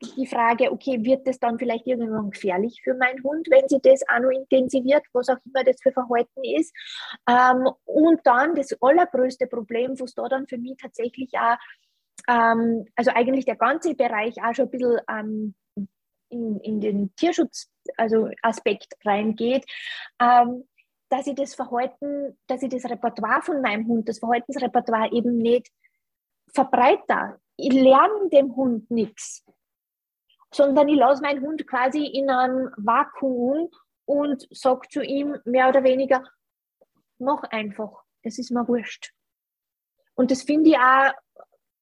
die 0.00 0.26
Frage, 0.26 0.70
okay, 0.70 1.02
wird 1.02 1.26
das 1.26 1.38
dann 1.38 1.58
vielleicht 1.58 1.86
irgendwann 1.86 2.30
gefährlich 2.30 2.80
für 2.82 2.94
meinen 2.94 3.22
Hund, 3.24 3.48
wenn 3.50 3.68
sie 3.68 3.80
das 3.82 4.02
auch 4.08 4.20
noch 4.20 4.30
intensiviert, 4.30 5.02
was 5.12 5.28
auch 5.28 5.38
immer 5.44 5.64
das 5.64 5.76
für 5.82 5.92
Verhalten 5.92 6.44
ist. 6.44 6.72
Ähm, 7.28 7.68
und 7.84 8.20
dann 8.24 8.54
das 8.54 8.76
allergrößte 8.80 9.46
Problem, 9.46 9.98
was 9.98 10.14
da 10.14 10.28
dann 10.28 10.46
für 10.46 10.58
mich 10.58 10.76
tatsächlich 10.80 11.30
auch, 11.34 11.56
ähm, 12.28 12.86
also 12.94 13.10
eigentlich 13.12 13.44
der 13.44 13.56
ganze 13.56 13.94
Bereich 13.94 14.36
auch 14.42 14.54
schon 14.54 14.66
ein 14.66 14.70
bisschen 14.70 14.98
ähm, 15.10 15.54
in, 16.30 16.60
in 16.60 16.80
den 16.80 17.14
Tierschutz, 17.16 17.70
also 17.96 18.28
Aspekt 18.42 18.94
reingeht, 19.04 19.64
ähm, 20.20 20.64
dass 21.08 21.26
ich 21.26 21.34
das 21.34 21.54
Verhalten, 21.54 22.38
dass 22.46 22.62
ich 22.62 22.68
das 22.68 22.84
Repertoire 22.84 23.42
von 23.42 23.62
meinem 23.62 23.86
Hund, 23.88 24.08
das 24.08 24.18
Verhaltensrepertoire 24.18 25.10
eben 25.12 25.38
nicht 25.38 25.68
verbreite. 26.54 27.40
Ich 27.56 27.72
lerne 27.72 28.28
dem 28.30 28.54
Hund 28.54 28.90
nichts 28.90 29.44
sondern 30.52 30.88
ich 30.88 30.96
lasse 30.96 31.22
meinen 31.22 31.42
Hund 31.42 31.66
quasi 31.66 32.06
in 32.06 32.30
einem 32.30 32.70
Vakuum 32.76 33.68
und 34.04 34.46
sage 34.50 34.88
zu 34.88 35.02
ihm 35.02 35.36
mehr 35.44 35.68
oder 35.68 35.84
weniger, 35.84 36.24
mach 37.18 37.42
einfach, 37.44 38.04
es 38.22 38.38
ist 38.38 38.50
mir 38.50 38.66
wurscht. 38.66 39.12
Und 40.14 40.30
das 40.30 40.42
finde 40.42 40.70
ich 40.70 40.78
auch 40.78 41.12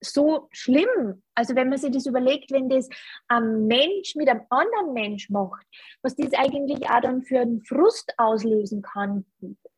so 0.00 0.48
schlimm. 0.52 1.22
Also 1.34 1.54
wenn 1.54 1.68
man 1.68 1.78
sich 1.78 1.90
das 1.90 2.06
überlegt, 2.06 2.50
wenn 2.50 2.68
das 2.68 2.88
ein 3.28 3.66
Mensch 3.66 4.14
mit 4.14 4.28
einem 4.28 4.42
anderen 4.50 4.92
Mensch 4.92 5.30
macht, 5.30 5.66
was 6.02 6.14
das 6.16 6.32
eigentlich 6.34 6.88
auch 6.90 7.00
dann 7.00 7.22
für 7.22 7.40
einen 7.40 7.62
Frust 7.62 8.12
auslösen 8.18 8.82
kann. 8.82 9.24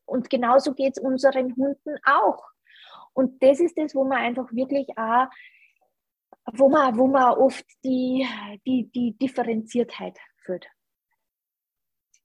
Und 0.06 0.30
genauso 0.30 0.74
geht 0.74 0.96
es 0.96 1.02
unseren 1.02 1.54
Hunden 1.56 1.96
auch. 2.04 2.42
Und 3.12 3.42
das 3.42 3.60
ist 3.60 3.76
das, 3.78 3.94
wo 3.94 4.04
man 4.04 4.18
einfach 4.18 4.52
wirklich 4.52 4.88
auch 4.96 5.26
wo 6.52 6.68
man, 6.68 6.96
wo 6.96 7.06
man 7.06 7.34
oft 7.34 7.64
die, 7.84 8.26
die, 8.66 8.90
die 8.90 9.16
Differenziertheit 9.18 10.18
führt. 10.44 10.66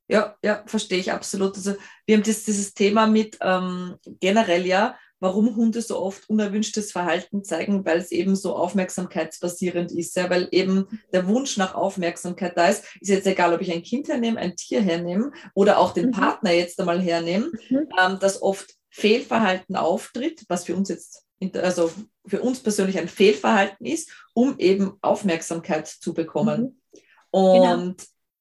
Ja, 0.07 0.35
ja, 0.43 0.63
verstehe 0.65 0.99
ich 0.99 1.11
absolut. 1.11 1.55
Also 1.55 1.75
wir 2.05 2.15
haben 2.15 2.23
das, 2.23 2.43
dieses 2.43 2.73
Thema 2.73 3.07
mit 3.07 3.37
ähm, 3.41 3.95
generell 4.19 4.65
ja, 4.65 4.97
warum 5.19 5.55
Hunde 5.55 5.81
so 5.81 5.99
oft 5.99 6.29
unerwünschtes 6.29 6.91
Verhalten 6.91 7.43
zeigen, 7.45 7.85
weil 7.85 7.97
es 7.97 8.11
eben 8.11 8.35
so 8.35 8.55
aufmerksamkeitsbasierend 8.55 9.91
ist, 9.93 10.15
ja, 10.17 10.29
weil 10.29 10.49
eben 10.51 11.01
der 11.13 11.27
Wunsch 11.27 11.55
nach 11.57 11.73
Aufmerksamkeit 11.73 12.57
da 12.57 12.67
ist. 12.67 12.83
Ist 12.99 13.09
jetzt 13.09 13.27
egal, 13.27 13.53
ob 13.53 13.61
ich 13.61 13.71
ein 13.71 13.83
Kind 13.83 14.09
hernehme, 14.09 14.39
ein 14.39 14.57
Tier 14.57 14.81
hernehme 14.81 15.31
oder 15.53 15.79
auch 15.79 15.93
den 15.93 16.07
mhm. 16.07 16.11
Partner 16.11 16.51
jetzt 16.51 16.79
einmal 16.79 17.01
hernehme, 17.01 17.51
mhm. 17.69 17.87
ähm, 17.97 18.19
dass 18.19 18.41
oft 18.41 18.75
Fehlverhalten 18.89 19.77
auftritt, 19.77 20.43
was 20.49 20.65
für 20.65 20.75
uns 20.75 20.89
jetzt 20.89 21.22
also 21.55 21.91
für 22.25 22.41
uns 22.41 22.59
persönlich 22.59 22.97
ein 22.97 23.07
Fehlverhalten 23.07 23.85
ist, 23.85 24.11
um 24.33 24.57
eben 24.59 24.97
Aufmerksamkeit 25.01 25.87
zu 25.87 26.13
bekommen. 26.13 26.61
Mhm. 26.61 26.99
Und 27.31 27.97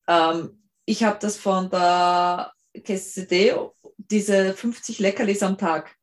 genau. 0.07 0.33
ähm, 0.33 0.63
ich 0.85 1.05
habe 1.05 1.19
das 1.21 1.37
von 1.37 1.71
der 1.71 2.53
KCD, 2.85 3.55
diese 3.97 4.55
50 4.55 4.99
Leckerlis 4.99 5.43
am 5.43 5.59
Tag. 5.59 5.97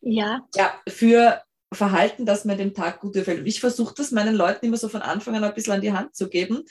Ja. 0.00 0.40
Ja, 0.54 0.72
für 0.88 1.42
Verhalten, 1.72 2.26
das 2.26 2.44
mir 2.44 2.56
dem 2.56 2.74
Tag 2.74 3.00
gut 3.00 3.14
gefällt. 3.14 3.40
Und 3.40 3.46
ich 3.46 3.60
versuche 3.60 3.94
das 3.94 4.10
meinen 4.10 4.34
Leuten 4.34 4.66
immer 4.66 4.76
so 4.76 4.88
von 4.88 5.02
Anfang 5.02 5.36
an 5.36 5.44
ein 5.44 5.54
bisschen 5.54 5.74
an 5.74 5.80
die 5.80 5.92
Hand 5.92 6.14
zu 6.16 6.28
geben. 6.28 6.64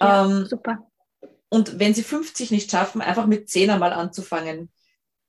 Ja, 0.00 0.26
ähm, 0.26 0.46
super. 0.46 0.86
Und 1.48 1.78
wenn 1.78 1.94
sie 1.94 2.02
50 2.02 2.50
nicht 2.50 2.70
schaffen, 2.70 3.02
einfach 3.02 3.26
mit 3.26 3.48
10 3.48 3.70
einmal 3.70 3.92
anzufangen 3.92 4.71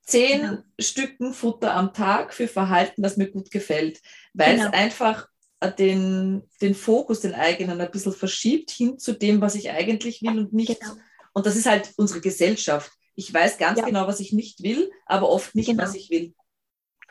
zehn 0.05 0.41
genau. 0.41 0.57
Stücken 0.79 1.33
Futter 1.33 1.73
am 1.73 1.93
Tag 1.93 2.33
für 2.33 2.47
Verhalten, 2.47 3.01
das 3.01 3.17
mir 3.17 3.29
gut 3.29 3.51
gefällt, 3.51 4.01
weil 4.33 4.57
genau. 4.57 4.67
es 4.67 4.73
einfach 4.73 5.27
den, 5.79 6.43
den 6.61 6.75
Fokus, 6.75 7.21
den 7.21 7.33
eigenen, 7.33 7.79
ein 7.79 7.91
bisschen 7.91 8.13
verschiebt 8.13 8.71
hin 8.71 8.97
zu 8.99 9.13
dem, 9.13 9.41
was 9.41 9.55
ich 9.55 9.71
eigentlich 9.71 10.21
will 10.21 10.39
und 10.39 10.53
nicht. 10.53 10.79
Genau. 10.79 10.93
Und 11.33 11.45
das 11.45 11.55
ist 11.55 11.65
halt 11.65 11.93
unsere 11.97 12.21
Gesellschaft. 12.21 12.91
Ich 13.15 13.33
weiß 13.33 13.57
ganz 13.57 13.79
ja. 13.79 13.85
genau, 13.85 14.07
was 14.07 14.19
ich 14.19 14.33
nicht 14.33 14.63
will, 14.63 14.91
aber 15.05 15.29
oft 15.29 15.55
nicht, 15.55 15.67
genau. 15.67 15.83
was 15.83 15.95
ich 15.95 16.09
will. 16.09 16.33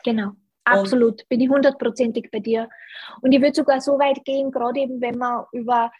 Genau. 0.03 0.31
Absolut, 0.65 1.21
und 1.21 1.29
bin 1.29 1.41
ich 1.41 1.49
hundertprozentig 1.49 2.29
bei 2.31 2.39
dir. 2.39 2.69
Und 3.21 3.33
ich 3.33 3.41
würde 3.41 3.55
sogar 3.55 3.81
so 3.81 3.99
weit 3.99 4.23
gehen, 4.23 4.51
gerade 4.51 4.79
eben, 4.79 5.01
wenn 5.01 5.17
man 5.17 5.45
über, 5.51 5.91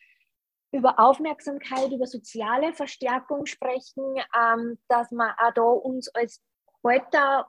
über 0.71 0.99
Aufmerksamkeit, 0.99 1.91
über 1.91 2.05
soziale 2.05 2.73
Verstärkung 2.73 3.45
sprechen, 3.45 4.03
ähm, 4.37 4.77
dass 4.87 5.11
man 5.11 5.31
auch 5.37 5.53
da 5.53 5.63
uns 5.63 6.07
als 6.09 6.41
heute 6.83 7.45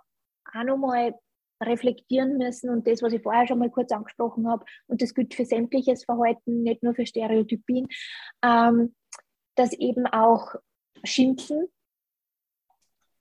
auch 0.53 0.65
nochmal 0.65 1.15
reflektieren 1.63 2.37
müssen 2.37 2.71
und 2.71 2.87
das, 2.87 3.03
was 3.03 3.13
ich 3.13 3.23
vorher 3.23 3.47
schon 3.47 3.59
mal 3.59 3.71
kurz 3.71 3.93
angesprochen 3.93 4.49
habe, 4.49 4.65
und 4.87 5.01
das 5.03 5.15
gilt 5.15 5.35
für 5.35 5.45
sämtliches 5.45 6.05
Verhalten, 6.05 6.63
nicht 6.63 6.83
nur 6.83 6.95
für 6.95 7.07
Stereotypien, 7.07 7.89
ähm, 8.43 8.95
dass 9.55 9.73
eben 9.73 10.07
auch 10.07 10.55
Schimpfen 11.05 11.69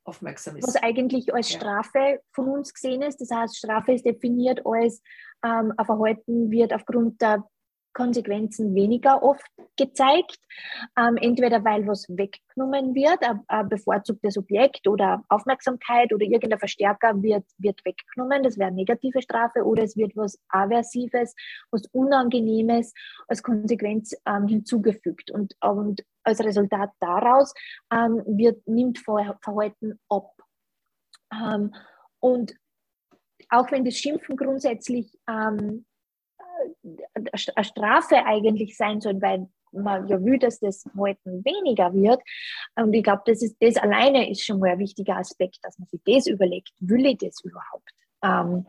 aufmerksam 0.03 0.57
ist. 0.57 0.67
Was 0.67 0.75
eigentlich 0.77 1.33
als 1.33 1.51
Strafe 1.51 2.21
von 2.31 2.49
uns 2.49 2.73
gesehen 2.73 3.01
ist. 3.01 3.21
Das 3.21 3.31
heißt, 3.31 3.57
Strafe 3.57 3.93
ist 3.93 4.05
definiert 4.05 4.61
als 4.65 5.01
ähm, 5.45 5.73
ein 5.77 5.85
Verhalten 5.85 6.51
wird 6.51 6.73
aufgrund 6.73 7.21
der 7.21 7.43
Konsequenzen 7.93 8.73
weniger 8.75 9.21
oft 9.23 9.45
gezeigt. 9.77 10.39
Ähm, 10.97 11.17
entweder 11.17 11.63
weil 11.63 11.87
was 11.87 12.07
weggenommen 12.09 12.93
wird, 12.95 13.21
ein, 13.27 13.41
ein, 13.47 13.69
bevorzugtes 13.69 14.37
Objekt 14.37 14.87
oder 14.87 15.23
Aufmerksamkeit 15.29 16.13
oder 16.13 16.25
irgendein 16.25 16.59
Verstärker 16.59 17.21
wird, 17.21 17.45
wird 17.57 17.83
weggenommen, 17.85 18.43
das 18.43 18.57
wäre 18.57 18.67
eine 18.67 18.77
negative 18.77 19.21
Strafe, 19.21 19.63
oder 19.63 19.83
es 19.83 19.95
wird 19.95 20.15
was 20.15 20.39
Aversives, 20.49 21.35
was 21.71 21.85
Unangenehmes 21.91 22.93
als 23.27 23.41
Konsequenz 23.43 24.15
ähm, 24.25 24.47
hinzugefügt. 24.47 25.31
Und, 25.31 25.55
und 25.61 26.03
als 26.23 26.39
Resultat 26.43 26.91
daraus 26.99 27.53
ähm, 27.91 28.21
wird, 28.25 28.67
nimmt 28.67 28.99
Verhalten 28.99 29.99
ab. 30.09 30.31
Ähm, 31.31 31.73
und 32.19 32.55
auch 33.49 33.71
wenn 33.71 33.85
das 33.85 33.95
Schimpfen 33.95 34.35
grundsätzlich 34.35 35.17
ähm, 35.27 35.85
Strafe 37.35 38.25
eigentlich 38.25 38.77
sein 38.77 39.01
soll, 39.01 39.21
weil 39.21 39.47
man 39.71 40.07
ja 40.07 40.23
will, 40.23 40.37
dass 40.37 40.59
das 40.59 40.85
Halten 40.97 41.43
weniger 41.43 41.93
wird. 41.93 42.21
Und 42.75 42.93
ich 42.93 43.03
glaube, 43.03 43.23
das, 43.25 43.41
ist, 43.41 43.57
das 43.59 43.77
alleine 43.77 44.29
ist 44.29 44.45
schon 44.45 44.59
mal 44.59 44.71
ein 44.71 44.79
wichtiger 44.79 45.17
Aspekt, 45.17 45.57
dass 45.63 45.77
man 45.79 45.87
sich 45.87 46.01
das 46.05 46.27
überlegt, 46.27 46.71
will 46.79 47.05
ich 47.05 47.17
das 47.17 47.43
überhaupt? 47.43 47.89
Ähm, 48.23 48.65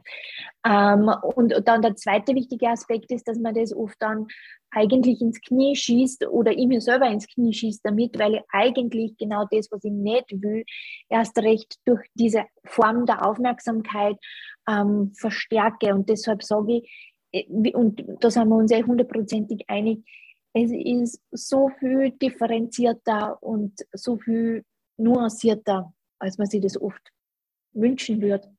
ähm, 0.66 1.11
und 1.37 1.55
dann 1.65 1.83
der 1.83 1.95
zweite 1.95 2.35
wichtige 2.35 2.69
Aspekt 2.69 3.12
ist, 3.12 3.29
dass 3.29 3.39
man 3.39 3.55
das 3.55 3.75
oft 3.75 3.97
dann 4.01 4.27
eigentlich 4.71 5.21
ins 5.21 5.41
Knie 5.41 5.77
schießt 5.77 6.27
oder 6.27 6.51
ich 6.51 6.66
mir 6.66 6.81
selber 6.81 7.07
ins 7.09 7.29
Knie 7.29 7.53
schießt 7.53 7.85
damit, 7.85 8.19
weil 8.19 8.35
ich 8.35 8.43
eigentlich 8.49 9.16
genau 9.16 9.47
das, 9.49 9.71
was 9.71 9.85
ich 9.85 9.93
nicht 9.93 10.43
will, 10.43 10.65
erst 11.09 11.39
recht 11.39 11.77
durch 11.85 12.05
diese 12.15 12.47
Form 12.65 13.07
der 13.07 13.25
Aufmerksamkeit 13.25 14.16
ähm, 14.69 15.12
verstärke. 15.15 15.95
Und 15.95 16.09
deshalb 16.09 16.43
sage 16.43 16.79
ich, 16.79 17.14
und 17.74 18.05
da 18.20 18.31
sind 18.31 18.48
wir 18.48 18.56
uns 18.56 18.70
eh 18.70 18.82
hundertprozentig 18.82 19.65
einig, 19.69 20.05
es 20.52 20.70
ist 20.70 21.20
so 21.32 21.69
viel 21.81 22.12
differenzierter 22.12 23.43
und 23.43 23.85
so 23.93 24.16
viel 24.19 24.65
nuancierter, 24.97 25.93
als 26.20 26.39
man 26.39 26.47
sich 26.47 26.61
das 26.61 26.81
oft 26.81 27.02
wünschen 27.73 28.23
würde. 28.23 28.55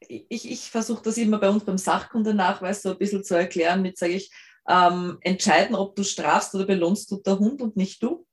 Ich, 0.00 0.50
ich 0.50 0.70
versuche 0.70 1.02
das 1.04 1.16
immer 1.16 1.38
bei 1.38 1.48
uns 1.48 1.64
beim 1.64 1.78
Sachkundenachweis 1.78 2.82
so 2.82 2.90
ein 2.90 2.98
bisschen 2.98 3.22
zu 3.22 3.36
erklären 3.36 3.82
mit, 3.82 3.98
sage 3.98 4.14
ich, 4.14 4.32
ähm, 4.68 5.18
entscheiden, 5.22 5.76
ob 5.76 5.94
du 5.96 6.02
strafst 6.02 6.54
oder 6.54 6.66
belohnst, 6.66 7.08
tut 7.08 7.26
der 7.26 7.38
Hund 7.38 7.62
und 7.62 7.76
nicht 7.76 8.02
du. 8.02 8.26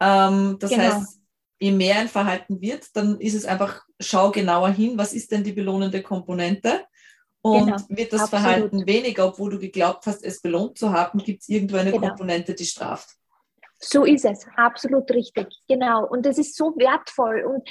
Ähm, 0.00 0.56
das 0.58 0.70
genau. 0.70 0.84
heißt, 0.84 1.20
je 1.60 1.72
mehr 1.72 1.98
ein 1.98 2.08
Verhalten 2.08 2.60
wird, 2.60 2.84
dann 2.94 3.20
ist 3.20 3.34
es 3.34 3.44
einfach, 3.44 3.84
schau 4.00 4.30
genauer 4.30 4.70
hin, 4.70 4.96
was 4.96 5.12
ist 5.12 5.30
denn 5.30 5.44
die 5.44 5.52
belohnende 5.52 6.02
Komponente 6.02 6.84
und 7.42 7.66
genau, 7.66 7.76
wird 7.88 8.12
das 8.12 8.22
absolut. 8.22 8.44
Verhalten 8.44 8.86
weniger, 8.86 9.28
obwohl 9.28 9.50
du 9.50 9.58
geglaubt 9.58 10.06
hast, 10.06 10.24
es 10.24 10.40
belohnt 10.40 10.78
zu 10.78 10.92
haben, 10.92 11.18
gibt 11.18 11.42
es 11.42 11.48
irgendwo 11.48 11.76
eine 11.76 11.92
genau. 11.92 12.08
Komponente, 12.08 12.54
die 12.54 12.64
straft. 12.64 13.10
So 13.80 14.04
ist 14.04 14.24
es, 14.24 14.44
absolut 14.56 15.08
richtig, 15.12 15.46
genau. 15.68 16.04
Und 16.04 16.26
das 16.26 16.36
ist 16.36 16.56
so 16.56 16.74
wertvoll. 16.76 17.44
Und 17.44 17.68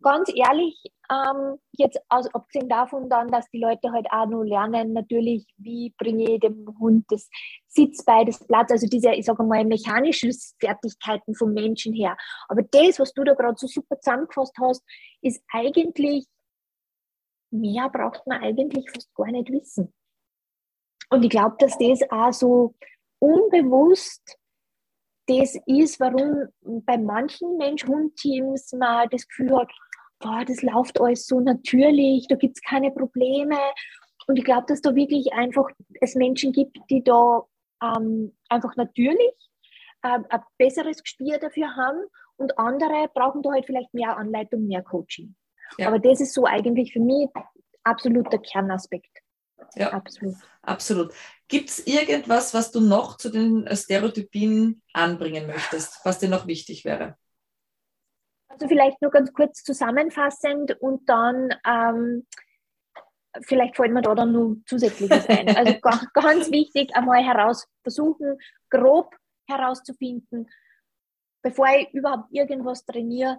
ganz 0.00 0.30
ehrlich, 0.34 0.82
ähm, 1.10 1.58
jetzt 1.72 1.98
also 2.08 2.30
abgesehen 2.32 2.70
davon 2.70 3.10
dann, 3.10 3.28
dass 3.28 3.48
die 3.50 3.60
Leute 3.60 3.92
halt 3.92 4.06
auch 4.10 4.26
nur 4.26 4.46
lernen, 4.46 4.94
natürlich, 4.94 5.46
wie 5.58 5.92
bringe 5.98 6.24
ich 6.32 6.40
dem 6.40 6.66
Hund 6.80 7.04
das 7.10 7.28
Sitz 7.66 8.02
bei, 8.02 8.24
das 8.24 8.38
Platz, 8.46 8.70
also 8.70 8.86
diese, 8.86 9.12
ich 9.12 9.26
sage 9.26 9.42
mal, 9.42 9.64
mechanischen 9.64 10.32
Fertigkeiten 10.58 11.34
vom 11.34 11.52
Menschen 11.52 11.92
her. 11.92 12.16
Aber 12.48 12.62
das, 12.62 12.98
was 12.98 13.12
du 13.12 13.22
da 13.22 13.34
gerade 13.34 13.58
so 13.58 13.66
super 13.66 14.00
zusammengefasst 14.00 14.54
hast, 14.58 14.82
ist 15.20 15.42
eigentlich 15.52 16.26
mehr 17.60 17.88
braucht 17.88 18.26
man 18.26 18.42
eigentlich 18.42 18.90
fast 18.90 19.14
gar 19.14 19.30
nicht 19.30 19.50
wissen. 19.50 19.92
Und 21.10 21.24
ich 21.24 21.30
glaube, 21.30 21.56
dass 21.58 21.78
das 21.78 22.00
auch 22.10 22.32
so 22.32 22.74
unbewusst 23.18 24.38
das 25.26 25.56
ist, 25.66 25.98
warum 25.98 26.48
bei 26.84 26.98
manchen 26.98 27.56
Mensch-Hund-Teams 27.56 28.72
man 28.72 29.08
das 29.10 29.26
Gefühl 29.26 29.56
hat, 29.56 29.70
boah, 30.20 30.44
das 30.44 30.62
läuft 30.62 31.00
alles 31.00 31.26
so 31.26 31.40
natürlich, 31.40 32.26
da 32.28 32.36
gibt 32.36 32.56
es 32.56 32.62
keine 32.62 32.92
Probleme. 32.92 33.58
Und 34.28 34.38
ich 34.38 34.44
glaube, 34.44 34.66
dass 34.68 34.80
da 34.80 34.94
wirklich 34.94 35.32
einfach 35.32 35.68
es 36.00 36.14
Menschen 36.14 36.52
gibt, 36.52 36.78
die 36.90 37.02
da 37.02 37.44
ähm, 37.82 38.36
einfach 38.48 38.74
natürlich 38.76 39.34
äh, 40.02 40.18
ein 40.28 40.42
besseres 40.58 41.02
Gespür 41.02 41.38
dafür 41.38 41.74
haben 41.76 42.04
und 42.36 42.58
andere 42.58 43.08
brauchen 43.12 43.42
da 43.42 43.50
halt 43.50 43.66
vielleicht 43.66 43.92
mehr 43.94 44.16
Anleitung, 44.16 44.66
mehr 44.66 44.82
Coaching. 44.82 45.34
Ja. 45.78 45.88
Aber 45.88 45.98
das 45.98 46.20
ist 46.20 46.34
so 46.34 46.46
eigentlich 46.46 46.92
für 46.92 47.00
mich 47.00 47.28
absoluter 47.84 48.38
Kernaspekt. 48.38 49.10
Ja, 49.74 49.92
absolut. 49.92 50.36
absolut. 50.62 51.14
Gibt 51.48 51.70
es 51.70 51.86
irgendwas, 51.86 52.54
was 52.54 52.70
du 52.72 52.80
noch 52.80 53.16
zu 53.16 53.30
den 53.30 53.66
Stereotypien 53.74 54.82
anbringen 54.92 55.46
möchtest, 55.46 56.00
was 56.04 56.18
dir 56.18 56.28
noch 56.28 56.46
wichtig 56.46 56.84
wäre? 56.84 57.16
Also 58.48 58.68
vielleicht 58.68 59.00
nur 59.02 59.10
ganz 59.10 59.32
kurz 59.32 59.62
zusammenfassend 59.62 60.80
und 60.80 61.08
dann 61.08 61.50
ähm, 61.66 62.26
vielleicht 63.42 63.76
fällt 63.76 63.92
mir 63.92 64.02
da 64.02 64.14
dann 64.14 64.32
nur 64.32 64.56
Zusätzliches 64.66 65.28
ein. 65.28 65.54
Also 65.54 65.78
ganz 66.14 66.50
wichtig, 66.50 66.94
einmal 66.94 67.22
heraus 67.22 67.66
versuchen, 67.82 68.38
grob 68.70 69.14
herauszufinden, 69.48 70.48
bevor 71.42 71.68
ich 71.78 71.92
überhaupt 71.92 72.32
irgendwas 72.32 72.84
trainiere, 72.84 73.38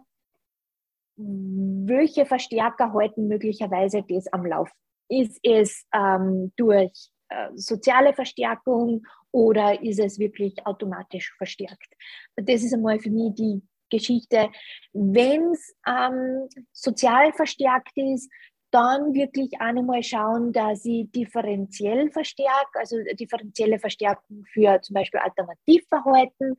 welche 1.18 2.26
Verstärker 2.26 2.94
halten 2.94 3.28
möglicherweise 3.28 4.04
das 4.08 4.32
am 4.32 4.46
Lauf? 4.46 4.70
Ist 5.10 5.40
es 5.44 5.86
ähm, 5.94 6.52
durch 6.58 7.10
äh, 7.30 7.50
soziale 7.56 8.14
Verstärkung 8.14 9.06
oder 9.32 9.82
ist 9.82 10.00
es 10.00 10.20
wirklich 10.20 10.66
automatisch 10.66 11.34
verstärkt? 11.38 11.94
Das 12.36 12.64
ist 12.64 12.74
einmal 12.74 13.00
für 13.00 13.10
mich 13.10 13.34
die 13.36 13.62
Geschichte. 13.90 14.50
Wenn 14.94 15.52
es 15.52 15.76
ähm, 15.88 16.48
sozial 16.72 17.34
verstärkt 17.34 17.94
ist, 17.96 18.30
dann 18.72 19.14
wirklich 19.14 19.52
nochmal 19.74 20.04
schauen, 20.04 20.52
dass 20.52 20.84
ich 20.84 21.10
differenziell 21.12 22.12
verstärke, 22.12 22.80
also 22.80 22.98
differenzielle 23.14 23.80
Verstärkung 23.80 24.44
für 24.52 24.82
zum 24.82 24.94
Beispiel 24.94 25.22
Alternativverhalten. 25.22 26.56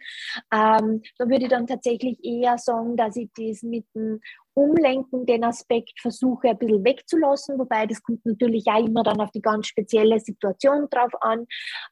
Ähm, 0.52 1.02
da 1.18 1.28
würde 1.28 1.44
ich 1.44 1.48
dann 1.48 1.66
tatsächlich 1.66 2.18
eher 2.24 2.56
sagen, 2.56 2.96
dass 2.96 3.16
ich 3.16 3.28
das 3.36 3.62
mit 3.62 3.84
dem 3.94 4.20
Umlenken, 4.58 5.24
den 5.24 5.44
Aspekt 5.44 6.00
versuche 6.00 6.48
ein 6.48 6.58
bisschen 6.58 6.84
wegzulassen, 6.84 7.58
wobei 7.58 7.86
das 7.86 8.02
kommt 8.02 8.26
natürlich 8.26 8.66
auch 8.66 8.84
immer 8.84 9.02
dann 9.02 9.20
auf 9.20 9.30
die 9.30 9.40
ganz 9.40 9.68
spezielle 9.68 10.18
Situation 10.18 10.88
drauf 10.90 11.12
an. 11.20 11.46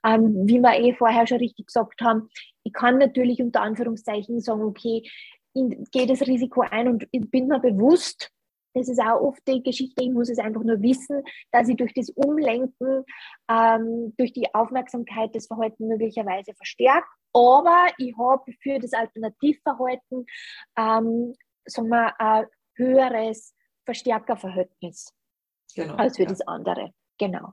Ähm, 0.04 0.46
wie 0.46 0.58
wir 0.58 0.78
eh 0.78 0.94
vorher 0.94 1.26
schon 1.26 1.38
richtig 1.38 1.66
gesagt 1.66 2.00
haben, 2.00 2.28
ich 2.64 2.72
kann 2.72 2.98
natürlich 2.98 3.40
unter 3.40 3.62
Anführungszeichen 3.62 4.40
sagen, 4.40 4.62
okay, 4.62 5.08
ich 5.54 5.90
gehe 5.90 6.06
das 6.06 6.22
Risiko 6.22 6.62
ein 6.62 6.88
und 6.88 7.06
ich 7.10 7.30
bin 7.30 7.46
mir 7.46 7.60
bewusst, 7.60 8.30
das 8.74 8.88
ist 8.88 9.00
auch 9.00 9.20
oft 9.20 9.40
die 9.48 9.62
Geschichte, 9.62 10.02
ich 10.04 10.10
muss 10.10 10.28
es 10.28 10.38
einfach 10.38 10.62
nur 10.62 10.82
wissen, 10.82 11.22
dass 11.50 11.68
ich 11.68 11.76
durch 11.76 11.94
das 11.94 12.10
Umlenken, 12.10 13.04
ähm, 13.48 14.12
durch 14.18 14.34
die 14.34 14.52
Aufmerksamkeit 14.54 15.34
das 15.34 15.46
Verhalten 15.46 15.88
möglicherweise 15.88 16.52
verstärkt. 16.54 17.08
Aber 17.32 17.86
ich 17.96 18.14
habe 18.18 18.52
für 18.62 18.78
das 18.78 18.92
Alternativverhalten, 18.92 20.26
ähm, 20.76 21.34
sagen 21.64 21.88
wir, 21.88 22.20
ein 22.20 22.46
höheres 22.76 23.54
Verstärkerverhältnis 23.84 25.12
genau, 25.74 25.94
als 25.94 26.16
für 26.16 26.24
ja. 26.24 26.28
das 26.28 26.40
andere. 26.42 26.92
Genau. 27.18 27.52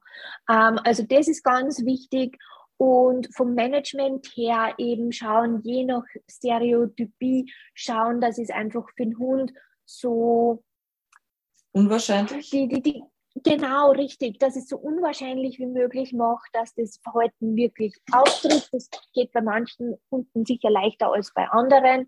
Ähm, 0.49 0.79
also 0.83 1.03
das 1.03 1.27
ist 1.27 1.43
ganz 1.43 1.85
wichtig. 1.85 2.37
Und 2.77 3.33
vom 3.33 3.53
Management 3.53 4.27
her 4.35 4.73
eben 4.77 5.11
schauen, 5.11 5.61
je 5.63 5.85
nach 5.85 6.03
Stereotypie, 6.29 7.51
schauen, 7.73 8.19
dass 8.19 8.39
es 8.39 8.49
einfach 8.49 8.89
für 8.95 9.05
den 9.05 9.17
Hund 9.17 9.53
so 9.85 10.63
Unwahrscheinlich? 11.73 12.51
Die, 12.51 12.67
die, 12.67 12.81
die, 12.81 13.03
genau, 13.43 13.91
richtig. 13.91 14.39
Dass 14.39 14.55
es 14.55 14.67
so 14.67 14.77
unwahrscheinlich 14.77 15.59
wie 15.59 15.65
möglich 15.65 16.13
macht, 16.13 16.49
dass 16.53 16.73
das 16.75 16.99
Verhalten 17.01 17.55
wirklich 17.55 17.95
auftritt. 18.11 18.69
Das 18.71 18.89
geht 19.13 19.31
bei 19.31 19.41
manchen 19.41 19.95
Hunden 20.11 20.45
sicher 20.45 20.69
leichter 20.69 21.11
als 21.11 21.33
bei 21.33 21.47
anderen. 21.49 22.07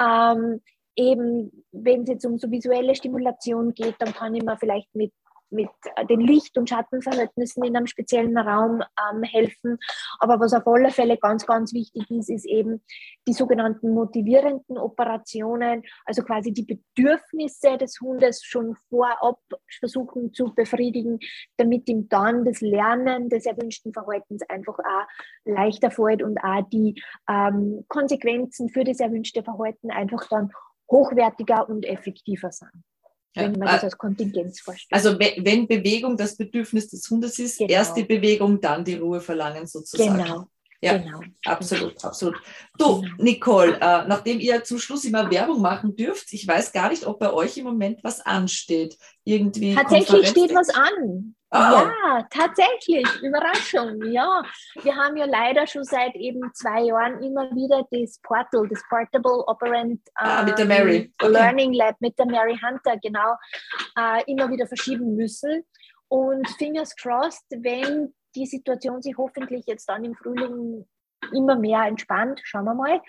Ähm, 0.00 0.62
eben, 0.96 1.64
wenn 1.72 2.02
es 2.02 2.08
jetzt 2.08 2.26
um 2.26 2.38
so 2.38 2.50
visuelle 2.50 2.94
Stimulation 2.94 3.74
geht, 3.74 3.96
dann 3.98 4.12
kann 4.12 4.34
ich 4.34 4.42
mir 4.42 4.56
vielleicht 4.58 4.94
mit 4.94 5.12
mit 5.52 5.68
den 6.08 6.20
Licht- 6.20 6.56
und 6.58 6.68
Schattenverhältnissen 6.68 7.62
in 7.64 7.76
einem 7.76 7.86
speziellen 7.86 8.36
Raum 8.36 8.82
ähm, 9.12 9.22
helfen. 9.22 9.78
Aber 10.18 10.40
was 10.40 10.54
auf 10.54 10.66
alle 10.66 10.90
Fälle 10.90 11.18
ganz, 11.18 11.46
ganz 11.46 11.72
wichtig 11.72 12.10
ist, 12.10 12.30
ist 12.30 12.46
eben 12.46 12.82
die 13.28 13.32
sogenannten 13.32 13.92
motivierenden 13.92 14.78
Operationen, 14.78 15.82
also 16.04 16.22
quasi 16.22 16.52
die 16.52 16.64
Bedürfnisse 16.64 17.76
des 17.76 18.00
Hundes 18.00 18.42
schon 18.42 18.74
vorab 18.88 19.38
versuchen 19.78 20.32
zu 20.32 20.54
befriedigen, 20.54 21.18
damit 21.56 21.88
ihm 21.88 22.08
dann 22.08 22.44
das 22.44 22.60
Lernen 22.60 23.28
des 23.28 23.46
erwünschten 23.46 23.92
Verhaltens 23.92 24.42
einfach 24.48 24.78
auch 24.78 25.06
leichter 25.44 25.90
fällt 25.90 26.22
und 26.22 26.38
auch 26.38 26.62
die 26.70 27.00
ähm, 27.28 27.84
Konsequenzen 27.88 28.70
für 28.70 28.84
das 28.84 29.00
erwünschte 29.00 29.42
Verhalten 29.42 29.90
einfach 29.90 30.26
dann 30.28 30.50
hochwertiger 30.92 31.68
und 31.68 31.84
effektiver. 31.84 32.50
Ja, 33.34 33.44
wenn 33.44 33.52
man 33.52 33.68
äh, 33.68 33.72
das 33.72 33.84
als 33.84 33.98
Kontingenz 33.98 34.60
vorstellt. 34.60 34.92
Also 34.92 35.18
we- 35.18 35.36
wenn 35.38 35.66
Bewegung 35.66 36.16
das 36.18 36.36
Bedürfnis 36.36 36.88
des 36.88 37.08
Hundes 37.10 37.38
ist, 37.38 37.58
Genau. 37.58 37.72
erst 37.72 37.96
die 37.96 38.04
Bewegung, 38.04 38.60
dann 38.60 38.84
die 38.84 38.96
Ruhe 38.96 39.20
verlangen 39.20 39.66
sozusagen. 39.66 40.18
genau, 40.22 40.44
Ja. 40.82 40.98
genau. 40.98 41.20
Absolut, 41.46 42.04
absolut. 42.04 42.36
Du, 42.78 43.00
Genau. 43.00 43.14
Nicole, 43.18 43.74
äh, 43.76 44.06
nachdem 44.06 44.38
ihr 44.38 44.62
zum 44.64 44.78
Schluss 44.78 45.04
immer 45.06 45.30
Werbung 45.30 45.62
machen 45.62 45.96
dürft, 45.96 46.30
ich 46.34 46.46
weiß 46.46 46.72
gar 46.72 46.90
nicht, 46.90 47.06
ob 47.06 47.18
bei 47.20 47.32
euch 47.32 47.56
im 47.56 47.64
Moment 47.64 48.04
was 48.04 48.20
ansteht. 48.20 48.98
Irgendwie 49.24 49.74
Tatsächlich 49.74 50.08
Konferenz- 50.08 50.30
steht 50.30 50.54
was 50.54 50.68
an. 50.68 51.34
Oh. 51.54 51.58
Ja, 51.58 52.26
tatsächlich. 52.30 53.06
Überraschung. 53.22 54.02
Ja, 54.10 54.42
wir 54.82 54.96
haben 54.96 55.18
ja 55.18 55.26
leider 55.26 55.66
schon 55.66 55.84
seit 55.84 56.14
eben 56.14 56.40
zwei 56.54 56.84
Jahren 56.84 57.22
immer 57.22 57.50
wieder 57.50 57.86
das 57.90 58.18
Portal, 58.22 58.66
das 58.68 58.82
Portable 58.88 59.44
Operant 59.46 60.00
Ah, 60.14 60.42
mit 60.42 60.56
der 60.56 60.64
ähm, 60.64 60.68
Mary. 60.68 61.12
Okay. 61.20 61.30
Learning 61.30 61.74
Lab 61.74 61.96
mit 62.00 62.18
der 62.18 62.26
Mary 62.26 62.58
Hunter, 62.58 62.96
genau, 63.02 63.34
äh, 63.98 64.22
immer 64.30 64.48
wieder 64.48 64.66
verschieben 64.66 65.14
müssen. 65.14 65.64
Und 66.08 66.48
fingers 66.56 66.96
crossed, 66.96 67.44
wenn 67.50 68.14
die 68.34 68.46
Situation 68.46 69.02
sich 69.02 69.16
hoffentlich 69.18 69.66
jetzt 69.66 69.90
dann 69.90 70.04
im 70.04 70.14
Frühling 70.14 70.86
immer 71.34 71.56
mehr 71.56 71.82
entspannt, 71.82 72.40
schauen 72.44 72.64
wir 72.64 72.74
mal, 72.74 73.00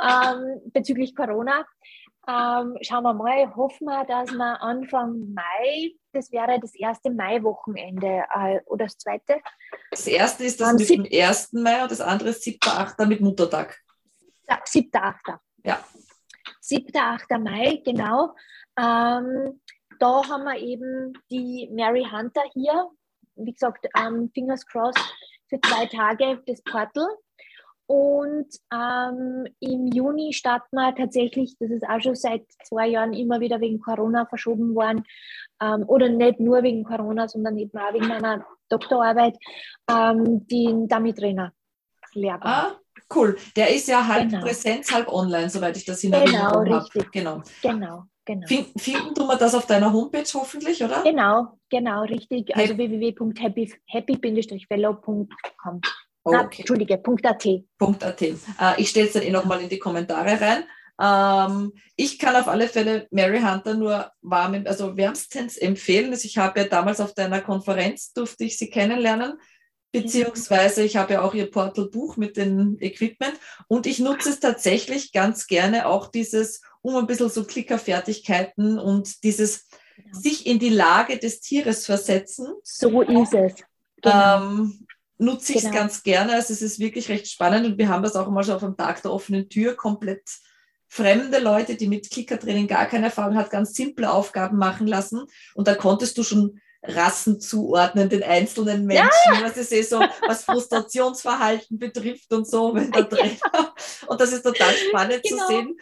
ähm, 0.00 0.60
bezüglich 0.72 1.14
Corona, 1.16 1.66
ähm, 2.26 2.78
schauen 2.80 3.02
wir 3.02 3.14
mal, 3.14 3.54
hoffen 3.56 3.86
wir, 3.86 4.04
dass 4.04 4.30
wir 4.30 4.62
Anfang 4.62 5.32
Mai, 5.32 5.92
das 6.12 6.30
wäre 6.32 6.58
das 6.60 6.74
erste 6.74 7.10
Mai-Wochenende 7.10 8.24
äh, 8.34 8.60
oder 8.66 8.86
das 8.86 8.98
zweite, 8.98 9.40
Das 9.90 10.06
erste 10.06 10.44
ist 10.44 10.60
das 10.60 10.68
Am 10.68 10.76
mit 10.76 10.88
dem 10.88 11.06
1. 11.10 11.52
Mai 11.52 11.82
und 11.82 11.90
das 11.90 12.00
andere 12.00 12.30
ist 12.30 12.42
7. 12.42 12.58
8. 12.66 12.98
mit 13.00 13.20
Muttertag. 13.20 13.78
Ja, 14.48 14.60
7. 14.64 14.90
8. 14.92 15.20
Ja. 15.64 15.78
7. 16.60 16.96
8. 16.96 17.30
Mai, 17.40 17.82
genau. 17.84 18.34
Ähm, 18.78 19.60
da 19.98 20.28
haben 20.28 20.44
wir 20.44 20.58
eben 20.58 21.12
die 21.30 21.68
Mary 21.72 22.06
Hunter 22.10 22.42
hier. 22.52 22.90
Wie 23.36 23.52
gesagt, 23.52 23.86
ähm, 23.96 24.30
fingers 24.32 24.66
crossed 24.66 25.02
für 25.48 25.60
zwei 25.60 25.86
Tage 25.86 26.42
das 26.46 26.62
Portal. 26.62 27.08
Und 27.86 28.46
ähm, 28.72 29.46
im 29.60 29.86
Juni 29.88 30.32
starten 30.32 30.74
wir 30.76 30.94
tatsächlich, 30.94 31.54
das 31.58 31.70
ist 31.70 31.84
auch 31.86 32.00
schon 32.00 32.14
seit 32.14 32.46
zwei 32.64 32.86
Jahren 32.88 33.12
immer 33.12 33.40
wieder 33.40 33.60
wegen 33.60 33.78
Corona 33.80 34.24
verschoben 34.26 34.74
worden, 34.74 35.04
ähm, 35.60 35.84
oder 35.86 36.08
nicht 36.08 36.40
nur 36.40 36.62
wegen 36.62 36.82
Corona, 36.84 37.28
sondern 37.28 37.58
eben 37.58 37.76
auch 37.78 37.92
wegen 37.92 38.08
meiner 38.08 38.46
Doktorarbeit, 38.70 39.36
ähm, 39.90 40.46
den 40.46 40.88
Dummy-Trainer 40.88 41.52
Lehrgang. 42.14 42.42
Ah, 42.50 42.72
cool. 43.14 43.36
Der 43.56 43.74
ist 43.74 43.88
ja 43.88 44.06
halb 44.06 44.30
Genau. 44.30 44.42
Präsenz, 44.44 44.90
halb 44.92 45.08
online, 45.08 45.50
soweit 45.50 45.76
ich 45.76 45.84
das 45.84 46.02
in 46.04 46.12
Genau, 46.12 46.24
Erinnerung 46.24 46.52
habe. 46.52 46.76
richtig. 46.84 47.12
Genau. 47.12 47.42
Genau, 47.60 48.04
genau. 48.24 48.46
Finden, 48.46 48.78
finden 48.78 49.14
tun 49.14 49.26
wir 49.26 49.36
das 49.36 49.54
auf 49.54 49.66
deiner 49.66 49.92
Homepage 49.92 50.24
hoffentlich, 50.34 50.82
oder? 50.82 51.02
Genau, 51.02 51.58
genau, 51.68 52.02
richtig. 52.04 52.56
Also 52.56 52.72
Happy- 52.74 52.88
www.happy-fellow.com. 52.90 55.80
Na, 56.24 56.44
Okay. 56.44 56.62
Entschuldige, 56.62 56.94
.at. 56.94 57.46
.at. 58.02 58.22
Äh, 58.22 58.34
ich 58.78 58.88
stelle 58.90 59.06
es 59.06 59.12
dann 59.12 59.22
eh 59.22 59.30
nochmal 59.30 59.60
in 59.62 59.68
die 59.68 59.78
Kommentare 59.78 60.40
rein. 60.40 60.64
Ähm, 61.00 61.72
ich 61.96 62.18
kann 62.18 62.36
auf 62.36 62.48
alle 62.48 62.68
Fälle 62.68 63.08
Mary 63.10 63.40
Hunter 63.40 63.74
nur 63.74 64.10
warm, 64.22 64.62
also 64.66 64.96
wärmstens 64.96 65.56
empfehlen. 65.56 66.10
Also 66.12 66.26
ich 66.26 66.38
habe 66.38 66.60
ja 66.60 66.66
damals 66.66 67.00
auf 67.00 67.14
deiner 67.14 67.40
Konferenz, 67.40 68.12
durfte 68.12 68.44
ich 68.44 68.56
sie 68.56 68.70
kennenlernen, 68.70 69.34
beziehungsweise 69.92 70.82
ich 70.82 70.96
habe 70.96 71.14
ja 71.14 71.22
auch 71.22 71.34
ihr 71.34 71.50
Portal-Buch 71.50 72.16
mit 72.16 72.36
dem 72.36 72.76
Equipment 72.80 73.34
und 73.68 73.86
ich 73.86 73.98
nutze 73.98 74.30
es 74.30 74.40
tatsächlich 74.40 75.12
ganz 75.12 75.46
gerne 75.46 75.86
auch 75.86 76.08
dieses, 76.08 76.62
um 76.80 76.96
ein 76.96 77.06
bisschen 77.06 77.28
so 77.30 77.44
Klickerfertigkeiten 77.44 78.78
und 78.78 79.22
dieses 79.24 79.68
Genau. 79.96 80.18
sich 80.18 80.46
in 80.46 80.58
die 80.58 80.70
Lage 80.70 81.18
des 81.18 81.40
Tieres 81.40 81.86
versetzen, 81.86 82.48
So 82.64 83.00
ist 83.02 83.32
es. 83.32 83.54
Genau. 84.02 84.52
ähm, 84.52 84.86
nutze 85.18 85.52
ich 85.52 85.58
es 85.58 85.64
Genau. 85.64 85.74
ganz 85.76 86.02
gerne. 86.02 86.32
Also 86.32 86.52
es 86.52 86.62
ist 86.62 86.78
wirklich 86.78 87.08
recht 87.08 87.28
spannend 87.28 87.66
und 87.66 87.78
wir 87.78 87.88
haben 87.88 88.02
das 88.02 88.16
auch 88.16 88.28
mal 88.30 88.42
schon 88.44 88.54
auf 88.54 88.62
dem 88.62 88.76
Tag 88.76 89.02
der 89.02 89.12
offenen 89.12 89.48
Tür 89.48 89.74
komplett 89.76 90.22
fremde 90.88 91.38
Leute, 91.38 91.74
die 91.76 91.88
mit 91.88 92.10
Klickertraining 92.10 92.68
gar 92.68 92.86
keine 92.86 93.06
Erfahrung 93.06 93.36
hat, 93.36 93.50
ganz 93.50 93.74
simple 93.74 94.12
Aufgaben 94.12 94.58
machen 94.58 94.86
lassen. 94.86 95.22
Und 95.54 95.66
da 95.66 95.74
konntest 95.74 96.16
du 96.18 96.22
schon 96.22 96.60
Rassen 96.86 97.40
zuordnen, 97.40 98.10
den 98.10 98.22
einzelnen 98.22 98.84
Menschen, 98.84 99.10
was 99.40 99.56
ist 99.56 99.72
eh 99.72 99.82
so, 99.82 100.00
was 100.26 100.44
Frustrationsverhalten 100.44 101.78
betrifft 101.78 102.30
und 102.32 102.46
so, 102.46 102.74
wenn 102.74 102.92
der 102.92 103.08
Trainer. 103.08 103.74
Und 104.06 104.20
das 104.20 104.32
ist 104.32 104.42
total 104.42 104.72
spannend 104.74 105.22
Genau. 105.22 105.36
zu 105.40 105.46
sehen, 105.48 105.78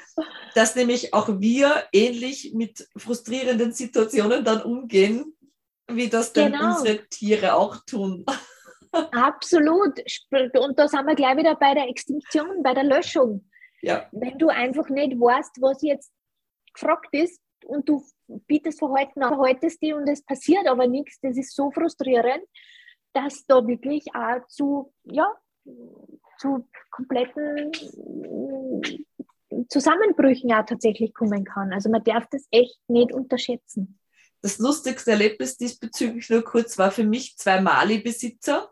dass 0.54 0.76
nämlich 0.76 1.12
auch 1.12 1.40
wir 1.40 1.84
ähnlich 1.92 2.52
mit 2.54 2.86
frustrierenden 2.96 3.72
Situationen 3.72 4.44
dann 4.44 4.62
umgehen, 4.62 5.34
wie 5.88 6.08
das 6.08 6.32
denn 6.32 6.52
Genau. 6.52 6.76
unsere 6.76 7.06
Tiere 7.08 7.54
auch 7.54 7.78
tun. 7.84 8.24
Absolut. 8.92 9.98
Und 10.30 10.78
da 10.78 10.88
sind 10.88 11.06
wir 11.06 11.14
gleich 11.14 11.36
wieder 11.36 11.54
bei 11.56 11.74
der 11.74 11.88
Extinktion, 11.88 12.62
bei 12.62 12.74
der 12.74 12.84
Löschung. 12.84 13.48
Ja, 13.80 14.06
Wenn 14.12 14.38
du 14.38 14.48
einfach 14.48 14.88
nicht 14.88 15.18
weißt, 15.18 15.60
was 15.60 15.82
jetzt 15.82 16.12
gefragt 16.72 17.08
ist 17.12 17.40
und 17.64 17.88
du 17.88 18.04
bietest 18.46 18.78
Verhalten 18.78 19.22
an, 19.22 19.34
verhaltest 19.34 19.82
dich 19.82 19.94
und 19.94 20.08
es 20.08 20.22
passiert 20.22 20.66
aber 20.68 20.86
nichts, 20.86 21.18
das 21.20 21.36
ist 21.36 21.54
so 21.54 21.70
frustrierend, 21.70 22.44
dass 23.12 23.44
da 23.46 23.66
wirklich 23.66 24.06
auch 24.14 24.46
zu, 24.48 24.92
ja, 25.04 25.26
zu 26.38 26.68
kompletten 26.90 27.72
Zusammenbrüchen 29.68 30.52
auch 30.52 30.64
tatsächlich 30.64 31.12
kommen 31.12 31.44
kann. 31.44 31.72
Also 31.72 31.90
man 31.90 32.02
darf 32.04 32.26
das 32.30 32.46
echt 32.50 32.78
nicht 32.88 33.12
unterschätzen. 33.12 33.98
das 34.40 34.58
lustigste 34.58 35.12
Erlebnis 35.12 35.56
diesbezüglich 35.56 36.28
nur 36.30 36.42
kurz 36.42 36.78
war 36.78 36.90
für 36.90 37.04
mich 37.04 37.36
zwei 37.36 37.60
Mali-Besitzer, 37.60 38.71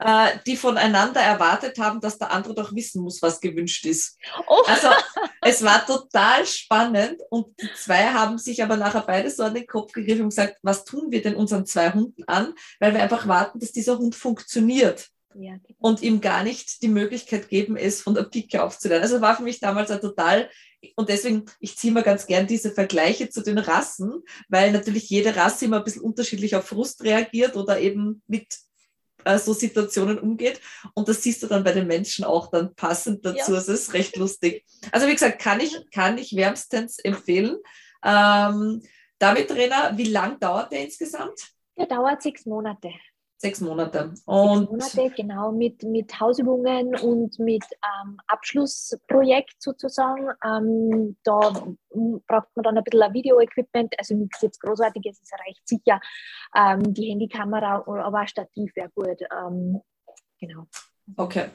äh, 0.00 0.38
die 0.46 0.56
voneinander 0.56 1.20
erwartet 1.20 1.78
haben, 1.78 2.00
dass 2.00 2.18
der 2.18 2.30
andere 2.30 2.54
doch 2.54 2.74
wissen 2.74 3.02
muss, 3.02 3.22
was 3.22 3.40
gewünscht 3.40 3.86
ist. 3.86 4.18
Oh, 4.48 4.62
Also 4.66 4.88
es 5.42 5.62
war 5.64 5.84
total 5.86 6.46
spannend 6.46 7.20
und 7.30 7.48
die 7.60 7.68
zwei 7.74 8.04
haben 8.04 8.38
sich 8.38 8.62
aber 8.62 8.76
nachher 8.76 9.04
beide 9.06 9.30
so 9.30 9.42
an 9.44 9.54
den 9.54 9.66
Kopf 9.66 9.92
gegriffen 9.92 10.22
und 10.22 10.30
gesagt, 10.30 10.58
was 10.62 10.84
tun 10.84 11.10
wir 11.10 11.22
denn 11.22 11.36
unseren 11.36 11.66
zwei 11.66 11.92
Hunden 11.92 12.24
an, 12.26 12.54
weil 12.80 12.94
wir 12.94 13.02
einfach 13.02 13.28
warten, 13.28 13.58
dass 13.58 13.72
dieser 13.72 13.98
Hund 13.98 14.14
funktioniert 14.14 15.08
ja, 15.38 15.52
genau. 15.52 15.78
und 15.78 16.02
ihm 16.02 16.20
gar 16.20 16.42
nicht 16.42 16.82
die 16.82 16.88
Möglichkeit 16.88 17.48
geben, 17.48 17.76
es 17.76 18.00
von 18.00 18.14
der 18.14 18.24
Pike 18.24 18.62
aufzulernen. 18.62 19.02
Also 19.02 19.20
war 19.20 19.36
für 19.36 19.42
mich 19.42 19.60
damals 19.60 19.90
ein 19.90 20.00
total, 20.00 20.50
und 20.94 21.08
deswegen, 21.08 21.44
ich 21.60 21.76
ziehe 21.76 21.92
mir 21.92 22.02
ganz 22.02 22.26
gern 22.26 22.46
diese 22.46 22.70
Vergleiche 22.70 23.28
zu 23.28 23.42
den 23.42 23.58
Rassen, 23.58 24.22
weil 24.48 24.72
natürlich 24.72 25.08
jede 25.10 25.34
Rasse 25.34 25.64
immer 25.64 25.78
ein 25.78 25.84
bisschen 25.84 26.02
unterschiedlich 26.02 26.54
auf 26.56 26.66
Frust 26.66 27.02
reagiert 27.02 27.56
oder 27.56 27.80
eben 27.80 28.22
mit 28.26 28.46
äh, 29.26 29.38
so 29.38 29.52
Situationen 29.52 30.18
umgeht. 30.18 30.60
Und 30.94 31.08
das 31.08 31.22
siehst 31.22 31.42
du 31.42 31.46
dann 31.48 31.64
bei 31.64 31.72
den 31.72 31.86
Menschen 31.86 32.24
auch 32.24 32.50
dann 32.50 32.74
passend 32.74 33.26
dazu. 33.26 33.52
Ja. 33.52 33.58
Es 33.58 33.68
ist 33.68 33.92
recht 33.92 34.16
lustig. 34.16 34.64
Also 34.92 35.06
wie 35.06 35.12
gesagt, 35.12 35.40
kann 35.40 35.60
ich, 35.60 35.74
kann 35.92 36.16
ich 36.16 36.34
wärmstens 36.36 36.98
empfehlen. 37.00 37.58
Ähm, 38.04 38.82
David 39.18 39.48
Trainer, 39.48 39.92
wie 39.96 40.04
lang 40.04 40.38
dauert 40.38 40.72
der 40.72 40.84
insgesamt? 40.84 41.40
Der 41.76 41.86
dauert 41.86 42.22
sechs 42.22 42.46
Monate. 42.46 42.90
Sechs 43.38 43.60
Monate. 43.60 44.08
Sechs 44.08 44.22
Und 44.24 44.70
Monate, 44.70 45.10
genau, 45.14 45.52
mit, 45.52 45.82
mit 45.82 46.18
Hausübungen 46.18 46.96
und 46.96 47.38
mit 47.38 47.64
ähm, 47.64 48.18
Abschlussprojekt 48.26 49.62
sozusagen. 49.62 50.28
Ähm, 50.42 51.16
da 51.22 51.38
braucht 52.26 52.48
man 52.56 52.62
dann 52.62 52.78
ein 52.78 52.84
bisschen 52.84 53.02
ein 53.02 53.12
Video-Equipment, 53.12 53.94
also 53.98 54.14
nichts 54.14 54.40
jetzt 54.40 54.60
Großartiges, 54.60 55.20
es 55.22 55.30
reicht 55.32 55.68
sicher. 55.68 56.00
Ähm, 56.54 56.94
die 56.94 57.10
Handykamera, 57.10 57.84
aber 57.86 58.18
ein 58.18 58.28
Stativ 58.28 58.74
wäre 58.74 58.90
gut. 58.94 59.20
Ähm, 59.30 59.82
genau. 60.40 60.66
Okay. 61.16 61.50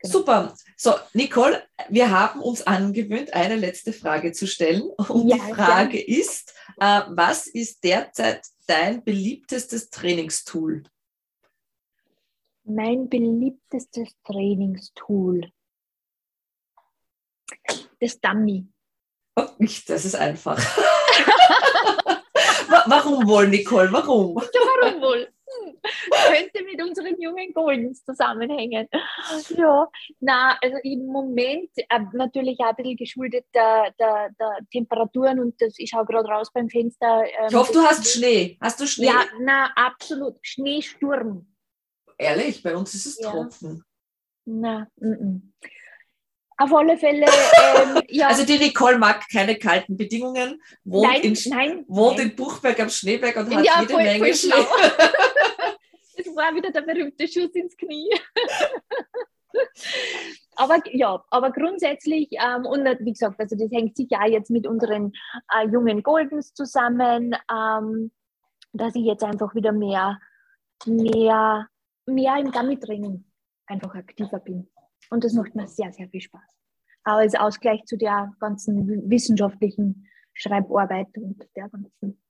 Genau. 0.00 0.12
Super. 0.12 0.54
So, 0.76 0.94
Nicole, 1.14 1.62
wir 1.88 2.10
haben 2.10 2.40
uns 2.40 2.66
angewöhnt, 2.66 3.32
eine 3.32 3.56
letzte 3.56 3.92
Frage 3.92 4.32
zu 4.32 4.46
stellen. 4.46 4.82
Und 5.08 5.28
Ja, 5.28 5.36
die 5.36 5.54
Frage 5.54 6.04
ist, 6.04 6.52
äh, 6.78 7.02
was 7.08 7.46
ist 7.46 7.84
derzeit 7.84 8.42
dein 8.66 9.02
beliebtestes 9.04 9.90
Trainingstool? 9.90 10.82
Mein 12.64 13.08
beliebtestes 13.08 14.16
Trainingstool. 14.24 15.50
Das 18.00 18.18
Dummy. 18.20 18.66
Oh, 19.36 19.46
das 19.58 20.04
ist 20.04 20.14
einfach. 20.16 20.58
Wa- 22.68 22.84
Warum 22.86 23.26
wohl, 23.28 23.48
Nicole? 23.48 23.92
Warum? 23.92 24.38
Ja, 24.38 24.60
warum 24.80 25.00
wohl? 25.02 25.28
Hm, 25.46 25.76
Könnte 26.10 26.64
mit 26.64 26.80
unseren 26.82 27.20
jungen 27.20 27.52
Goldens 27.52 28.02
zusammenhängen. 28.04 28.88
Ja, 29.50 29.88
na, 30.20 30.56
also 30.62 30.78
im 30.82 31.06
Moment 31.06 31.70
äh, 31.76 32.00
natürlich 32.12 32.58
auch 32.60 32.68
ein 32.70 32.76
bisschen 32.76 32.96
geschuldet 32.96 33.44
der, 33.54 33.92
der, 33.98 34.30
der 34.38 34.58
Temperaturen 34.72 35.38
und 35.40 35.60
das, 35.60 35.74
ich 35.78 35.90
schaue 35.90 36.06
gerade 36.06 36.28
raus 36.28 36.50
beim 36.52 36.68
Fenster. 36.70 37.24
ähm, 37.38 37.48
Ich 37.48 37.54
hoffe, 37.54 37.72
du 37.72 37.82
hast 37.82 38.06
Schnee. 38.10 38.56
Hast 38.60 38.80
du 38.80 38.86
Schnee? 38.86 39.06
Ja, 39.06 39.24
na, 39.40 39.70
absolut. 39.76 40.38
Schneesturm. 40.42 41.46
Ehrlich, 42.18 42.62
bei 42.62 42.76
uns 42.76 42.94
ist 42.94 43.06
es 43.06 43.20
Ja. 43.20 43.30
Tropfen. 43.30 43.82
Na, 44.44 44.86
mm, 44.96 45.08
mm. 45.08 45.52
Auf 46.56 46.72
alle 46.72 46.96
Fälle. 46.96 47.26
Ähm, 47.26 48.02
ja. 48.08 48.28
Also 48.28 48.44
die 48.44 48.58
Nicole 48.58 48.98
mag 48.98 49.24
keine 49.32 49.58
kalten 49.58 49.96
Bedingungen, 49.96 50.62
wohnt, 50.84 51.12
nein, 51.12 51.22
in, 51.22 51.36
nein, 51.46 51.84
wohnt 51.88 52.18
nein. 52.18 52.30
in 52.30 52.36
Buchberg 52.36 52.78
am 52.78 52.88
Schneeberg 52.88 53.36
und 53.36 53.54
hat 53.54 53.64
ja, 53.64 53.80
jede 53.80 53.92
voll, 53.92 54.02
Menge 54.02 54.18
voll 54.18 54.34
Schnee. 54.34 54.52
Das 56.16 56.26
war 56.36 56.54
wieder 56.54 56.70
der 56.70 56.82
berühmte 56.82 57.26
Schuss 57.26 57.50
ins 57.54 57.76
Knie. 57.76 58.08
aber 60.56 60.78
ja, 60.92 61.24
aber 61.28 61.50
grundsätzlich, 61.50 62.28
ähm, 62.32 62.66
und 62.66 62.84
wie 63.00 63.12
gesagt, 63.12 63.40
also 63.40 63.56
das 63.56 63.68
hängt 63.72 63.96
sicher 63.96 64.20
auch 64.22 64.28
jetzt 64.28 64.48
mit 64.48 64.68
unseren 64.68 65.12
äh, 65.52 65.66
jungen 65.66 66.04
Goldens 66.04 66.54
zusammen, 66.54 67.34
ähm, 67.52 68.12
dass 68.72 68.94
ich 68.94 69.04
jetzt 69.04 69.24
einfach 69.24 69.56
wieder 69.56 69.72
mehr, 69.72 70.20
mehr, 70.86 71.68
mehr 72.06 72.36
im 72.38 72.50
Dummy-Training 72.50 73.24
einfach 73.66 73.94
aktiver 73.94 74.40
bin. 74.40 74.68
Und 75.10 75.24
das 75.24 75.32
macht 75.32 75.54
mir 75.54 75.68
sehr, 75.68 75.92
sehr 75.92 76.08
viel 76.08 76.20
Spaß. 76.20 76.42
Aber 77.04 77.18
als 77.18 77.34
Ausgleich 77.34 77.84
zu 77.84 77.96
der 77.96 78.34
ganzen 78.40 79.10
wissenschaftlichen 79.10 80.08
Schreibarbeit 80.32 81.08
und 81.16 81.46
der 81.54 81.68
ganzen. 81.68 82.20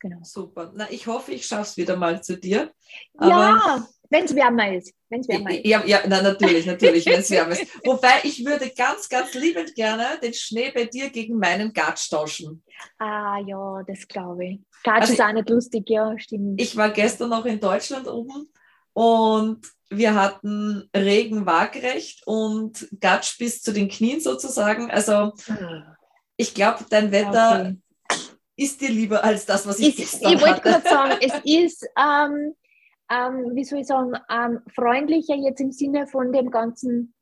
Genau. 0.00 0.18
Super. 0.22 0.72
Na, 0.74 0.90
ich 0.90 1.06
hoffe, 1.06 1.32
ich 1.32 1.44
schaffe 1.44 1.62
es 1.62 1.76
wieder 1.76 1.96
mal 1.96 2.22
zu 2.22 2.38
dir. 2.38 2.72
ja, 3.20 3.84
wenn 4.10 4.24
es 4.24 4.34
wärmer 4.34 4.74
ist. 4.74 4.92
Wenn's 5.10 5.28
wärmer 5.28 5.50
ist. 5.50 5.66
Ja, 5.66 5.82
ja 5.84 6.02
na, 6.06 6.22
natürlich, 6.22 6.66
natürlich, 6.66 7.06
wenn 7.06 7.20
es 7.20 7.30
wärmer 7.30 7.52
ist. 7.52 7.66
Wobei 7.84 8.20
ich 8.22 8.44
würde 8.44 8.70
ganz, 8.70 9.08
ganz 9.08 9.34
liebend 9.34 9.74
gerne 9.74 10.18
den 10.22 10.34
Schnee 10.34 10.70
bei 10.74 10.84
dir 10.84 11.10
gegen 11.10 11.38
meinen 11.38 11.72
Gatsch 11.72 12.10
tauschen. 12.10 12.62
Ah 12.98 13.38
ja, 13.46 13.82
das 13.86 14.06
glaube 14.06 14.46
ich. 14.46 14.60
Gatsch 14.82 15.00
Also 15.00 15.12
ist 15.14 15.20
auch 15.20 15.32
nicht 15.32 15.48
lustig, 15.48 15.88
ja, 15.88 16.18
stimmt. 16.18 16.60
Ich 16.60 16.76
war 16.76 16.90
gestern 16.90 17.30
noch 17.30 17.44
in 17.44 17.60
Deutschland 17.60 18.06
oben 18.06 18.50
und 18.92 19.66
wir 19.90 20.14
hatten 20.14 20.88
Regen 20.94 21.46
waagrecht 21.46 22.26
und 22.26 22.88
Gatsch 23.00 23.38
bis 23.38 23.62
zu 23.62 23.72
den 23.72 23.88
Knien 23.88 24.20
sozusagen. 24.20 24.90
Also 24.90 25.32
ich 26.36 26.54
glaube, 26.54 26.84
dein 26.88 27.10
Wetter 27.10 27.60
Okay. 27.60 27.76
ist 28.56 28.80
dir 28.80 28.90
lieber 28.90 29.24
als 29.24 29.46
das, 29.46 29.66
was 29.66 29.78
ich 29.78 29.98
Ist, 29.98 30.12
gestern 30.12 30.32
ich 30.32 30.40
wollte 30.40 30.60
gerade 30.60 30.88
sagen, 30.88 31.18
es 31.20 31.32
ist, 31.44 31.86
ähm, 31.98 32.54
ähm, 33.10 33.54
wie 33.54 33.64
soll 33.64 33.80
ich 33.80 33.86
sagen, 33.86 34.12
ähm, 34.30 34.60
freundlicher 34.74 35.34
jetzt 35.34 35.60
im 35.60 35.72
Sinne 35.72 36.06
von 36.06 36.32
dem 36.32 36.50
ganzen, 36.50 37.14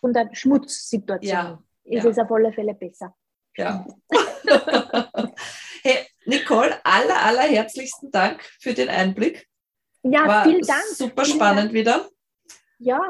von 0.00 0.12
der 0.12 0.28
Schmutzsituation. 0.32 1.28
Ja, 1.28 1.62
Ist 1.84 2.04
ja. 2.04 2.10
es 2.10 2.18
auf 2.18 2.30
alle 2.30 2.52
Fälle 2.52 2.74
besser. 2.74 3.14
Ja. 3.56 3.86
hey, 5.82 6.06
Nicole, 6.26 6.74
aller, 6.84 7.22
aller 7.22 7.42
herzlichsten 7.42 8.10
Dank 8.10 8.42
für 8.60 8.74
den 8.74 8.88
Einblick. 8.88 9.48
Ja, 10.02 10.26
War 10.26 10.44
vielen 10.44 10.62
Dank. 10.62 10.82
super 10.94 11.24
Vielen 11.24 11.36
spannend 11.36 11.64
Dank. 11.64 11.72
wieder. 11.74 12.08
Ja, 12.78 13.00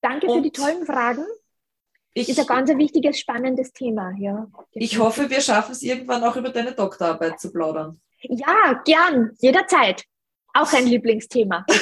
danke 0.00 0.26
für 0.26 0.32
Und 0.32 0.42
die 0.44 0.52
tollen 0.52 0.86
Fragen. 0.86 1.24
Ich, 2.14 2.28
Ist 2.28 2.38
ein 2.38 2.46
ganz 2.46 2.70
ein 2.70 2.78
wichtiges, 2.78 3.18
spannendes 3.18 3.72
Thema. 3.72 4.12
Ja. 4.18 4.46
ich 4.72 4.98
hoffe, 4.98 5.30
wir 5.30 5.40
schaffen 5.40 5.72
es 5.72 5.82
irgendwann 5.82 6.22
auch 6.24 6.36
über 6.36 6.50
deine 6.50 6.72
Doktorarbeit 6.72 7.40
zu 7.40 7.50
plaudern. 7.52 8.00
Ja, 8.20 8.82
gern, 8.84 9.32
jederzeit. 9.40 10.04
Auch 10.54 10.72
ein 10.72 10.86
Lieblingsthema. 10.86 11.64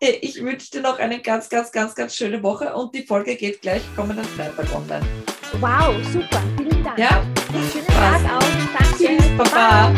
Ich 0.00 0.42
wünsche 0.42 0.70
dir 0.70 0.80
noch 0.82 0.98
eine 0.98 1.20
ganz, 1.20 1.48
ganz, 1.48 1.72
ganz, 1.72 1.94
ganz 1.94 2.14
schöne 2.14 2.42
Woche 2.42 2.74
und 2.74 2.94
die 2.94 3.04
Folge 3.04 3.36
geht 3.36 3.62
gleich 3.62 3.82
kommenden 3.96 4.24
Freitag 4.24 4.66
online. 4.74 5.06
Wow, 5.60 5.94
super. 6.12 6.42
Vielen 6.58 6.84
Dank. 6.84 6.98
Ja, 6.98 7.24
Schönen 7.72 7.86
Tag 7.86 8.20
auch. 8.36 8.42
Danke. 8.78 9.16
Tschüss, 9.16 9.36
Baba. 9.38 9.94